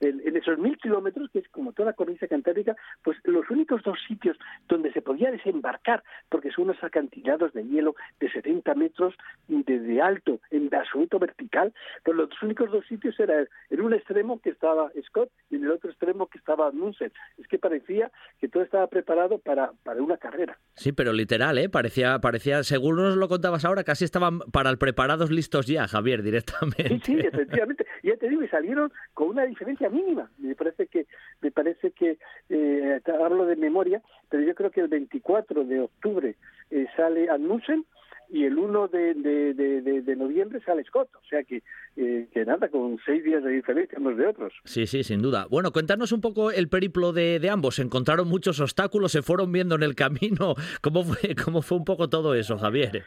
en, 0.01 0.37
esos 0.37 0.59
mil 0.59 0.77
kilómetros, 0.79 1.31
que 1.31 1.41
es 1.41 1.49
como 1.49 1.73
toda 1.73 1.91
la 1.91 1.93
cornisa 1.95 2.27
cantábrica, 2.27 2.77
pues 3.03 3.19
los 3.25 3.49
únicos 3.51 3.83
dos 3.83 3.99
sitios 4.07 4.37
donde 4.69 4.93
se 4.93 5.03
podía 5.03 5.31
desembarcar, 5.31 6.03
porque 6.29 6.51
son 6.51 6.65
unos 6.65 6.83
acantilados 6.83 7.53
de 7.53 7.65
hielo 7.65 7.95
de 8.21 8.31
70 8.31 8.75
metros 8.75 9.15
de, 9.49 10.01
alto, 10.01 10.41
en 10.51 10.75
absoluto 10.75 11.19
vertical, 11.19 11.73
pues 12.03 12.17
los 12.17 12.43
únicos 12.43 12.71
dos 12.71 12.85
sitios 12.87 13.19
eran 13.21 13.49
en 13.71 13.81
un 13.81 13.95
extremo 13.95 14.41
que 14.41 14.51
estaba 14.51 14.91
Scott 15.07 15.31
y 15.51 15.57
en 15.57 15.65
el 15.65 15.73
otro 15.73 15.91
extremo 15.91 16.27
que 16.27 16.39
estaba 16.39 16.71
Munsen. 16.73 17.13
Es 17.39 17.47
que 17.49 17.59
parecía 17.59 18.11
que 18.41 18.49
todo 18.49 18.63
estaba 18.63 18.87
preparado 18.87 19.39
para, 19.39 19.73
para 19.83 20.03
una 20.03 20.17
carrera. 20.17 20.59
Sí, 20.75 20.93
pero 20.93 21.13
literal, 21.13 21.59
¿eh? 21.59 21.69
Parecía, 21.69 22.19
parecía, 22.21 22.63
según 22.63 22.97
nos 22.97 23.17
lo 23.17 23.29
contabas 23.29 23.65
ahora, 23.65 23.85
casi 23.85 24.05
estaban 24.05 24.41
para 24.53 24.71
el 24.71 24.79
preparados 24.79 25.31
listos 25.31 25.67
ya, 25.67 25.87
Javier, 25.87 26.23
directamente. 26.23 26.89
Sí, 26.89 27.01
sí, 27.05 27.19
efectivamente. 27.21 27.87
Ya 28.05 28.19
te 28.19 28.29
digo, 28.29 28.43
y 28.43 28.49
salieron 28.49 28.93
con 29.15 29.29
una 29.29 29.47
diferencia 29.47 29.84
mínima. 29.89 30.31
Me 30.39 30.55
parece 30.55 30.87
que, 30.87 31.07
me 31.41 31.51
parece 31.51 31.91
que 31.93 32.19
eh, 32.49 33.01
hablo 33.21 33.47
de 33.47 33.57
memoria, 33.57 34.03
pero 34.29 34.43
yo 34.43 34.55
creo 34.55 34.71
que 34.71 34.81
el 34.81 34.89
24 34.89 35.65
de 35.65 35.81
octubre 35.81 36.37
eh, 36.71 36.87
sale 36.97 37.29
Admussen 37.29 37.85
y 38.29 38.45
el 38.45 38.59
1 38.59 38.89
de, 38.89 39.15
de, 39.15 40.03
de, 40.03 40.17
noviembre 40.17 40.61
sale 40.65 40.85
Scott. 40.85 41.09
O 41.15 41.27
sea 41.29 41.43
que, 41.45 41.63
eh, 41.97 42.29
que 42.33 42.45
nada, 42.45 42.69
con 42.69 42.99
seis 43.05 43.23
días 43.25 43.43
de 43.43 43.51
diferencia 43.51 43.99
unos 43.99 44.17
de 44.17 44.27
otros. 44.27 44.53
Sí, 44.65 44.87
sí, 44.87 45.05
sin 45.05 45.23
duda. 45.23 45.47
Bueno, 45.51 45.73
cuéntanos 45.73 46.13
un 46.13 46.21
poco 46.21 46.51
el 46.51 46.69
periplo 46.69 47.13
de, 47.13 47.39
de 47.39 47.51
ambos. 47.51 47.77
¿Se 47.77 47.83
encontraron 47.83 48.29
muchos 48.29 48.61
obstáculos? 48.61 49.13
¿Se 49.13 49.23
fueron 49.23 49.53
viendo 49.53 49.75
en 49.75 49.83
el 49.83 49.95
camino? 49.95 50.55
¿Cómo 50.81 51.05
fue, 51.05 51.35
cómo 51.35 51.63
fue 51.63 51.79
un 51.79 51.85
poco 51.85 52.09
todo 52.09 52.35
eso, 52.35 52.59
Javier? 52.59 53.05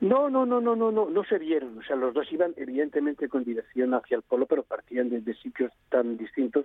No, 0.00 0.30
no, 0.30 0.46
no, 0.46 0.60
no, 0.60 0.74
no, 0.74 0.90
no, 0.90 1.10
no 1.10 1.24
se 1.24 1.38
vieron. 1.38 1.78
O 1.78 1.82
sea, 1.82 1.96
los 1.96 2.14
dos 2.14 2.32
iban 2.32 2.54
evidentemente 2.56 3.28
con 3.28 3.44
dirección 3.44 3.92
hacia 3.92 4.16
el 4.16 4.22
polo, 4.22 4.46
pero 4.46 4.62
partían 4.62 5.10
desde 5.10 5.34
sitios 5.34 5.72
tan 5.90 6.16
distintos 6.16 6.64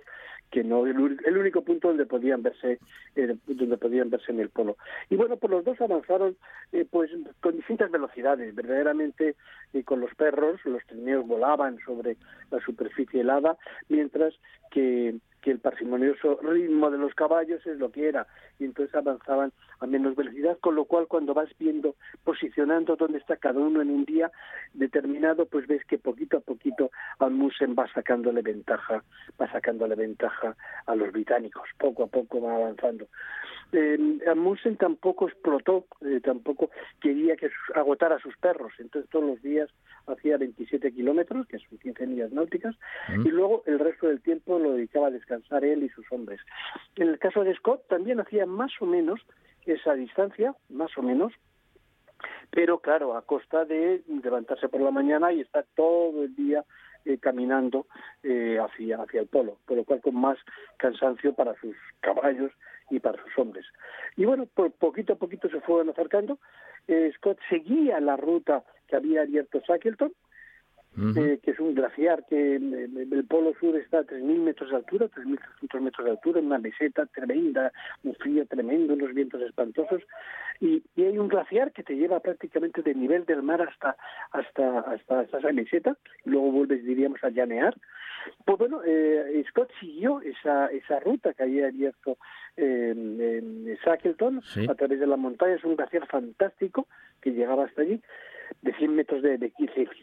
que 0.50 0.64
no 0.64 0.86
el, 0.86 0.98
único 1.36 1.62
punto 1.62 1.88
donde 1.88 2.06
podían 2.06 2.42
verse 2.42 2.78
eh, 3.16 3.36
donde 3.46 3.76
podían 3.76 4.10
verse 4.10 4.32
en 4.32 4.40
el 4.40 4.48
polo. 4.48 4.76
Y 5.10 5.16
bueno, 5.16 5.36
pues 5.36 5.50
los 5.50 5.64
dos 5.64 5.80
avanzaron 5.80 6.36
eh, 6.72 6.86
pues 6.88 7.10
con 7.40 7.56
distintas 7.56 7.90
velocidades. 7.96 8.54
Verdaderamente 8.54 9.36
eh, 9.72 9.84
con 9.84 10.00
los 10.00 10.14
perros, 10.14 10.60
los 10.64 10.84
trineos 10.86 11.26
volaban 11.26 11.78
sobre 11.84 12.16
la 12.50 12.60
superficie 12.60 13.20
helada, 13.20 13.56
mientras 13.88 14.34
que 14.70 15.16
que 15.46 15.52
el 15.52 15.60
parsimonioso 15.60 16.40
ritmo 16.42 16.90
de 16.90 16.98
los 16.98 17.14
caballos 17.14 17.64
es 17.68 17.78
lo 17.78 17.92
que 17.92 18.08
era, 18.08 18.26
y 18.58 18.64
entonces 18.64 18.94
avanzaban 18.94 19.52
a 19.80 19.86
menos 19.86 20.16
velocidad, 20.16 20.58
con 20.60 20.74
lo 20.74 20.84
cual 20.84 21.06
cuando 21.06 21.34
vas 21.34 21.48
viendo, 21.58 21.96
posicionando 22.24 22.96
dónde 22.96 23.18
está 23.18 23.36
cada 23.36 23.60
uno 23.60 23.82
en 23.82 23.90
un 23.90 24.04
día 24.04 24.30
determinado, 24.72 25.46
pues 25.46 25.66
ves 25.66 25.84
que 25.84 25.98
poquito 25.98 26.38
a 26.38 26.40
poquito 26.40 26.90
Almusen 27.18 27.74
va 27.78 27.86
sacándole 27.92 28.42
ventaja, 28.42 29.02
va 29.40 29.50
sacándole 29.50 29.94
ventaja 29.94 30.56
a 30.86 30.94
los 30.94 31.12
británicos, 31.12 31.68
poco 31.78 32.04
a 32.04 32.06
poco 32.06 32.40
va 32.40 32.56
avanzando. 32.56 33.06
Eh, 33.72 34.18
Amundsen 34.30 34.76
tampoco 34.76 35.28
explotó, 35.28 35.86
eh, 36.00 36.20
tampoco 36.22 36.70
quería 37.00 37.36
que 37.36 37.50
agotara 37.74 38.16
a 38.16 38.20
sus 38.20 38.36
perros, 38.36 38.72
entonces 38.78 39.10
todos 39.10 39.24
los 39.24 39.42
días 39.42 39.68
hacía 40.06 40.36
27 40.36 40.92
kilómetros, 40.92 41.46
que 41.48 41.58
son 41.58 41.78
15 41.78 42.06
millas 42.06 42.30
náuticas, 42.30 42.76
y 43.24 43.28
luego 43.28 43.64
el 43.66 43.80
resto 43.80 44.06
del 44.06 44.20
tiempo 44.20 44.58
lo 44.58 44.74
dedicaba 44.74 45.08
a 45.08 45.10
descansar 45.10 45.64
él 45.64 45.82
y 45.82 45.88
sus 45.88 46.04
hombres. 46.12 46.40
En 46.94 47.08
el 47.08 47.18
caso 47.18 47.42
de 47.42 47.54
Scott 47.56 47.86
también 47.88 48.20
hacía 48.20 48.45
más 48.46 48.72
o 48.80 48.86
menos 48.86 49.20
esa 49.64 49.94
distancia, 49.94 50.54
más 50.68 50.96
o 50.96 51.02
menos, 51.02 51.32
pero 52.50 52.78
claro, 52.78 53.16
a 53.16 53.22
costa 53.22 53.64
de 53.64 54.02
levantarse 54.22 54.68
por 54.68 54.80
la 54.80 54.90
mañana 54.90 55.32
y 55.32 55.40
estar 55.40 55.66
todo 55.74 56.22
el 56.22 56.34
día 56.34 56.64
eh, 57.04 57.18
caminando 57.18 57.86
eh, 58.22 58.58
hacia, 58.58 59.02
hacia 59.02 59.20
el 59.20 59.26
polo, 59.26 59.58
por 59.66 59.76
lo 59.76 59.84
cual 59.84 60.00
con 60.00 60.16
más 60.16 60.38
cansancio 60.76 61.34
para 61.34 61.54
sus 61.60 61.76
caballos 62.00 62.52
y 62.90 63.00
para 63.00 63.22
sus 63.22 63.38
hombres. 63.38 63.66
Y 64.16 64.24
bueno, 64.24 64.46
por 64.46 64.72
poquito 64.72 65.12
a 65.12 65.16
poquito 65.16 65.48
se 65.48 65.60
fueron 65.60 65.90
acercando. 65.90 66.38
Eh, 66.88 67.12
Scott 67.16 67.38
seguía 67.48 68.00
la 68.00 68.16
ruta 68.16 68.64
que 68.88 68.96
había 68.96 69.22
abierto 69.22 69.60
Shackleton, 69.60 70.12
eh, 70.96 71.40
que 71.42 71.50
es 71.50 71.60
un 71.60 71.74
glaciar 71.74 72.24
que 72.26 72.56
el 72.56 73.24
polo 73.28 73.52
sur 73.60 73.76
está 73.76 73.98
a 73.98 74.04
3.000 74.04 74.38
metros 74.38 74.70
de 74.70 74.76
altura, 74.76 75.06
3.300 75.08 75.80
metros 75.80 76.04
de 76.04 76.10
altura, 76.12 76.40
en 76.40 76.46
una 76.46 76.58
meseta 76.58 77.04
tremenda, 77.06 77.70
un 78.02 78.14
frío 78.14 78.46
tremendo, 78.46 78.94
unos 78.94 79.12
vientos 79.12 79.42
espantosos, 79.42 80.02
y, 80.60 80.82
hay 80.96 81.18
un 81.18 81.28
glaciar 81.28 81.72
que 81.72 81.82
te 81.82 81.96
lleva 81.96 82.20
prácticamente 82.20 82.82
del 82.82 82.98
nivel 82.98 83.26
del 83.26 83.42
mar 83.42 83.60
hasta 83.60 83.96
hasta 84.32 84.80
hasta, 84.80 85.22
esa 85.22 85.52
meseta, 85.52 85.96
y 86.24 86.30
luego 86.30 86.50
vuelves, 86.50 86.84
diríamos, 86.84 87.22
a 87.22 87.28
llanear. 87.28 87.74
Pues 88.44 88.58
bueno, 88.58 88.80
eh, 88.84 89.44
Scott 89.50 89.70
siguió 89.78 90.20
esa, 90.22 90.66
esa 90.68 90.98
ruta 91.00 91.34
que 91.34 91.42
había 91.44 91.68
abierto 91.68 92.16
en, 92.56 93.20
en 93.20 93.78
Shackleton 93.84 94.40
a 94.68 94.74
través 94.74 94.98
de 94.98 95.06
la 95.06 95.16
montaña, 95.16 95.54
es 95.54 95.64
un 95.64 95.76
glaciar 95.76 96.06
fantástico 96.08 96.88
que 97.20 97.32
llegaba 97.32 97.66
hasta 97.66 97.82
allí, 97.82 98.00
de 98.62 98.72
100 98.74 98.94
metros 98.94 99.22
de, 99.22 99.38
de, 99.38 99.52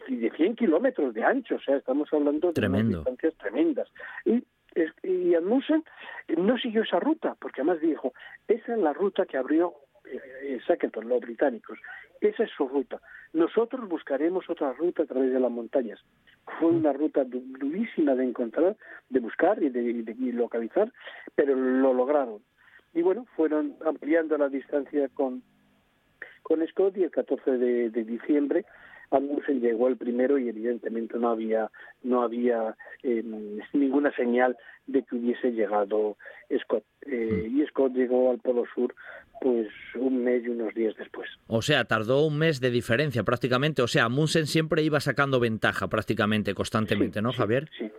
de 0.08 0.30
100 0.30 0.56
kilómetros 0.56 1.14
de 1.14 1.24
ancho, 1.24 1.56
o 1.56 1.60
sea, 1.60 1.76
estamos 1.76 2.12
hablando 2.12 2.52
de 2.52 2.82
distancias 2.82 3.34
tremendas. 3.36 3.88
Y, 4.24 4.44
y 5.02 5.34
Amundsen 5.34 5.84
no 6.36 6.58
siguió 6.58 6.82
esa 6.82 7.00
ruta, 7.00 7.36
porque 7.40 7.60
además 7.60 7.80
dijo, 7.80 8.12
esa 8.48 8.72
es 8.72 8.78
la 8.78 8.92
ruta 8.92 9.26
que 9.26 9.36
abrió 9.36 9.74
eh, 10.04 10.58
Shackleton, 10.66 11.08
los 11.08 11.20
británicos, 11.20 11.78
esa 12.20 12.44
es 12.44 12.50
su 12.56 12.68
ruta. 12.68 13.00
Nosotros 13.32 13.88
buscaremos 13.88 14.48
otra 14.48 14.72
ruta 14.72 15.02
a 15.02 15.06
través 15.06 15.32
de 15.32 15.40
las 15.40 15.50
montañas. 15.50 16.00
Fue 16.58 16.70
una 16.70 16.92
ruta 16.92 17.24
durísima 17.24 18.14
de 18.14 18.24
encontrar, 18.24 18.76
de 19.08 19.20
buscar 19.20 19.62
y 19.62 19.70
de, 19.70 20.02
de 20.02 20.14
localizar, 20.32 20.92
pero 21.34 21.54
lo 21.54 21.92
lograron. 21.92 22.42
Y 22.92 23.02
bueno, 23.02 23.26
fueron 23.34 23.76
ampliando 23.84 24.38
la 24.38 24.48
distancia 24.48 25.08
con, 25.14 25.42
con 26.44 26.64
Scott 26.68 26.96
y 26.96 27.02
el 27.02 27.10
14 27.10 27.50
de, 27.58 28.04
diciembre 28.04 28.64
Amundsen 29.10 29.60
llegó 29.60 29.88
el 29.88 29.96
primero 29.96 30.38
y 30.38 30.48
evidentemente 30.48 31.18
no 31.18 31.30
había 31.30 31.70
no 32.02 32.22
había 32.22 32.76
em, 33.02 33.58
ninguna 33.72 34.14
señal 34.14 34.56
de 34.86 35.02
que 35.02 35.16
hubiese 35.16 35.52
llegado 35.52 36.16
Scott 36.62 36.84
eh, 37.06 37.48
y 37.50 37.64
Scott 37.66 37.94
llegó 37.94 38.30
al 38.30 38.38
Polo 38.38 38.64
Sur 38.74 38.94
pues 39.40 39.68
un 39.96 40.22
mes 40.24 40.44
y 40.44 40.48
unos 40.48 40.72
días 40.74 40.94
después. 40.96 41.28
O 41.48 41.60
sea, 41.60 41.84
tardó 41.84 42.24
un 42.26 42.38
mes 42.38 42.60
de 42.60 42.70
diferencia 42.70 43.24
prácticamente. 43.24 43.82
O 43.82 43.88
sea, 43.88 44.04
Amundsen 44.04 44.46
siempre 44.46 44.82
iba 44.82 45.00
sacando 45.00 45.40
ventaja 45.40 45.88
prácticamente, 45.88 46.54
constantemente, 46.54 47.20
¿no, 47.20 47.32
Javier? 47.32 47.68
Sí, 47.76 47.86
sí, 47.86 47.92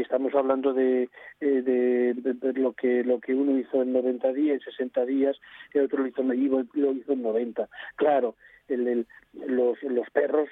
estamos 0.00 0.34
hablando 0.34 0.72
de, 0.72 1.08
eh, 1.40 1.62
de, 1.62 2.52
lo 2.54 2.72
que 2.72 3.04
lo 3.04 3.20
que 3.20 3.34
uno 3.34 3.58
hizo 3.58 3.82
en 3.82 3.92
90 3.92 4.32
días, 4.32 4.54
en 4.54 4.60
60 4.60 5.04
días, 5.04 5.36
y 5.72 5.78
el 5.78 5.84
otro 5.84 5.98
lo 5.98 6.08
hizo, 6.08 6.22
lo 6.22 6.92
hizo 6.92 7.12
en 7.12 7.22
90. 7.22 7.68
Claro, 7.96 8.36
el, 8.68 9.06
los, 9.32 9.82
los 9.82 10.10
perros 10.10 10.48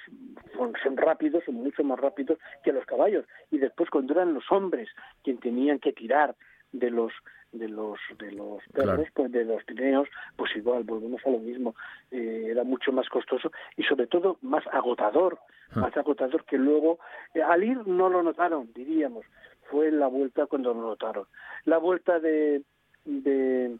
son, 0.56 0.72
son, 0.82 0.96
rápidos, 0.96 1.44
son 1.44 1.56
mucho 1.56 1.84
más 1.84 1.98
rápidos 1.98 2.38
que 2.62 2.72
los 2.72 2.84
caballos. 2.86 3.24
Y 3.50 3.58
después 3.58 3.90
cuando 3.90 4.14
eran 4.14 4.34
los 4.34 4.50
hombres 4.50 4.88
quienes 5.22 5.42
tenían 5.42 5.78
que 5.78 5.92
tirar 5.92 6.34
de 6.72 6.90
los 6.90 7.12
de 7.52 7.68
los 7.68 7.98
de 8.18 8.32
los 8.32 8.62
perros 8.72 9.08
pues 9.14 9.32
de 9.32 9.44
los 9.44 9.64
trineos 9.66 10.08
pues 10.36 10.54
igual 10.56 10.84
volvemos 10.84 11.20
a 11.26 11.30
lo 11.30 11.38
mismo. 11.38 11.74
Eh, 12.10 12.48
era 12.50 12.64
mucho 12.64 12.92
más 12.92 13.08
costoso 13.08 13.50
y 13.76 13.82
sobre 13.84 14.06
todo 14.06 14.38
más 14.42 14.66
agotador 14.68 15.38
ah. 15.72 15.80
más 15.80 15.96
agotador 15.96 16.44
que 16.44 16.58
luego 16.58 16.98
eh, 17.34 17.42
al 17.42 17.64
ir 17.64 17.86
no 17.86 18.08
lo 18.08 18.22
notaron 18.22 18.72
diríamos. 18.74 19.24
Fue 19.70 19.90
la 19.90 20.08
vuelta 20.08 20.46
cuando 20.46 20.74
lo 20.74 20.82
notaron. 20.82 21.26
La 21.64 21.78
vuelta 21.78 22.18
de 22.20 22.62
de 23.04 23.76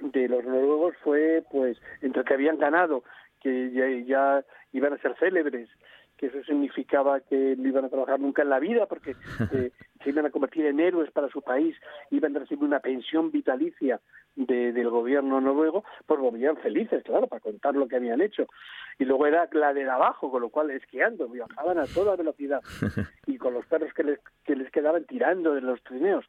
de 0.00 0.28
los 0.28 0.44
noruegos 0.44 0.94
fue 1.02 1.44
pues 1.50 1.78
entre 2.00 2.24
que 2.24 2.34
habían 2.34 2.58
ganado 2.58 3.04
que 3.40 3.70
ya, 3.72 3.88
ya 4.06 4.44
iban 4.72 4.92
a 4.92 4.98
ser 4.98 5.16
célebres 5.18 5.68
que 6.22 6.28
eso 6.28 6.40
significaba 6.44 7.18
que 7.18 7.56
no 7.58 7.66
iban 7.66 7.84
a 7.84 7.88
trabajar 7.88 8.20
nunca 8.20 8.42
en 8.42 8.50
la 8.50 8.60
vida 8.60 8.86
porque 8.86 9.16
eh, 9.52 9.72
se 10.04 10.10
iban 10.10 10.24
a 10.24 10.30
convertir 10.30 10.66
en 10.66 10.78
héroes 10.78 11.10
para 11.10 11.28
su 11.28 11.42
país, 11.42 11.74
iban 12.12 12.36
a 12.36 12.38
recibir 12.38 12.62
una 12.62 12.78
pensión 12.78 13.32
vitalicia 13.32 14.00
del 14.36 14.88
gobierno 14.88 15.40
noruego, 15.40 15.84
pues 16.06 16.20
volvían 16.20 16.56
felices, 16.58 17.02
claro, 17.02 17.26
para 17.26 17.40
contar 17.40 17.74
lo 17.74 17.88
que 17.88 17.96
habían 17.96 18.20
hecho. 18.20 18.46
Y 19.00 19.04
luego 19.04 19.26
era 19.26 19.48
la 19.50 19.74
de 19.74 19.90
abajo, 19.90 20.30
con 20.30 20.42
lo 20.42 20.48
cual 20.48 20.70
esquiando, 20.70 21.28
viajaban 21.28 21.78
a 21.78 21.86
toda 21.86 22.14
velocidad 22.14 22.60
y 23.26 23.36
con 23.36 23.52
los 23.54 23.66
perros 23.66 23.92
que 23.92 24.04
les, 24.04 24.20
que 24.44 24.54
les 24.54 24.70
quedaban 24.70 25.04
tirando 25.06 25.54
de 25.54 25.60
los 25.60 25.82
trineos. 25.82 26.24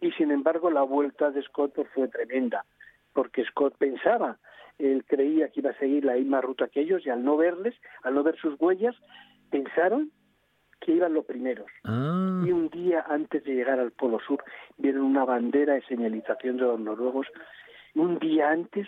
Y 0.00 0.12
sin 0.12 0.30
embargo 0.30 0.70
la 0.70 0.82
vuelta 0.82 1.30
de 1.30 1.42
Scott 1.42 1.74
pues, 1.74 1.88
fue 1.94 2.08
tremenda, 2.08 2.64
porque 3.12 3.44
Scott 3.44 3.76
pensaba 3.78 4.38
él 4.80 5.04
creía 5.06 5.48
que 5.48 5.60
iba 5.60 5.70
a 5.70 5.78
seguir 5.78 6.04
la 6.04 6.14
misma 6.14 6.40
ruta 6.40 6.68
que 6.68 6.80
ellos 6.80 7.04
y 7.04 7.10
al 7.10 7.22
no 7.22 7.36
verles, 7.36 7.74
al 8.02 8.14
no 8.14 8.22
ver 8.22 8.36
sus 8.36 8.58
huellas, 8.60 8.96
pensaron 9.50 10.10
que 10.80 10.92
iban 10.92 11.12
los 11.12 11.26
primeros. 11.26 11.66
Ah. 11.84 12.42
Y 12.44 12.50
un 12.50 12.68
día 12.70 13.04
antes 13.08 13.44
de 13.44 13.54
llegar 13.54 13.78
al 13.78 13.92
Polo 13.92 14.18
Sur 14.20 14.42
vieron 14.78 15.02
una 15.02 15.24
bandera 15.24 15.74
de 15.74 15.82
señalización 15.82 16.56
de 16.56 16.62
los 16.62 16.80
noruegos. 16.80 17.26
Un 17.94 18.18
día 18.18 18.50
antes 18.50 18.86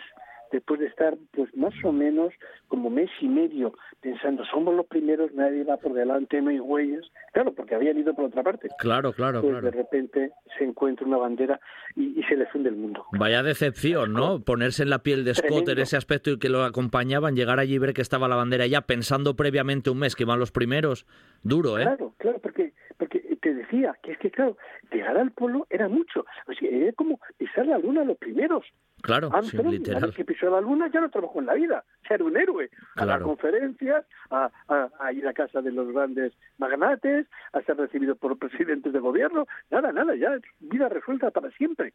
después 0.53 0.79
de 0.79 0.85
estar 0.85 1.17
pues 1.31 1.53
más 1.57 1.73
o 1.83 1.91
menos 1.91 2.31
como 2.67 2.89
mes 2.89 3.09
y 3.19 3.27
medio 3.27 3.73
pensando 4.01 4.45
somos 4.45 4.73
los 4.75 4.85
primeros 4.85 5.33
nadie 5.33 5.63
va 5.63 5.77
por 5.77 5.93
delante 5.93 6.41
no 6.41 6.51
hay 6.51 6.59
huellas. 6.59 7.05
Claro 7.33 7.53
porque 7.53 7.75
habían 7.75 7.97
ido 7.97 8.13
por 8.13 8.25
otra 8.25 8.43
parte. 8.43 8.69
Claro 8.77 9.11
claro 9.11 9.41
pues 9.41 9.51
claro. 9.51 9.65
de 9.65 9.71
repente 9.71 10.31
se 10.57 10.63
encuentra 10.63 11.05
una 11.05 11.17
bandera 11.17 11.59
y, 11.95 12.21
se 12.23 12.37
le 12.37 12.45
funde 12.47 12.69
el 12.69 12.75
mundo. 12.75 13.05
Vaya 13.11 13.43
decepción 13.43 14.13
no 14.13 14.41
ponerse 14.41 14.83
en 14.83 14.91
la 14.91 14.99
piel 14.99 15.25
de 15.25 15.33
Scott 15.33 15.67
en 15.69 15.79
ese 15.79 15.97
aspecto 15.97 16.31
y 16.31 16.39
que 16.39 16.49
lo 16.49 16.63
acompañaban 16.63 17.35
llegar 17.35 17.59
allí 17.59 17.75
y 17.75 17.79
ver 17.79 17.93
que 17.93 18.01
estaba 18.01 18.27
la 18.27 18.35
bandera 18.35 18.67
ya 18.67 18.81
pensando 18.81 19.35
previamente 19.35 19.89
un 19.89 19.99
mes 19.99 20.15
que 20.15 20.23
iban 20.23 20.39
los 20.39 20.51
primeros. 20.51 21.05
Duro 21.41 21.79
eh 21.79 21.83
claro 21.83 22.13
claro 22.17 22.39
porque 22.39 22.73
porque 22.97 23.19
te 23.41 23.53
decía 23.53 23.97
que 24.03 24.11
es 24.11 24.19
que 24.19 24.29
claro 24.29 24.57
llegar 24.91 25.17
al 25.17 25.31
polo 25.31 25.65
era 25.69 25.89
mucho. 25.89 26.25
O 26.47 26.53
sea, 26.53 26.69
era 26.69 26.91
como 26.93 27.19
pisar 27.37 27.65
la 27.65 27.79
luna 27.79 28.03
los 28.03 28.17
primeros 28.17 28.63
Claro, 29.03 29.29
sí, 29.43 29.57
literal. 29.57 30.13
que 30.13 30.23
pisó 30.23 30.49
la 30.49 30.61
luna 30.61 30.89
ya 30.89 31.01
no 31.01 31.09
trabajó 31.09 31.41
en 31.41 31.47
la 31.47 31.55
vida, 31.55 31.83
era 32.09 32.23
un 32.23 32.37
héroe. 32.37 32.69
A 32.95 33.05
las 33.05 33.21
conferencias, 33.21 34.05
a, 34.29 34.49
a, 34.69 35.11
ir 35.11 35.27
a 35.27 35.33
casa 35.33 35.61
de 35.61 35.73
los 35.73 35.91
grandes 35.91 36.31
magnates, 36.57 37.27
a 37.51 37.61
ser 37.63 37.75
recibido 37.75 38.15
por 38.15 38.37
presidentes 38.37 38.93
de 38.93 38.99
gobierno, 38.99 39.45
nada, 39.69 39.91
nada, 39.91 40.15
ya 40.15 40.39
vida 40.61 40.87
resuelta 40.87 41.31
para 41.31 41.51
siempre. 41.51 41.91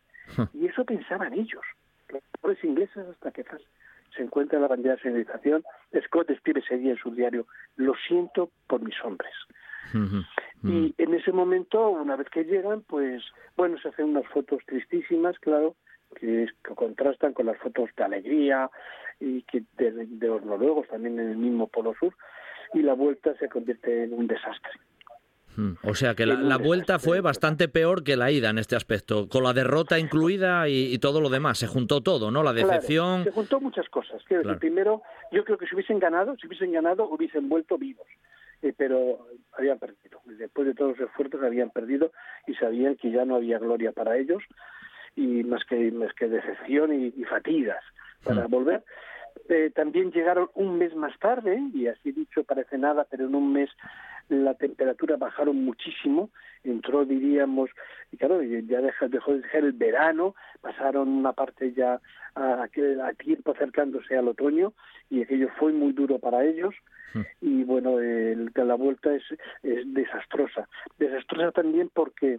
y 0.53 0.67
eso 0.67 0.85
pensaban 0.85 1.33
ellos, 1.33 1.63
los 2.11 2.23
pobres 2.43 2.63
ingleses 2.63 3.07
hasta 3.09 3.31
que 3.31 3.43
se 4.15 4.23
encuentra 4.23 4.61
la 4.61 4.69
bandera 4.69 4.97
de 4.97 5.01
señalización. 5.01 5.65
Scott 6.05 6.29
escribe 6.29 6.61
ese 6.61 6.77
día 6.77 6.91
en 6.91 6.99
su 6.99 7.11
diario, 7.13 7.47
lo 7.77 7.95
siento 8.07 8.51
por 8.67 8.83
mis 8.83 9.03
hombres. 9.03 9.33
Y 10.63 10.95
en 10.99 11.15
ese 11.15 11.33
momento, 11.33 11.89
una 11.89 12.17
vez 12.17 12.29
que 12.29 12.45
llegan, 12.45 12.83
pues, 12.83 13.23
bueno, 13.57 13.79
se 13.79 13.89
hacen 13.89 14.11
unas 14.11 14.27
fotos 14.27 14.61
tristísimas, 14.67 15.39
claro, 15.39 15.75
que, 16.19 16.47
contrastan 16.75 17.33
con 17.33 17.47
las 17.47 17.59
fotos 17.59 17.91
de 17.97 18.05
alegría 18.05 18.71
y 19.21 19.43
que 19.43 19.63
de, 19.77 20.07
los 20.21 20.45
noruegos 20.45 20.89
también 20.89 21.19
en 21.19 21.31
el 21.31 21.37
mismo 21.37 21.67
Polo 21.69 21.95
Sur 21.99 22.15
y 22.75 22.83
la 22.83 22.95
vuelta 22.95 23.35
se 23.39 23.49
convierte 23.49 24.05
en 24.05 24.15
un 24.15 24.27
desastre. 24.27 24.73
Hmm. 25.57 25.73
O 25.83 25.95
sea 25.95 26.15
que 26.15 26.27
la, 26.27 26.57
vuelta 26.57 26.99
fue 26.99 27.21
bastante 27.21 27.69
peor 27.69 28.05
que 28.05 28.17
la 28.17 28.31
ida 28.31 28.51
en 28.51 28.59
este 28.59 28.77
aspecto, 28.77 29.29
con 29.29 29.43
la 29.43 29.53
derrota 29.53 29.99
incluida 29.99 30.69
y, 30.69 30.97
todo 30.99 31.21
lo 31.21 31.31
demás. 31.31 31.59
Se 31.59 31.67
juntó 31.67 32.01
todo, 32.01 32.31
¿no? 32.31 32.43
La 32.43 32.53
decepción. 32.53 33.25
se 33.25 33.33
juntó 33.33 33.61
muchas 33.61 33.89
cosas. 33.89 34.23
primero, 34.61 35.03
yo 35.33 35.45
creo 35.45 35.59
que 35.59 35.67
si 35.67 35.75
hubiesen 35.75 35.99
ganado, 35.99 36.37
si 36.37 36.47
hubiesen 36.47 36.73
ganado, 36.73 37.09
hubiesen 37.09 37.49
vuelto 37.49 37.77
vivos. 37.77 38.07
Eh, 38.63 38.73
pero 38.77 39.27
habían 39.57 39.79
perdido. 39.79 40.21
Después 40.25 40.67
de 40.67 40.75
todos 40.75 40.99
los 40.99 41.09
esfuerzos 41.09 41.43
habían 41.43 41.71
perdido 41.71 42.13
y 42.47 42.55
sabían 42.55 42.97
que 42.97 43.11
ya 43.11 43.25
no 43.25 43.37
había 43.37 43.59
gloria 43.59 43.93
para 43.93 44.17
ellos 44.17 44.43
y 45.19 45.43
más 45.43 45.65
que, 45.65 45.91
más 45.91 46.13
que 46.15 46.29
decepción 46.29 46.93
y, 46.95 47.25
fatigas 47.25 47.83
para 48.23 48.47
mm. 48.47 48.51
volver. 48.51 48.85
Eh, 49.49 49.71
también 49.75 50.13
llegaron 50.13 50.49
un 50.55 50.79
mes 50.79 50.95
más 50.95 51.19
tarde, 51.19 51.61
y 51.75 51.89
así 51.89 52.13
dicho 52.13 52.45
parece 52.45 52.79
nada, 52.79 53.07
pero 53.11 53.27
en 53.27 53.35
un 53.35 53.53
mes 53.53 53.71
la 54.29 54.55
temperatura 54.55 55.17
bajaron 55.17 55.65
muchísimo, 55.65 56.31
entró, 56.63 57.05
diríamos, 57.05 57.71
y 58.13 58.17
claro, 58.17 58.43
ya 58.43 58.81
dejó, 58.81 59.09
dejó 59.09 59.35
de 59.35 59.49
ser 59.51 59.65
el 59.65 59.73
verano, 59.73 60.35
pasaron 60.61 61.09
una 61.09 61.33
parte 61.33 61.73
ya 61.73 62.01
a, 62.35 62.63
a, 62.63 63.13
tiempo 63.15 63.53
acercándose 63.53 64.17
al 64.17 64.29
otoño, 64.29 64.73
y 65.11 65.23
aquello 65.23 65.49
fue 65.59 65.73
muy 65.73 65.93
duro 65.93 66.19
para 66.19 66.45
ellos, 66.45 66.75
mm. 67.15 67.21
y 67.41 67.65
bueno, 67.65 67.99
el, 67.99 68.53
la 68.55 68.75
vuelta 68.75 69.15
es, 69.15 69.25
es 69.63 69.93
desastrosa. 69.95 70.69
Desastrosa 70.99 71.53
también 71.53 71.91
porque 71.93 72.39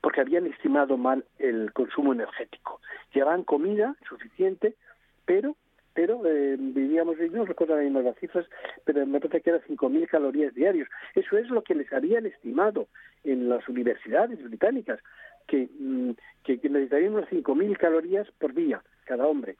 porque 0.00 0.20
habían 0.20 0.46
estimado 0.46 0.96
mal 0.96 1.24
el 1.38 1.72
consumo 1.72 2.12
energético. 2.12 2.80
Llevaban 3.14 3.44
comida 3.44 3.96
suficiente, 4.08 4.74
pero 5.24 5.56
pero 5.94 6.22
eh, 6.26 6.56
vivíamos, 6.58 7.16
no 7.32 7.44
recuerdo 7.44 7.76
las 7.76 8.16
cifras, 8.16 8.46
pero 8.84 9.04
me 9.06 9.20
parece 9.20 9.42
que 9.42 9.50
eran 9.50 9.62
5.000 9.62 10.08
calorías 10.08 10.54
diarios. 10.54 10.88
Eso 11.14 11.36
es 11.36 11.50
lo 11.50 11.62
que 11.62 11.74
les 11.74 11.92
habían 11.92 12.24
estimado 12.24 12.88
en 13.24 13.48
las 13.48 13.68
universidades 13.68 14.42
británicas, 14.42 15.00
que, 15.46 15.68
mm, 15.78 16.12
que 16.44 16.58
necesitarían 16.68 17.14
unas 17.14 17.28
5.000 17.28 17.76
calorías 17.76 18.26
por 18.38 18.54
día 18.54 18.82
cada 19.04 19.26
hombre. 19.26 19.56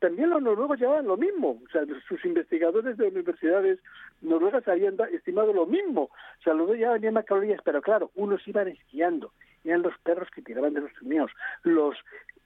También 0.00 0.30
los 0.30 0.40
noruegos 0.40 0.78
llevaban 0.78 1.06
lo 1.06 1.16
mismo, 1.16 1.60
o 1.64 1.68
sea, 1.70 1.82
sus 2.06 2.24
investigadores 2.24 2.96
de 2.96 3.08
universidades 3.08 3.80
noruegas 4.20 4.66
habían 4.68 4.96
estimado 5.12 5.52
lo 5.52 5.66
mismo, 5.66 6.02
o 6.02 6.42
sea, 6.44 6.54
los 6.54 6.68
dos 6.68 6.76
llevaban 6.76 7.12
más 7.12 7.24
calorías, 7.24 7.60
pero 7.64 7.82
claro, 7.82 8.12
unos 8.14 8.46
iban 8.46 8.68
esquiando, 8.68 9.32
eran 9.64 9.82
los 9.82 9.98
perros 9.98 10.28
que 10.30 10.42
tiraban 10.42 10.74
de 10.74 10.82
los 10.82 10.92
trineos, 10.92 11.32
los 11.64 11.96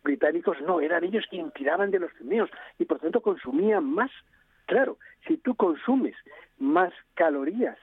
británicos 0.02 0.56
no, 0.62 0.80
eran 0.80 1.04
ellos 1.04 1.26
quienes 1.28 1.52
tiraban 1.52 1.90
de 1.90 1.98
los 1.98 2.12
trineos 2.14 2.48
y 2.78 2.84
por 2.84 3.00
tanto 3.00 3.20
consumían 3.20 3.84
más. 3.84 4.10
Claro, 4.66 4.98
si 5.26 5.36
tú 5.36 5.54
consumes 5.54 6.14
más 6.58 6.92
calorías 7.14 7.76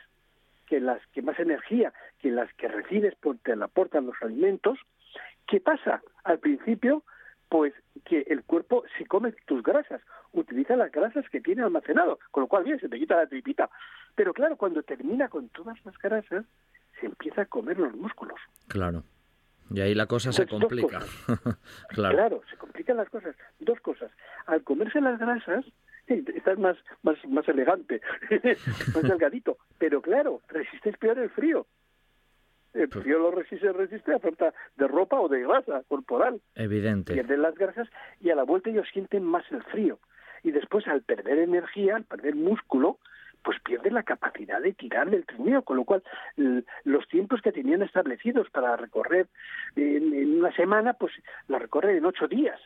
que 0.65 0.80
las 0.80 1.06
que 1.07 1.22
más 1.22 1.40
energía 1.40 1.94
que 2.19 2.31
las 2.31 2.52
que 2.53 2.68
recibes 2.68 3.14
porque 3.22 3.52
te 3.52 3.56
la 3.56 3.65
aportan 3.65 4.06
los 4.06 4.15
alimentos, 4.22 4.80
¿qué 5.48 5.60
pasa? 5.60 6.02
Al 6.23 6.40
principio 6.40 7.03
pues 7.53 7.71
que 8.05 8.21
el 8.30 8.43
cuerpo 8.43 8.84
si 8.97 9.05
come 9.05 9.31
tus 9.45 9.61
grasas, 9.61 10.01
utiliza 10.31 10.75
las 10.75 10.91
grasas 10.91 11.23
que 11.30 11.39
tiene 11.39 11.61
almacenado, 11.61 12.17
con 12.31 12.41
lo 12.41 12.47
cual 12.47 12.63
bien, 12.63 12.80
se 12.80 12.89
te 12.89 12.97
quita 12.97 13.15
la 13.15 13.27
tripita. 13.27 13.69
Pero 14.15 14.34
claro, 14.34 14.57
cuando 14.57 14.81
termina 14.81 15.30
con 15.30 15.49
todas 15.49 15.77
las 15.85 15.95
grasas, 15.99 16.45
se 16.99 17.05
empieza 17.05 17.43
a 17.43 17.45
comer 17.45 17.77
los 17.77 17.93
músculos. 17.93 18.39
Claro. 18.67 19.03
Y 19.69 19.81
ahí 19.81 19.93
la 19.93 20.07
cosa 20.07 20.31
se 20.31 20.47
complica. 20.47 21.01
claro. 21.89 22.15
claro, 22.15 22.41
se 22.49 22.57
complican 22.57 22.97
las 22.97 23.09
cosas. 23.09 23.35
Dos 23.59 23.80
cosas. 23.81 24.09
Al 24.47 24.63
comerse 24.63 24.99
las 24.99 25.19
grasas, 25.19 25.63
estás 26.07 26.57
más, 26.57 26.75
más, 27.03 27.23
más 27.27 27.47
elegante, 27.47 28.01
más 28.95 29.03
delgadito. 29.03 29.59
Pero 29.77 30.01
claro, 30.01 30.41
resistes 30.47 30.97
peor 30.97 31.19
el 31.19 31.30
frío. 31.30 31.67
El 32.73 32.89
pues 32.89 33.03
frío 33.03 33.19
lo 33.19 33.31
resiste, 33.31 33.71
resiste 33.71 34.13
a 34.13 34.19
falta 34.19 34.53
de 34.77 34.87
ropa 34.87 35.19
o 35.19 35.27
de 35.27 35.41
grasa 35.41 35.83
corporal. 35.87 36.41
Evidente. 36.55 37.13
Pierden 37.13 37.41
las 37.41 37.55
grasas 37.55 37.87
y 38.19 38.29
a 38.31 38.35
la 38.35 38.43
vuelta 38.43 38.69
ellos 38.69 38.87
sienten 38.91 39.23
más 39.23 39.43
el 39.51 39.63
frío. 39.63 39.99
Y 40.43 40.51
después, 40.51 40.87
al 40.87 41.03
perder 41.03 41.39
energía, 41.39 41.95
al 41.95 42.03
perder 42.03 42.35
músculo, 42.35 42.97
pues 43.43 43.59
pierden 43.61 43.93
la 43.93 44.03
capacidad 44.03 44.61
de 44.61 44.73
tirar 44.73 45.09
del 45.09 45.25
trineo, 45.25 45.61
con 45.63 45.77
lo 45.77 45.83
cual 45.83 46.03
los 46.83 47.07
tiempos 47.09 47.41
que 47.41 47.51
tenían 47.51 47.81
establecidos 47.81 48.49
para 48.49 48.75
recorrer 48.77 49.27
en, 49.75 50.39
una 50.39 50.51
semana, 50.55 50.93
pues 50.93 51.13
la 51.47 51.59
recorren 51.59 51.97
en 51.97 52.05
ocho 52.05 52.27
días. 52.27 52.59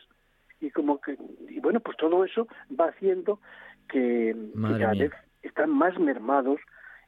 Y 0.60 0.70
como 0.70 1.00
que, 1.00 1.16
y 1.48 1.60
bueno, 1.60 1.80
pues 1.80 1.96
todo 1.96 2.24
eso 2.24 2.48
va 2.78 2.86
haciendo 2.86 3.40
que, 3.88 4.34
que 4.54 4.78
cada 4.78 4.94
vez 4.94 5.12
están 5.42 5.70
más 5.70 5.98
mermados 5.98 6.60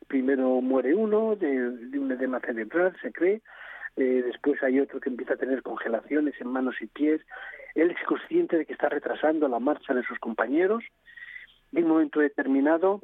primero 0.06 0.60
muere 0.60 0.94
uno 0.94 1.36
de, 1.36 1.70
de 1.70 1.98
un 1.98 2.12
edema 2.12 2.40
cerebral, 2.40 2.96
se 3.00 3.12
cree, 3.12 3.42
eh, 3.96 4.22
después 4.24 4.62
hay 4.62 4.80
otro 4.80 5.00
que 5.00 5.08
empieza 5.08 5.34
a 5.34 5.38
tener 5.38 5.62
congelaciones 5.62 6.34
en 6.40 6.48
manos 6.48 6.76
y 6.80 6.86
pies, 6.86 7.20
él 7.74 7.90
es 7.90 8.06
consciente 8.06 8.58
de 8.58 8.66
que 8.66 8.72
está 8.72 8.88
retrasando 8.88 9.48
la 9.48 9.58
marcha 9.58 9.94
de 9.94 10.02
sus 10.04 10.18
compañeros, 10.18 10.82
y 11.72 11.78
en 11.78 11.84
un 11.84 11.90
momento 11.90 12.20
determinado, 12.20 13.00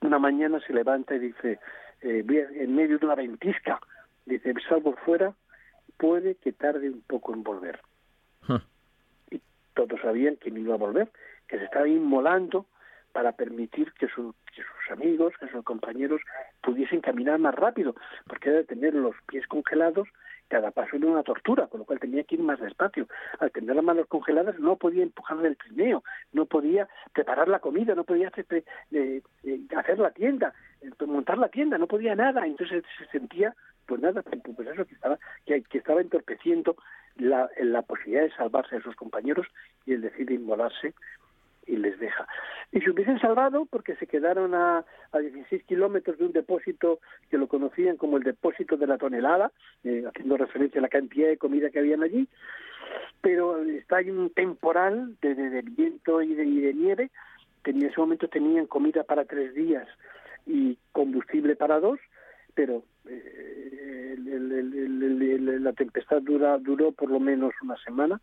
una 0.00 0.18
mañana 0.18 0.60
se 0.66 0.72
levanta 0.72 1.14
y 1.14 1.18
dice, 1.18 1.58
eh, 2.02 2.24
en 2.28 2.74
medio 2.74 2.98
de 2.98 3.06
una 3.06 3.14
ventisca, 3.14 3.80
dice, 4.24 4.54
salgo 4.68 4.94
fuera 5.04 5.34
puede 5.96 6.34
que 6.36 6.52
tarde 6.52 6.90
un 6.90 7.02
poco 7.02 7.32
en 7.32 7.42
volver. 7.42 7.80
Y 9.30 9.40
todos 9.74 10.00
sabían 10.00 10.36
que 10.36 10.50
no 10.50 10.58
iba 10.58 10.74
a 10.74 10.78
volver, 10.78 11.10
que 11.48 11.58
se 11.58 11.64
estaba 11.64 11.88
inmolando 11.88 12.66
para 13.16 13.32
permitir 13.32 13.90
que, 13.94 14.08
sus 14.08 14.34
amigos, 14.90 15.32
que 15.40 15.48
sus 15.48 15.64
compañeros 15.64 16.20
pudiesen 16.60 17.00
caminar 17.00 17.38
más 17.38 17.54
rápido, 17.54 17.94
porque 18.26 18.50
era 18.50 18.58
de 18.58 18.64
tener 18.64 18.92
los 18.92 19.14
pies 19.26 19.46
congelados, 19.46 20.06
cada 20.48 20.70
paso 20.70 20.96
era 20.96 21.06
una 21.06 21.22
tortura, 21.22 21.66
con 21.66 21.80
lo 21.80 21.86
cual 21.86 21.98
tenía 21.98 22.24
que 22.24 22.34
ir 22.34 22.42
más 22.42 22.60
despacio. 22.60 23.08
Al 23.38 23.50
tener 23.52 23.74
las 23.74 23.82
manos 23.82 24.06
congeladas 24.08 24.58
no 24.58 24.76
podía 24.76 25.02
empujarle 25.02 25.48
el 25.48 25.56
trineo, 25.56 26.04
no 26.34 26.44
podía 26.44 26.88
preparar 27.14 27.48
la 27.48 27.60
comida, 27.60 27.94
no 27.94 28.04
podía 28.04 28.28
hacer, 28.28 28.44
eh, 28.50 29.22
eh, 29.44 29.60
hacer 29.74 29.98
la 29.98 30.10
tienda, 30.10 30.52
eh, 30.82 30.90
montar 31.06 31.38
la 31.38 31.48
tienda, 31.48 31.78
no 31.78 31.86
podía 31.86 32.14
nada. 32.14 32.46
Entonces 32.46 32.84
se 32.98 33.06
sentía, 33.06 33.56
pues 33.86 34.02
nada, 34.02 34.22
pues 34.22 34.68
eso 34.68 34.84
que 34.84 34.94
estaba, 34.94 35.18
que, 35.46 35.64
estaba 35.72 36.02
entorpeciendo 36.02 36.76
la, 37.16 37.48
la 37.62 37.80
posibilidad 37.80 38.24
de 38.24 38.36
salvarse 38.36 38.76
a 38.76 38.82
sus 38.82 38.94
compañeros 38.94 39.46
y 39.86 39.94
el 39.94 40.02
decide 40.02 40.34
inmolarse 40.34 40.92
y 41.66 41.76
les 41.76 41.98
deja. 41.98 42.26
Y 42.72 42.80
se 42.80 42.90
hubiesen 42.90 43.18
salvado 43.20 43.66
porque 43.66 43.96
se 43.96 44.06
quedaron 44.06 44.54
a, 44.54 44.84
a 45.12 45.18
16 45.18 45.64
kilómetros 45.64 46.18
de 46.18 46.26
un 46.26 46.32
depósito 46.32 47.00
que 47.30 47.38
lo 47.38 47.48
conocían 47.48 47.96
como 47.96 48.16
el 48.16 48.22
depósito 48.22 48.76
de 48.76 48.86
la 48.86 48.98
tonelada, 48.98 49.52
eh, 49.84 50.04
haciendo 50.06 50.36
referencia 50.36 50.78
a 50.78 50.82
la 50.82 50.88
cantidad 50.88 51.28
de 51.28 51.38
comida 51.38 51.70
que 51.70 51.78
habían 51.78 52.02
allí, 52.02 52.28
pero 53.20 53.62
está 53.62 53.96
ahí 53.98 54.10
un 54.10 54.30
temporal 54.30 55.16
de, 55.20 55.34
de, 55.34 55.62
viento 55.62 56.22
y 56.22 56.34
de, 56.34 56.44
de 56.44 56.74
nieve, 56.74 57.10
en 57.64 57.82
ese 57.82 57.98
momento 57.98 58.28
tenían 58.28 58.66
comida 58.66 59.02
para 59.02 59.24
tres 59.24 59.52
días 59.54 59.88
y 60.46 60.78
combustible 60.92 61.56
para 61.56 61.80
dos, 61.80 61.98
pero 62.54 62.84
eh, 63.08 64.14
la 64.16 65.72
tempestad 65.72 66.22
dura, 66.22 66.58
duró 66.58 66.92
por 66.92 67.10
lo 67.10 67.18
menos 67.18 67.52
una 67.62 67.76
semana 67.78 68.20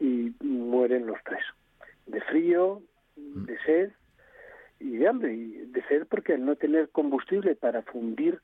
y 0.00 0.32
mueren 0.40 1.06
los 1.06 1.18
tres 1.24 1.42
de 2.08 2.20
frío, 2.22 2.82
mm. 3.16 3.44
de 3.44 3.58
sed 3.64 3.90
y 4.80 4.96
de 4.96 5.08
hambre. 5.08 5.34
Y 5.34 5.66
de 5.66 5.82
sed 5.88 6.06
porque 6.08 6.34
al 6.34 6.44
no 6.44 6.56
tener 6.56 6.88
combustible 6.90 7.54
para 7.54 7.82
fundir 7.82 8.40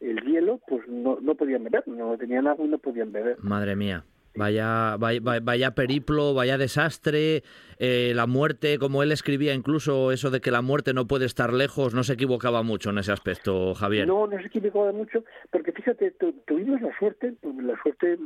el 0.00 0.20
hielo, 0.22 0.60
pues 0.66 0.86
no, 0.88 1.18
no 1.20 1.34
podían 1.34 1.64
beber, 1.64 1.86
no 1.86 2.16
tenían 2.18 2.46
agua 2.46 2.66
y 2.66 2.68
no 2.68 2.78
podían 2.78 3.12
beber. 3.12 3.38
Madre 3.40 3.76
mía. 3.76 4.04
Vaya, 4.36 4.96
vaya, 4.96 5.20
vaya, 5.40 5.74
periplo, 5.76 6.34
vaya 6.34 6.58
desastre, 6.58 7.44
eh, 7.78 8.12
la 8.16 8.26
muerte, 8.26 8.78
como 8.80 9.04
él 9.04 9.12
escribía 9.12 9.54
incluso 9.54 10.10
eso 10.10 10.28
de 10.30 10.40
que 10.40 10.50
la 10.50 10.60
muerte 10.60 10.92
no 10.92 11.06
puede 11.06 11.24
estar 11.24 11.52
lejos, 11.52 11.94
no 11.94 12.02
se 12.02 12.14
equivocaba 12.14 12.64
mucho 12.64 12.90
en 12.90 12.98
ese 12.98 13.12
aspecto, 13.12 13.74
Javier. 13.74 14.08
No, 14.08 14.26
no 14.26 14.36
se 14.40 14.46
equivocaba 14.48 14.90
mucho, 14.90 15.24
porque 15.50 15.70
fíjate, 15.70 16.16
tuvimos 16.48 16.80
la 16.82 16.98
suerte, 16.98 17.34
la 17.44 17.80
suerte, 17.80 18.18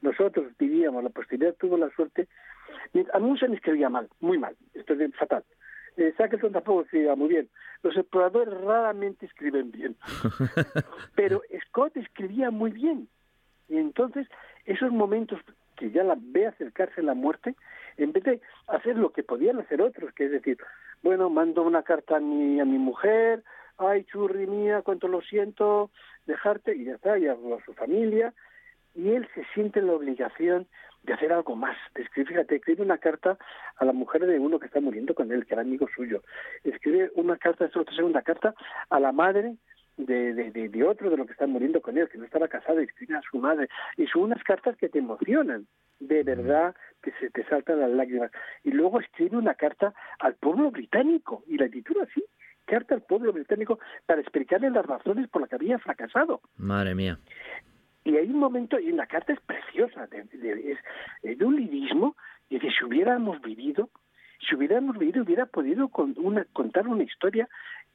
nosotros 0.00 0.46
vivíamos, 0.60 1.02
la 1.02 1.10
posteridad 1.10 1.56
tuvo 1.58 1.76
la 1.76 1.90
suerte 1.96 2.28
Amundsen 3.12 3.54
escribía 3.54 3.88
mal, 3.88 4.08
muy 4.20 4.38
mal, 4.38 4.56
esto 4.74 4.94
es 4.94 5.14
fatal. 5.16 5.44
Eh, 5.96 6.14
Shackleton 6.18 6.52
tampoco 6.52 6.82
escribía 6.82 7.14
muy 7.14 7.28
bien. 7.28 7.48
Los 7.82 7.96
exploradores 7.96 8.54
raramente 8.62 9.26
escriben 9.26 9.70
bien. 9.70 9.96
Pero 11.14 11.42
Scott 11.66 11.96
escribía 11.96 12.50
muy 12.50 12.70
bien. 12.70 13.08
Y 13.68 13.76
entonces, 13.76 14.26
esos 14.64 14.90
momentos 14.90 15.40
que 15.76 15.90
ya 15.90 16.04
la 16.04 16.16
ve 16.18 16.46
acercarse 16.46 17.02
la 17.02 17.14
muerte, 17.14 17.56
en 17.96 18.12
vez 18.12 18.24
de 18.24 18.40
hacer 18.68 18.96
lo 18.96 19.12
que 19.12 19.22
podían 19.22 19.58
hacer 19.58 19.82
otros, 19.82 20.12
que 20.14 20.26
es 20.26 20.30
decir, 20.30 20.58
bueno, 21.02 21.28
mando 21.28 21.62
una 21.62 21.82
carta 21.82 22.16
a 22.16 22.20
mi, 22.20 22.60
a 22.60 22.64
mi 22.64 22.78
mujer, 22.78 23.42
ay, 23.78 24.04
churri 24.04 24.46
mía, 24.46 24.82
cuánto 24.82 25.08
lo 25.08 25.20
siento, 25.22 25.90
dejarte, 26.26 26.74
y 26.76 26.84
ya 26.84 26.94
está, 26.94 27.18
y 27.18 27.26
a 27.26 27.36
su 27.64 27.72
familia, 27.74 28.32
y 28.94 29.10
él 29.10 29.28
se 29.34 29.44
siente 29.54 29.80
en 29.80 29.88
la 29.88 29.94
obligación 29.94 30.66
de 31.02 31.12
hacer 31.12 31.32
algo 31.32 31.56
más, 31.56 31.76
fíjate, 32.12 32.56
escribe 32.56 32.82
una 32.82 32.98
carta 32.98 33.36
a 33.76 33.84
la 33.84 33.92
mujer 33.92 34.26
de 34.26 34.38
uno 34.38 34.58
que 34.58 34.66
está 34.66 34.80
muriendo 34.80 35.14
con 35.14 35.32
él, 35.32 35.46
que 35.46 35.54
era 35.54 35.62
amigo 35.62 35.88
suyo, 35.94 36.22
escribe 36.64 37.10
una 37.14 37.36
carta, 37.36 37.64
esta 37.64 37.80
otra 37.80 37.94
segunda 37.94 38.22
carta, 38.22 38.54
a 38.88 39.00
la 39.00 39.12
madre 39.12 39.56
de, 39.96 40.32
de, 40.32 40.68
de, 40.68 40.84
otro 40.84 41.10
de 41.10 41.16
lo 41.16 41.26
que 41.26 41.32
está 41.32 41.46
muriendo 41.46 41.80
con 41.80 41.98
él, 41.98 42.08
que 42.08 42.18
no 42.18 42.24
estaba 42.24 42.48
casado, 42.48 42.80
y 42.80 42.84
escribe 42.84 43.16
a 43.16 43.22
su 43.22 43.38
madre, 43.38 43.68
y 43.96 44.06
son 44.06 44.22
unas 44.22 44.42
cartas 44.44 44.76
que 44.76 44.88
te 44.88 44.98
emocionan, 44.98 45.66
de 45.98 46.22
verdad, 46.22 46.74
que 47.02 47.12
se 47.20 47.30
te 47.30 47.44
saltan 47.44 47.80
las 47.80 47.90
lágrimas, 47.90 48.30
y 48.62 48.70
luego 48.70 49.00
escribe 49.00 49.36
una 49.36 49.54
carta 49.54 49.92
al 50.20 50.34
pueblo 50.34 50.70
británico, 50.70 51.42
y 51.46 51.58
la 51.58 51.68
titula 51.68 52.04
así, 52.04 52.24
carta 52.64 52.94
al 52.94 53.02
pueblo 53.02 53.32
británico 53.32 53.78
para 54.06 54.20
explicarle 54.20 54.70
las 54.70 54.86
razones 54.86 55.28
por 55.28 55.42
las 55.42 55.50
que 55.50 55.56
había 55.56 55.78
fracasado. 55.78 56.40
Madre 56.56 56.94
mía. 56.94 57.18
Y 58.04 58.16
hay 58.16 58.28
un 58.28 58.38
momento, 58.38 58.78
y 58.78 58.92
la 58.92 59.06
carta 59.06 59.32
es 59.32 59.40
preciosa, 59.40 60.06
de, 60.08 60.78
es 61.22 61.38
de 61.38 61.44
un 61.44 61.56
lirismo, 61.56 62.16
de 62.50 62.58
que 62.58 62.70
si 62.70 62.84
hubiéramos 62.84 63.40
vivido, 63.40 63.88
si 64.46 64.56
hubiéramos 64.56 64.98
vivido, 64.98 65.22
hubiera 65.22 65.46
podido 65.46 65.88
contar 65.88 66.88
una 66.88 67.04
historia 67.04 67.48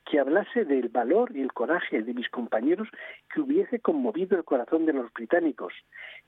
que 0.10 0.20
hablase 0.20 0.64
del 0.64 0.88
valor 0.88 1.36
y 1.36 1.42
el 1.42 1.52
coraje 1.52 2.02
de 2.02 2.14
mis 2.14 2.30
compañeros 2.30 2.88
que 3.34 3.42
hubiese 3.42 3.80
conmovido 3.80 4.38
el 4.38 4.46
corazón 4.46 4.86
de 4.86 4.94
los 4.94 5.12
británicos. 5.12 5.74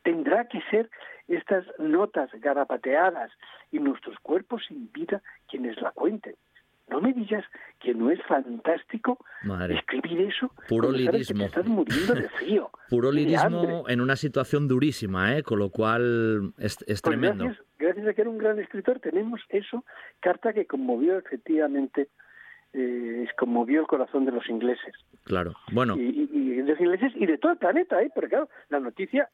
Tendrá 0.03 0.45
que 0.49 0.61
ser 0.69 0.89
estas 1.27 1.65
notas 1.79 2.29
garapateadas 2.41 3.31
y 3.71 3.79
nuestros 3.79 4.19
cuerpos 4.19 4.63
sin 4.67 4.91
vida 4.91 5.21
quienes 5.47 5.81
la 5.81 5.91
cuenten. 5.91 6.35
No 6.89 7.01
me 7.01 7.13
digas 7.13 7.45
que 7.79 7.93
no 7.93 8.09
es 8.11 8.19
fantástico 8.27 9.19
escribir 9.69 10.21
eso. 10.21 10.51
Puro 10.67 10.91
lirismo. 10.91 11.45
estás 11.45 11.65
muriendo 11.65 12.13
de 12.13 12.29
frío. 12.29 12.69
Puro 12.89 13.11
lirismo 13.11 13.87
en 13.87 14.01
una 14.01 14.15
situación 14.15 14.67
durísima, 14.67 15.37
¿eh? 15.37 15.43
con 15.43 15.59
lo 15.59 15.69
cual 15.69 16.53
es, 16.57 16.77
es 16.81 16.85
pues 16.85 17.01
tremendo. 17.01 17.45
Gracias, 17.77 18.07
a 18.07 18.13
que 18.13 18.21
era 18.21 18.29
un 18.29 18.37
gran 18.37 18.59
escritor, 18.59 18.99
tenemos 18.99 19.41
eso, 19.49 19.85
carta 20.19 20.53
que 20.53 20.65
conmovió 20.65 21.17
efectivamente 21.17 22.09
eh, 22.73 23.27
conmovió 23.37 23.81
el 23.81 23.87
corazón 23.87 24.25
de 24.25 24.31
los 24.31 24.47
ingleses. 24.49 24.93
Claro, 25.23 25.53
bueno. 25.71 25.95
Y, 25.97 26.29
y, 26.31 26.49
de 26.55 26.63
los 26.63 26.79
ingleses 26.79 27.13
y 27.15 27.25
de 27.25 27.37
todo 27.37 27.53
el 27.53 27.57
planeta, 27.57 28.01
¿eh? 28.01 28.11
porque 28.13 28.29
claro, 28.29 28.49
la 28.69 28.79
noticia 28.79 29.29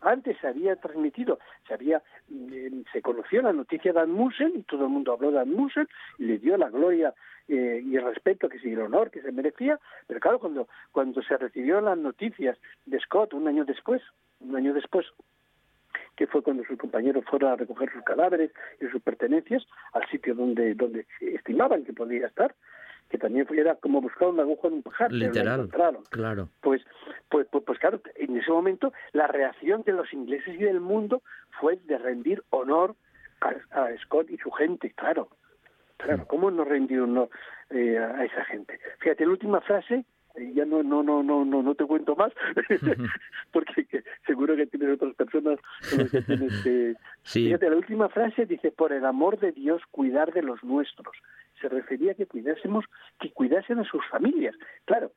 antes 0.00 0.36
se 0.40 0.48
había 0.48 0.76
transmitido, 0.76 1.38
se 1.66 1.74
había 1.74 2.02
mm, 2.28 2.82
se 2.92 3.02
conoció 3.02 3.42
la 3.42 3.52
noticia 3.52 3.92
de 3.92 4.00
Admussen 4.00 4.52
y 4.56 4.62
todo 4.62 4.84
el 4.84 4.90
mundo 4.90 5.12
habló 5.12 5.30
de 5.30 5.40
Admussen 5.40 5.88
y 6.18 6.24
le 6.24 6.38
dio 6.38 6.56
la 6.56 6.70
gloria 6.70 7.14
eh, 7.48 7.82
y 7.84 7.96
el 7.96 8.04
respeto 8.04 8.48
que 8.48 8.58
sí, 8.60 8.72
el 8.72 8.80
honor 8.80 9.10
que 9.10 9.22
se 9.22 9.32
merecía, 9.32 9.78
pero 10.06 10.20
claro, 10.20 10.38
cuando, 10.38 10.68
cuando 10.92 11.20
se 11.22 11.36
recibieron 11.36 11.86
las 11.86 11.98
noticias 11.98 12.56
de 12.86 13.00
Scott 13.00 13.34
un 13.34 13.48
año 13.48 13.64
después, 13.64 14.02
un 14.40 14.54
año 14.54 14.72
después, 14.72 15.06
que 16.16 16.26
fue 16.26 16.42
cuando 16.42 16.64
sus 16.64 16.78
compañeros 16.78 17.24
fueron 17.28 17.52
a 17.52 17.56
recoger 17.56 17.90
sus 17.92 18.02
cadáveres 18.04 18.52
y 18.80 18.86
sus 18.86 19.02
pertenencias 19.02 19.66
al 19.92 20.06
sitio 20.10 20.34
donde, 20.34 20.74
donde 20.74 21.06
estimaban 21.20 21.84
que 21.84 21.92
podía 21.92 22.26
estar, 22.26 22.54
que 23.10 23.18
también 23.18 23.46
era 23.50 23.74
como 23.74 24.00
buscar 24.00 24.28
una 24.28 24.42
aguja 24.42 24.68
en 24.68 24.74
un 24.74 24.82
pajar. 24.82 25.12
Literal, 25.12 25.68
claro. 25.68 26.48
Pues, 26.60 26.82
pues, 27.28 27.46
pues, 27.50 27.64
pues, 27.66 27.78
claro, 27.78 28.00
en 28.14 28.36
ese 28.36 28.50
momento 28.50 28.92
la 29.12 29.26
reacción 29.26 29.82
de 29.82 29.92
los 29.92 30.12
ingleses 30.12 30.54
y 30.54 30.64
del 30.64 30.80
mundo 30.80 31.22
fue 31.60 31.76
de 31.84 31.98
rendir 31.98 32.42
honor 32.50 32.94
a, 33.40 33.88
Scott 34.04 34.30
y 34.30 34.38
su 34.38 34.50
gente, 34.52 34.92
claro. 34.92 35.28
Claro, 35.96 36.26
¿cómo 36.26 36.50
no 36.50 36.64
rendir 36.64 37.00
honor 37.00 37.28
eh, 37.68 37.98
a 37.98 38.24
esa 38.24 38.44
gente? 38.46 38.80
Fíjate, 39.00 39.26
la 39.26 39.32
última 39.32 39.60
frase, 39.60 40.06
eh, 40.36 40.52
ya 40.54 40.64
no 40.64 40.82
no 40.82 41.02
no 41.02 41.24
no 41.24 41.44
no 41.44 41.62
no 41.62 41.74
te 41.74 41.84
cuento 41.84 42.14
más 42.14 42.32
porque 43.52 43.84
seguro 44.26 44.54
que 44.54 44.66
tienes 44.66 44.94
otras 44.94 45.14
personas 45.16 45.58
con 45.90 45.98
las 45.98 46.10
que 46.10 46.22
tienes 46.22 46.62
que 46.62 46.94
fíjate 47.24 47.68
la 47.68 47.76
última 47.76 48.08
frase 48.08 48.46
dice 48.46 48.70
por 48.70 48.92
el 48.92 49.04
amor 49.04 49.40
de 49.40 49.50
Dios 49.50 49.82
cuidar 49.90 50.32
de 50.32 50.42
los 50.42 50.62
nuestros 50.62 51.16
se 51.60 51.68
refería 51.68 52.12
a 52.12 52.14
que 52.14 52.26
cuidásemos, 52.26 52.84
que 53.18 53.30
cuidasen 53.32 53.78
a 53.78 53.84
sus 53.84 54.04
familias. 54.08 54.54
Claro, 54.84 55.12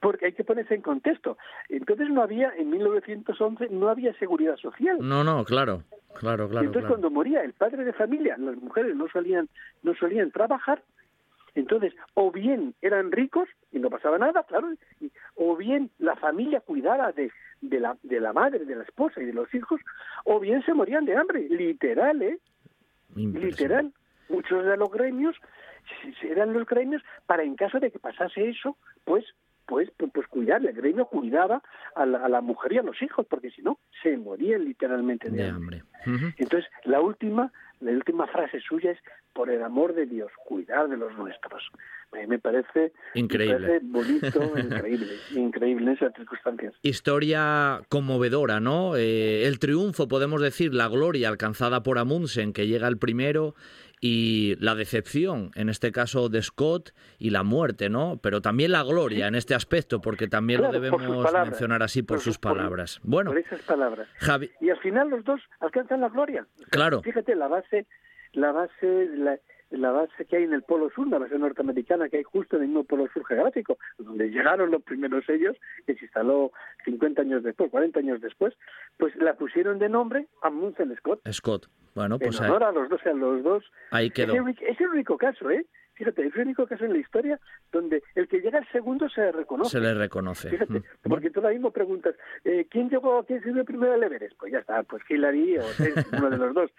porque 0.00 0.26
hay 0.26 0.32
que 0.32 0.44
ponerse 0.44 0.74
en 0.74 0.82
contexto. 0.82 1.38
Entonces 1.68 2.08
no 2.10 2.22
había, 2.22 2.52
en 2.56 2.70
1911, 2.70 3.68
no 3.70 3.88
había 3.88 4.12
seguridad 4.14 4.56
social. 4.56 4.98
No, 5.00 5.24
no, 5.24 5.44
claro, 5.44 5.84
claro, 6.14 6.48
claro. 6.48 6.66
Entonces 6.66 6.88
cuando 6.88 7.10
moría 7.10 7.42
el 7.42 7.52
padre 7.52 7.84
de 7.84 7.92
familia, 7.92 8.36
las 8.38 8.56
mujeres 8.56 8.96
no 8.96 9.08
solían, 9.08 9.48
no 9.82 9.94
solían 9.94 10.30
trabajar, 10.30 10.82
entonces 11.54 11.92
o 12.14 12.30
bien 12.30 12.74
eran 12.80 13.12
ricos 13.12 13.48
y 13.72 13.78
no 13.78 13.90
pasaba 13.90 14.18
nada, 14.18 14.42
claro, 14.44 14.68
o 15.36 15.56
bien 15.56 15.90
la 15.98 16.16
familia 16.16 16.60
cuidaba 16.60 17.12
de, 17.12 17.30
de, 17.60 17.80
la, 17.80 17.96
de 18.02 18.20
la 18.20 18.32
madre, 18.32 18.64
de 18.64 18.76
la 18.76 18.84
esposa 18.84 19.20
y 19.20 19.26
de 19.26 19.34
los 19.34 19.52
hijos, 19.54 19.80
o 20.24 20.40
bien 20.40 20.64
se 20.64 20.74
morían 20.74 21.04
de 21.04 21.16
hambre, 21.16 21.46
literal, 21.48 22.22
¿eh? 22.22 22.38
Literal. 23.14 23.92
Muchos 24.28 24.64
de 24.64 24.76
los 24.76 24.90
gremios 24.90 25.36
eran 26.22 26.52
los 26.52 26.66
gremios 26.66 27.02
para 27.26 27.42
en 27.42 27.56
caso 27.56 27.80
de 27.80 27.90
que 27.90 27.98
pasase 27.98 28.48
eso, 28.48 28.76
pues 29.04 29.24
pues, 29.66 29.90
pues, 29.96 30.10
pues 30.12 30.26
cuidar, 30.26 30.64
el 30.66 30.74
gremio 30.74 31.06
cuidaba 31.06 31.62
a 31.94 32.04
la, 32.04 32.40
mujer 32.40 32.72
y 32.74 32.78
a 32.78 32.82
los 32.82 33.00
hijos, 33.00 33.26
porque 33.28 33.50
si 33.50 33.62
no, 33.62 33.78
se 34.02 34.16
morían 34.16 34.64
literalmente 34.64 35.30
de, 35.30 35.48
hambre. 35.48 35.82
Entonces, 36.36 36.68
la 36.84 37.00
última, 37.00 37.52
la 37.80 37.92
última 37.92 38.26
frase 38.26 38.60
suya 38.60 38.90
es, 38.90 38.98
por 39.32 39.48
el 39.48 39.62
amor 39.62 39.94
de 39.94 40.04
Dios, 40.04 40.30
cuidar 40.44 40.88
de 40.88 40.96
los 40.96 41.16
nuestros. 41.16 41.62
Me, 42.28 42.38
parece 42.38 42.92
increíble, 43.14 43.80
bonito, 43.82 44.42
increíble, 44.58 45.14
increíble 45.34 45.86
en 45.86 45.96
esas 45.96 46.12
circunstancias. 46.14 46.74
Historia 46.82 47.80
conmovedora, 47.88 48.60
¿no? 48.60 48.96
Eh, 48.96 49.46
el 49.46 49.58
triunfo, 49.58 50.08
podemos 50.08 50.42
decir, 50.42 50.74
la 50.74 50.88
gloria 50.88 51.30
alcanzada 51.30 51.82
por 51.82 51.98
Amundsen, 51.98 52.52
que 52.52 52.66
llega 52.66 52.88
el 52.88 52.98
primero, 52.98 53.54
y 54.04 54.56
la 54.58 54.74
decepción, 54.74 55.52
en 55.54 55.68
este 55.68 55.92
caso 55.92 56.28
de 56.28 56.42
Scott, 56.42 56.92
y 57.20 57.30
la 57.30 57.44
muerte, 57.44 57.88
¿no? 57.88 58.18
Pero 58.20 58.42
también 58.42 58.72
la 58.72 58.82
gloria 58.82 59.28
en 59.28 59.36
este 59.36 59.54
aspecto, 59.54 60.00
porque 60.00 60.26
también 60.26 60.60
lo 60.60 60.72
debemos 60.72 61.00
mencionar 61.32 61.84
así 61.84 62.02
por, 62.02 62.18
sus 62.18 62.36
palabras. 62.36 62.98
bueno, 63.04 63.30
por 63.30 63.38
esas 63.38 63.62
palabras. 63.62 64.08
y 64.60 64.70
al 64.70 64.78
final 64.80 65.08
los 65.08 65.24
dos 65.24 65.40
alcanzan 65.60 66.00
la 66.00 66.08
gloria. 66.08 66.44
Claro. 66.70 67.00
Fíjate, 67.00 67.36
la 67.36 67.46
base, 67.46 67.86
la 68.32 68.50
base, 68.50 69.08
la, 69.14 69.38
la 69.70 69.92
base 69.92 70.24
que 70.24 70.36
hay 70.36 70.42
en 70.42 70.52
el 70.52 70.62
Polo 70.62 70.90
Sur, 70.90 71.06
la 71.06 71.18
base 71.18 71.38
norteamericana 71.38 72.08
que 72.08 72.16
hay 72.16 72.24
justo 72.24 72.56
en 72.56 72.62
el 72.62 72.68
mismo 72.70 72.82
Polo 72.82 73.06
Sur 73.14 73.24
geográfico, 73.24 73.78
donde 73.98 74.30
llegaron 74.30 74.72
los 74.72 74.82
primeros 74.82 75.28
ellos, 75.28 75.56
que 75.86 75.94
se 75.94 76.06
instaló 76.06 76.50
50 76.86 77.22
años 77.22 77.44
después, 77.44 77.70
40 77.70 78.00
años 78.00 78.20
después, 78.20 78.52
pues 78.96 79.14
la 79.14 79.34
pusieron 79.34 79.78
de 79.78 79.88
nombre 79.88 80.26
Amundsen 80.42 80.92
Scott. 80.96 81.20
Scott. 81.30 81.68
Bueno, 81.94 82.18
pues 82.18 82.38
en 82.40 82.46
honor 82.46 82.64
a 82.64 82.72
los 82.72 82.88
dos, 82.88 83.00
a 83.04 83.12
los 83.12 83.42
dos. 83.42 83.64
Ahí 83.90 84.10
quedó. 84.10 84.34
Es 84.34 84.80
el 84.80 84.88
único 84.88 85.16
caso, 85.18 85.50
¿eh? 85.50 85.66
Fíjate, 85.94 86.26
es 86.26 86.34
el 86.34 86.42
único 86.42 86.66
caso 86.66 86.84
en 86.84 86.92
la 86.92 86.98
historia 86.98 87.38
donde 87.70 88.02
el 88.14 88.28
que 88.28 88.40
llega 88.40 88.58
al 88.58 88.68
segundo 88.70 89.08
se 89.08 89.20
le 89.20 89.32
reconoce. 89.32 89.70
Se 89.70 89.80
le 89.80 89.94
reconoce. 89.94 90.50
Fíjate, 90.50 90.72
mm. 90.72 91.08
porque 91.08 91.30
tú 91.30 91.40
ahora 91.40 91.52
mismo 91.52 91.70
preguntas, 91.70 92.14
eh, 92.44 92.66
¿quién 92.70 92.88
llegó, 92.88 93.24
quién 93.24 93.42
subió 93.42 93.64
primero 93.64 93.94
al 93.94 94.02
Everest? 94.02 94.36
Pues 94.38 94.52
ya 94.52 94.58
está, 94.58 94.82
pues 94.82 95.02
Hillary 95.08 95.58
o 95.58 95.62
uno 96.18 96.30
de 96.30 96.36
los 96.36 96.54
dos. 96.54 96.70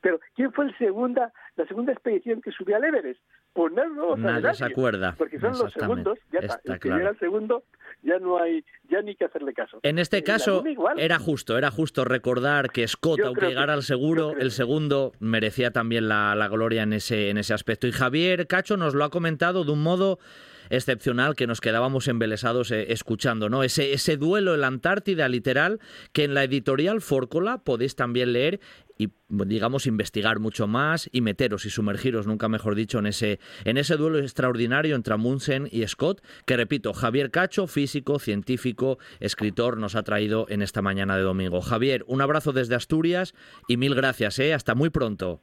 Pero, 0.00 0.20
¿quién 0.34 0.52
fue 0.52 0.66
el 0.66 0.78
segunda, 0.78 1.32
la 1.56 1.66
segunda 1.66 1.92
expedición 1.92 2.40
que 2.40 2.50
subió 2.50 2.76
al 2.76 2.84
Everest? 2.84 3.20
Pues 3.52 3.72
no, 3.72 3.88
no, 3.88 4.16
nadie, 4.16 4.54
se 4.54 4.64
acuerda. 4.64 5.14
Porque 5.18 5.38
son 5.40 5.58
los 5.58 5.72
segundos, 5.72 6.18
ya 6.32 6.38
está. 6.40 6.60
el 6.64 6.78
que 6.78 6.88
llega 6.88 7.08
al 7.08 7.18
segundo 7.18 7.64
ya 8.02 8.18
no 8.18 8.40
hay 8.40 8.64
ya 8.88 9.02
ni 9.02 9.14
que 9.14 9.24
hacerle 9.24 9.52
caso. 9.52 9.78
En 9.82 9.98
este 9.98 10.22
caso 10.22 10.64
era 10.96 11.18
justo, 11.18 11.56
era 11.58 11.70
justo 11.70 12.04
recordar 12.04 12.70
que 12.70 12.86
Scott, 12.86 13.20
aunque 13.24 13.46
llegara 13.46 13.74
al 13.74 13.82
seguro, 13.82 14.34
el 14.38 14.50
segundo 14.50 15.12
merecía 15.20 15.70
también 15.70 16.08
la, 16.08 16.34
la, 16.34 16.48
gloria 16.48 16.82
en 16.82 16.92
ese, 16.92 17.30
en 17.30 17.38
ese 17.38 17.54
aspecto. 17.54 17.86
Y 17.86 17.92
Javier 17.92 18.39
Cacho 18.46 18.76
nos 18.76 18.94
lo 18.94 19.04
ha 19.04 19.10
comentado 19.10 19.64
de 19.64 19.72
un 19.72 19.82
modo 19.82 20.18
excepcional 20.70 21.34
que 21.34 21.46
nos 21.46 21.60
quedábamos 21.60 22.08
embelesados 22.08 22.70
eh, 22.70 22.92
escuchando, 22.92 23.48
¿no? 23.48 23.62
Ese, 23.62 23.92
ese 23.92 24.16
duelo 24.16 24.54
en 24.54 24.62
la 24.62 24.68
Antártida 24.68 25.28
literal 25.28 25.80
que 26.12 26.24
en 26.24 26.34
la 26.34 26.44
editorial 26.44 27.00
Fórcola 27.00 27.58
podéis 27.58 27.96
también 27.96 28.32
leer 28.32 28.60
y 28.96 29.08
digamos 29.28 29.86
investigar 29.86 30.40
mucho 30.40 30.66
más 30.66 31.08
y 31.10 31.22
meteros 31.22 31.64
y 31.64 31.70
sumergiros, 31.70 32.26
nunca 32.26 32.48
mejor 32.48 32.74
dicho, 32.74 32.98
en 32.98 33.06
ese, 33.06 33.40
en 33.64 33.78
ese 33.78 33.96
duelo 33.96 34.18
extraordinario 34.18 34.94
entre 34.94 35.14
Amundsen 35.14 35.68
y 35.72 35.86
Scott, 35.88 36.22
que 36.44 36.58
repito, 36.58 36.92
Javier 36.92 37.30
Cacho, 37.30 37.66
físico, 37.66 38.18
científico, 38.18 38.98
escritor, 39.18 39.78
nos 39.78 39.94
ha 39.94 40.02
traído 40.02 40.44
en 40.50 40.60
esta 40.60 40.82
mañana 40.82 41.16
de 41.16 41.22
domingo. 41.22 41.62
Javier, 41.62 42.04
un 42.08 42.20
abrazo 42.20 42.52
desde 42.52 42.74
Asturias 42.74 43.34
y 43.68 43.78
mil 43.78 43.94
gracias, 43.94 44.38
¿eh? 44.38 44.52
Hasta 44.52 44.74
muy 44.74 44.90
pronto. 44.90 45.42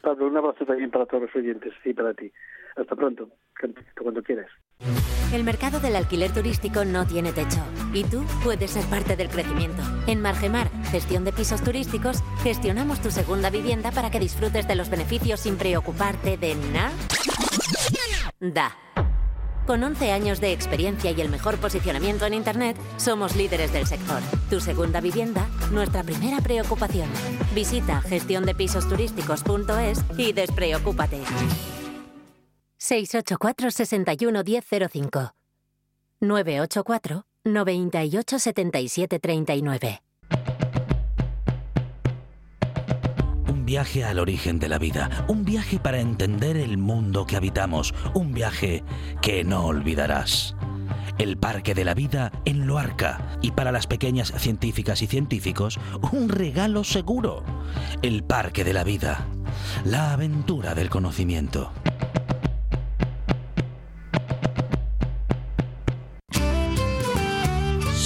Pablo, 0.00 0.26
un 0.26 0.36
abrazo 0.36 0.64
también 0.64 0.90
para 0.90 1.06
todos 1.06 1.24
los 1.24 1.36
oyentes 1.36 1.72
y 1.84 1.92
para 1.92 2.14
ti. 2.14 2.32
Hasta 2.76 2.96
pronto, 2.96 3.28
cuando 4.00 4.22
quieras. 4.22 4.48
El 5.32 5.44
mercado 5.44 5.80
del 5.80 5.96
alquiler 5.96 6.32
turístico 6.32 6.84
no 6.84 7.06
tiene 7.06 7.32
techo 7.32 7.64
y 7.94 8.04
tú 8.04 8.24
puedes 8.44 8.70
ser 8.70 8.84
parte 8.86 9.16
del 9.16 9.28
crecimiento. 9.28 9.82
En 10.06 10.20
Margemar, 10.20 10.68
gestión 10.90 11.24
de 11.24 11.32
pisos 11.32 11.62
turísticos, 11.62 12.22
gestionamos 12.42 13.00
tu 13.00 13.10
segunda 13.10 13.50
vivienda 13.50 13.92
para 13.92 14.10
que 14.10 14.20
disfrutes 14.20 14.68
de 14.68 14.74
los 14.74 14.90
beneficios 14.90 15.40
sin 15.40 15.56
preocuparte 15.56 16.36
de 16.36 16.54
nada. 16.72 16.92
Con 19.66 19.84
11 19.84 20.10
años 20.10 20.40
de 20.40 20.52
experiencia 20.52 21.12
y 21.12 21.20
el 21.20 21.28
mejor 21.28 21.58
posicionamiento 21.58 22.26
en 22.26 22.34
Internet, 22.34 22.76
somos 22.96 23.36
líderes 23.36 23.72
del 23.72 23.86
sector. 23.86 24.20
Tu 24.50 24.60
segunda 24.60 25.00
vivienda, 25.00 25.48
nuestra 25.70 26.02
primera 26.02 26.40
preocupación. 26.40 27.08
Visita 27.54 28.00
gestiondepisosturísticos.es 28.02 30.00
y 30.18 30.32
despreocúpate. 30.32 31.20
684 32.78 33.70
61 33.70 34.42
1005 34.44 35.34
984 36.20 37.26
98 37.44 38.38
viaje 43.72 44.04
al 44.04 44.18
origen 44.18 44.58
de 44.58 44.68
la 44.68 44.78
vida, 44.78 45.24
un 45.28 45.46
viaje 45.46 45.78
para 45.78 45.98
entender 45.98 46.58
el 46.58 46.76
mundo 46.76 47.24
que 47.24 47.36
habitamos, 47.36 47.94
un 48.12 48.34
viaje 48.34 48.84
que 49.22 49.44
no 49.44 49.64
olvidarás. 49.64 50.54
El 51.16 51.38
Parque 51.38 51.74
de 51.74 51.86
la 51.86 51.94
Vida 51.94 52.32
en 52.44 52.66
Loarca 52.66 53.38
y 53.40 53.52
para 53.52 53.72
las 53.72 53.86
pequeñas 53.86 54.30
científicas 54.36 55.00
y 55.00 55.06
científicos, 55.06 55.80
un 56.12 56.28
regalo 56.28 56.84
seguro. 56.84 57.44
El 58.02 58.24
Parque 58.24 58.62
de 58.62 58.74
la 58.74 58.84
Vida, 58.84 59.26
la 59.86 60.12
aventura 60.12 60.74
del 60.74 60.90
conocimiento. 60.90 61.72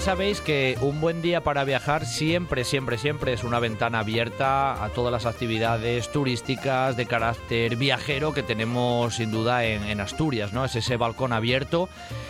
Sabéis 0.00 0.40
que 0.40 0.76
un 0.80 1.00
buen 1.00 1.22
día 1.22 1.42
para 1.42 1.64
viajar 1.64 2.06
siempre, 2.06 2.64
siempre, 2.64 2.98
siempre 2.98 3.32
es 3.32 3.44
una 3.44 3.60
ventana 3.60 4.00
abierta 4.00 4.84
a 4.84 4.88
todas 4.90 5.12
las 5.12 5.26
actividades 5.26 6.10
turísticas 6.10 6.96
de 6.96 7.06
carácter 7.06 7.76
viajero 7.76 8.34
que 8.34 8.42
tenemos 8.42 9.14
sin 9.16 9.30
duda 9.30 9.64
en, 9.64 10.00
Asturias, 10.00 10.52
¿no? 10.52 10.64
Es 10.64 10.76
ese 10.76 10.96
balcón 10.96 11.32
abierto 11.32 11.88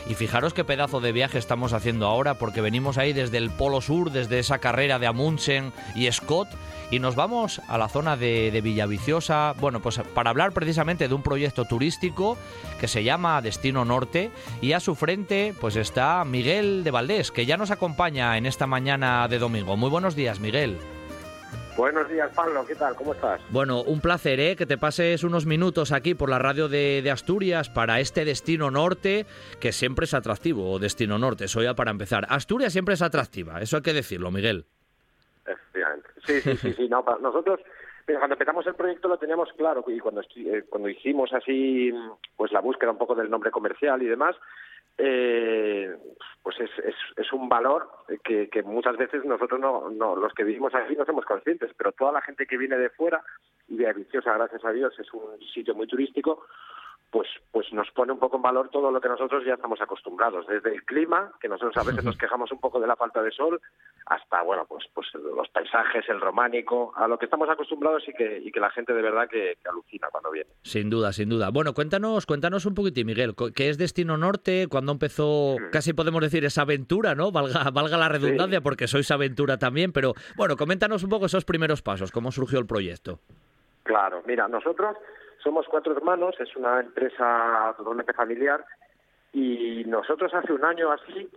y 0.09 0.15
fijaros 0.15 0.55
qué 0.55 0.65
pedazo 0.65 1.01
de 1.01 1.13
viaje 1.13 1.39
estamos 1.39 1.73
haciendo 1.73 2.07
ahora 2.07 2.35
porque 2.35 2.61
venimos 2.61 2.99
ahí 2.99 3.13
desde 3.13 3.39
el 3.39 3.51
Polo 3.51 3.81
Sur, 3.81 4.13
desde 4.13 4.39
esa 4.39 4.59
carrera 4.59 4.99
de 4.99 5.07
Amundsen 5.09 5.73
y 5.95 6.11
Scott 6.13 6.49
y 6.91 7.01
nos 7.01 7.17
vamos 7.17 7.61
a 7.67 7.79
la 7.79 7.89
zona 7.89 8.17
de, 8.17 8.51
de 8.53 8.61
Villaviciosa, 8.61 9.55
bueno, 9.59 9.81
pues 9.81 10.01
para 10.15 10.31
hablar 10.31 10.53
precisamente 10.53 11.09
de 11.09 11.15
un 11.15 11.23
proyecto 11.23 11.65
turístico 11.65 12.39
que 12.79 12.87
se 12.87 13.03
llama 13.03 13.43
Destino 13.43 13.85
Norte 13.85 14.31
y 14.61 14.73
a 14.73 14.81
su 14.81 14.95
frente 14.95 15.53
pues 15.61 15.75
está 15.75 16.25
Miguel 16.25 16.85
de 16.85 16.91
Valdés, 16.93 17.33
que 17.33 17.45
ya 17.45 17.56
nos 17.57 17.71
acompaña 17.71 18.37
en 18.37 18.47
esta 18.47 18.67
mañana 18.67 19.27
de 19.29 19.39
domingo. 19.39 19.77
Muy 19.77 19.91
buenos 19.91 20.15
días, 20.17 20.41
Miguel. 20.41 20.79
Buenos 21.77 22.09
días, 22.09 22.33
Pablo. 22.35 22.65
¿Qué 22.67 22.75
tal? 22.75 22.95
¿Cómo 22.97 23.13
estás? 23.13 23.41
Bueno, 23.51 23.83
un 23.83 24.01
placer, 24.01 24.41
¿eh? 24.41 24.57
Que 24.57 24.65
te 24.65 24.79
pases 24.79 25.25
unos 25.25 25.45
minutos 25.45 25.93
aquí 25.93 26.15
por 26.15 26.31
la 26.31 26.39
radio 26.39 26.69
de, 26.69 27.03
de, 27.03 27.11
Asturias 27.11 27.69
para 27.69 28.01
este 28.01 28.25
destino 28.25 28.71
norte, 28.71 29.27
que 29.61 29.73
siempre 29.73 30.05
es 30.05 30.15
atractivo, 30.15 30.79
destino 30.79 31.19
norte. 31.19 31.45
Eso 31.45 31.63
ya 31.63 31.75
para 31.75 31.91
empezar. 31.91 32.27
Asturias 32.31 32.73
siempre 32.73 32.95
es 32.95 33.03
atractiva, 33.03 33.61
eso 33.61 33.77
hay 33.77 33.83
que 33.83 33.93
decirlo, 33.93 34.31
Miguel. 34.31 34.65
Efectivamente. 35.45 36.09
Sí, 36.25 36.41
sí, 36.41 36.57
sí, 36.57 36.73
sí. 36.73 36.89
No, 36.89 37.05
nosotros 37.21 37.61
cuando 38.15 38.35
empezamos 38.35 38.67
el 38.67 38.75
proyecto 38.75 39.09
lo 39.09 39.19
teníamos 39.19 39.53
claro 39.57 39.85
y 39.89 39.99
cuando, 39.99 40.23
eh, 40.23 40.65
cuando 40.69 40.89
hicimos 40.89 41.33
así 41.33 41.93
pues 42.37 42.53
la 42.53 42.61
búsqueda 42.61 42.93
un 42.93 42.99
poco 42.99 43.15
del 43.15 43.29
nombre 43.29 43.51
comercial 43.51 44.01
y 44.03 44.07
demás, 44.07 44.37
eh, 44.97 45.95
pues 46.47 46.61
es, 46.61 47.33
un 47.33 47.49
valor 47.49 47.89
que, 48.23 48.49
que 48.49 48.63
muchas 48.63 48.97
veces 48.97 49.25
nosotros 49.25 49.59
no, 49.59 49.91
no, 49.91 50.15
los 50.15 50.33
que 50.33 50.45
vivimos 50.45 50.73
aquí 50.77 50.95
no 50.95 51.05
somos 51.05 51.25
conscientes, 51.25 51.73
pero 51.77 51.91
toda 51.91 52.13
la 52.13 52.23
gente 52.23 52.47
que 52.47 52.57
viene 52.57 52.79
de 52.79 52.89
fuera, 52.91 53.21
y 53.67 53.77
de 53.77 53.93
Viciosa, 53.93 54.33
gracias 54.35 54.65
a 54.65 54.71
Dios, 54.71 54.97
es 54.97 55.13
un 55.13 55.41
sitio 55.53 55.75
muy 55.75 55.89
turístico, 55.89 56.47
pues, 57.11 57.29
pues 57.53 57.73
nos 57.73 57.91
pone 57.93 58.13
un 58.13 58.19
poco 58.19 58.37
en 58.37 58.43
valor 58.43 58.69
todo 58.71 58.91
lo 58.91 59.01
que 59.01 59.09
nosotros 59.09 59.45
ya 59.47 59.55
estamos 59.55 59.81
acostumbrados, 59.81 60.47
desde 60.47 60.75
el 60.75 60.85
clima, 60.85 61.33
que 61.41 61.49
nosotros 61.49 61.77
a 61.77 61.89
veces 61.89 62.05
nos 62.05 62.17
quejamos 62.17 62.51
un 62.53 62.59
poco 62.59 62.81
de 62.81 62.87
la 62.87 62.97
falta 62.97 63.23
de 63.23 63.31
sol, 63.31 63.61
hasta 64.07 64.43
bueno, 64.43 64.65
pues, 64.69 64.85
pues 64.93 65.07
los 65.15 65.49
paisajes, 65.49 66.09
el 66.09 66.21
románico, 66.21 66.93
a 66.97 67.09
lo 67.09 67.19
que 67.19 67.27
estamos 67.27 67.49
acostumbrados 67.49 68.03
y 68.09 68.13
que, 68.13 68.39
y 68.39 68.51
que 68.51 68.61
la 68.61 68.71
gente 68.71 68.93
de 68.93 69.03
verdad 69.03 69.29
que, 69.29 69.57
alucina 69.69 70.09
cuando 70.11 70.31
viene. 70.31 70.51
Sin 70.63 70.91
duda, 70.91 71.13
sin 71.13 71.29
duda. 71.29 71.51
Bueno, 71.51 71.75
cuéntanos, 71.75 72.27
cuéntanos 72.27 72.67
un 72.67 72.75
poquitín, 72.75 73.07
Miguel, 73.07 73.35
¿qué 73.55 73.69
es 73.69 73.79
Destino 73.79 74.17
Norte? 74.17 74.67
¿Cuándo 74.69 74.93
empezó, 74.93 75.57
casi 75.73 75.93
podemos 75.93 76.21
decir, 76.21 76.45
esa 76.45 76.63
aventura, 76.63 77.15
¿no? 77.15 77.33
Valga, 77.33 77.71
valga 77.71 77.97
la 77.97 78.09
redundancia, 78.09 78.61
porque 78.61 78.89
sois 78.89 79.11
aventura 79.11 79.59
también, 79.59 79.93
pero 79.93 80.15
bueno, 80.37 80.57
coméntanos 80.57 81.03
un 81.03 81.11
poco 81.11 81.27
esos 81.27 81.45
primeros 81.45 81.83
pasos, 81.83 82.11
cómo 82.11 82.31
surgió 82.31 82.59
el 82.59 82.67
proyecto. 82.67 83.21
Claro, 83.85 84.23
mira, 84.27 84.49
nosotros 84.49 84.97
somos 85.47 85.67
cuatro 85.69 85.97
hermanos, 85.97 86.35
es 86.41 86.57
una 86.57 86.81
empresa 86.81 87.73
totalmente 87.77 88.13
familiar 88.13 88.65
y 89.33 89.85
nosotros 89.87 90.35
hace 90.35 90.53
un 90.53 90.65
año 90.65 90.91
así 90.91 91.31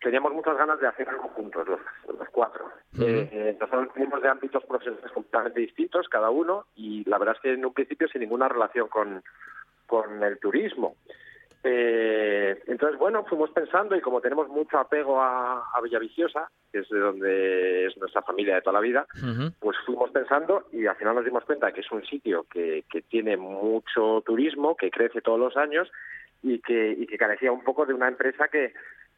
teníamos 0.00 0.32
muchas 0.32 0.56
ganas 0.56 0.80
de 0.80 0.88
hacer 0.88 1.06
algo 1.10 1.28
juntos, 1.28 1.68
los, 1.68 2.28
cuatro. 2.32 2.70
Eh, 2.98 3.28
eh, 3.30 3.56
nosotros 3.60 3.88
venimos 3.94 4.22
de 4.22 4.30
ámbitos 4.30 4.64
profesionales 4.64 5.12
completamente 5.12 5.60
distintos, 5.60 6.08
cada 6.08 6.30
uno, 6.30 6.64
y 6.74 7.04
la 7.04 7.18
verdad 7.18 7.36
es 7.36 7.42
que 7.42 7.52
en 7.52 7.66
un 7.66 7.74
principio 7.74 8.08
sin 8.08 8.22
ninguna 8.22 8.48
relación 8.48 8.88
con, 8.88 9.22
con 9.86 10.22
el 10.22 10.38
turismo. 10.38 10.96
Eh, 11.62 12.62
entonces, 12.66 12.98
bueno, 12.98 13.24
fuimos 13.24 13.50
pensando 13.50 13.94
y 13.94 14.00
como 14.00 14.20
tenemos 14.20 14.48
mucho 14.48 14.78
apego 14.78 15.20
a, 15.20 15.62
a 15.74 15.80
Villaviciosa, 15.82 16.50
que 16.72 16.78
es 16.78 16.88
de 16.88 16.98
donde 16.98 17.86
es 17.86 17.96
nuestra 17.98 18.22
familia 18.22 18.54
de 18.54 18.62
toda 18.62 18.74
la 18.74 18.80
vida, 18.80 19.06
pues 19.58 19.76
fuimos 19.84 20.10
pensando 20.10 20.68
y 20.72 20.86
al 20.86 20.96
final 20.96 21.16
nos 21.16 21.24
dimos 21.24 21.44
cuenta 21.44 21.72
que 21.72 21.80
es 21.80 21.92
un 21.92 22.04
sitio 22.04 22.46
que, 22.50 22.84
que 22.90 23.02
tiene 23.02 23.36
mucho 23.36 24.22
turismo, 24.24 24.74
que 24.74 24.90
crece 24.90 25.20
todos 25.20 25.38
los 25.38 25.56
años 25.56 25.90
y 26.42 26.60
que, 26.60 26.92
y 26.92 27.06
que 27.06 27.18
carecía 27.18 27.52
un 27.52 27.62
poco 27.62 27.84
de 27.84 27.94
una 27.94 28.08
empresa 28.08 28.48
que 28.48 28.72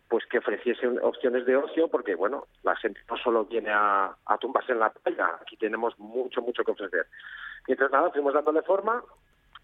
pues 0.08 0.26
que 0.26 0.38
ofreciese 0.38 0.86
opciones 1.00 1.46
de 1.46 1.56
ocio 1.56 1.88
porque 1.88 2.14
bueno 2.14 2.46
la 2.64 2.76
gente 2.76 3.00
no 3.08 3.16
solo 3.16 3.46
viene 3.46 3.70
a, 3.70 4.14
a 4.26 4.36
tumbarse 4.38 4.72
en 4.72 4.80
la 4.80 4.90
playa 4.90 5.38
aquí 5.40 5.56
tenemos 5.56 5.98
mucho 5.98 6.42
mucho 6.42 6.64
que 6.64 6.72
ofrecer. 6.72 7.06
Y 7.66 7.72
entonces 7.72 7.92
nada 7.92 8.10
fuimos 8.10 8.34
dándole 8.34 8.60
forma 8.62 9.02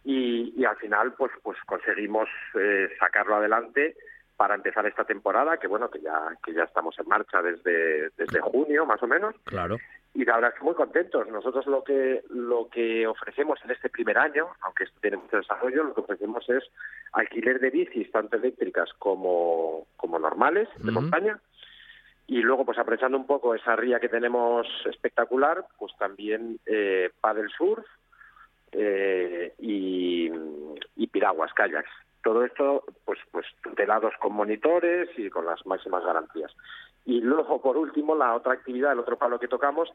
y, 0.04 0.64
al 0.64 0.76
final 0.76 1.12
pues 1.14 1.32
pues 1.42 1.58
conseguimos 1.66 2.28
eh, 2.54 2.88
sacarlo 2.98 3.36
adelante 3.36 3.96
para 4.36 4.54
empezar 4.54 4.86
esta 4.86 5.04
temporada 5.04 5.58
que 5.58 5.66
bueno 5.66 5.90
que 5.90 6.00
ya 6.00 6.32
que 6.44 6.54
ya 6.54 6.64
estamos 6.64 6.96
en 6.98 7.08
marcha 7.08 7.42
desde 7.42 8.10
desde 8.16 8.40
junio 8.40 8.86
más 8.86 9.02
o 9.02 9.06
menos. 9.06 9.34
Claro. 9.44 9.78
Y 10.14 10.24
la 10.24 10.36
verdad 10.36 10.52
es 10.52 10.58
que 10.58 10.64
muy 10.64 10.74
contentos. 10.74 11.28
Nosotros 11.28 11.66
lo 11.66 11.84
que 11.84 12.22
lo 12.30 12.68
que 12.68 13.06
ofrecemos 13.06 13.58
en 13.64 13.72
este 13.72 13.88
primer 13.88 14.18
año 14.18 14.48
aunque 14.62 14.84
esto 14.84 14.98
tiene 15.00 15.16
mucho 15.16 15.38
desarrollo 15.38 15.84
lo 15.84 15.94
que 15.94 16.00
ofrecemos 16.00 16.48
es 16.48 16.64
alquiler 17.12 17.60
de 17.60 17.70
bicis 17.70 18.10
tanto 18.12 18.36
eléctricas 18.36 18.90
como 18.98 19.86
como 19.96 20.18
normales 20.18 20.68
de 20.78 20.92
montaña. 20.92 21.40
Y 22.26 22.42
luego 22.42 22.64
pues 22.64 22.78
aprovechando 22.78 23.16
un 23.16 23.26
poco 23.26 23.54
esa 23.54 23.74
ría 23.74 24.00
que 24.00 24.08
tenemos 24.08 24.66
espectacular 24.84 25.64
pues 25.78 25.92
también 25.98 26.60
eh, 26.66 27.10
paddle 27.20 27.48
surf 27.56 27.84
eh, 28.72 29.54
y, 29.58 30.30
y 30.96 31.06
piraguas, 31.06 31.52
kayaks. 31.54 31.90
Todo 32.22 32.44
esto, 32.44 32.84
pues, 33.04 33.18
pues 33.30 33.46
tutelados 33.62 34.12
con 34.20 34.34
monitores 34.34 35.08
y 35.16 35.30
con 35.30 35.46
las 35.46 35.64
máximas 35.66 36.04
garantías. 36.04 36.52
Y 37.04 37.20
luego, 37.20 37.62
por 37.62 37.76
último, 37.76 38.14
la 38.14 38.34
otra 38.34 38.52
actividad, 38.52 38.92
el 38.92 38.98
otro 38.98 39.16
palo 39.16 39.38
que 39.38 39.48
tocamos, 39.48 39.88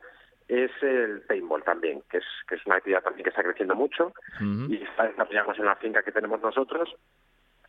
es 0.47 0.71
el 0.81 1.21
paintball 1.21 1.63
también, 1.63 2.01
que 2.09 2.17
es, 2.17 2.23
que 2.47 2.55
es 2.55 2.65
una 2.65 2.77
actividad 2.77 3.03
también 3.03 3.23
que 3.23 3.29
está 3.29 3.43
creciendo 3.43 3.75
mucho 3.75 4.13
y 4.41 4.83
está 4.83 5.07
desarrollamos 5.07 5.57
en 5.59 5.65
la 5.65 5.75
finca 5.75 6.03
que 6.03 6.11
tenemos 6.11 6.41
nosotros 6.41 6.89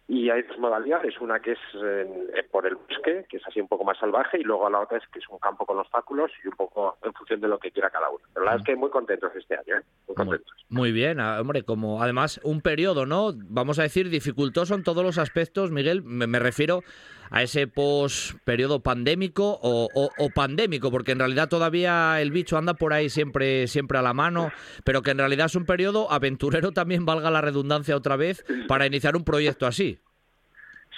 y 0.06 0.28
hay 0.28 0.42
dos 0.42 0.58
modalidades, 0.58 1.18
una 1.20 1.40
que 1.40 1.52
es 1.52 1.58
eh, 1.82 2.46
por 2.50 2.66
el 2.66 2.74
bosque, 2.76 3.24
que 3.28 3.38
es 3.38 3.42
así 3.46 3.60
un 3.60 3.68
poco 3.68 3.84
más 3.84 3.98
salvaje, 3.98 4.38
y 4.38 4.42
luego 4.42 4.68
la 4.68 4.80
otra 4.80 4.98
es 4.98 5.04
que 5.10 5.18
es 5.18 5.28
un 5.30 5.38
campo 5.38 5.64
con 5.64 5.78
obstáculos 5.78 6.30
y 6.44 6.48
un 6.48 6.56
poco 6.56 6.98
en 7.02 7.12
función 7.14 7.40
de 7.40 7.48
lo 7.48 7.58
que 7.58 7.70
quiera 7.70 7.88
cada 7.88 8.10
uno. 8.10 8.20
Pero 8.34 8.44
la 8.44 8.52
verdad 8.52 8.68
es 8.68 8.74
que 8.74 8.78
muy 8.78 8.90
contentos 8.90 9.32
este 9.34 9.54
año, 9.54 9.78
¿eh? 9.78 9.82
muy 10.06 10.14
contentos. 10.14 10.52
Muy, 10.68 10.92
bien, 10.92 11.20
ah, 11.20 11.40
hombre, 11.40 11.62
como 11.62 12.02
además 12.02 12.38
un 12.44 12.60
periodo, 12.60 13.06
¿no? 13.06 13.32
Vamos 13.34 13.78
a 13.78 13.82
decir, 13.82 14.10
dificultoso 14.10 14.74
en 14.74 14.82
todos 14.82 15.02
los 15.02 15.16
aspectos, 15.16 15.70
Miguel, 15.70 16.02
me, 16.02 16.38
refiero 16.38 16.82
a 17.30 17.42
ese 17.42 17.66
post 17.66 18.36
periodo 18.44 18.80
pandémico 18.80 19.58
o, 19.62 19.88
o, 19.94 20.30
pandémico, 20.30 20.90
porque 20.90 21.12
en 21.12 21.18
realidad 21.18 21.48
todavía 21.48 22.20
el 22.20 22.30
bicho 22.30 22.56
anda 22.56 22.74
por 22.74 22.92
ahí 22.92 23.08
siempre, 23.08 23.66
siempre 23.66 23.98
a 23.98 24.02
la 24.02 24.14
mano, 24.14 24.50
pero 24.84 25.02
que 25.02 25.10
en 25.10 25.18
realidad 25.18 25.46
es 25.46 25.56
un 25.56 25.66
periodo 25.66 26.10
aventurero 26.10 26.72
también, 26.72 27.04
valga 27.06 27.30
la 27.30 27.40
redundancia 27.40 27.96
otra 27.96 28.16
vez, 28.16 28.44
para 28.68 28.86
iniciar 28.86 29.16
un 29.16 29.24
proyecto 29.24 29.66
así. 29.66 29.98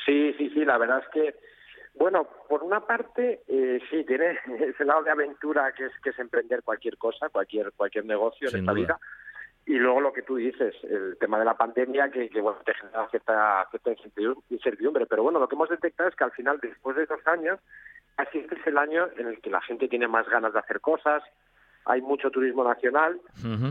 Sí, 0.05 0.35
sí, 0.39 0.51
sí, 0.51 0.65
la 0.65 0.79
verdad 0.79 1.03
es 1.03 1.09
que, 1.13 1.35
bueno, 1.95 2.29
por 2.49 2.63
una 2.63 2.81
parte, 2.87 3.43
eh, 3.49 3.81
sí, 3.91 4.05
tiene 4.05 4.39
ese 4.61 4.85
lado 4.85 5.03
de 5.03 5.11
aventura 5.11 5.73
que 5.73 5.87
es, 5.87 5.93
que 6.03 6.11
es 6.11 6.19
emprender 6.19 6.63
cualquier 6.63 6.97
cosa, 6.97 7.29
cualquier, 7.29 7.73
cualquier 7.73 8.05
negocio 8.05 8.49
en 8.49 8.61
esta 8.61 8.73
vida. 8.73 8.99
Y 9.67 9.75
luego 9.75 10.01
lo 10.01 10.13
que 10.13 10.23
tú 10.23 10.37
dices, 10.37 10.75
el 10.85 11.17
tema 11.19 11.41
de 11.41 11.45
la 11.45 11.57
pandemia, 11.57 12.09
que, 12.09 12.29
que 12.29 12.41
bueno, 12.41 12.61
te 12.65 12.73
genera 12.73 13.09
cierta, 13.11 13.67
cierta 13.71 13.91
incertidumbre. 14.49 15.07
Pero 15.07 15.25
bueno, 15.25 15.41
lo 15.41 15.49
que 15.49 15.57
hemos 15.57 15.69
detectado 15.69 16.09
es 16.09 16.15
que 16.15 16.23
al 16.23 16.31
final, 16.31 16.61
después 16.63 16.97
de 16.97 17.07
dos 17.07 17.27
años, 17.27 17.59
así 18.17 18.39
este 18.39 18.55
es 18.55 18.67
el 18.69 18.79
año 18.79 19.09
en 19.17 19.27
el 19.27 19.41
que 19.41 19.51
la 19.51 19.61
gente 19.61 19.89
tiene 19.89 20.07
más 20.07 20.29
ganas 20.29 20.53
de 20.53 20.61
hacer 20.61 20.81
cosas, 20.81 21.25
hay 21.87 22.01
mucho 22.03 22.31
turismo 22.31 22.65
nacional. 22.65 23.21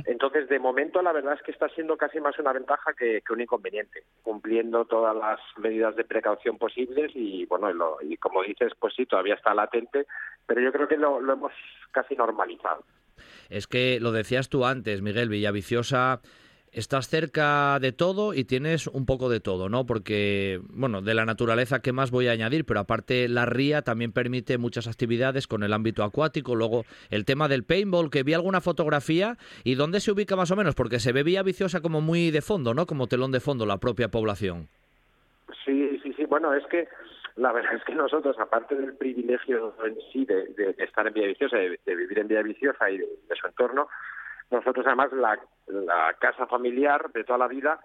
Entonces, 0.05 0.47
de 0.47 0.57
momento, 0.57 1.01
la 1.01 1.11
verdad 1.11 1.33
es 1.33 1.41
que 1.41 1.51
está 1.51 1.67
siendo 1.69 1.97
casi 1.97 2.19
más 2.21 2.37
una 2.39 2.53
ventaja 2.53 2.93
que, 2.93 3.21
un 3.29 3.41
inconveniente, 3.41 4.03
cumpliendo 4.23 4.85
todas 4.85 5.15
las 5.15 5.39
medidas 5.57 5.95
de 5.97 6.05
precaución 6.05 6.57
posibles 6.57 7.11
y, 7.13 7.45
bueno, 7.45 7.97
y, 8.01 8.15
como 8.17 8.41
dices, 8.43 8.71
pues 8.79 8.93
sí, 8.95 9.05
todavía 9.05 9.35
está 9.35 9.53
latente, 9.53 10.07
pero 10.45 10.61
yo 10.61 10.71
creo 10.71 10.87
que 10.87 10.97
lo, 10.97 11.19
lo 11.19 11.33
hemos 11.33 11.51
casi 11.91 12.15
normalizado. 12.15 12.83
Es 13.49 13.67
que 13.67 13.99
lo 13.99 14.11
decías 14.11 14.49
tú 14.49 14.65
antes, 14.65 15.01
Miguel 15.01 15.29
Villaviciosa 15.29 16.21
estás 16.75 17.07
cerca 17.07 17.79
de 17.79 17.93
todo 17.93 18.33
y 18.33 18.43
tienes 18.43 18.87
un 18.87 19.05
poco 19.05 19.29
de 19.29 19.39
todo, 19.39 19.69
¿no? 19.69 19.85
Porque, 19.85 20.59
bueno, 20.69 21.01
de 21.01 21.13
la 21.13 21.25
naturaleza, 21.25 21.81
¿qué 21.81 21.93
más 21.93 22.11
voy 22.11 22.27
a 22.27 22.31
añadir? 22.31 22.65
Pero 22.65 22.81
aparte, 22.81 23.29
la 23.29 23.45
ría 23.45 23.81
también 23.81 24.11
permite 24.11 24.57
muchas 24.57 24.87
actividades 24.87 25.47
con 25.47 25.63
el 25.63 25.71
ámbito 25.71 26.03
acuático. 26.03 26.53
Luego, 26.53 26.83
el 27.09 27.23
tema 27.23 27.47
del 27.47 27.63
paintball, 27.63 28.09
que 28.09 28.23
vi 28.23 28.33
alguna 28.33 28.59
fotografía. 28.59 29.37
¿Y 29.63 29.75
dónde 29.75 30.01
se 30.01 30.11
ubica 30.11 30.35
más 30.35 30.51
o 30.51 30.57
menos? 30.57 30.75
Porque 30.75 30.99
se 30.99 31.13
ve 31.13 31.23
Vía 31.23 31.43
Viciosa 31.43 31.79
como 31.79 32.01
muy 32.01 32.29
de 32.29 32.41
fondo, 32.41 32.73
¿no? 32.73 32.85
Como 32.85 33.07
telón 33.07 33.31
de 33.31 33.39
fondo 33.39 33.65
la 33.65 33.77
propia 33.77 34.09
población. 34.09 34.67
Sí, 35.63 35.99
sí, 36.03 36.13
sí. 36.17 36.25
Bueno, 36.25 36.53
es 36.53 36.63
que 36.69 36.89
la 37.35 37.51
verdad 37.51 37.75
es 37.75 37.83
que 37.83 37.95
nosotros, 37.95 38.37
aparte 38.39 38.75
del 38.75 38.95
privilegio 38.95 39.75
en 39.83 39.97
sí 40.11 40.25
de, 40.25 40.75
estar 40.77 41.05
en 41.05 41.13
Vía 41.13 41.27
Viciosa, 41.27 41.57
de, 41.57 41.77
vivir 41.85 42.19
en 42.19 42.27
Vía 42.27 42.41
Viciosa 42.41 42.89
y 42.89 42.97
de 42.97 43.35
su 43.39 43.47
entorno, 43.47 43.89
nosotros 44.51 44.85
además 44.85 45.11
la, 45.11 45.37
casa 46.19 46.47
familiar 46.47 47.11
de 47.11 47.23
toda 47.23 47.39
la 47.39 47.47
vida 47.47 47.79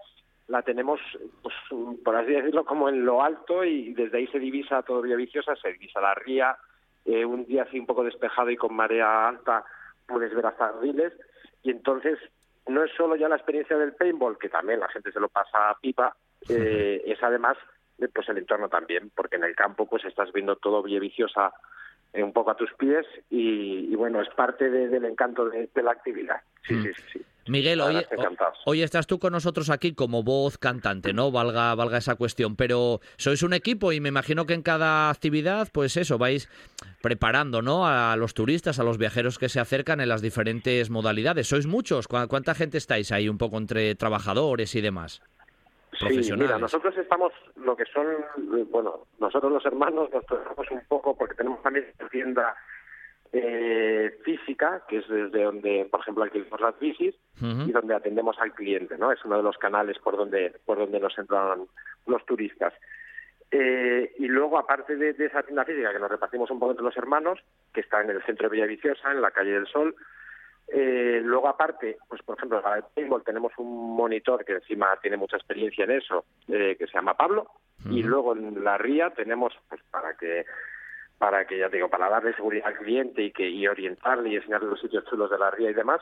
la 0.47 0.61
tenemos, 0.61 0.99
pues, 1.41 1.55
por 2.03 2.15
así 2.15 2.31
decirlo, 2.31 2.65
como 2.65 2.89
en 2.89 3.05
lo 3.05 3.23
alto 3.23 3.63
y 3.63 3.93
desde 3.93 4.19
ahí 4.19 4.27
se 4.27 4.39
divisa 4.39 4.83
todo 4.83 5.01
Villaviciosa, 5.01 5.55
se 5.55 5.73
divisa 5.73 6.01
la 6.01 6.13
ría, 6.13 6.57
eh, 7.05 7.25
un 7.25 7.45
día 7.45 7.63
así 7.63 7.79
un 7.79 7.85
poco 7.85 8.03
despejado 8.03 8.49
y 8.49 8.57
con 8.57 8.75
marea 8.75 9.27
alta 9.27 9.63
puedes 10.07 10.33
ver 10.33 10.45
hasta 10.45 10.73
Riles 10.79 11.13
y 11.63 11.71
entonces 11.71 12.19
no 12.67 12.83
es 12.83 12.91
solo 12.95 13.15
ya 13.15 13.29
la 13.29 13.37
experiencia 13.37 13.77
del 13.77 13.93
paintball, 13.93 14.37
que 14.37 14.49
también 14.49 14.79
la 14.79 14.89
gente 14.89 15.11
se 15.11 15.19
lo 15.19 15.29
pasa 15.29 15.69
a 15.69 15.77
pipa, 15.79 16.15
eh, 16.49 17.01
es 17.05 17.21
además 17.23 17.57
pues 18.09 18.27
el 18.29 18.37
entorno 18.37 18.69
también, 18.69 19.11
porque 19.15 19.35
en 19.35 19.43
el 19.43 19.55
campo 19.55 19.87
pues 19.87 20.05
estás 20.05 20.31
viendo 20.31 20.55
todo 20.55 20.83
Villaviciosa 20.83 21.53
eh, 22.13 22.23
un 22.23 22.33
poco 22.33 22.51
a 22.51 22.55
tus 22.55 22.71
pies 22.73 23.05
y, 23.29 23.95
bueno, 23.95 24.21
es 24.21 24.29
parte 24.29 24.69
del 24.69 25.05
encanto 25.05 25.49
de, 25.49 25.69
la 25.81 25.91
actividad. 25.91 26.41
Sí, 26.67 26.73
mm. 26.73 26.83
sí, 26.83 26.91
sí. 27.13 27.21
Miguel, 27.47 27.81
hoy, 27.81 28.05
hoy, 28.65 28.83
estás 28.83 29.07
tú 29.07 29.17
con 29.17 29.33
nosotros 29.33 29.71
aquí 29.71 29.93
como 29.93 30.21
voz 30.21 30.59
cantante, 30.59 31.11
¿no? 31.11 31.31
Valga, 31.31 31.73
valga 31.73 31.97
esa 31.97 32.15
cuestión, 32.15 32.55
pero 32.55 32.99
sois 33.17 33.41
un 33.41 33.53
equipo 33.53 33.91
y 33.91 33.99
me 33.99 34.09
imagino 34.09 34.45
que 34.45 34.53
en 34.53 34.61
cada 34.61 35.09
actividad, 35.09 35.67
pues 35.71 35.97
eso, 35.97 36.19
vais 36.19 36.49
preparando, 37.01 37.63
¿no? 37.63 37.87
A 37.87 38.15
los 38.15 38.35
turistas, 38.35 38.79
a 38.79 38.83
los 38.83 38.99
viajeros 38.99 39.39
que 39.39 39.49
se 39.49 39.59
acercan 39.59 40.01
en 40.01 40.09
las 40.09 40.21
diferentes 40.21 40.91
modalidades. 40.91 41.47
¿Sois 41.47 41.65
muchos? 41.65 42.07
¿Cuánta 42.07 42.53
gente 42.53 42.77
estáis 42.77 43.11
ahí 43.11 43.27
un 43.27 43.39
poco 43.39 43.57
entre 43.57 43.95
trabajadores 43.95 44.75
y 44.75 44.81
demás? 44.81 45.23
Sí, 46.09 46.31
mira, 46.33 46.57
nosotros 46.57 46.97
estamos, 46.97 47.31
lo 47.55 47.75
que 47.75 47.85
son, 47.85 48.05
bueno, 48.69 49.07
nosotros 49.19 49.51
los 49.51 49.65
hermanos 49.65 50.09
nos 50.11 50.25
trabajamos 50.25 50.71
un 50.71 50.81
poco 50.87 51.15
porque 51.15 51.35
tenemos 51.35 51.61
también 51.61 51.85
tienda 52.11 52.55
eh, 53.33 54.19
física, 54.23 54.83
que 54.87 54.97
es 54.97 55.07
desde 55.07 55.43
donde, 55.43 55.87
por 55.89 56.01
ejemplo, 56.01 56.23
alquilamos 56.23 56.59
las 56.59 56.77
bicis 56.79 57.15
y 57.39 57.71
donde 57.71 57.95
atendemos 57.95 58.37
al 58.39 58.53
cliente, 58.53 58.97
¿no? 58.97 59.11
Es 59.11 59.23
uno 59.23 59.37
de 59.37 59.43
los 59.43 59.57
canales 59.57 59.97
por 59.99 60.17
donde, 60.17 60.53
por 60.65 60.77
donde 60.77 60.99
nos 60.99 61.17
entran 61.17 61.67
los 62.07 62.25
turistas. 62.25 62.73
Eh, 63.51 64.13
y 64.17 64.27
luego, 64.27 64.57
aparte 64.57 64.95
de, 64.95 65.09
esa 65.25 65.43
tienda 65.43 65.65
física 65.65 65.91
que 65.91 65.99
nos 65.99 66.11
repartimos 66.11 66.49
un 66.51 66.59
poco 66.59 66.71
entre 66.71 66.85
los 66.85 66.97
hermanos, 66.97 67.39
que 67.73 67.81
está 67.81 68.01
en 68.01 68.11
el 68.11 68.23
centro 68.23 68.47
de 68.47 68.55
Villaviciosa, 68.55 69.11
en 69.11 69.21
la 69.21 69.31
calle 69.31 69.51
del 69.51 69.67
Sol, 69.67 69.95
Eh, 70.73 71.19
luego, 71.23 71.49
aparte, 71.49 71.97
pues 72.07 72.21
por 72.23 72.37
ejemplo, 72.37 72.61
para 72.61 72.77
el 72.77 72.83
paintball 72.95 73.23
tenemos 73.23 73.51
un 73.57 73.95
monitor 73.95 74.45
que 74.45 74.53
encima 74.53 74.97
tiene 75.01 75.17
mucha 75.17 75.35
experiencia 75.35 75.83
en 75.83 75.91
eso, 75.91 76.23
eh, 76.47 76.75
que 76.77 76.87
se 76.87 76.93
llama 76.93 77.15
Pablo. 77.15 77.47
Y 77.89 78.03
luego 78.03 78.35
en 78.35 78.63
la 78.63 78.77
RIA 78.77 79.09
tenemos, 79.09 79.53
pues 79.67 79.81
para 79.89 80.13
que 80.13 80.45
para 81.17 81.45
que 81.45 81.57
ya 81.59 81.69
digo, 81.69 81.87
para 81.87 82.09
darle 82.09 82.33
seguridad 82.33 82.67
al 82.67 82.77
cliente 82.77 83.21
y 83.21 83.31
que 83.31 83.47
y 83.47 83.67
orientarle 83.67 84.29
y 84.29 84.35
enseñarle 84.37 84.69
los 84.69 84.81
sitios 84.81 85.05
chulos 85.05 85.29
de 85.29 85.37
la 85.37 85.51
ría 85.51 85.69
y 85.69 85.73
demás, 85.73 86.01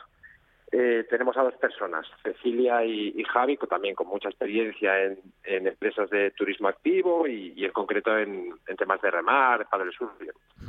eh, 0.72 1.04
tenemos 1.10 1.36
a 1.36 1.42
dos 1.42 1.54
personas, 1.54 2.06
Cecilia 2.22 2.84
y, 2.84 3.24
Javi, 3.24 3.56
también 3.68 3.96
con 3.96 4.06
mucha 4.06 4.28
experiencia 4.28 5.04
en, 5.04 5.18
empresas 5.66 6.08
de 6.10 6.30
turismo 6.30 6.68
activo 6.68 7.26
y, 7.26 7.64
en 7.64 7.72
concreto 7.72 8.16
en, 8.16 8.54
temas 8.78 9.00
de 9.02 9.10
remar, 9.10 9.68
para 9.68 9.82
el 9.82 9.92
sur. 9.92 10.12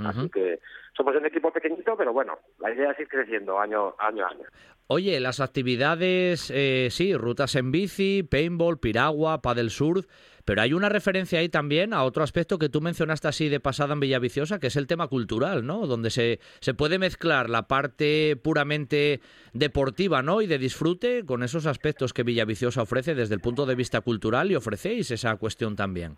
Así 0.03 0.30
que 0.30 0.60
somos 0.98 1.15
un 1.15 1.26
equipo 1.28 1.52
pequeñito, 1.52 1.95
pero 1.95 2.14
bueno, 2.14 2.40
la 2.60 2.73
idea 2.73 2.91
es 2.91 2.99
ir 2.99 3.07
creciendo 3.07 3.60
año, 3.60 3.94
año 3.99 4.26
a 4.26 4.30
año. 4.30 4.45
Oye, 4.88 5.19
las 5.19 5.40
actividades, 5.40 6.52
eh, 6.53 6.88
sí, 6.90 7.15
rutas 7.15 7.56
en 7.56 7.72
bici, 7.72 8.23
paintball, 8.23 8.80
piragua, 8.80 9.41
paddle 9.41 9.69
surf, 9.69 10.06
pero 10.52 10.64
hay 10.64 10.73
una 10.73 10.90
referencia 10.90 11.40
ahí 11.40 11.48
también 11.48 11.94
a 11.94 12.03
otro 12.03 12.23
aspecto 12.23 12.60
que 12.60 12.68
tú 12.68 12.82
mencionaste 12.82 13.26
así 13.30 13.48
de 13.48 13.61
pasada 13.61 13.94
en 13.94 14.02
Villaviciosa, 14.02 14.60
que 14.60 14.68
es 14.68 14.76
el 14.76 14.86
tema 14.86 15.07
cultural, 15.07 15.65
¿no? 15.65 15.88
Donde 15.88 16.10
se, 16.10 16.41
se 16.60 16.73
puede 16.73 16.99
mezclar 16.99 17.49
la 17.49 17.69
parte 17.69 18.36
puramente 18.36 19.22
deportiva, 19.53 20.22
¿no? 20.22 20.41
Y 20.41 20.48
de 20.48 20.57
disfrute 20.57 21.26
con 21.26 21.41
esos 21.41 21.68
aspectos 21.68 22.11
que 22.11 22.23
Villaviciosa 22.23 22.82
ofrece 22.82 23.15
desde 23.15 23.34
el 23.34 23.40
punto 23.40 23.65
de 23.65 23.76
vista 23.76 24.02
cultural 24.02 24.52
y 24.52 24.57
ofrecéis 24.57 25.11
esa 25.11 25.38
cuestión 25.38 25.78
también. 25.78 26.18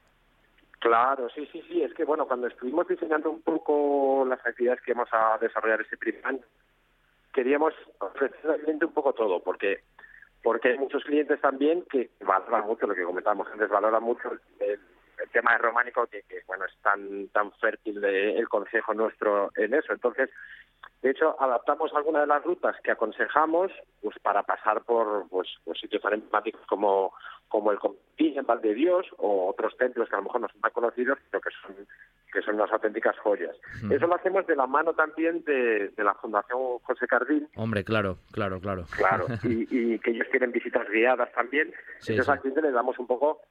Claro, 0.80 1.28
sí, 1.36 1.48
sí, 1.52 1.64
sí. 1.68 1.84
Es 1.84 1.94
que, 1.94 2.04
bueno, 2.04 2.26
cuando 2.26 2.48
estuvimos 2.48 2.88
diseñando 2.88 3.30
un 3.30 3.44
poco 3.44 4.26
las 4.28 4.44
actividades 4.44 4.82
que 4.82 4.94
íbamos 4.94 5.10
a 5.12 5.38
desarrollar 5.40 5.82
ese 5.82 5.96
primer 5.96 6.26
año, 6.26 6.42
queríamos 7.32 7.76
ofrecer 8.00 8.50
al 8.50 8.62
cliente 8.62 8.86
un 8.86 8.94
poco 8.94 9.14
todo, 9.14 9.44
porque 9.44 9.82
porque 10.44 10.70
hay 10.70 10.78
muchos 10.78 11.03
clientes 11.06 11.40
también 11.41 11.84
que 11.90 12.11
valoran 12.20 12.68
mucho 12.68 12.86
lo 12.86 12.94
que 12.94 13.03
comentábamos 13.03 13.48
antes, 13.52 13.70
valoran 13.70 14.03
mucho 14.03 14.30
el, 14.60 14.80
tema 15.32 15.53
de 15.53 15.57
románico 15.60 16.06
que, 16.07 16.24
bueno 16.45 16.65
es 16.65 16.76
tan 16.82 17.30
tan 17.30 17.52
fértil 17.53 18.03
el 18.03 18.48
consejo 18.49 18.94
nuestro 18.94 19.52
en 19.56 19.74
eso. 19.74 19.94
Entonces, 19.94 20.30
de 21.04 21.12
hecho, 21.12 21.36
adaptamos 21.38 21.94
algunas 21.94 22.22
de 22.22 22.28
las 22.28 22.44
rutas 22.44 22.78
que 22.82 22.92
aconsejamos 22.92 23.72
pues 24.02 24.18
para 24.20 24.44
pasar 24.44 24.84
por 24.84 25.28
pues, 25.30 25.50
pues 25.66 25.78
sitios 25.80 26.02
tan 26.02 26.14
emblemáticos 26.14 26.66
como 26.66 27.14
como 27.50 27.72
el 27.72 27.78
Compín 27.78 28.38
en 28.38 28.46
Val 28.46 28.62
de 28.62 28.74
Dios 28.74 29.06
o 29.18 29.50
otros 29.50 29.76
templos 29.78 30.10
que 30.10 30.16
a 30.16 30.20
lo 30.20 30.24
mejor 30.24 30.42
no 30.42 30.48
son 30.48 30.62
tan 30.62 30.72
conocidos, 30.72 31.20
pero 31.30 31.42
que 31.42 31.50
son 31.62 31.76
que 32.32 32.42
son 32.42 32.56
unas 32.56 32.72
auténticas 32.72 33.18
joyas. 33.20 33.56
Eso 33.92 34.08
lo 34.08 34.16
hacemos 34.16 34.48
de 34.48 34.56
la 34.56 34.66
mano 34.66 34.94
también 34.94 35.44
de, 35.44 35.92
la 35.98 36.16
Fundación 36.16 36.80
José 36.80 37.06
Cardín. 37.06 37.48
Hombre, 37.56 37.84
claro, 37.84 38.18
claro, 38.32 38.60
claro. 38.60 38.86
Claro, 38.98 39.28
y, 39.44 40.00
que 40.00 40.12
ellos 40.12 40.28
tienen 40.32 40.52
visitas 40.52 40.90
guiadas 40.90 41.32
también. 41.34 41.72
Entonces 42.00 42.30
al 42.30 42.40
cliente 42.40 42.62
le 42.62 42.72
damos 42.72 42.98
un 42.98 43.06
poco 43.06 43.42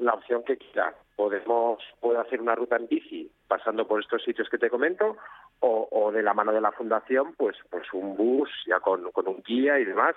la 0.00 0.14
opción 0.14 0.42
que 0.42 0.56
quiera. 0.56 0.94
Podemos 1.14 1.78
puede 2.00 2.18
hacer 2.18 2.40
una 2.40 2.54
ruta 2.54 2.76
en 2.76 2.88
bici 2.88 3.30
pasando 3.46 3.86
por 3.86 4.00
estos 4.00 4.22
sitios 4.22 4.48
que 4.48 4.58
te 4.58 4.70
comento 4.70 5.16
o, 5.60 5.88
o 5.90 6.10
de 6.10 6.22
la 6.22 6.34
mano 6.34 6.52
de 6.52 6.60
la 6.60 6.72
fundación 6.72 7.34
pues 7.36 7.56
pues 7.70 7.84
un 7.92 8.16
bus 8.16 8.48
ya 8.66 8.80
con, 8.80 9.10
con 9.12 9.28
un 9.28 9.42
guía 9.42 9.78
y 9.78 9.84
demás 9.84 10.16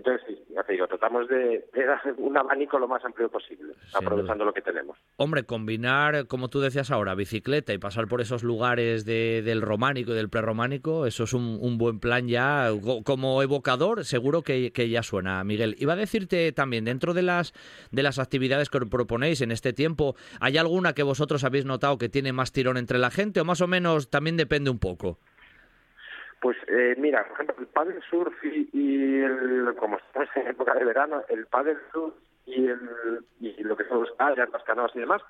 entonces, 0.00 0.26
sí, 0.26 0.54
ya 0.54 0.62
te 0.62 0.72
digo, 0.72 0.86
tratamos 0.86 1.28
de, 1.28 1.66
dar 1.74 2.00
un 2.16 2.34
abanico 2.36 2.78
lo 2.78 2.88
más 2.88 3.04
amplio 3.04 3.30
posible, 3.30 3.74
aprovechando 3.92 4.46
lo 4.46 4.52
que 4.54 4.62
tenemos. 4.62 4.96
Hombre, 5.16 5.44
combinar, 5.44 6.26
como 6.26 6.48
tú 6.48 6.60
decías 6.60 6.90
ahora, 6.90 7.14
bicicleta 7.14 7.74
y 7.74 7.78
pasar 7.78 8.08
por 8.08 8.22
esos 8.22 8.42
lugares 8.42 9.04
del 9.04 9.60
románico 9.60 10.12
y 10.12 10.14
del 10.14 10.30
prerrománico, 10.30 11.04
eso 11.04 11.24
es 11.24 11.34
un, 11.34 11.76
buen 11.76 12.00
plan 12.00 12.28
ya. 12.28 12.70
Como 13.04 13.42
evocador, 13.42 14.06
seguro 14.06 14.40
que, 14.40 14.70
ya 14.90 15.02
suena, 15.02 15.44
Miguel. 15.44 15.76
Iba 15.78 15.92
a 15.92 15.96
decirte 15.96 16.50
también, 16.52 16.86
dentro 16.86 17.12
de 17.12 17.22
las, 17.22 17.52
de 17.90 18.02
las 18.02 18.18
actividades 18.18 18.70
que 18.70 18.80
proponéis 18.80 19.42
en 19.42 19.52
este 19.52 19.74
tiempo, 19.74 20.16
¿hay 20.40 20.56
alguna 20.56 20.94
que 20.94 21.02
vosotros 21.02 21.44
habéis 21.44 21.66
notado 21.66 21.98
que 21.98 22.08
tiene 22.08 22.32
más 22.32 22.52
tirón 22.52 22.78
entre 22.78 22.98
la 22.98 23.10
gente 23.10 23.40
o 23.40 23.44
más 23.44 23.60
o 23.60 23.66
menos 23.66 24.08
también 24.08 24.38
depende 24.38 24.70
un 24.70 24.78
poco? 24.78 25.18
Pues 26.40 26.56
eh, 26.68 26.94
mira, 26.96 27.22
por 27.24 27.34
ejemplo, 27.34 27.56
el 27.58 27.66
paddle 27.66 28.00
surf 28.08 28.34
y, 28.44 29.20
el, 29.20 29.74
como 29.78 29.98
estamos 29.98 30.28
en 30.36 30.48
época 30.48 30.74
de 30.74 30.84
verano, 30.84 31.22
el 31.28 31.46
paddle 31.46 31.76
surf 31.92 32.14
y, 32.46 32.66
el, 32.66 32.80
y 33.40 33.62
lo 33.62 33.76
que 33.76 33.84
son 33.84 34.00
los 34.00 34.12
kayaks, 34.12 34.52
las 34.52 34.64
canoas 34.64 34.90
y 34.94 35.00
demás, 35.00 35.20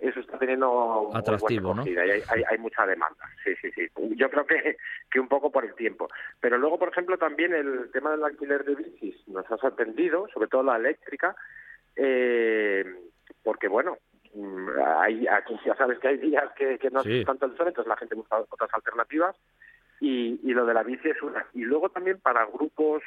eso 0.00 0.18
está 0.18 0.36
teniendo 0.38 1.10
atractivo, 1.14 1.74
¿no? 1.74 1.82
Hay, 1.82 1.96
hay, 1.96 2.42
hay, 2.48 2.58
mucha 2.58 2.86
demanda, 2.86 3.24
sí, 3.44 3.54
sí, 3.62 3.70
sí. 3.72 3.88
Yo 4.16 4.30
creo 4.30 4.46
que, 4.46 4.76
que 5.10 5.20
un 5.20 5.28
poco 5.28 5.50
por 5.50 5.64
el 5.64 5.74
tiempo. 5.74 6.08
Pero 6.40 6.58
luego, 6.58 6.78
por 6.78 6.88
ejemplo, 6.88 7.18
también 7.18 7.54
el 7.54 7.90
tema 7.92 8.12
del 8.12 8.24
alquiler 8.24 8.64
de 8.64 8.74
bicis 8.74 9.28
nos 9.28 9.48
ha 9.50 9.56
sorprendido, 9.58 10.28
sobre 10.32 10.48
todo 10.48 10.64
la 10.64 10.76
eléctrica, 10.76 11.36
eh, 11.94 12.84
porque 13.44 13.68
bueno, 13.68 13.98
mm, 14.34 14.68
hay, 14.98 15.26
aquí 15.28 15.58
ya 15.64 15.76
sabes 15.76 16.00
que 16.00 16.08
hay 16.08 16.18
días 16.18 16.52
que, 16.56 16.78
que 16.78 16.90
no 16.90 17.02
es 17.02 17.24
tanto 17.24 17.46
el 17.46 17.56
sol, 17.56 17.68
entonces 17.68 17.88
la 17.88 17.96
gente 17.96 18.16
busca 18.16 18.38
otras 18.38 18.70
alternativas 18.72 19.36
y, 20.00 20.40
y 20.42 20.54
lo 20.54 20.64
de 20.66 20.74
la 20.74 20.82
bici 20.82 21.08
es 21.08 21.22
una. 21.22 21.46
Y 21.54 21.62
luego 21.62 21.88
también 21.88 22.20
para 22.20 22.46
grupos, 22.46 23.02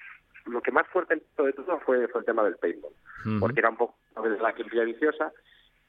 lo 0.45 0.61
que 0.61 0.71
más 0.71 0.87
fuerte 0.87 1.15
en 1.15 1.21
todo, 1.35 1.51
todo 1.53 1.79
fue, 1.79 2.07
fue 2.07 2.21
el 2.21 2.25
tema 2.25 2.43
del 2.43 2.57
paintball, 2.57 2.93
porque 3.39 3.59
era 3.59 3.69
un 3.69 3.77
poco 3.77 3.95
de 4.23 4.37
la 4.39 4.53
quimia 4.53 4.83
viciosa 4.83 5.31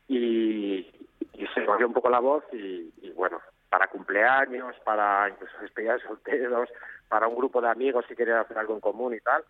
y, 0.09 0.87
y 1.35 1.47
se 1.55 1.65
cogió 1.65 1.87
un 1.87 1.95
poco 1.95 2.11
la 2.11 2.21
voz 2.21 2.45
y, 2.53 2.93
bueno, 3.15 3.41
para 3.71 3.89
cumpleaños, 3.89 4.77
para 4.85 5.29
incluso 5.31 5.55
despedidas 5.61 6.03
solteros, 6.03 6.69
para 7.09 7.27
un 7.27 7.37
grupo 7.37 7.61
de 7.61 7.69
amigos 7.69 8.05
si 8.09 8.15
querían 8.15 8.39
hacer 8.39 8.59
algo 8.59 8.75
en 8.75 8.81
común 8.81 9.15
y 9.15 9.21
tal, 9.21 9.43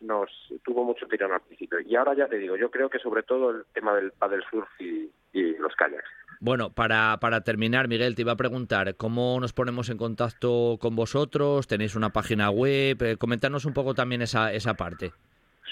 nos 0.00 0.30
tuvo 0.64 0.84
mucho 0.84 1.06
tirón 1.06 1.32
al 1.32 1.40
principio. 1.40 1.80
Y 1.80 1.96
ahora 1.96 2.14
ya 2.14 2.26
te 2.26 2.36
digo, 2.36 2.56
yo 2.56 2.70
creo 2.70 2.90
que 2.90 2.98
sobre 2.98 3.22
todo 3.22 3.50
el 3.50 3.64
tema 3.72 3.94
del 3.94 4.12
paddle 4.12 4.44
surf 4.50 4.68
y, 4.80 5.10
y 5.32 5.56
los 5.56 5.74
kayaks. 5.76 6.10
Bueno, 6.44 6.70
para, 6.70 7.18
para 7.20 7.42
terminar, 7.42 7.86
Miguel, 7.86 8.16
te 8.16 8.22
iba 8.22 8.32
a 8.32 8.36
preguntar, 8.36 8.96
¿cómo 8.96 9.38
nos 9.38 9.52
ponemos 9.52 9.90
en 9.90 9.96
contacto 9.96 10.76
con 10.80 10.96
vosotros? 10.96 11.68
¿Tenéis 11.68 11.94
una 11.94 12.10
página 12.10 12.50
web? 12.50 13.00
Eh, 13.00 13.16
coméntanos 13.16 13.64
un 13.64 13.72
poco 13.72 13.94
también 13.94 14.22
esa, 14.22 14.52
esa 14.52 14.74
parte. 14.74 15.12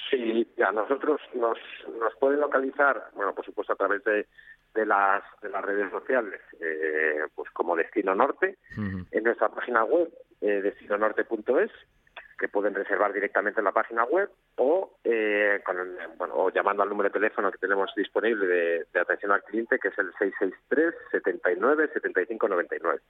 Sí, 0.09 0.47
a 0.65 0.71
nosotros 0.71 1.21
nos, 1.35 1.59
nos 1.99 2.15
pueden 2.21 2.39
localizar, 2.39 3.03
bueno, 3.17 3.35
por 3.35 3.45
supuesto 3.45 3.73
a 3.73 3.77
través 3.77 4.05
de, 4.05 4.29
de 4.73 4.87
las, 4.87 5.25
de 5.43 5.49
las 5.49 5.65
redes 5.65 5.91
sociales, 5.91 6.41
eh, 6.61 7.23
pues 7.35 7.51
como 7.51 7.75
Destino 7.75 8.15
Norte, 8.15 8.57
en 8.77 9.25
nuestra 9.25 9.49
página 9.49 9.83
web, 9.83 10.09
eh, 10.41 10.61
destinonorte.es, 10.63 11.73
que 12.41 12.49
pueden 12.49 12.75
reservar 12.75 13.13
directamente 13.13 13.61
en 13.61 13.67
la 13.67 13.73
página 13.73 14.05
web 14.05 14.31
o, 14.57 14.97
eh, 15.05 15.61
con 15.65 15.77
bueno, 16.17 16.35
o 16.37 16.51
llamando 16.51 16.83
al 16.83 16.89
número 16.89 17.11
de 17.11 17.13
teléfono 17.13 17.53
que 17.53 17.59
tenemos 17.59 17.91
disponible 17.95 18.47
de, 18.47 19.01
atención 19.01 19.33
al 19.33 19.43
cliente, 19.43 19.79
que 19.79 19.89
es 19.89 19.99
el 19.99 20.11
663 20.19 20.95
79 21.11 21.91
75 21.93 22.49
99. 22.49 23.01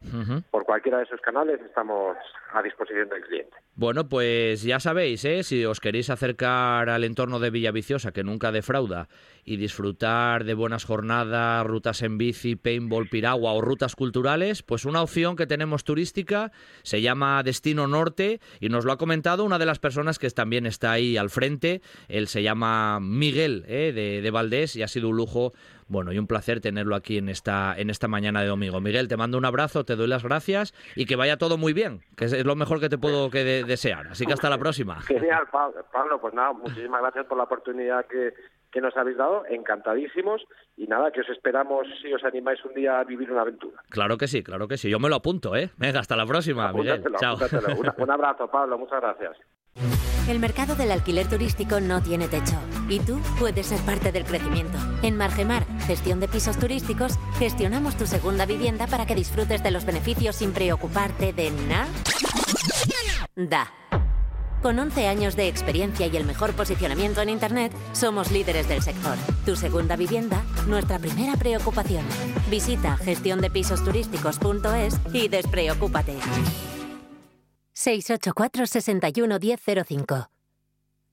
Por 0.51 0.65
cualquiera 0.65 0.99
de 0.99 1.05
esos 1.05 1.21
canales 1.21 1.61
estamos 1.61 2.17
a 2.53 2.63
disposición 2.63 3.09
del 3.09 3.23
cliente. 3.23 3.57
Bueno, 3.77 4.09
pues 4.09 4.63
ya 4.63 4.81
sabéis, 4.81 5.25
¿eh? 5.25 5.43
si 5.45 5.65
os 5.65 5.81
queréis 5.81 6.11
acercar 6.11 6.89
al 6.89 7.05
entorno 7.05 7.39
de 7.39 7.51
Villaviciosa, 7.51 8.13
que 8.13 8.25
nunca 8.25 8.51
defrauda, 8.53 9.09
y 9.45 9.57
disfrutar 9.57 10.45
de 10.45 10.55
buenas 10.55 10.85
jornadas, 10.85 11.67
rutas 11.67 12.03
en 12.03 12.19
bici, 12.19 12.57
paintball, 12.57 13.09
piragua 13.09 13.53
o 13.53 13.61
rutas 13.61 13.95
culturales, 13.95 14.63
pues 14.63 14.85
una 14.85 15.03
opción 15.03 15.37
que 15.37 15.47
tenemos 15.47 15.85
turística 15.85 16.53
se 16.83 17.01
llama 17.01 17.43
Destino 17.43 17.87
Norte 17.87 18.41
y 18.59 18.69
nos 18.69 18.85
lo 18.85 18.93
ha 18.93 18.99
comentado 18.99 19.20
una 19.45 19.59
de 19.59 19.67
las 19.67 19.79
personas 19.79 20.19
que 20.19 20.29
también 20.31 20.67
está 20.67 20.93
ahí 20.93 21.17
al 21.17 21.31
frente. 21.31 21.83
Él 22.09 22.29
se 22.29 22.43
llama 22.43 22.99
Miguel 23.01 23.65
¿eh? 23.69 23.93
de, 23.93 24.21
de 24.21 24.31
Valdés 24.31 24.77
y 24.77 24.83
ha 24.83 24.89
sido 24.89 25.09
un 25.09 25.17
lujo 25.17 25.53
bueno, 25.91 26.13
y 26.13 26.19
un 26.19 26.29
placer 26.29 26.61
tenerlo 26.61 26.95
aquí 26.95 27.19
en 27.19 27.29
esta, 27.29 27.75
en 27.77 27.91
esta 27.91 28.07
mañana 28.07 28.43
de 28.43 28.47
domingo. 28.47 28.81
Miguel, 28.81 29.09
te 29.09 29.17
mando 29.17 29.37
un 29.37 29.45
abrazo, 29.45 29.85
te 29.85 29.97
doy 29.97 30.07
las 30.07 30.23
gracias 30.23 30.73
y 30.95 31.05
que 31.05 31.17
vaya 31.17 31.37
todo 31.37 31.59
muy 31.59 31.73
bien, 31.73 32.03
que 32.17 32.27
es 32.27 32.47
lo 32.47 32.55
mejor 32.55 32.79
que 32.79 32.89
te 32.89 32.97
puedo 32.97 33.29
que 33.29 33.43
desear. 33.65 34.07
Así 34.07 34.25
que 34.25 34.33
hasta 34.33 34.49
la 34.49 34.59
próxima. 34.59 35.01
Genial, 35.03 35.49
Pablo. 35.51 36.21
Pues 36.21 36.33
nada, 36.33 36.53
muchísimas 36.53 37.03
gracias 37.03 37.27
por 37.27 37.37
la 37.39 37.45
oportunidad 37.45 38.07
que, 38.07 38.33
que 38.71 38.81
nos 38.81 38.97
habéis 38.97 39.17
dado, 39.17 39.45
encantadísimos 39.49 40.43
y 40.77 40.87
nada, 40.87 41.11
que 41.11 41.21
os 41.21 41.29
esperamos 41.29 41.87
si 42.03 42.13
os 42.13 42.25
animáis 42.25 42.65
un 42.65 42.75
día 42.75 43.01
a 43.01 43.05
vivir 43.05 43.31
una 43.31 43.43
aventura. 43.43 43.83
Claro 43.89 44.17
que 44.17 44.29
sí, 44.29 44.43
claro 44.43 44.69
que 44.69 44.77
sí, 44.77 44.91
yo 44.91 44.99
me 44.99 45.09
lo 45.09 45.17
apunto, 45.17 45.57
¿eh? 45.57 45.71
Venga, 45.77 46.01
hasta 46.01 46.17
la 46.17 46.27
próxima, 46.27 46.73
Miguel. 46.73 47.03
Chao. 47.19 47.37
un 47.99 48.11
abrazo, 48.11 48.49
Pablo, 48.49 48.79
muchas 48.79 49.01
gracias. 49.01 49.37
El 50.29 50.39
mercado 50.39 50.75
del 50.77 50.93
alquiler 50.93 51.29
turístico 51.29 51.81
no 51.81 52.03
tiene 52.03 52.29
techo 52.29 52.57
y 52.89 53.01
tú 53.01 53.21
puedes 53.39 53.67
ser 53.67 53.81
parte 53.85 54.13
del 54.13 54.25
crecimiento. 54.25 54.79
En 55.03 55.17
Margemar, 55.17 55.65
gestión 55.87 56.21
de 56.21 56.29
pisos 56.29 56.59
turísticos, 56.59 57.19
gestionamos 57.39 57.97
tu 57.97 58.07
segunda 58.07 58.47
vivienda 58.47 58.87
para 58.87 59.07
que 59.07 59.15
disfrutes 59.15 59.63
de 59.63 59.71
los 59.71 59.85
beneficios 59.85 60.37
sin 60.37 60.53
preocuparte 60.53 61.33
de 61.33 61.51
nada. 61.69 61.89
Da. 63.35 63.73
Con 64.63 64.79
11 64.79 65.07
años 65.07 65.37
de 65.37 65.49
experiencia 65.49 66.07
y 66.07 66.17
el 66.17 66.27
mejor 66.27 66.53
posicionamiento 66.53 67.23
en 67.23 67.31
Internet, 67.31 67.73
somos 67.93 68.31
líderes 68.31 68.69
del 68.69 68.83
sector. 68.83 69.17
Tu 69.47 69.57
segunda 69.57 69.97
vivienda, 69.97 70.45
nuestra 70.67 70.99
primera 70.99 71.35
preocupación. 71.37 72.05
Visita 72.51 72.99
gestiondepisosturísticos.es 72.99 75.01
y 75.15 75.29
despreocúpate. 75.29 76.17
684 77.73 78.67
61 78.67 79.39
1005 79.39 80.31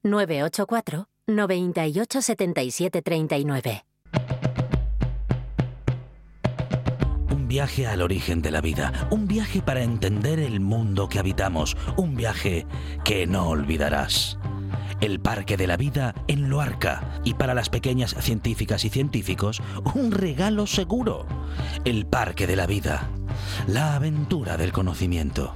984 0.03 1.07
98 1.27 2.21
77 2.21 3.01
39 3.01 3.86
viaje 7.57 7.87
al 7.87 8.03
origen 8.03 8.43
de 8.43 8.51
la 8.51 8.61
vida, 8.61 9.07
un 9.09 9.27
viaje 9.27 9.63
para 9.63 9.81
entender 9.81 10.37
el 10.37 10.59
mundo 10.59 11.09
que 11.09 11.17
habitamos, 11.17 11.75
un 11.95 12.15
viaje 12.15 12.67
que 13.03 13.25
no 13.25 13.49
olvidarás. 13.49 14.37
El 15.01 15.19
Parque 15.19 15.57
de 15.57 15.65
la 15.65 15.75
Vida 15.75 16.13
en 16.27 16.51
Loarca 16.51 17.19
y 17.23 17.33
para 17.33 17.55
las 17.55 17.69
pequeñas 17.69 18.15
científicas 18.19 18.85
y 18.85 18.89
científicos, 18.89 19.63
un 19.95 20.11
regalo 20.11 20.67
seguro. 20.67 21.25
El 21.83 22.05
Parque 22.05 22.45
de 22.45 22.57
la 22.57 22.67
Vida, 22.67 23.09
la 23.65 23.95
aventura 23.95 24.55
del 24.55 24.71
conocimiento. 24.71 25.55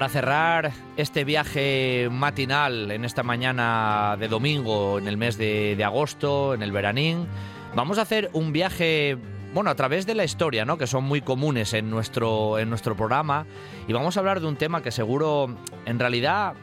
Para 0.00 0.08
cerrar 0.08 0.72
este 0.96 1.24
viaje 1.24 2.08
matinal 2.10 2.90
en 2.90 3.04
esta 3.04 3.22
mañana 3.22 4.16
de 4.18 4.28
domingo, 4.28 4.98
en 4.98 5.06
el 5.06 5.18
mes 5.18 5.36
de, 5.36 5.78
agosto, 5.84 6.54
en 6.54 6.62
el 6.62 6.72
veranín, 6.72 7.26
vamos 7.74 7.98
a 7.98 8.02
hacer 8.02 8.30
un 8.32 8.50
viaje, 8.50 9.18
bueno, 9.52 9.68
a 9.68 9.74
través 9.74 10.06
de 10.06 10.14
la 10.14 10.24
historia, 10.24 10.64
¿no? 10.64 10.78
Que 10.78 10.86
son 10.86 11.04
muy 11.04 11.20
comunes 11.20 11.74
en 11.74 11.90
nuestro, 11.90 12.58
en 12.58 12.70
nuestro 12.70 12.96
programa. 12.96 13.44
Y 13.88 13.92
vamos 13.92 14.16
a 14.16 14.20
hablar 14.20 14.40
de 14.40 14.46
un 14.46 14.56
tema 14.56 14.82
que 14.82 14.90
seguro, 14.90 15.54
en 15.84 15.98
realidad, 15.98 16.54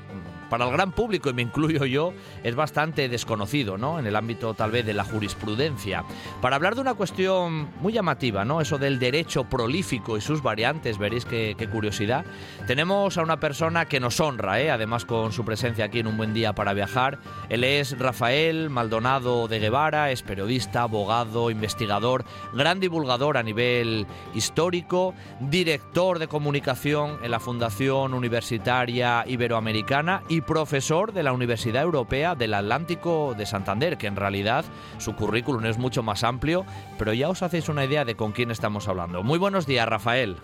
para 0.49 0.65
el 0.65 0.71
gran 0.71 0.91
público, 0.91 1.29
y 1.29 1.33
me 1.33 1.41
incluyo 1.41 1.85
yo, 1.85 2.13
es 2.43 2.55
bastante 2.55 3.09
desconocido, 3.09 3.77
¿no? 3.77 3.99
En 3.99 4.07
el 4.07 4.15
ámbito 4.15 4.53
tal 4.53 4.71
vez 4.71 4.85
de 4.85 4.93
la 4.93 5.03
jurisprudencia. 5.03 6.03
Para 6.41 6.55
hablar 6.55 6.75
de 6.75 6.81
una 6.81 6.93
cuestión 6.93 7.69
muy 7.81 7.93
llamativa, 7.93 8.45
¿no? 8.45 8.61
Eso 8.61 8.77
del 8.77 8.99
derecho 8.99 9.45
prolífico 9.45 10.17
y 10.17 10.21
sus 10.21 10.41
variantes, 10.41 10.97
veréis 10.97 11.25
qué, 11.25 11.55
curiosidad. 11.71 12.25
Tenemos 12.65 13.17
a 13.17 13.23
una 13.23 13.39
persona 13.39 13.85
que 13.85 13.99
nos 13.99 14.19
honra, 14.19 14.61
¿eh? 14.61 14.71
además 14.71 15.05
con 15.05 15.33
su 15.33 15.43
presencia 15.43 15.85
aquí 15.85 15.99
en 15.99 16.07
Un 16.07 16.17
Buen 16.17 16.33
Día 16.33 16.53
para 16.53 16.73
Viajar. 16.73 17.19
Él 17.49 17.63
es 17.63 17.97
Rafael 17.97 18.69
Maldonado 18.69 19.47
de 19.47 19.59
Guevara, 19.59 20.11
es 20.11 20.21
periodista, 20.21 20.83
abogado, 20.83 21.51
investigador, 21.51 22.23
gran 22.53 22.79
divulgador 22.79 23.37
a 23.37 23.43
nivel 23.43 24.07
histórico, 24.33 25.13
director 25.39 26.19
de 26.19 26.27
comunicación 26.27 27.19
en 27.21 27.31
la 27.31 27.39
Fundación 27.39 28.13
Universitaria 28.13 29.23
Iberoamericana 29.27 30.23
y 30.29 30.36
profesor 30.41 31.13
de 31.13 31.23
la 31.23 31.33
Universidad 31.33 31.83
Europea 31.83 32.35
del 32.35 32.53
Atlántico 32.53 33.33
de 33.37 33.45
Santander, 33.45 33.97
que 33.97 34.07
en 34.07 34.15
realidad 34.15 34.65
su 34.97 35.15
currículum 35.15 35.65
es 35.65 35.77
mucho 35.77 36.03
más 36.03 36.23
amplio, 36.23 36.65
pero 36.97 37.13
ya 37.13 37.29
os 37.29 37.43
hacéis 37.43 37.69
una 37.69 37.85
idea 37.85 38.05
de 38.05 38.15
con 38.15 38.31
quién 38.31 38.51
estamos 38.51 38.87
hablando. 38.87 39.23
Muy 39.23 39.39
buenos 39.39 39.65
días, 39.65 39.87
Rafael. 39.87 40.37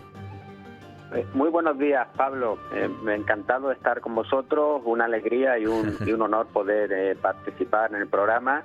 Muy 1.34 1.49
buenos 1.49 1.78
días, 1.78 2.07
Pablo. 2.15 2.57
Eh, 2.74 2.90
encantado 3.07 3.72
estar 3.72 4.02
con 4.02 4.15
vosotros, 4.15 4.82
una 4.86 5.06
alegría 5.06 5.60
y 5.60 5.68
un, 5.68 5.95
y 6.06 6.11
un 6.11 6.22
honor 6.24 6.48
poder 6.48 6.91
eh, 6.91 7.15
participar 7.15 7.91
en 7.94 8.02
el 8.02 8.07
programa 8.07 8.64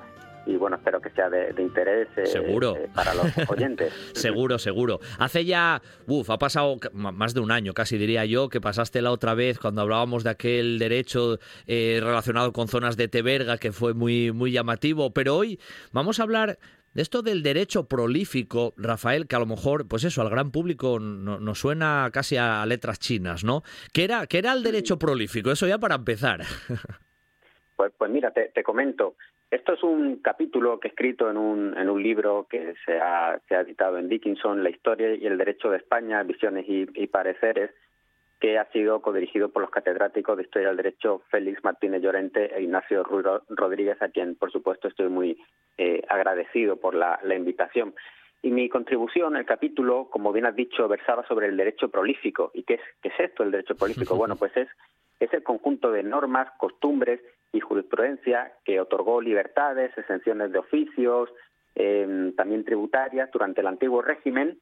y 0.48 0.56
bueno, 0.56 0.76
espero 0.76 0.98
que 1.00 1.10
sea 1.10 1.28
de, 1.28 1.52
de 1.52 1.62
interés 1.62 2.08
eh, 2.16 2.24
seguro. 2.24 2.74
Eh, 2.74 2.88
para 2.94 3.12
los 3.12 3.26
oyentes. 3.50 3.92
seguro, 4.14 4.58
seguro. 4.58 4.98
Hace 5.18 5.44
ya, 5.44 5.82
uff, 6.06 6.30
ha 6.30 6.38
pasado 6.38 6.78
más 6.92 7.34
de 7.34 7.40
un 7.40 7.50
año, 7.50 7.74
casi 7.74 7.98
diría 7.98 8.24
yo, 8.24 8.48
que 8.48 8.58
pasaste 8.58 9.02
la 9.02 9.10
otra 9.10 9.34
vez 9.34 9.58
cuando 9.58 9.82
hablábamos 9.82 10.24
de 10.24 10.30
aquel 10.30 10.78
derecho 10.78 11.38
eh, 11.66 12.00
relacionado 12.02 12.54
con 12.54 12.66
zonas 12.68 12.96
de 12.96 13.08
Teberga 13.08 13.58
que 13.58 13.72
fue 13.72 13.92
muy, 13.92 14.32
muy 14.32 14.50
llamativo, 14.50 15.12
pero 15.12 15.36
hoy 15.36 15.60
vamos 15.92 16.18
a 16.18 16.22
hablar 16.22 16.58
de 16.94 17.02
esto 17.02 17.20
del 17.20 17.42
derecho 17.42 17.86
prolífico, 17.86 18.72
Rafael, 18.78 19.26
que 19.26 19.36
a 19.36 19.40
lo 19.40 19.46
mejor, 19.46 19.86
pues 19.86 20.04
eso, 20.04 20.22
al 20.22 20.30
gran 20.30 20.50
público 20.50 20.98
nos 20.98 21.42
no 21.42 21.54
suena 21.54 22.08
casi 22.10 22.38
a 22.38 22.64
letras 22.64 22.98
chinas, 22.98 23.44
¿no? 23.44 23.62
¿Qué 23.92 24.04
era, 24.04 24.26
qué 24.26 24.38
era 24.38 24.54
el 24.54 24.62
derecho 24.62 24.98
prolífico? 24.98 25.50
Eso 25.50 25.66
ya 25.66 25.78
para 25.78 25.96
empezar. 25.96 26.40
Pues, 27.76 27.92
pues 27.96 28.10
mira, 28.10 28.32
te, 28.32 28.50
te 28.54 28.64
comento. 28.64 29.14
Esto 29.50 29.72
es 29.72 29.82
un 29.82 30.16
capítulo 30.16 30.78
que 30.78 30.88
he 30.88 30.90
escrito 30.90 31.30
en 31.30 31.38
un, 31.38 31.76
en 31.78 31.88
un 31.88 32.02
libro 32.02 32.46
que 32.50 32.74
se 32.84 32.98
ha, 32.98 33.40
se 33.48 33.56
ha 33.56 33.60
editado 33.62 33.96
en 33.96 34.08
Dickinson, 34.08 34.62
La 34.62 34.68
historia 34.68 35.14
y 35.14 35.26
el 35.26 35.38
derecho 35.38 35.70
de 35.70 35.78
España, 35.78 36.22
visiones 36.22 36.66
y, 36.68 36.86
y 36.94 37.06
pareceres, 37.06 37.70
que 38.40 38.58
ha 38.58 38.70
sido 38.72 39.00
codirigido 39.00 39.48
por 39.48 39.62
los 39.62 39.70
catedráticos 39.70 40.36
de 40.36 40.42
Historia 40.42 40.68
del 40.68 40.76
Derecho 40.76 41.22
Félix 41.30 41.64
Martínez 41.64 42.02
Llorente 42.02 42.54
e 42.54 42.62
Ignacio 42.62 43.02
Ruiz 43.02 43.24
Rodríguez, 43.48 44.00
a 44.02 44.10
quien, 44.10 44.36
por 44.36 44.52
supuesto, 44.52 44.86
estoy 44.86 45.08
muy 45.08 45.38
eh, 45.78 46.02
agradecido 46.08 46.76
por 46.76 46.94
la, 46.94 47.18
la 47.24 47.34
invitación. 47.34 47.94
Y 48.42 48.50
mi 48.50 48.68
contribución, 48.68 49.34
el 49.34 49.46
capítulo, 49.46 50.08
como 50.10 50.30
bien 50.30 50.44
has 50.44 50.54
dicho, 50.54 50.86
versaba 50.88 51.26
sobre 51.26 51.48
el 51.48 51.56
derecho 51.56 51.88
prolífico. 51.88 52.50
¿Y 52.52 52.64
qué 52.64 52.74
es, 52.74 52.80
qué 53.02 53.08
es 53.08 53.18
esto, 53.18 53.44
el 53.44 53.50
derecho 53.50 53.76
prolífico? 53.76 54.14
Bueno, 54.16 54.36
pues 54.36 54.54
es, 54.58 54.68
es 55.18 55.32
el 55.32 55.42
conjunto 55.42 55.90
de 55.90 56.02
normas, 56.02 56.48
costumbres 56.58 57.20
y 57.52 57.60
jurisprudencia 57.60 58.52
que 58.64 58.80
otorgó 58.80 59.20
libertades, 59.20 59.96
exenciones 59.96 60.52
de 60.52 60.58
oficios, 60.58 61.30
eh, 61.74 62.32
también 62.36 62.64
tributarias 62.64 63.30
durante 63.32 63.60
el 63.60 63.66
antiguo 63.66 64.02
régimen 64.02 64.58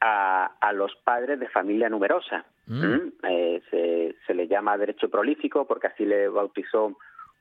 a, 0.00 0.46
a 0.60 0.72
los 0.72 0.94
padres 1.04 1.40
de 1.40 1.48
familia 1.48 1.88
numerosa. 1.88 2.44
Mm. 2.66 2.84
¿Mm? 2.84 3.12
Eh, 3.22 3.62
se, 3.70 4.16
se, 4.26 4.34
le 4.34 4.46
llama 4.46 4.76
derecho 4.76 5.08
prolífico 5.08 5.66
porque 5.66 5.86
así 5.86 6.04
le 6.04 6.28
bautizó 6.28 6.96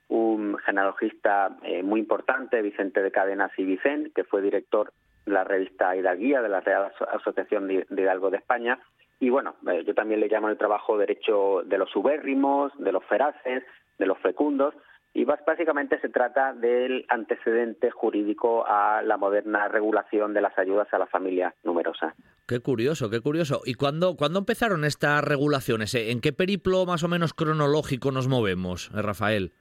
un 0.09 0.57
genealogista 0.59 1.57
eh, 1.63 1.83
muy 1.83 1.99
importante, 1.99 2.61
Vicente 2.61 3.01
de 3.01 3.11
Cadenas 3.11 3.51
y 3.57 3.63
Vicente, 3.63 4.11
que 4.15 4.23
fue 4.23 4.41
director 4.41 4.93
de 5.25 5.33
la 5.33 5.43
revista 5.43 5.95
Hidalguía 5.95 6.41
de 6.41 6.49
la 6.49 6.61
Real 6.61 6.93
Asociación 7.11 7.67
de 7.67 7.85
Hidalgo 7.89 8.29
de 8.29 8.37
España. 8.37 8.79
Y 9.19 9.29
bueno, 9.29 9.55
eh, 9.69 9.83
yo 9.85 9.93
también 9.93 10.21
le 10.21 10.29
llamo 10.29 10.49
el 10.49 10.57
trabajo 10.57 10.97
derecho 10.97 11.63
de 11.65 11.77
los 11.77 11.93
ubérrimos, 11.95 12.71
de 12.77 12.91
los 12.91 13.03
feraces, 13.05 13.63
de 13.97 14.05
los 14.05 14.17
fecundos, 14.19 14.73
y 15.17 15.25
básicamente 15.25 15.99
se 15.99 16.09
trata 16.09 16.53
del 16.53 17.03
antecedente 17.09 17.89
jurídico 17.89 18.65
a 18.67 19.01
la 19.01 19.17
moderna 19.17 19.67
regulación 19.67 20.31
de 20.33 20.41
las 20.41 20.55
ayudas 20.59 20.87
a 20.93 20.99
la 20.99 21.07
familia 21.07 21.55
numerosa. 21.63 22.13
Qué 22.47 22.59
curioso, 22.59 23.09
qué 23.09 23.19
curioso. 23.19 23.61
¿Y 23.65 23.73
cuándo, 23.73 24.15
cuándo 24.15 24.37
empezaron 24.37 24.85
estas 24.85 25.23
regulaciones? 25.23 25.95
¿En 25.95 26.21
qué 26.21 26.33
periplo 26.33 26.85
más 26.85 27.03
o 27.03 27.07
menos 27.07 27.33
cronológico 27.33 28.11
nos 28.11 28.27
movemos, 28.27 28.91
eh, 28.93 29.01
Rafael? 29.01 29.53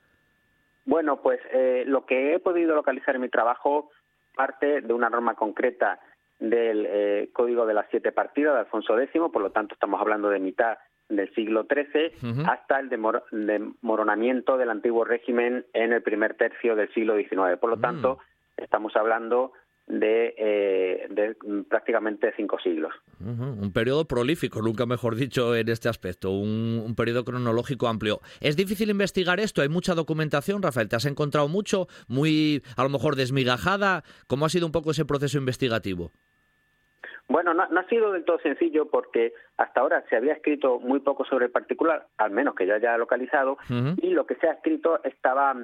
Bueno, 0.84 1.22
pues 1.22 1.40
eh, 1.50 1.84
lo 1.86 2.04
que 2.04 2.34
he 2.34 2.38
podido 2.38 2.74
localizar 2.74 3.14
en 3.14 3.22
mi 3.22 3.30
trabajo 3.30 3.90
parte 4.34 4.82
de 4.82 4.92
una 4.92 5.08
norma 5.08 5.36
concreta 5.36 6.00
del 6.38 6.86
eh, 6.86 7.30
Código 7.32 7.64
de 7.64 7.72
las 7.72 7.86
Siete 7.90 8.12
Partidas 8.12 8.52
de 8.52 8.60
Alfonso 8.60 8.98
X, 9.00 9.22
por 9.32 9.40
lo 9.40 9.50
tanto 9.52 9.74
estamos 9.74 9.98
hablando 10.00 10.28
de 10.28 10.38
mitad 10.38 10.76
del 11.08 11.32
siglo 11.34 11.66
XIII 11.68 12.12
uh 12.22 12.34
-huh. 12.34 12.52
hasta 12.52 12.80
el 12.80 12.88
desmoronamiento 12.88 14.56
del 14.56 14.70
antiguo 14.70 15.04
régimen 15.04 15.64
en 15.72 15.92
el 15.92 16.02
primer 16.02 16.34
tercio 16.34 16.74
del 16.76 16.92
siglo 16.92 17.16
XIX. 17.16 17.58
Por 17.60 17.70
lo 17.70 17.78
tanto, 17.78 18.12
uh 18.12 18.16
-huh. 18.16 18.64
estamos 18.64 18.96
hablando 18.96 19.52
de, 19.86 20.34
eh, 20.36 21.06
de, 21.10 21.36
prácticamente 21.68 22.32
cinco 22.36 22.58
siglos. 22.58 22.92
Uh 23.20 23.26
-huh. 23.26 23.62
Un 23.62 23.72
periodo 23.72 24.06
prolífico, 24.06 24.60
nunca 24.60 24.84
mejor 24.84 25.14
dicho 25.14 25.54
en 25.54 25.68
este 25.68 25.88
aspecto, 25.88 26.32
un, 26.32 26.82
un, 26.84 26.94
periodo 26.96 27.24
cronológico 27.24 27.86
amplio. 27.86 28.20
¿Es 28.40 28.56
difícil 28.56 28.90
investigar 28.90 29.38
esto? 29.38 29.62
¿Hay 29.62 29.68
mucha 29.68 29.94
documentación, 29.94 30.62
Rafael? 30.62 30.88
¿Te 30.88 30.96
has 30.96 31.06
encontrado 31.06 31.48
mucho? 31.48 31.86
¿Muy, 32.08 32.62
a 32.76 32.82
lo 32.82 32.88
mejor, 32.88 33.14
desmigajada? 33.14 34.02
¿Cómo 34.26 34.44
ha 34.44 34.48
sido 34.48 34.66
un 34.66 34.72
poco 34.72 34.90
ese 34.90 35.04
proceso 35.04 35.38
investigativo? 35.38 36.10
Bueno, 37.28 37.54
no, 37.54 37.62
ha 37.64 37.88
sido 37.88 38.12
del 38.12 38.24
todo 38.24 38.38
sencillo 38.38 38.86
porque 38.86 39.32
hasta 39.56 39.80
ahora 39.80 40.04
se 40.08 40.16
había 40.16 40.34
escrito 40.34 40.78
muy 40.78 41.00
poco 41.00 41.24
sobre 41.24 41.46
el 41.46 41.50
particular, 41.50 42.06
al 42.18 42.30
menos 42.30 42.54
que 42.54 42.66
ya 42.66 42.74
haya 42.74 42.96
localizado, 42.96 43.58
y 43.68 44.10
lo 44.10 44.26
que 44.26 44.36
se 44.36 44.48
ha 44.48 44.52
escrito 44.52 45.02
estaba, 45.02 45.56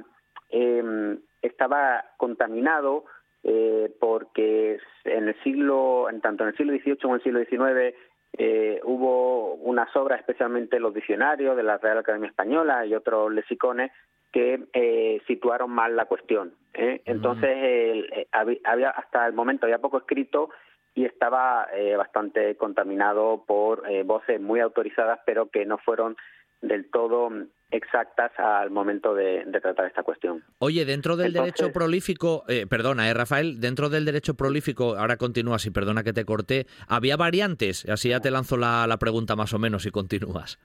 eh, 0.51 1.19
estaba 1.41 2.05
contaminado 2.17 3.05
eh, 3.45 3.93
porque 4.01 4.79
en 5.05 5.29
el 5.29 5.43
siglo, 5.43 6.09
en 6.11 6.21
tanto 6.21 6.45
en 6.45 6.51
el 6.51 6.57
siglo 6.57 6.73
XVIII 6.73 6.97
como 6.97 7.15
en 7.15 7.21
el 7.21 7.47
siglo 7.49 7.67
XIX, 7.67 7.97
eh, 8.39 8.81
hubo 8.85 9.55
unas 9.55 9.95
obras, 9.95 10.21
especialmente 10.21 10.81
los 10.81 10.95
diccionarios 10.95 11.57
de 11.57 11.63
la 11.63 11.79
Real 11.79 11.99
Academia 11.99 12.29
Española 12.29 12.87
y 12.87 12.95
otros 12.95 13.33
lexicones, 13.33 13.93
que 14.33 14.65
eh, 14.73 15.21
situaron 15.27 15.71
mal 15.71 15.95
la 15.95 16.07
cuestión. 16.07 16.55
¿eh? 16.73 17.03
Entonces, 17.05 17.51
eh, 17.53 18.27
había, 18.33 18.91
hasta 18.91 19.27
el 19.27 19.35
momento 19.35 19.67
había 19.67 19.79
poco 19.79 19.99
escrito 19.99 20.49
y 20.95 21.05
estaba 21.05 21.69
eh, 21.75 21.97
bastante 21.97 22.57
contaminado 22.57 23.45
por 23.47 23.89
eh, 23.91 24.03
voces 24.03 24.41
muy 24.41 24.61
autorizadas, 24.61 25.21
pero 25.25 25.49
que 25.49 25.65
no 25.65 25.79
fueron 25.79 26.17
del 26.63 26.89
todo 26.91 27.31
exactas 27.71 28.31
al 28.39 28.71
momento 28.71 29.15
de, 29.15 29.45
tratar 29.61 29.87
esta 29.87 30.03
cuestión. 30.03 30.45
Oye, 30.59 30.85
dentro 30.85 31.17
del 31.17 31.33
derecho 31.33 31.73
prolífico, 31.73 32.45
eh, 32.49 32.67
perdona, 32.69 33.09
eh, 33.09 33.15
Rafael, 33.15 33.61
dentro 33.61 33.89
del 33.89 34.05
derecho 34.05 34.35
prolífico, 34.35 34.97
ahora 34.97 35.17
continúas 35.17 35.67
y 35.67 35.71
perdona 35.71 36.05
que 36.05 36.13
te 36.13 36.25
corté, 36.25 36.67
¿había 36.87 37.17
variantes? 37.17 37.89
Así 37.89 38.11
ya 38.11 38.21
te 38.21 38.31
lanzo 38.31 38.57
la, 38.57 38.87
la 38.87 38.99
pregunta 38.99 39.37
más 39.37 39.53
o 39.55 39.59
menos 39.59 39.87
y 39.87 39.91
continúas. 39.91 40.59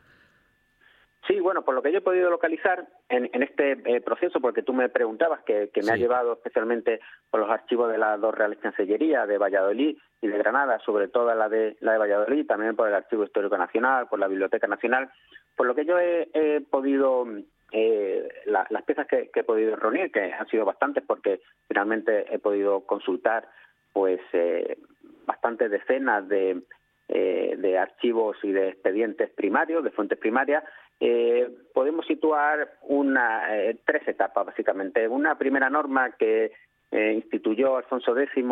Sí, 1.27 1.41
bueno, 1.41 1.63
por 1.63 1.75
lo 1.75 1.81
que 1.81 1.91
yo 1.91 1.97
he 1.97 2.01
podido 2.01 2.29
localizar 2.29 2.87
en, 3.09 3.29
este 3.43 3.73
eh, 3.83 3.99
proceso, 3.99 4.39
porque 4.39 4.63
tú 4.63 4.71
me 4.71 4.87
preguntabas, 4.87 5.41
que, 5.43 5.69
me 5.83 5.91
ha 5.91 5.97
llevado 5.97 6.33
especialmente 6.33 7.01
por 7.29 7.41
los 7.41 7.49
archivos 7.49 7.91
de 7.91 7.97
las 7.97 8.19
dos 8.21 8.33
reales 8.33 8.59
cancillerías 8.59 9.27
de 9.27 9.37
Valladolid 9.37 9.97
y 10.21 10.27
de 10.27 10.37
Granada, 10.37 10.79
sobre 10.85 11.09
todo 11.09 11.35
la 11.35 11.49
de, 11.49 11.75
la 11.81 11.91
de 11.91 11.97
Valladolid, 11.97 12.47
también 12.47 12.77
por 12.77 12.87
el 12.87 12.95
Archivo 12.95 13.25
Histórico 13.25 13.57
Nacional, 13.57 14.07
por 14.07 14.19
la 14.19 14.29
Biblioteca 14.29 14.67
Nacional, 14.67 15.11
por 15.57 15.67
lo 15.67 15.75
que 15.75 15.83
yo 15.83 15.99
he, 15.99 16.61
podido, 16.69 17.27
eh, 17.73 18.29
las 18.45 18.83
piezas 18.83 19.05
que, 19.07 19.29
he 19.33 19.43
podido 19.43 19.75
reunir, 19.75 20.11
que 20.13 20.31
han 20.31 20.47
sido 20.47 20.63
bastantes, 20.63 21.03
porque 21.05 21.41
finalmente 21.67 22.33
he 22.33 22.39
podido 22.39 22.85
consultar 22.85 23.49
pues 23.91 24.21
eh, 24.31 24.77
bastantes 25.25 25.71
decenas 25.71 26.25
de, 26.29 26.61
eh, 27.09 27.55
de 27.57 27.77
archivos 27.77 28.37
y 28.43 28.51
de 28.51 28.67
expedientes 28.67 29.29
primarios, 29.31 29.81
de 29.81 29.91
fuentes 29.91 30.19
primarias, 30.19 30.63
eh, 30.99 31.49
podemos 31.73 32.05
situar 32.07 32.79
una, 32.83 33.55
eh, 33.55 33.77
tres 33.85 34.07
etapas, 34.07 34.45
básicamente. 34.45 35.07
Una 35.07 35.37
primera 35.37 35.69
norma 35.69 36.11
que 36.11 36.51
eh, 36.91 37.11
instituyó 37.13 37.77
Alfonso 37.77 38.17
X 38.17 38.43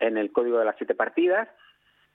en 0.00 0.18
el 0.18 0.32
Código 0.32 0.58
de 0.58 0.64
las 0.64 0.76
Siete 0.76 0.94
Partidas, 0.94 1.48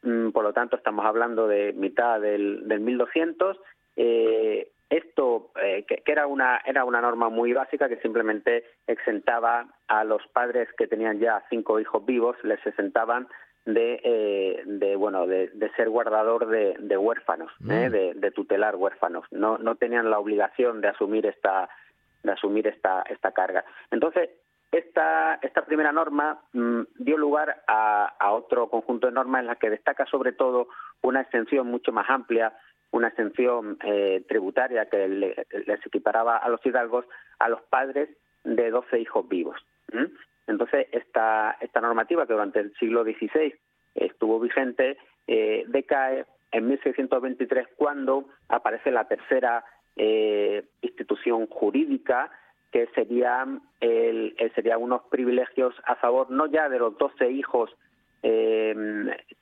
mm, 0.03 0.29
por 0.29 0.43
lo 0.43 0.53
tanto 0.53 0.77
estamos 0.77 1.05
hablando 1.05 1.47
de 1.47 1.73
mitad 1.73 2.19
del, 2.19 2.67
del 2.67 2.79
1200. 2.79 3.57
Eh, 3.95 4.71
esto, 4.89 5.51
que, 5.55 5.97
que, 5.97 6.11
era, 6.11 6.27
una, 6.27 6.61
era 6.65 6.85
una 6.85 7.01
norma 7.01 7.27
muy 7.27 7.51
básica 7.51 7.89
que 7.89 7.97
simplemente 7.97 8.63
exentaba 8.87 9.67
a 9.89 10.05
los 10.05 10.25
padres 10.27 10.69
que 10.77 10.87
tenían 10.87 11.19
ya 11.19 11.43
cinco 11.49 11.77
hijos 11.81 12.05
vivos, 12.05 12.37
les 12.43 12.65
exentaban 12.65 13.27
de, 13.67 13.99
eh, 14.01 14.63
de 14.65 14.95
bueno 14.95 15.27
de, 15.27 15.51
ser 15.75 15.89
guardador 15.89 16.47
de, 16.47 16.75
de 16.79 16.97
huérfanos 16.97 17.51
¿eh? 17.69 17.89
mm. 18.15 18.19
de, 18.19 18.31
tutelar 18.31 18.77
huérfanos 18.77 19.25
no 19.31 19.57
no 19.57 19.75
tenían 19.75 20.09
la 20.09 20.19
obligación 20.19 20.79
de 20.79 20.87
asumir 20.87 21.25
esta 21.25 21.69
de 22.23 22.31
asumir 22.31 22.65
esta 22.67 23.01
esta 23.09 23.33
carga 23.33 23.65
entonces 23.91 24.29
esta 24.71 25.35
esta 25.41 25.65
primera 25.65 25.91
norma 25.91 26.39
mm, 26.53 26.81
dio 26.99 27.17
lugar 27.17 27.61
a, 27.67 28.05
a, 28.17 28.31
otro 28.31 28.69
conjunto 28.69 29.07
de 29.07 29.13
normas 29.13 29.41
en 29.41 29.47
la 29.47 29.57
que 29.57 29.69
destaca 29.69 30.05
sobre 30.05 30.31
todo 30.31 30.69
una 31.01 31.21
extensión 31.21 31.67
mucho 31.67 31.91
más 31.91 32.09
amplia 32.09 32.53
una 32.91 33.09
exención 33.09 33.77
eh, 33.83 34.23
tributaria 34.29 34.85
que 34.85 35.09
les 35.09 35.85
equiparaba 35.85 36.37
a 36.37 36.47
los 36.47 36.65
hidalgos 36.65 37.05
a 37.39 37.49
los 37.49 37.61
padres 37.63 38.09
de 38.45 38.71
12 38.71 38.97
hijos 39.01 39.27
vivos 39.27 39.57
entonces, 40.47 40.87
esta, 40.91 41.57
esta 41.59 41.81
normativa 41.81 42.25
que 42.25 42.33
durante 42.33 42.59
el 42.59 42.73
siglo 42.75 43.03
XVI 43.03 43.53
estuvo 43.95 44.39
vigente 44.39 44.97
eh, 45.27 45.65
decae 45.67 46.25
en 46.51 46.67
1623 46.67 47.67
cuando 47.75 48.29
aparece 48.47 48.91
la 48.91 49.07
tercera 49.07 49.65
eh, 49.95 50.63
institución 50.81 51.47
jurídica 51.47 52.31
que 52.71 52.87
sería 52.95 53.45
el, 53.81 54.35
sería 54.55 54.77
unos 54.77 55.03
privilegios 55.09 55.73
a 55.85 55.95
favor 55.95 56.29
no 56.29 56.45
ya 56.47 56.69
de 56.69 56.79
los 56.79 56.97
12 56.97 57.31
hijos 57.31 57.75
eh, 58.23 58.75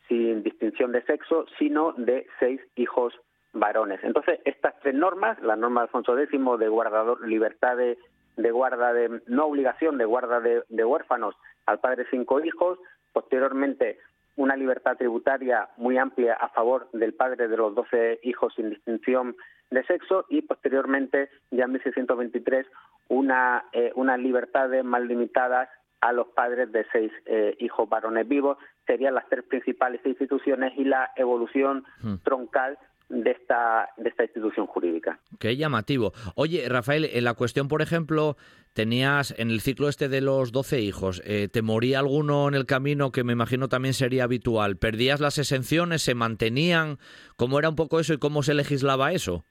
sin 0.07 0.44
distinción 0.44 0.91
de 0.91 1.03
sexo, 1.03 1.45
sino 1.57 1.94
de 1.94 2.27
seis 2.40 2.61
hijos 2.76 3.14
varones. 3.53 3.99
Entonces, 4.03 4.40
estas 4.45 4.80
tres 4.82 4.94
normas, 4.94 5.41
la 5.41 5.56
norma 5.56 5.82
de 5.82 5.86
Alfonso 5.86 6.18
X 6.19 6.40
de 6.60 6.68
guardador, 6.68 7.26
libertad 7.27 7.77
de, 7.77 7.98
de 8.37 8.51
guarda 8.51 8.93
de, 8.93 9.21
no 9.27 9.45
obligación 9.45 9.97
de 9.97 10.05
guarda 10.05 10.39
de, 10.39 10.85
huérfanos 10.85 11.35
al 11.65 11.79
padre 11.79 12.03
de 12.03 12.09
cinco 12.09 12.43
hijos, 12.43 12.79
posteriormente 13.13 13.99
una 14.35 14.55
libertad 14.55 14.97
tributaria 14.97 15.69
muy 15.77 15.97
amplia 15.97 16.33
a 16.33 16.49
favor 16.49 16.89
del 16.91 17.13
padre 17.13 17.47
de 17.47 17.57
los 17.57 17.73
doce 17.73 18.19
hijos 18.23 18.53
sin 18.55 18.69
distinción 18.69 19.35
de 19.71 19.83
sexo 19.85 20.25
y 20.29 20.41
posteriormente, 20.41 21.29
ya 21.51 21.65
en 21.65 21.71
1623, 21.71 22.67
una, 23.07 23.63
eh, 23.71 23.91
unas 23.95 24.19
libertades 24.19 24.83
más 24.83 25.01
limitadas 25.03 25.69
a 26.01 26.11
los 26.11 26.27
padres 26.27 26.71
de 26.71 26.85
seis 26.91 27.11
eh, 27.25 27.55
hijos 27.59 27.87
varones 27.89 28.27
vivos. 28.27 28.57
Serían 28.85 29.15
las 29.15 29.27
tres 29.29 29.43
principales 29.45 30.05
instituciones 30.05 30.73
y 30.77 30.83
la 30.83 31.11
evolución 31.15 31.85
hmm. 32.01 32.15
troncal 32.23 32.77
de 33.10 33.32
esta, 33.32 33.90
de 33.98 34.10
esta 34.10 34.23
institución 34.23 34.65
jurídica. 34.68 35.19
Qué 35.40 35.56
llamativo. 35.56 36.14
Oye, 36.36 36.68
Rafael, 36.68 37.06
en 37.06 37.23
la 37.23 37.34
cuestión, 37.36 37.68
por 37.68 37.82
ejemplo, 37.82 38.36
tenías 38.73 39.38
en 39.38 39.49
el 39.49 39.61
ciclo 39.61 39.88
este 39.90 40.10
de 40.10 40.22
los 40.22 40.52
12 40.52 40.82
hijos, 40.82 41.22
eh, 41.26 41.48
¿te 41.48 41.61
moría 41.61 41.99
alguno 41.99 42.48
en 42.48 42.56
el 42.56 42.65
camino 42.65 43.11
que 43.11 43.23
me 43.23 43.34
imagino 43.34 43.68
también 43.68 43.94
sería 43.94 44.23
habitual? 44.23 44.77
¿Perdías 44.77 45.19
las 45.19 45.38
exenciones? 45.38 46.02
¿Se 46.02 46.15
mantenían? 46.15 46.98
¿Cómo 47.38 47.60
era 47.60 47.69
un 47.69 47.76
poco 47.76 47.99
eso 47.99 48.14
y 48.14 48.19
cómo 48.19 48.44
se 48.44 48.53
legislaba 48.53 49.11
eso? 49.11 49.45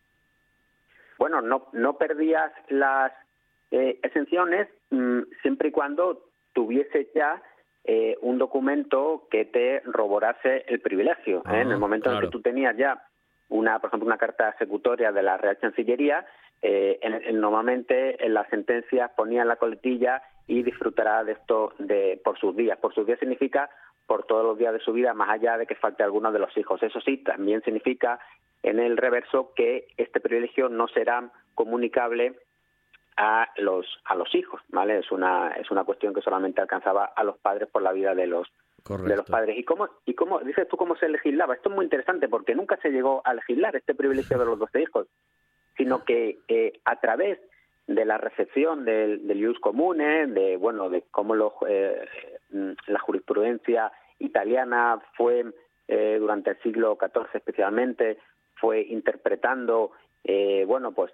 Bueno, 1.19 1.41
no, 1.41 1.69
no 1.73 1.97
perdías 1.97 2.53
las 2.69 3.13
eh, 3.71 3.99
exenciones 4.03 4.69
mm, 4.91 5.21
siempre 5.43 5.69
y 5.69 5.73
cuando 5.73 6.29
tuviese 6.53 7.11
ya 7.15 7.43
eh, 7.85 8.17
un 8.23 8.39
documento 8.39 9.29
que 9.31 9.45
te 9.45 9.81
roborase 9.85 10.65
el 10.69 10.81
privilegio. 10.81 11.43
en 11.47 11.69
el 11.69 11.73
ah, 11.75 11.79
momento 11.79 12.13
en 12.13 12.21
que 12.21 12.29
tú 12.29 12.41
tenías 12.41 12.77
ya 12.77 13.03
una, 13.49 13.79
por 13.79 13.89
ejemplo, 13.89 14.07
una 14.07 14.19
carta 14.19 14.51
ejecutoria 14.51 15.13
de 15.13 15.23
la 15.23 15.37
Real 15.37 15.59
Chancillería, 15.61 16.27
eh, 16.63 16.99
en, 17.03 17.41
normalmente 17.41 18.25
en 18.25 18.35
las 18.35 18.49
sentencias 18.49 19.11
ponían 19.17 19.49
la 19.49 19.57
coletilla 19.57 20.23
y 20.47 20.63
disfrutará 20.63 21.25
de 21.25 21.33
esto 21.33 21.73
de, 21.79 22.21
por 22.25 22.39
sus 22.39 22.57
días. 22.57 22.79
Por 22.79 22.95
sus 22.95 23.07
días 23.07 23.19
significa 23.19 23.69
por 24.07 24.25
todos 24.27 24.45
los 24.45 24.59
días 24.59 24.73
de 24.73 24.81
su 24.81 24.93
vida, 24.93 25.15
más 25.15 25.31
allá 25.31 25.57
de 25.57 25.67
que 25.67 25.75
falte 25.75 26.03
alguno 26.03 26.33
de 26.33 26.39
los 26.39 26.57
hijos. 26.57 26.83
Eso 26.83 27.01
sí, 27.01 27.19
también 27.19 27.63
significa 27.63 28.19
en 28.63 28.81
el 28.81 28.97
reverso 28.97 29.53
que 29.55 29.89
este 29.97 30.21
privilegio 30.21 30.69
no 30.69 30.89
será 30.89 31.31
comunicable 31.55 32.35
a 33.17 33.49
los 33.59 33.87
a 34.07 34.15
los 34.15 34.35
hijos, 34.35 34.61
¿vale? 34.69 34.99
Es 34.99 35.13
una 35.13 35.51
es 35.51 35.71
una 35.71 35.85
cuestión 35.85 36.15
que 36.15 36.23
solamente 36.23 36.61
alcanzaba 36.61 37.05
a 37.05 37.23
los 37.25 37.39
padres 37.39 37.69
por 37.69 37.83
la 37.83 37.93
vida 37.93 38.15
de 38.15 38.27
los 38.27 38.51
de 38.85 39.17
los 39.17 39.27
padres. 39.27 39.59
¿Y 39.59 39.65
cómo, 39.65 39.89
¿Y 40.05 40.15
cómo, 40.15 40.41
dices 40.41 40.69
tú, 40.69 40.77
cómo 40.77 40.95
se 40.97 41.09
legislaba? 41.09 41.55
Esto 41.55 41.71
es 41.71 41.75
muy 41.75 41.85
interesante 41.85 42.29
porque 42.29 42.55
nunca 42.55 42.77
se 42.83 42.91
llegó 42.91 43.23
a 43.25 43.33
legislar 43.33 43.75
este 43.77 43.95
privilegio 43.95 44.39
de 44.39 44.45
los 44.45 44.59
doce 44.59 44.83
hijos, 44.83 45.07
sino 45.77 46.05
que 46.05 46.41
eh, 46.49 46.81
a 46.85 47.01
través 47.01 47.39
de 47.87 48.05
la 48.05 48.19
recepción 48.19 48.85
del, 48.85 49.27
del 49.27 49.39
ius 49.39 49.59
comune, 49.59 50.27
de, 50.27 50.57
bueno, 50.59 50.91
de 50.91 51.03
cómo 51.11 51.35
lo, 51.35 51.55
eh, 51.67 52.07
la 52.51 52.99
jurisprudencia 52.99 53.91
italiana 54.19 55.01
fue 55.17 55.47
eh, 55.89 56.17
durante 56.21 56.51
el 56.51 56.59
siglo 56.63 56.99
XIV 57.01 57.29
especialmente, 57.35 58.19
fue 58.57 58.83
interpretando, 58.83 59.93
bueno, 60.67 60.93
pues 60.93 61.13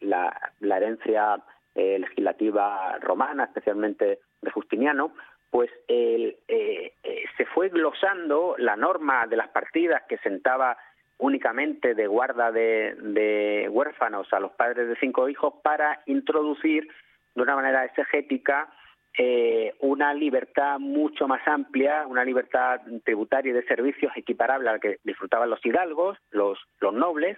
la 0.00 0.76
herencia 0.76 1.44
legislativa 1.74 2.98
romana, 2.98 3.44
especialmente 3.44 4.18
de 4.40 4.50
Justiniano, 4.50 5.12
pues 5.52 5.70
eh, 5.86 6.38
eh, 6.48 6.94
se 7.36 7.44
fue 7.44 7.68
glosando 7.68 8.54
la 8.56 8.74
norma 8.74 9.26
de 9.26 9.36
las 9.36 9.48
partidas 9.48 10.02
que 10.08 10.16
sentaba 10.18 10.78
únicamente 11.18 11.94
de 11.94 12.06
guarda 12.06 12.50
de, 12.50 13.68
huérfanos 13.70 14.32
a 14.32 14.40
los 14.40 14.52
padres 14.52 14.88
de 14.88 14.96
cinco 14.96 15.28
hijos 15.28 15.52
para 15.62 16.00
introducir 16.06 16.88
de 17.34 17.42
una 17.42 17.54
manera 17.54 17.84
exegética 17.84 18.72
eh, 19.18 19.74
una 19.80 20.14
libertad 20.14 20.78
mucho 20.78 21.28
más 21.28 21.46
amplia, 21.46 22.06
una 22.06 22.24
libertad 22.24 22.80
tributaria 23.04 23.50
y 23.50 23.54
de 23.54 23.66
servicios 23.66 24.10
equiparable 24.16 24.70
a 24.70 24.72
la 24.72 24.78
que 24.78 25.00
disfrutaban 25.04 25.50
los 25.50 25.64
hidalgos, 25.66 26.16
los, 26.30 26.58
los 26.80 26.94
nobles, 26.94 27.36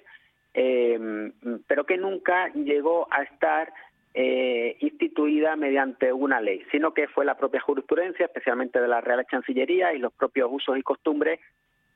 pero 1.66 1.85
que 1.85 1.97
nunca 1.97 2.47
llegó 2.53 3.09
a 3.11 3.24
estar 3.24 3.73
eh, 4.15 4.77
instituida 4.81 5.57
mediante 5.57 6.12
una 6.12 6.41
ley, 6.41 6.65
sino 6.70 6.95
que 6.95 7.09
fue 7.09 7.24
la 7.24 7.36
propia 7.36 7.61
jurisprudencia, 7.61 8.27
especialmente 8.27 8.81
de 8.81 8.86
la 8.86 9.01
Real 9.01 9.27
Chancillería 9.28 9.93
y 9.93 9.99
los 9.99 10.12
propios 10.12 10.49
usos 10.53 10.78
y 10.78 10.82
costumbres 10.82 11.41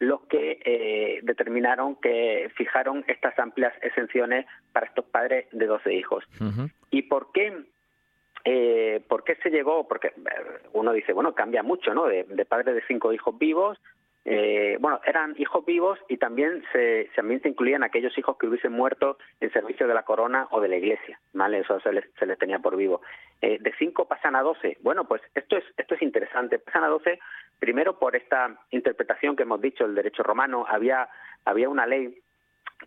los 0.01 0.23
que 0.23 0.61
eh, 0.65 1.21
determinaron 1.23 1.97
que 1.97 2.51
fijaron 2.57 3.05
estas 3.09 3.39
amplias 3.39 3.73
exenciones 3.83 4.47
para 4.73 4.87
estos 4.87 5.05
padres 5.07 5.47
de 5.53 5.67
12 5.67 5.95
hijos. 5.95 6.25
¿Y 6.91 7.03
por 7.03 7.33
qué? 7.33 7.53
Eh, 8.45 9.03
¿Por 9.09 9.25
qué 9.25 9.37
se 9.43 9.51
llegó? 9.51 9.89
Porque 9.89 10.13
uno 10.73 10.93
dice, 10.93 11.13
bueno, 11.13 11.35
cambia 11.35 11.63
mucho, 11.63 11.95
¿no? 11.95 12.07
De, 12.07 12.25
de 12.25 12.45
padres 12.45 12.77
de 12.77 12.83
cinco 12.87 13.13
hijos 13.13 13.37
vivos 13.39 13.79
eh, 14.31 14.77
bueno, 14.79 15.01
eran 15.07 15.35
hijos 15.39 15.65
vivos 15.65 15.99
y 16.07 16.19
también 16.19 16.63
se, 16.71 17.09
también 17.17 17.41
se 17.41 17.49
incluían 17.49 17.83
aquellos 17.83 18.17
hijos 18.19 18.37
que 18.37 18.47
hubiesen 18.47 18.73
muerto 18.73 19.17
en 19.41 19.51
servicio 19.55 19.89
de 19.89 19.95
la 19.95 20.03
corona 20.03 20.49
o 20.51 20.61
de 20.61 20.69
la 20.69 20.77
iglesia, 20.77 21.19
¿vale? 21.33 21.61
Eso 21.61 21.81
se 21.81 21.95
les, 21.95 22.05
se 22.19 22.27
les 22.27 22.39
tenía 22.39 22.59
por 22.59 22.77
vivo. 22.77 23.01
Eh, 23.41 23.57
de 23.59 23.73
5 23.79 24.07
pasan 24.07 24.37
a 24.37 24.43
12. 24.43 24.77
Bueno, 24.83 25.09
pues 25.09 25.23
esto 25.35 25.57
es, 25.57 25.65
esto 25.79 25.95
es 25.95 26.03
interesante. 26.03 26.59
Pasan 26.59 26.85
a 26.85 26.89
12 26.89 27.19
primero 27.59 27.99
por 27.99 28.17
esta 28.17 28.55
interpretación 28.71 29.35
que 29.35 29.45
hemos 29.45 29.63
dicho 29.63 29.85
del 29.85 29.95
derecho 29.95 30.23
romano. 30.23 30.67
Había, 30.69 31.09
había 31.47 31.71
una 31.71 31.87
ley 31.87 32.21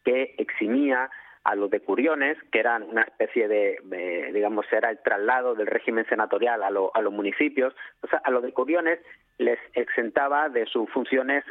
que 0.04 0.36
eximía 0.38 1.10
a 1.44 1.56
los 1.56 1.72
decuriones, 1.72 2.38
que 2.52 2.60
eran 2.60 2.84
una 2.84 3.02
especie 3.02 3.48
de, 3.48 4.32
digamos, 4.34 4.66
era 4.72 4.90
el 4.90 5.00
traslado 5.02 5.56
del 5.56 5.68
régimen 5.68 6.06
senatorial 6.08 6.62
a, 6.64 6.68
a 6.68 7.02
los 7.02 7.14
municipios. 7.14 7.74
O 8.02 8.08
sea, 8.08 8.22
a 8.24 8.32
los 8.32 8.44
decuriones 8.44 9.00
les 9.38 9.60
exentaba 9.74 10.50
de 10.50 10.66
sus 10.68 10.90
funciones 10.92 11.44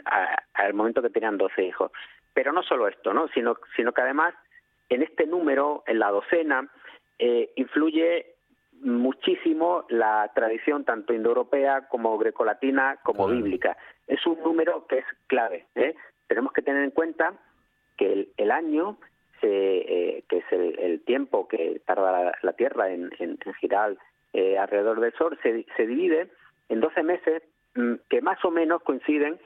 al 0.54 0.74
momento 0.74 1.02
que 1.02 1.10
tenían 1.10 1.38
12 1.38 1.64
hijos. 1.64 1.90
Pero 2.32 2.52
no 2.52 2.62
solo 2.62 2.86
esto, 2.86 3.12
¿no? 3.12 3.28
Sino, 3.28 3.56
sino 3.76 3.92
que 3.92 4.02
además 4.02 4.34
en 4.90 5.02
este 5.02 5.26
número, 5.26 5.82
en 5.86 5.98
la 5.98 6.10
docena, 6.10 6.68
eh, 7.18 7.52
influye 7.56 8.34
muchísimo 8.82 9.84
la 9.88 10.30
tradición 10.34 10.84
tanto 10.84 11.12
indoeuropea 11.12 11.88
como 11.88 12.16
grecolatina 12.18 12.98
como 13.02 13.28
bíblica. 13.28 13.76
Es 14.06 14.26
un 14.26 14.40
número 14.42 14.86
que 14.86 14.98
es 14.98 15.04
clave. 15.26 15.66
¿eh? 15.74 15.94
Tenemos 16.26 16.52
que 16.52 16.62
tener 16.62 16.82
en 16.82 16.90
cuenta 16.90 17.34
que 17.96 18.32
el, 18.36 18.50
año, 18.50 18.96
eh, 19.42 20.24
que 20.28 20.38
es 20.38 20.44
el, 20.52 21.00
tiempo 21.02 21.48
que 21.48 21.80
tarda 21.86 22.32
la, 22.42 22.52
Tierra 22.52 22.90
en, 22.90 23.10
girar 23.60 23.96
eh, 24.32 24.58
alrededor 24.58 25.00
del 25.00 25.12
Sol, 25.14 25.38
se, 25.42 25.66
se 25.76 25.86
divide 25.86 26.28
en 26.68 26.80
12 26.80 27.02
meses 27.02 27.42
Mm, 27.74 27.94
que 28.08 28.20
más 28.20 28.44
o 28.44 28.50
menos 28.50 28.82
coinciden 28.82 29.38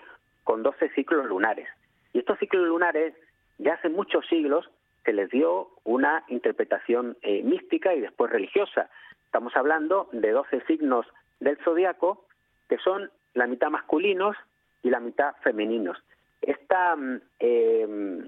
con 0.45 0.63
12 0.63 0.89
ciclos 0.91 1.27
lunares. 1.27 1.69
Y 2.13 2.21
estos 2.21 2.39
ciclos 2.39 2.67
lunares 2.67 3.15
ya 3.59 3.75
hace 3.75 3.89
muchos 3.89 4.27
siglos 4.27 4.71
se 5.05 5.13
les 5.13 5.29
dio 5.31 5.69
una 5.85 6.25
interpretación 6.29 7.19
eh, 7.21 7.43
mística 7.43 7.95
y 7.95 8.01
después 8.01 8.31
religiosa. 8.31 8.89
Estamos 9.27 9.55
hablando 9.57 10.09
de 10.13 10.31
12 10.31 10.63
signos 10.67 11.07
del 11.41 11.59
zodiaco 11.59 12.25
que 12.69 12.79
son 12.79 13.11
la 13.35 13.47
mitad 13.47 13.69
masculinos 13.69 14.37
y 14.83 14.89
la 14.89 15.01
mitad 15.01 15.35
femeninos. 15.43 15.99
Esta, 16.41 16.97
mm, 16.97 17.21
eh, 17.41 18.27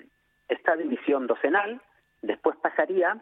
esta 0.49 0.77
división 0.77 1.27
docenal 1.27 1.81
después 2.23 2.57
pasaría 2.59 3.21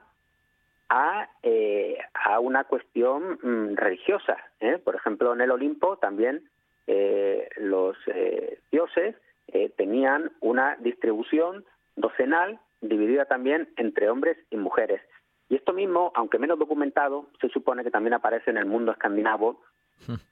a, 0.89 1.29
eh, 1.43 1.99
a 2.15 2.41
una 2.41 2.65
cuestión 2.65 3.39
mm, 3.43 3.77
religiosa. 3.77 4.37
Por 4.85 4.95
ejemplo, 4.95 5.33
en 5.33 5.41
el 5.41 5.51
Olimpo 5.51 5.97
también 5.97 6.49
eh, 6.87 7.49
los 7.57 7.97
eh, 8.07 8.59
dioses 8.71 9.17
eh, 9.49 9.71
tenían 9.77 10.33
una 10.41 10.77
distribución 10.77 11.65
docenal 11.97 12.59
dividida 12.83 13.25
también 13.25 13.69
entre 13.77 14.11
hombres 14.11 14.37
y 14.51 14.57
mujeres. 14.57 15.01
Y 15.49 15.57
esto 15.57 15.73
mismo, 15.73 16.13
aunque 16.15 16.39
menos 16.39 16.59
documentado, 16.59 17.27
se 17.41 17.49
supone 17.49 17.85
que 17.85 17.91
también 17.91 18.15
aparece 18.15 18.51
en 18.51 18.59
el 18.59 18.67
mundo 18.67 18.93
escandinavo 18.93 19.63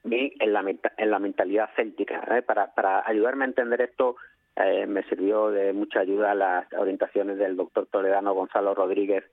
y 0.04 0.34
en 0.38 0.52
la, 0.52 0.60
en 0.96 1.10
la 1.10 1.18
mentalidad 1.18 1.70
céltica. 1.76 2.20
Para, 2.46 2.74
para 2.74 3.06
ayudarme 3.08 3.44
a 3.44 3.48
entender 3.48 3.80
esto, 3.80 4.16
me 4.56 5.02
sirvió 5.04 5.50
de 5.50 5.72
mucha 5.72 6.00
ayuda 6.00 6.34
las 6.34 6.66
orientaciones 6.74 7.38
del 7.38 7.56
doctor 7.56 7.86
toledano 7.90 8.34
Gonzalo 8.34 8.74
Rodríguez 8.74 9.24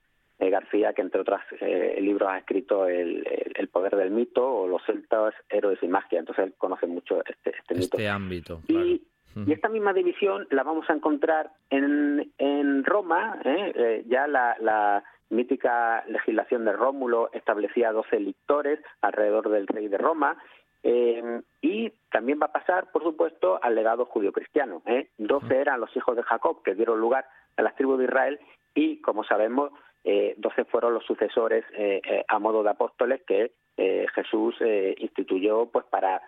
eh, 0.42 0.50
García, 0.50 0.94
que 0.94 1.02
entre 1.02 1.20
otros 1.20 1.42
eh, 1.60 1.98
libros 2.00 2.30
ha 2.30 2.38
escrito 2.38 2.88
el, 2.88 3.26
poder 3.74 3.98
del 3.98 4.12
mito 4.12 4.48
o 4.50 4.68
los 4.68 4.82
celtas, 4.86 5.34
héroes 5.50 5.80
y 5.82 5.88
magia. 5.90 6.20
Entonces 6.20 6.46
él 6.46 6.54
conoce 6.58 6.88
mucho 6.88 7.20
este, 7.26 7.50
este, 7.50 7.76
mito. 7.76 7.98
Este 7.98 8.08
ámbito. 8.08 8.62
Y, 8.70 9.04
esta 9.48 9.70
misma 9.70 9.94
división 9.94 10.48
la 10.50 10.64
vamos 10.64 10.90
a 10.90 10.94
encontrar 10.94 11.52
en, 11.70 12.32
en 12.38 12.84
Roma, 12.84 13.40
¿eh? 13.46 14.04
ya 14.08 14.28
la, 14.28 15.04
mítica 15.30 16.04
legislación 16.08 16.66
de 16.66 16.74
Rómulo 16.74 17.30
establecía 17.34 17.92
12 17.92 18.20
lictores 18.20 18.80
alrededor 19.02 19.50
del 19.50 19.68
rey 19.68 19.88
de 19.88 19.98
Roma. 19.98 20.38
Y 20.84 21.90
también 22.12 22.40
va 22.42 22.48
a 22.48 22.54
pasar, 22.54 22.92
por 22.92 23.04
supuesto, 23.04 23.60
al 23.62 23.76
legado 23.76 24.06
judío-cristiano. 24.06 24.82
¿eh? 24.86 25.10
12 25.18 25.56
eran 25.56 25.80
los 25.80 25.96
hijos 25.96 26.16
de 26.16 26.24
Jacob 26.24 26.64
que 26.64 26.76
dieron 26.76 27.00
lugar 27.00 27.26
a 27.58 27.62
las 27.62 27.76
tribus 27.76 28.00
de 28.00 28.06
Israel 28.06 28.40
y, 28.74 29.02
como 29.02 29.24
sabemos, 29.24 29.72
eh, 30.04 30.34
12 30.38 30.66
fueron 30.66 30.94
los 30.94 31.06
sucesores 31.06 31.66
eh, 31.74 32.02
eh, 32.04 32.26
a 32.28 32.40
modo 32.40 32.64
de 32.64 32.70
apóstoles 32.70 33.22
que 33.28 33.52
eh, 33.78 34.06
Jesús 34.16 34.56
instituyó 34.98 35.68
pues 35.68 35.86
para 35.86 36.22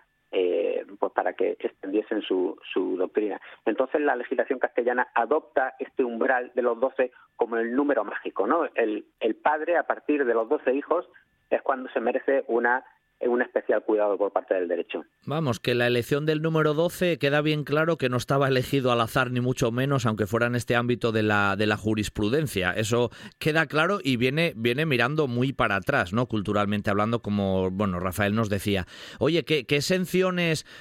pues 0.98 1.12
para 1.12 1.34
que 1.34 1.58
extendiesen 1.60 2.22
su, 2.22 2.58
su 2.72 2.96
doctrina. 2.96 3.38
Entonces 3.66 4.00
la 4.00 4.16
legislación 4.16 4.58
castellana 4.58 5.08
adopta 5.14 5.74
este 5.78 6.04
umbral 6.04 6.52
de 6.54 6.62
los 6.62 6.80
12 6.80 7.12
como 7.36 7.58
el 7.58 7.74
número 7.76 8.02
mágico, 8.02 8.46
¿no? 8.46 8.64
El, 8.74 9.04
el 9.20 9.34
padre 9.34 9.76
a 9.76 9.82
partir 9.82 10.24
de 10.24 10.32
los 10.32 10.48
12 10.48 10.72
hijos 10.72 11.06
es 11.50 11.60
cuando 11.60 11.90
se 11.90 12.00
merece 12.00 12.44
una 12.46 12.82
un 13.28 13.42
especial 13.42 13.82
cuidado 13.84 14.16
por 14.18 14.32
parte 14.32 14.54
del 14.54 14.68
derecho. 14.68 15.04
Vamos, 15.24 15.60
que 15.60 15.74
la 15.74 15.86
elección 15.86 16.26
del 16.26 16.42
número 16.42 16.74
12 16.74 17.18
queda 17.18 17.40
bien 17.40 17.64
claro 17.64 17.96
que 17.98 18.08
no 18.08 18.16
estaba 18.16 18.48
elegido 18.48 18.92
al 18.92 19.00
azar 19.00 19.30
ni 19.30 19.40
mucho 19.40 19.70
menos, 19.70 20.06
aunque 20.06 20.26
fuera 20.26 20.46
en 20.46 20.54
este 20.54 20.76
ámbito 20.76 21.12
de 21.12 21.22
la, 21.22 21.56
de 21.56 21.66
la 21.66 21.76
jurisprudencia. 21.76 22.72
Eso 22.72 23.10
queda 23.38 23.66
claro 23.66 23.98
y 24.02 24.16
viene, 24.16 24.52
viene 24.56 24.86
mirando 24.86 25.28
muy 25.28 25.52
para 25.52 25.76
atrás, 25.76 26.12
¿no? 26.12 26.26
Culturalmente 26.26 26.90
hablando, 26.90 27.22
como 27.22 27.70
bueno, 27.70 28.00
Rafael 28.00 28.34
nos 28.34 28.48
decía. 28.48 28.86
Oye, 29.18 29.44
¿qué, 29.44 29.66
qué 29.66 29.80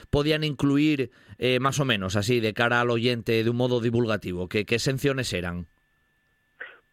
podían 0.09 0.43
incluir 0.43 1.11
eh, 1.38 1.59
más 1.59 1.80
o 1.80 1.85
menos 1.85 2.15
así 2.15 2.39
de 2.39 2.53
cara 2.53 2.81
al 2.81 2.89
oyente 2.89 3.43
de 3.43 3.49
un 3.49 3.57
modo 3.57 3.81
divulgativo? 3.81 4.47
¿Qué, 4.47 4.65
qué 4.65 4.80
eran? 5.34 5.68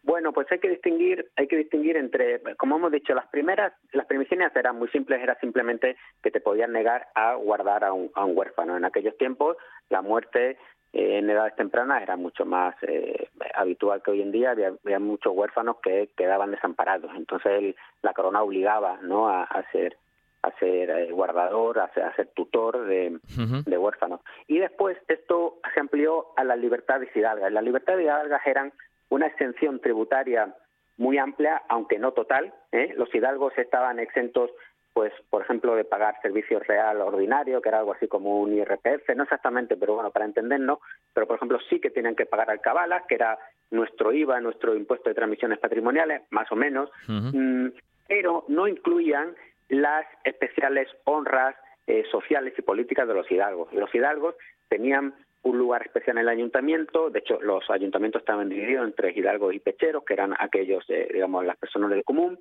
Bueno, 0.09 0.33
pues 0.33 0.51
hay 0.51 0.57
que 0.57 0.69
distinguir, 0.69 1.29
hay 1.35 1.45
que 1.45 1.55
distinguir 1.55 1.95
entre, 1.95 2.41
como 2.57 2.77
hemos 2.77 2.91
dicho, 2.91 3.13
las 3.13 3.27
primeras, 3.27 3.73
las 3.91 4.07
primiciones 4.07 4.51
eran 4.55 4.75
muy 4.75 4.87
simples, 4.87 5.21
era 5.21 5.35
simplemente 5.39 5.97
que 6.23 6.31
te 6.31 6.41
podían 6.41 6.73
negar 6.73 7.09
a 7.13 7.35
guardar 7.35 7.83
a 7.83 7.93
un, 7.93 8.09
huérfano. 8.15 8.75
En 8.75 8.85
aquellos 8.85 9.15
tiempos, 9.19 9.55
la 9.91 10.01
muerte 10.01 10.57
eh, 10.93 11.19
en 11.19 11.29
edades 11.29 11.55
tempranas 11.55 12.01
era 12.01 12.17
mucho 12.17 12.43
más 12.43 12.73
eh, 12.81 13.29
habitual 13.53 14.01
que 14.01 14.09
hoy 14.09 14.23
en 14.23 14.31
día, 14.31 14.49
había, 14.49 14.97
muchos 14.97 15.31
huérfanos 15.35 15.75
que 15.83 16.09
quedaban 16.17 16.49
desamparados. 16.49 17.11
Entonces 17.15 17.75
la 18.01 18.13
corona 18.13 18.41
obligaba, 18.41 18.97
¿no? 19.03 19.29
A, 19.29 19.63
ser 19.71 19.95
a 20.41 20.49
ser 20.57 20.89
eh, 20.89 21.11
guardador, 21.11 21.81
a 21.81 21.93
ser, 21.93 22.05
a 22.05 22.15
ser 22.15 22.29
tutor 22.33 22.83
de, 22.87 23.19
de, 23.63 23.77
huérfanos. 23.77 24.21
Y 24.47 24.57
después 24.57 24.97
esto 25.07 25.59
se 25.71 25.79
amplió 25.79 26.29
a 26.35 26.43
las 26.43 26.57
libertades 26.57 27.15
hidalgas. 27.15 27.51
Las 27.51 27.63
libertades 27.63 28.03
hidalgas 28.03 28.41
eran 28.47 28.73
una 29.09 29.27
exención 29.27 29.79
tributaria 29.79 30.53
muy 30.97 31.17
amplia, 31.17 31.61
aunque 31.69 31.97
no 31.97 32.11
total. 32.11 32.53
¿eh? 32.71 32.93
Los 32.97 33.13
hidalgos 33.15 33.57
estaban 33.57 33.99
exentos, 33.99 34.51
pues, 34.93 35.13
por 35.29 35.41
ejemplo, 35.41 35.75
de 35.75 35.85
pagar 35.85 36.15
servicios 36.21 36.65
real 36.67 37.01
ordinario, 37.01 37.61
que 37.61 37.69
era 37.69 37.79
algo 37.79 37.93
así 37.93 38.07
como 38.07 38.41
un 38.41 38.53
IRPF, 38.53 39.15
no 39.15 39.23
exactamente, 39.23 39.77
pero 39.77 39.95
bueno, 39.95 40.11
para 40.11 40.25
entendernos, 40.25 40.79
pero 41.13 41.25
por 41.25 41.37
ejemplo 41.37 41.57
sí 41.69 41.79
que 41.79 41.89
tenían 41.89 42.15
que 42.15 42.25
pagar 42.25 42.51
alcabalas, 42.51 43.03
que 43.07 43.15
era 43.15 43.37
nuestro 43.71 44.11
IVA, 44.11 44.41
nuestro 44.41 44.75
impuesto 44.75 45.09
de 45.09 45.15
transmisiones 45.15 45.59
patrimoniales, 45.59 46.23
más 46.31 46.51
o 46.51 46.55
menos, 46.55 46.89
mm, 47.07 47.67
pero 48.07 48.43
no 48.49 48.67
incluían 48.67 49.35
las 49.69 50.05
especiales 50.23 50.89
honras 51.05 51.55
eh, 51.87 52.03
sociales 52.11 52.53
y 52.57 52.61
políticas 52.61 53.07
de 53.07 53.13
los 53.13 53.31
hidalgos. 53.31 53.71
Los 53.73 53.93
hidalgos 53.95 54.35
tenían 54.67 55.15
un 55.43 55.57
lugar 55.57 55.83
especial 55.83 56.17
en 56.17 56.23
el 56.23 56.29
ayuntamiento. 56.29 57.09
De 57.09 57.19
hecho, 57.19 57.39
los 57.41 57.69
ayuntamientos 57.69 58.21
estaban 58.21 58.49
divididos 58.49 58.85
entre 58.85 59.11
hidalgos 59.11 59.53
y 59.53 59.59
pecheros, 59.59 60.03
que 60.03 60.13
eran 60.13 60.33
aquellos, 60.37 60.85
digamos, 60.87 61.45
las 61.45 61.57
personas 61.57 61.89
del 61.89 62.03
común. 62.03 62.39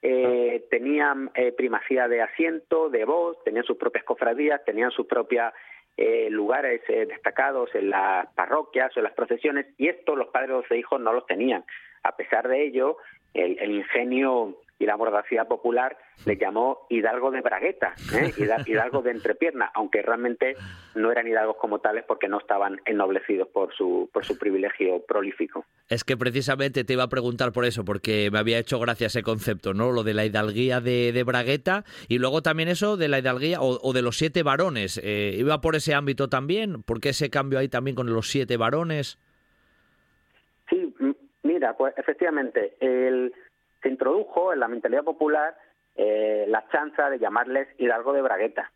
Eh, 0.00 0.64
tenían 0.70 1.30
eh, 1.34 1.52
primacía 1.52 2.06
de 2.06 2.22
asiento, 2.22 2.88
de 2.88 3.04
voz, 3.04 3.42
tenían 3.42 3.64
sus 3.64 3.76
propias 3.76 4.04
cofradías, 4.04 4.64
tenían 4.64 4.92
sus 4.92 5.06
propios 5.06 5.52
eh, 5.96 6.28
lugares 6.30 6.82
destacados 6.86 7.74
en 7.74 7.90
las 7.90 8.32
parroquias 8.34 8.96
o 8.96 9.00
en 9.00 9.04
las 9.04 9.14
procesiones, 9.14 9.66
y 9.76 9.88
esto 9.88 10.14
los 10.14 10.28
padres 10.28 10.50
de 10.50 10.56
los 10.56 10.70
hijos 10.70 11.00
no 11.00 11.12
los 11.12 11.26
tenían. 11.26 11.64
A 12.04 12.16
pesar 12.16 12.46
de 12.46 12.64
ello, 12.64 12.98
el, 13.34 13.70
ingenio 13.70 14.56
y 14.78 14.86
la 14.86 14.96
mordacidad 14.96 15.48
popular 15.48 15.96
le 16.24 16.36
llamó 16.36 16.86
Hidalgo 16.88 17.30
de 17.30 17.40
Bragueta, 17.40 17.94
¿eh? 18.14 18.32
Hidalgo 18.66 19.02
de 19.02 19.10
entrepierna, 19.10 19.70
aunque 19.74 20.02
realmente 20.02 20.56
no 20.94 21.10
eran 21.10 21.26
hidalgos 21.26 21.56
como 21.56 21.80
tales 21.80 22.04
porque 22.06 22.28
no 22.28 22.38
estaban 22.38 22.80
ennoblecidos 22.84 23.48
por 23.48 23.74
su, 23.74 24.08
por 24.12 24.24
su 24.24 24.38
privilegio 24.38 25.04
prolífico. 25.06 25.64
Es 25.88 26.04
que 26.04 26.16
precisamente 26.16 26.84
te 26.84 26.92
iba 26.92 27.04
a 27.04 27.08
preguntar 27.08 27.52
por 27.52 27.64
eso, 27.64 27.84
porque 27.84 28.30
me 28.30 28.38
había 28.38 28.58
hecho 28.58 28.78
gracia 28.78 29.08
ese 29.08 29.22
concepto, 29.22 29.74
¿no? 29.74 29.90
Lo 29.90 30.04
de 30.04 30.14
la 30.14 30.24
hidalguía 30.24 30.80
de, 30.80 31.24
Bragueta 31.28 31.84
y 32.08 32.18
luego 32.18 32.42
también 32.42 32.68
eso 32.68 32.96
de 32.96 33.08
la 33.08 33.18
hidalguía 33.18 33.58
o, 33.60 33.92
de 33.92 34.02
los 34.02 34.16
siete 34.16 34.42
varones. 34.42 35.00
Eh, 35.02 35.34
¿Iba 35.36 35.60
por 35.60 35.74
ese 35.74 35.94
ámbito 35.94 36.28
también? 36.28 36.82
¿Por 36.82 37.00
qué 37.00 37.10
ese 37.10 37.28
cambio 37.28 37.58
ahí 37.58 37.68
también 37.68 37.96
con 37.96 38.12
los 38.12 38.30
siete 38.30 38.56
varones? 38.56 39.18
Sí, 40.70 40.94
mira, 41.42 41.76
pues 41.76 41.92
efectivamente, 41.98 42.76
el 42.80 43.32
se 43.82 43.88
introdujo 43.88 44.52
en 44.52 44.60
la 44.60 44.68
mentalidad 44.68 45.04
popular 45.04 45.56
eh, 45.96 46.46
la 46.48 46.64
chanza 46.68 47.10
de 47.10 47.18
llamarles 47.18 47.68
Hidalgo 47.78 48.12
de 48.12 48.22
Bragueta, 48.22 48.70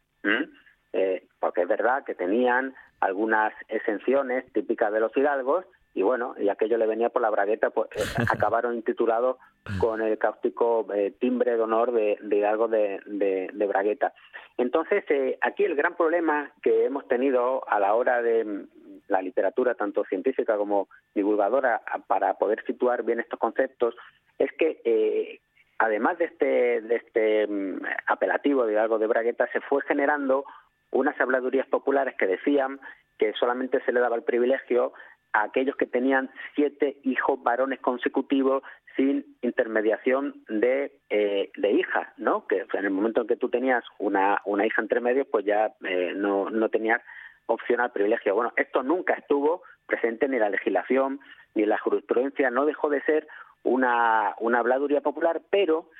eh, 0.93 1.27
porque 1.39 1.63
es 1.63 1.69
verdad 1.69 2.05
que 2.05 2.15
tenían 2.15 2.75
algunas 3.01 3.53
exenciones 3.69 4.45
típicas 4.53 4.93
de 4.93 5.01
los 5.01 5.17
hidalgos 5.17 5.65
y 5.95 6.03
bueno, 6.03 6.35
y 6.39 6.49
aquello 6.49 6.79
le 6.79 6.87
venía 6.87 7.11
por 7.11 7.21
la 7.21 7.31
bragueta, 7.31 7.71
pues 7.71 7.89
eh, 7.95 8.03
acabaron 8.33 8.75
intitulados 8.75 9.37
con 9.79 10.01
el 10.01 10.19
cáustico 10.19 10.87
timbre 11.21 11.57
de 11.57 11.63
honor 11.63 11.93
de, 11.93 12.19
Hidalgo 12.23 12.67
de, 12.67 13.01
de, 13.07 13.67
Bragueta. 13.67 14.15
Entonces, 14.57 15.05
aquí 15.41 15.65
el 15.65 15.77
gran 15.77 15.95
problema 15.95 16.51
que 16.63 16.87
hemos 16.87 17.07
tenido 17.07 17.63
a 17.69 17.79
la 17.79 17.95
hora 17.95 18.21
de 18.23 18.67
la 19.13 19.23
literatura, 19.23 19.75
tanto 19.75 20.05
científica 20.05 20.57
como 20.57 20.89
divulgadora, 21.15 21.83
para 22.07 22.35
poder 22.35 22.65
situar 22.67 23.05
bien 23.05 23.21
estos 23.21 23.39
conceptos, 23.39 23.95
es 24.39 24.51
que 24.53 24.81
eh, 24.85 25.41
además 25.79 26.19
de 26.19 26.25
este, 26.27 26.81
de 26.81 26.97
este 26.97 27.47
mm, 27.47 27.83
apelativo 28.07 28.67
de 28.67 28.79
algo 28.79 28.99
de 28.99 29.07
Bragueta, 29.07 29.49
se 29.53 29.61
fue 29.61 29.83
generando 29.83 30.45
unas 30.91 31.19
habladurías 31.21 31.67
populares 31.67 32.15
que 32.19 32.27
decían 32.27 32.81
que 33.19 33.33
solamente 33.35 33.81
se 33.85 33.93
le 33.93 34.01
daba 34.01 34.17
el 34.17 34.25
privilegio 34.25 34.93
a 35.33 35.45
aquellos 35.45 35.77
que 35.77 35.87
tenían 35.87 36.31
siete 36.55 36.99
hijos 37.05 37.43
varones 37.43 37.81
consecutivos 37.81 38.63
sin 38.97 39.25
intermediación 39.41 40.45
de, 40.49 40.93
eh, 41.09 41.51
de 41.57 41.73
hija, 41.73 42.13
¿no? 42.19 42.47
Que 42.47 42.67
en 42.73 42.85
el 42.85 42.91
momento 42.91 43.23
en 43.23 43.27
que 43.27 43.37
tú 43.37 43.49
tenías 43.49 43.83
una, 43.99 44.41
una 44.45 44.67
hija 44.67 44.83
entre 44.83 45.01
medios, 45.01 45.27
pues 45.31 45.45
ya 45.45 45.73
eh, 45.85 46.13
no, 46.15 46.51
no 46.51 46.69
tenías 46.69 47.01
opción 47.47 47.81
al 47.81 47.93
privilegio. 47.93 48.35
Bueno, 48.35 48.53
esto 48.57 48.83
nunca 48.83 49.15
estuvo 49.15 49.63
presente 49.87 50.29
ni 50.29 50.37
en 50.37 50.43
la 50.43 50.51
legislación 50.51 51.21
ni 51.55 51.65
en 51.65 51.69
la 51.69 51.79
jurisprudencia, 51.79 52.51
no 52.51 52.65
dejó 52.65 52.89
de 52.89 53.03
ser 53.03 53.29
una, 53.63 54.35
una 54.41 54.61
habladuría 54.61 55.01
popular, 55.01 55.43
pero 55.51 55.91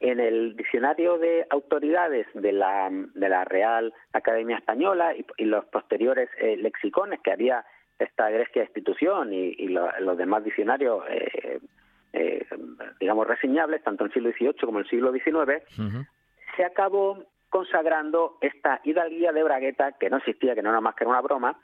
en 0.00 0.18
el 0.18 0.56
diccionario 0.56 1.16
de 1.18 1.46
autoridades 1.50 2.26
de 2.34 2.52
la, 2.52 2.90
de 2.90 3.28
la 3.28 3.44
Real 3.44 3.94
Academia 4.12 4.56
Española 4.56 5.14
y, 5.14 5.44
los 5.44 5.64
posteriores 5.66 6.28
eh, 6.38 6.56
lexicones 6.56 7.20
que 7.20 7.30
había 7.30 7.64
esta 7.98 8.28
egresquia 8.30 8.64
institución 8.64 9.32
y, 9.32 9.68
los 9.68 10.18
demás 10.18 10.42
diccionarios, 10.42 11.04
eh, 11.08 11.60
eh, 12.14 12.46
digamos, 12.98 13.28
reseñables, 13.28 13.84
tanto 13.84 14.04
en 14.04 14.10
el 14.10 14.14
siglo 14.14 14.32
XVIII 14.32 14.66
como 14.66 14.78
en 14.80 14.84
el 14.84 14.90
siglo 14.90 15.12
XIX, 15.12 15.62
se 16.56 16.64
acabó 16.64 17.24
consagrando 17.52 18.38
esta 18.40 18.80
hidalguía 18.82 19.30
de 19.30 19.42
Bragueta, 19.42 19.92
que 19.92 20.08
no 20.08 20.16
existía, 20.16 20.54
que 20.54 20.62
no 20.62 20.70
era 20.70 20.80
más 20.80 20.94
que 20.94 21.04
una 21.04 21.20
broma, 21.20 21.60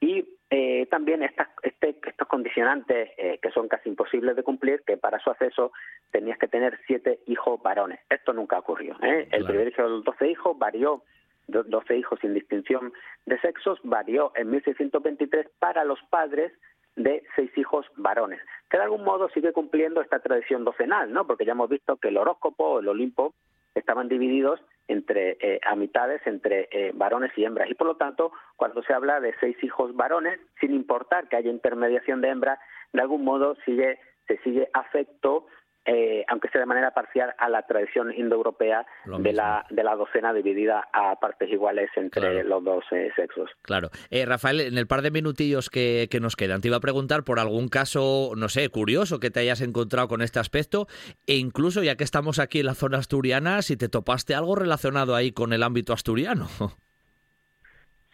y 0.00 0.26
eh, 0.48 0.86
también 0.86 1.22
estas, 1.22 1.48
este, 1.62 1.94
estos 2.06 2.26
condicionantes 2.26 3.10
eh, 3.18 3.38
que 3.42 3.50
son 3.50 3.68
casi 3.68 3.90
imposibles 3.90 4.34
de 4.34 4.42
cumplir, 4.42 4.82
que 4.86 4.96
para 4.96 5.18
su 5.18 5.28
acceso 5.28 5.72
tenías 6.10 6.38
que 6.38 6.48
tener 6.48 6.80
siete 6.86 7.20
hijos 7.26 7.60
varones. 7.62 8.00
Esto 8.08 8.32
nunca 8.32 8.58
ocurrió. 8.58 8.96
¿eh? 9.02 9.28
El 9.30 9.44
privilegio 9.44 9.84
de 9.84 9.90
los 9.90 10.04
doce 10.04 10.26
hijos 10.26 10.58
varió, 10.58 11.02
doce 11.48 11.98
hijos 11.98 12.18
sin 12.20 12.32
distinción 12.32 12.94
de 13.26 13.38
sexos, 13.40 13.78
varió 13.84 14.32
en 14.36 14.50
1623 14.50 15.50
para 15.58 15.84
los 15.84 16.00
padres 16.08 16.50
de 16.94 17.24
seis 17.36 17.50
hijos 17.58 17.84
varones, 17.96 18.40
que 18.70 18.78
de 18.78 18.84
algún 18.84 19.04
modo 19.04 19.28
sigue 19.28 19.52
cumpliendo 19.52 20.00
esta 20.00 20.18
tradición 20.20 20.64
docenal, 20.64 21.12
¿no? 21.12 21.26
Porque 21.26 21.44
ya 21.44 21.52
hemos 21.52 21.68
visto 21.68 21.96
que 21.96 22.08
el 22.08 22.16
horóscopo, 22.16 22.80
el 22.80 22.88
Olimpo, 22.88 23.34
estaban 23.74 24.08
divididos 24.08 24.60
entre 24.88 25.36
eh, 25.40 25.60
a 25.64 25.74
mitades 25.74 26.20
entre 26.26 26.68
eh, 26.70 26.92
varones 26.94 27.32
y 27.36 27.44
hembras. 27.44 27.70
Y 27.70 27.74
por 27.74 27.86
lo 27.86 27.96
tanto 27.96 28.32
cuando 28.56 28.82
se 28.82 28.92
habla 28.92 29.20
de 29.20 29.34
seis 29.40 29.56
hijos 29.62 29.94
varones 29.94 30.38
sin 30.60 30.74
importar 30.74 31.28
que 31.28 31.36
haya 31.36 31.50
intermediación 31.50 32.20
de 32.20 32.28
hembra 32.28 32.58
de 32.92 33.00
algún 33.00 33.24
modo 33.24 33.56
sigue 33.64 33.98
se 34.26 34.38
sigue 34.38 34.68
afecto 34.72 35.46
eh, 35.86 36.24
aunque 36.28 36.48
sea 36.48 36.60
de 36.60 36.66
manera 36.66 36.90
parcial, 36.92 37.34
a 37.38 37.48
la 37.48 37.62
tradición 37.62 38.12
indoeuropea 38.12 38.86
de 39.18 39.32
la, 39.32 39.64
de 39.70 39.84
la 39.84 39.94
docena 39.94 40.32
dividida 40.32 40.88
a 40.92 41.18
partes 41.20 41.50
iguales 41.50 41.90
entre 41.96 42.44
los 42.44 42.62
dos 42.64 42.84
eh, 42.90 43.10
sexos. 43.14 43.50
Claro. 43.62 43.90
Eh, 44.10 44.24
Rafael, 44.26 44.60
en 44.60 44.78
el 44.78 44.86
par 44.86 45.02
de 45.02 45.10
minutillos 45.10 45.70
que, 45.70 46.08
que, 46.10 46.20
nos 46.20 46.36
quedan, 46.36 46.60
te 46.60 46.68
iba 46.68 46.78
a 46.78 46.80
preguntar 46.80 47.24
por 47.24 47.38
algún 47.38 47.68
caso, 47.68 48.32
no 48.36 48.48
sé, 48.48 48.68
curioso 48.68 49.20
que 49.20 49.30
te 49.30 49.40
hayas 49.40 49.60
encontrado 49.60 50.08
con 50.08 50.22
este 50.22 50.38
aspecto 50.38 50.86
e 51.26 51.36
incluso, 51.36 51.82
ya 51.82 51.96
que 51.96 52.04
estamos 52.04 52.38
aquí 52.38 52.60
en 52.60 52.66
la 52.66 52.74
zona 52.74 52.98
asturiana, 52.98 53.62
si 53.62 53.76
te 53.76 53.88
topaste 53.88 54.34
algo 54.34 54.56
relacionado 54.56 55.14
ahí 55.14 55.32
con 55.32 55.52
el 55.52 55.62
ámbito 55.62 55.92
asturiano. 55.92 56.48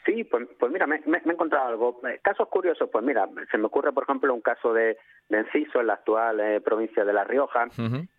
Sí, 0.05 0.25
pues, 0.25 0.49
pues 0.59 0.73
mira, 0.73 0.87
me, 0.87 0.97
he 0.97 1.31
encontrado 1.31 1.69
algo. 1.69 2.01
Eh, 2.09 2.19
casos 2.23 2.49
curiosos, 2.49 2.89
pues 2.91 3.05
mira, 3.05 3.29
se 3.51 3.59
me 3.59 3.67
ocurre, 3.67 3.93
por 3.93 4.03
ejemplo, 4.03 4.35
un 4.35 4.41
caso 4.41 4.73
de, 4.73 4.97
de 5.29 5.39
Enciso, 5.39 5.81
en 5.81 5.87
la 5.87 5.95
actual 5.95 6.41
eh, 6.41 6.61
provincia 6.61 7.05
de 7.05 7.13
La 7.13 7.25
Rioja. 7.25 7.69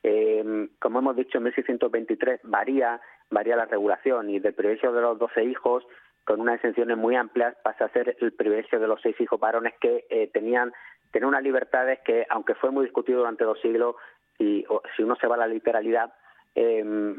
eh, 0.04 0.70
como 0.80 1.00
hemos 1.00 1.16
dicho, 1.16 1.40
en 1.40 1.46
1623 1.46 2.42
varía, 2.44 3.02
varía 3.30 3.58
la 3.58 3.66
regulación 3.66 4.30
y 4.30 4.40
del 4.40 4.54
privilegio 4.54 4.94
de 4.94 5.02
los 5.02 5.20
12 5.20 5.44
hijos, 5.44 5.86
con 6.24 6.40
unas 6.40 6.56
exenciones 6.56 6.98
muy 6.98 7.16
amplias, 7.18 7.56
pasa 7.64 7.86
a 7.86 7.90
ser 7.90 8.16
el 8.22 8.32
privilegio 8.32 8.80
de 8.80 8.88
los 8.88 9.02
seis 9.02 9.20
hijos 9.20 9.40
varones 9.40 9.74
que 9.82 10.06
eh, 10.10 10.30
tenían, 10.34 10.72
tenían 11.12 11.30
unas 11.30 11.44
libertades 11.44 12.00
que, 12.06 12.26
aunque 12.30 12.56
fue 12.56 12.72
muy 12.72 12.86
discutido 12.86 13.20
durante 13.20 13.44
dos 13.44 13.60
siglos, 13.62 13.96
y 14.40 14.66
si 14.96 15.04
uno 15.04 15.18
se 15.18 15.28
va 15.28 15.36
a 15.36 15.40
la 15.40 15.48
literalidad, 15.48 16.14
eh, 16.56 17.16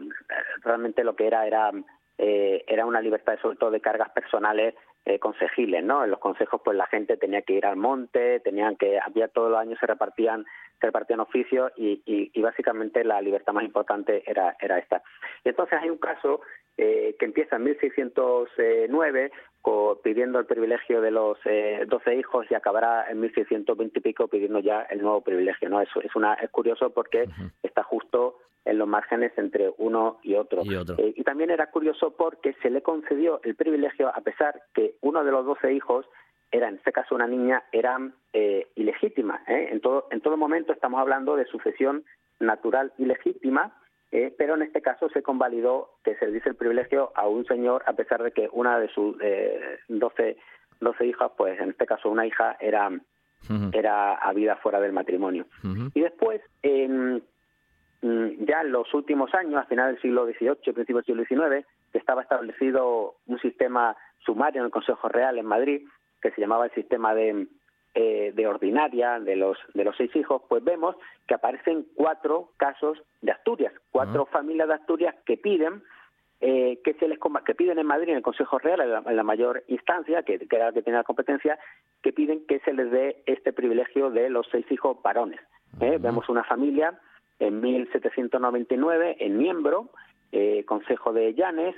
realmente 0.62 1.04
lo 1.04 1.14
que 1.16 1.26
era 1.26 1.46
era 1.46 1.70
eh, 2.18 2.64
era 2.66 2.86
una 2.86 3.00
libertad 3.00 3.38
sobre 3.42 3.56
todo 3.56 3.70
de 3.70 3.80
cargas 3.80 4.10
personales 4.10 4.74
eh, 5.06 5.18
consejiles, 5.18 5.84
¿no? 5.84 6.02
En 6.02 6.10
los 6.10 6.18
consejos 6.18 6.62
pues 6.64 6.76
la 6.76 6.86
gente 6.86 7.18
tenía 7.18 7.42
que 7.42 7.52
ir 7.52 7.66
al 7.66 7.76
monte, 7.76 8.40
tenían 8.40 8.76
que, 8.76 8.98
había 8.98 9.28
todos 9.28 9.50
los 9.50 9.60
años 9.60 9.78
se 9.78 9.86
repartían, 9.86 10.46
se 10.80 10.86
repartían 10.86 11.20
oficios 11.20 11.72
y, 11.76 12.00
y, 12.06 12.40
básicamente 12.40 13.04
la 13.04 13.20
libertad 13.20 13.52
más 13.52 13.64
importante 13.64 14.22
era, 14.26 14.56
era 14.60 14.78
esta. 14.78 15.02
Y 15.44 15.50
entonces 15.50 15.78
hay 15.82 15.90
un 15.90 15.98
caso 15.98 16.40
eh, 16.78 17.16
que 17.18 17.26
empieza 17.26 17.56
en 17.56 17.64
1609 17.64 19.30
pidiendo 20.02 20.38
el 20.38 20.46
privilegio 20.46 21.00
de 21.00 21.10
los 21.10 21.38
eh, 21.44 21.84
12 21.86 22.16
hijos 22.16 22.46
y 22.50 22.54
acabará 22.54 23.10
en 23.10 23.20
1620 23.20 23.98
y 23.98 24.02
pico 24.02 24.28
pidiendo 24.28 24.58
ya 24.60 24.82
el 24.82 25.02
nuevo 25.02 25.22
privilegio, 25.22 25.68
¿no? 25.68 25.80
Eso 25.80 26.00
es 26.02 26.14
una 26.14 26.34
es 26.34 26.50
curioso 26.50 26.90
porque 26.90 27.28
está 27.62 27.82
justo 27.82 28.38
en 28.64 28.78
los 28.78 28.88
márgenes 28.88 29.32
entre 29.36 29.72
uno 29.78 30.18
y 30.22 30.34
otro. 30.34 30.62
Eh, 30.62 31.14
y, 31.16 31.22
también 31.22 31.50
era 31.50 31.70
curioso 31.70 32.14
porque 32.16 32.54
se 32.62 32.70
le 32.70 32.82
concedió 32.82 33.40
el 33.44 33.54
privilegio, 33.54 34.08
a 34.08 34.20
pesar 34.20 34.62
que 34.74 34.96
uno 35.02 35.24
de 35.24 35.30
los 35.30 35.44
doce 35.44 35.72
hijos 35.72 36.06
era, 36.50 36.68
en 36.68 36.76
este 36.76 36.92
caso 36.92 37.14
una 37.14 37.26
niña, 37.26 37.64
era 37.72 37.98
eh, 38.32 38.68
ilegítima. 38.76 39.42
¿eh? 39.46 39.68
En, 39.70 39.80
todo, 39.80 40.06
en 40.10 40.20
todo 40.20 40.36
momento 40.36 40.72
estamos 40.72 41.00
hablando 41.00 41.36
de 41.36 41.46
sucesión 41.46 42.04
natural 42.38 42.92
ilegítima, 42.98 43.76
eh, 44.12 44.32
pero 44.36 44.54
en 44.54 44.62
este 44.62 44.80
caso 44.80 45.08
se 45.10 45.22
convalidó 45.22 45.98
que 46.04 46.14
se 46.16 46.26
le 46.26 46.32
dice 46.32 46.50
el 46.50 46.56
privilegio 46.56 47.12
a 47.16 47.26
un 47.26 47.44
señor, 47.46 47.82
a 47.86 47.94
pesar 47.94 48.22
de 48.22 48.32
que 48.32 48.48
una 48.52 48.78
de 48.78 48.88
sus 48.88 49.16
doce, 49.88 50.36
doce 50.80 51.06
hijas, 51.06 51.32
pues 51.36 51.58
en 51.60 51.70
este 51.70 51.86
caso 51.86 52.08
una 52.08 52.26
hija, 52.26 52.56
era, 52.60 52.90
era 53.72 54.14
a 54.14 54.32
vida 54.32 54.56
fuera 54.56 54.80
del 54.80 54.92
matrimonio. 54.92 55.46
Y 55.94 56.00
después, 56.00 56.40
Mm, 56.88 57.18
ya 58.40 58.60
en 58.60 58.72
los 58.72 58.92
últimos 58.92 59.32
años, 59.34 59.62
a 59.62 59.64
final 59.64 59.92
del 59.92 60.02
siglo 60.02 60.26
XVIII, 60.26 60.74
principio 60.74 61.02
del 61.02 61.26
siglo 61.26 61.48
XIX, 61.48 61.66
estaba 61.94 62.22
establecido 62.22 63.14
un 63.26 63.38
sistema 63.38 63.96
sumario 64.18 64.60
en 64.60 64.66
el 64.66 64.70
Consejo 64.70 65.08
Real 65.08 65.38
en 65.38 65.46
Madrid, 65.46 65.86
que 66.20 66.30
se 66.32 66.40
llamaba 66.40 66.66
el 66.66 66.72
sistema 66.72 67.14
de, 67.14 67.46
eh, 67.94 68.32
de 68.34 68.46
ordinaria 68.46 69.20
de 69.20 69.36
los, 69.36 69.56
de 69.72 69.84
los 69.84 69.96
seis 69.96 70.14
hijos, 70.16 70.42
pues 70.48 70.62
vemos 70.62 70.96
que 71.26 71.34
aparecen 71.34 71.86
cuatro 71.94 72.50
casos 72.58 73.02
de 73.22 73.32
Asturias, 73.32 73.72
cuatro 73.90 74.26
familias 74.26 74.68
de 74.68 74.74
Asturias 74.74 75.14
que 75.24 75.38
piden 75.38 75.82
eh, 76.40 76.80
que 76.84 76.92
se 76.94 77.08
les 77.08 77.18
que 77.46 77.54
piden 77.54 77.78
en 77.78 77.86
Madrid 77.86 78.10
en 78.10 78.16
el 78.16 78.22
Consejo 78.22 78.58
Real 78.58 78.80
en 79.06 79.16
la, 79.16 79.22
mayor 79.22 79.64
instancia 79.68 80.24
que, 80.24 80.38
que 80.40 80.56
era 80.56 80.66
la 80.66 80.72
que 80.72 80.82
tiene 80.82 80.98
la 80.98 81.04
competencia 81.04 81.58
que 82.02 82.12
piden 82.12 82.44
que 82.46 82.58
se 82.60 82.74
les 82.74 82.90
dé 82.90 83.22
este 83.24 83.52
privilegio 83.52 84.10
de 84.10 84.28
los 84.28 84.46
seis 84.50 84.66
hijos 84.70 85.00
varones 85.00 85.40
¿eh? 85.80 85.96
vemos 85.98 86.28
una 86.28 86.44
familia 86.44 87.00
en 87.44 87.60
1799 87.60 89.16
en 89.20 89.38
Miembro, 89.38 89.90
eh, 90.32 90.64
Consejo 90.66 91.12
de 91.12 91.34
Llanes, 91.34 91.74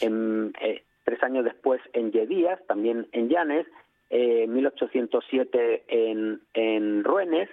En, 0.00 0.52
eh, 0.60 0.82
tres 1.04 1.22
años 1.22 1.44
después 1.44 1.80
en 1.92 2.12
Yedías, 2.12 2.58
también 2.66 3.06
en 3.12 3.28
Llanes, 3.28 3.66
eh, 4.10 4.46
1807 4.48 5.84
en, 5.88 6.40
en 6.54 7.04
Ruenes 7.04 7.48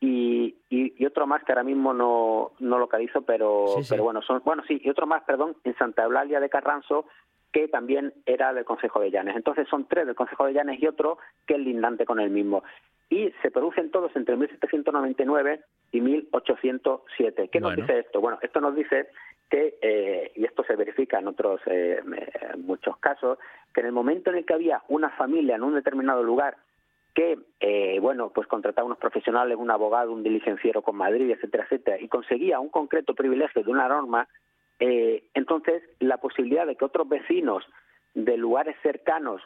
y, 0.00 0.56
y, 0.70 1.04
otro 1.04 1.26
más 1.26 1.44
que 1.44 1.52
ahora 1.52 1.62
mismo 1.62 1.92
no, 1.92 2.52
no 2.58 2.78
localizo, 2.78 3.22
pero, 3.22 3.66
pero 3.88 4.02
bueno, 4.02 4.22
son, 4.22 4.40
bueno, 4.44 4.62
sí, 4.66 4.80
y 4.82 4.88
otro 4.88 5.06
más, 5.06 5.22
perdón, 5.24 5.56
en 5.64 5.76
Santa 5.76 6.04
Eulalia 6.04 6.40
de 6.40 6.48
Carranzo, 6.48 7.06
que 7.52 7.68
también 7.68 8.14
era 8.24 8.54
del 8.54 8.64
Consejo 8.64 9.00
de 9.00 9.10
Llanes. 9.10 9.36
Entonces 9.36 9.68
son 9.68 9.86
tres 9.86 10.06
del 10.06 10.14
Consejo 10.14 10.46
de 10.46 10.54
Llanes 10.54 10.80
y 10.80 10.86
otro 10.86 11.18
que 11.46 11.54
es 11.54 11.60
lindante 11.60 12.06
con 12.06 12.18
el 12.18 12.30
mismo. 12.30 12.62
Y 13.10 13.32
se 13.42 13.50
producen 13.50 13.90
todos 13.90 14.14
entre 14.16 14.36
1799 14.36 15.60
y 15.92 16.00
1807. 16.00 17.48
¿Qué 17.48 17.60
nos 17.60 17.76
dice 17.76 17.98
esto? 17.98 18.20
Bueno, 18.20 18.38
esto 18.40 18.60
nos 18.60 18.74
dice 18.74 19.08
que, 19.50 19.76
eh, 19.82 20.32
y 20.36 20.44
esto 20.44 20.62
se 20.64 20.76
verifica 20.76 21.18
en 21.18 21.26
otros 21.26 21.60
eh, 21.66 22.00
muchos 22.56 22.96
casos, 22.98 23.38
que 23.74 23.80
en 23.80 23.88
el 23.88 23.92
momento 23.92 24.30
en 24.30 24.36
el 24.36 24.46
que 24.46 24.54
había 24.54 24.82
una 24.88 25.10
familia 25.10 25.56
en 25.56 25.64
un 25.64 25.74
determinado 25.74 26.22
lugar 26.22 26.56
que, 27.14 27.38
eh, 27.60 27.98
bueno, 28.00 28.30
pues 28.30 28.46
contrataba 28.46 28.86
unos 28.86 28.98
profesionales, 28.98 29.56
un 29.58 29.70
abogado, 29.70 30.12
un 30.12 30.22
diligenciero 30.22 30.82
con 30.82 30.96
Madrid, 30.96 31.30
etcétera, 31.30 31.64
etcétera, 31.64 32.00
y 32.00 32.08
conseguía 32.08 32.60
un 32.60 32.68
concreto 32.68 33.14
privilegio 33.14 33.62
de 33.62 33.70
una 33.70 33.88
norma, 33.88 34.28
eh, 34.78 35.24
entonces 35.34 35.82
la 35.98 36.18
posibilidad 36.18 36.66
de 36.66 36.76
que 36.76 36.84
otros 36.84 37.08
vecinos 37.08 37.64
de 38.14 38.36
lugares 38.36 38.76
cercanos 38.82 39.42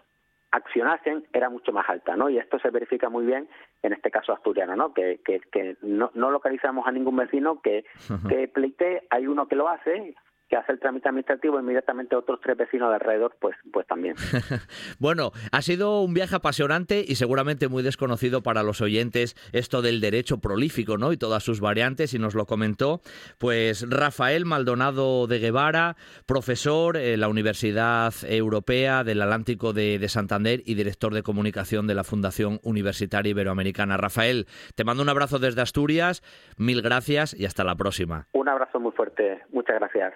accionasen 0.54 1.26
era 1.32 1.50
mucho 1.50 1.72
más 1.72 1.88
alta, 1.88 2.16
¿no? 2.16 2.30
Y 2.30 2.38
esto 2.38 2.60
se 2.60 2.70
verifica 2.70 3.08
muy 3.08 3.26
bien 3.26 3.48
en 3.82 3.92
este 3.92 4.10
caso 4.10 4.32
asturiano, 4.32 4.76
¿no? 4.76 4.94
Que, 4.94 5.20
que, 5.24 5.40
que 5.40 5.76
no, 5.82 6.12
no, 6.14 6.30
localizamos 6.30 6.86
a 6.86 6.92
ningún 6.92 7.16
vecino 7.16 7.60
que, 7.60 7.84
que 8.28 8.46
pleite, 8.46 9.02
hay 9.10 9.26
uno 9.26 9.48
que 9.48 9.56
lo 9.56 9.68
hace, 9.68 10.14
que 10.48 10.56
hace 10.56 10.72
el 10.72 10.80
trámite 10.80 11.08
administrativo 11.08 11.58
inmediatamente 11.58 12.16
otros 12.16 12.40
tres 12.42 12.56
vecinos 12.56 12.88
de 12.90 12.94
alrededor, 12.96 13.36
pues, 13.40 13.56
pues 13.72 13.86
también. 13.86 14.14
bueno, 14.98 15.32
ha 15.52 15.62
sido 15.62 16.02
un 16.02 16.14
viaje 16.14 16.36
apasionante 16.36 17.04
y 17.06 17.14
seguramente 17.14 17.68
muy 17.68 17.82
desconocido 17.82 18.42
para 18.42 18.62
los 18.62 18.80
oyentes 18.80 19.36
esto 19.52 19.82
del 19.82 20.00
derecho 20.00 20.38
prolífico, 20.38 20.98
¿no? 20.98 21.12
Y 21.12 21.16
todas 21.16 21.42
sus 21.42 21.60
variantes, 21.60 22.14
y 22.14 22.18
nos 22.18 22.34
lo 22.34 22.46
comentó, 22.46 23.00
pues 23.38 23.88
Rafael 23.88 24.44
Maldonado 24.44 25.26
de 25.26 25.38
Guevara, 25.38 25.96
profesor 26.26 26.96
en 26.96 27.20
la 27.20 27.28
Universidad 27.28 28.12
Europea 28.28 29.04
del 29.04 29.22
Atlántico 29.22 29.72
de, 29.72 29.98
de 29.98 30.08
Santander 30.08 30.62
y 30.64 30.74
director 30.74 31.14
de 31.14 31.22
comunicación 31.22 31.86
de 31.86 31.94
la 31.94 32.04
Fundación 32.04 32.60
Universitaria 32.62 33.30
Iberoamericana. 33.30 33.96
Rafael, 33.96 34.46
te 34.74 34.84
mando 34.84 35.02
un 35.02 35.08
abrazo 35.08 35.38
desde 35.38 35.62
Asturias, 35.62 36.22
mil 36.56 36.82
gracias 36.82 37.34
y 37.38 37.46
hasta 37.46 37.64
la 37.64 37.74
próxima. 37.74 38.26
Un 38.32 38.48
abrazo 38.48 38.78
muy 38.80 38.92
fuerte, 38.92 39.42
muchas 39.50 39.76
gracias. 39.76 40.14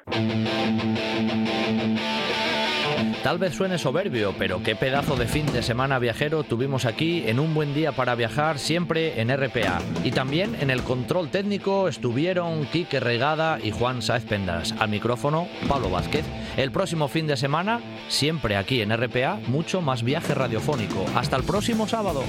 Tal 3.28 3.36
vez 3.36 3.52
suene 3.52 3.76
soberbio, 3.76 4.34
pero 4.38 4.62
qué 4.62 4.74
pedazo 4.74 5.14
de 5.14 5.26
fin 5.26 5.44
de 5.52 5.62
semana 5.62 5.98
viajero 5.98 6.44
tuvimos 6.44 6.86
aquí 6.86 7.24
en 7.26 7.38
un 7.38 7.52
buen 7.52 7.74
día 7.74 7.92
para 7.92 8.14
viajar, 8.14 8.58
siempre 8.58 9.20
en 9.20 9.28
RPA. 9.28 9.80
Y 10.02 10.12
también 10.12 10.56
en 10.60 10.70
el 10.70 10.82
control 10.82 11.28
técnico 11.28 11.88
estuvieron 11.88 12.64
Quique 12.66 13.00
Regada 13.00 13.58
y 13.62 13.70
Juan 13.70 14.00
Saez 14.00 14.24
Pendas. 14.24 14.74
Al 14.78 14.88
micrófono, 14.88 15.46
Pablo 15.68 15.90
Vázquez. 15.90 16.24
El 16.56 16.72
próximo 16.72 17.08
fin 17.08 17.26
de 17.26 17.36
semana, 17.36 17.82
siempre 18.08 18.56
aquí 18.56 18.80
en 18.80 18.96
RPA, 18.96 19.40
mucho 19.46 19.82
más 19.82 20.02
viaje 20.04 20.34
radiofónico. 20.34 21.04
Hasta 21.14 21.36
el 21.36 21.42
próximo 21.42 21.86
sábado. 21.86 22.22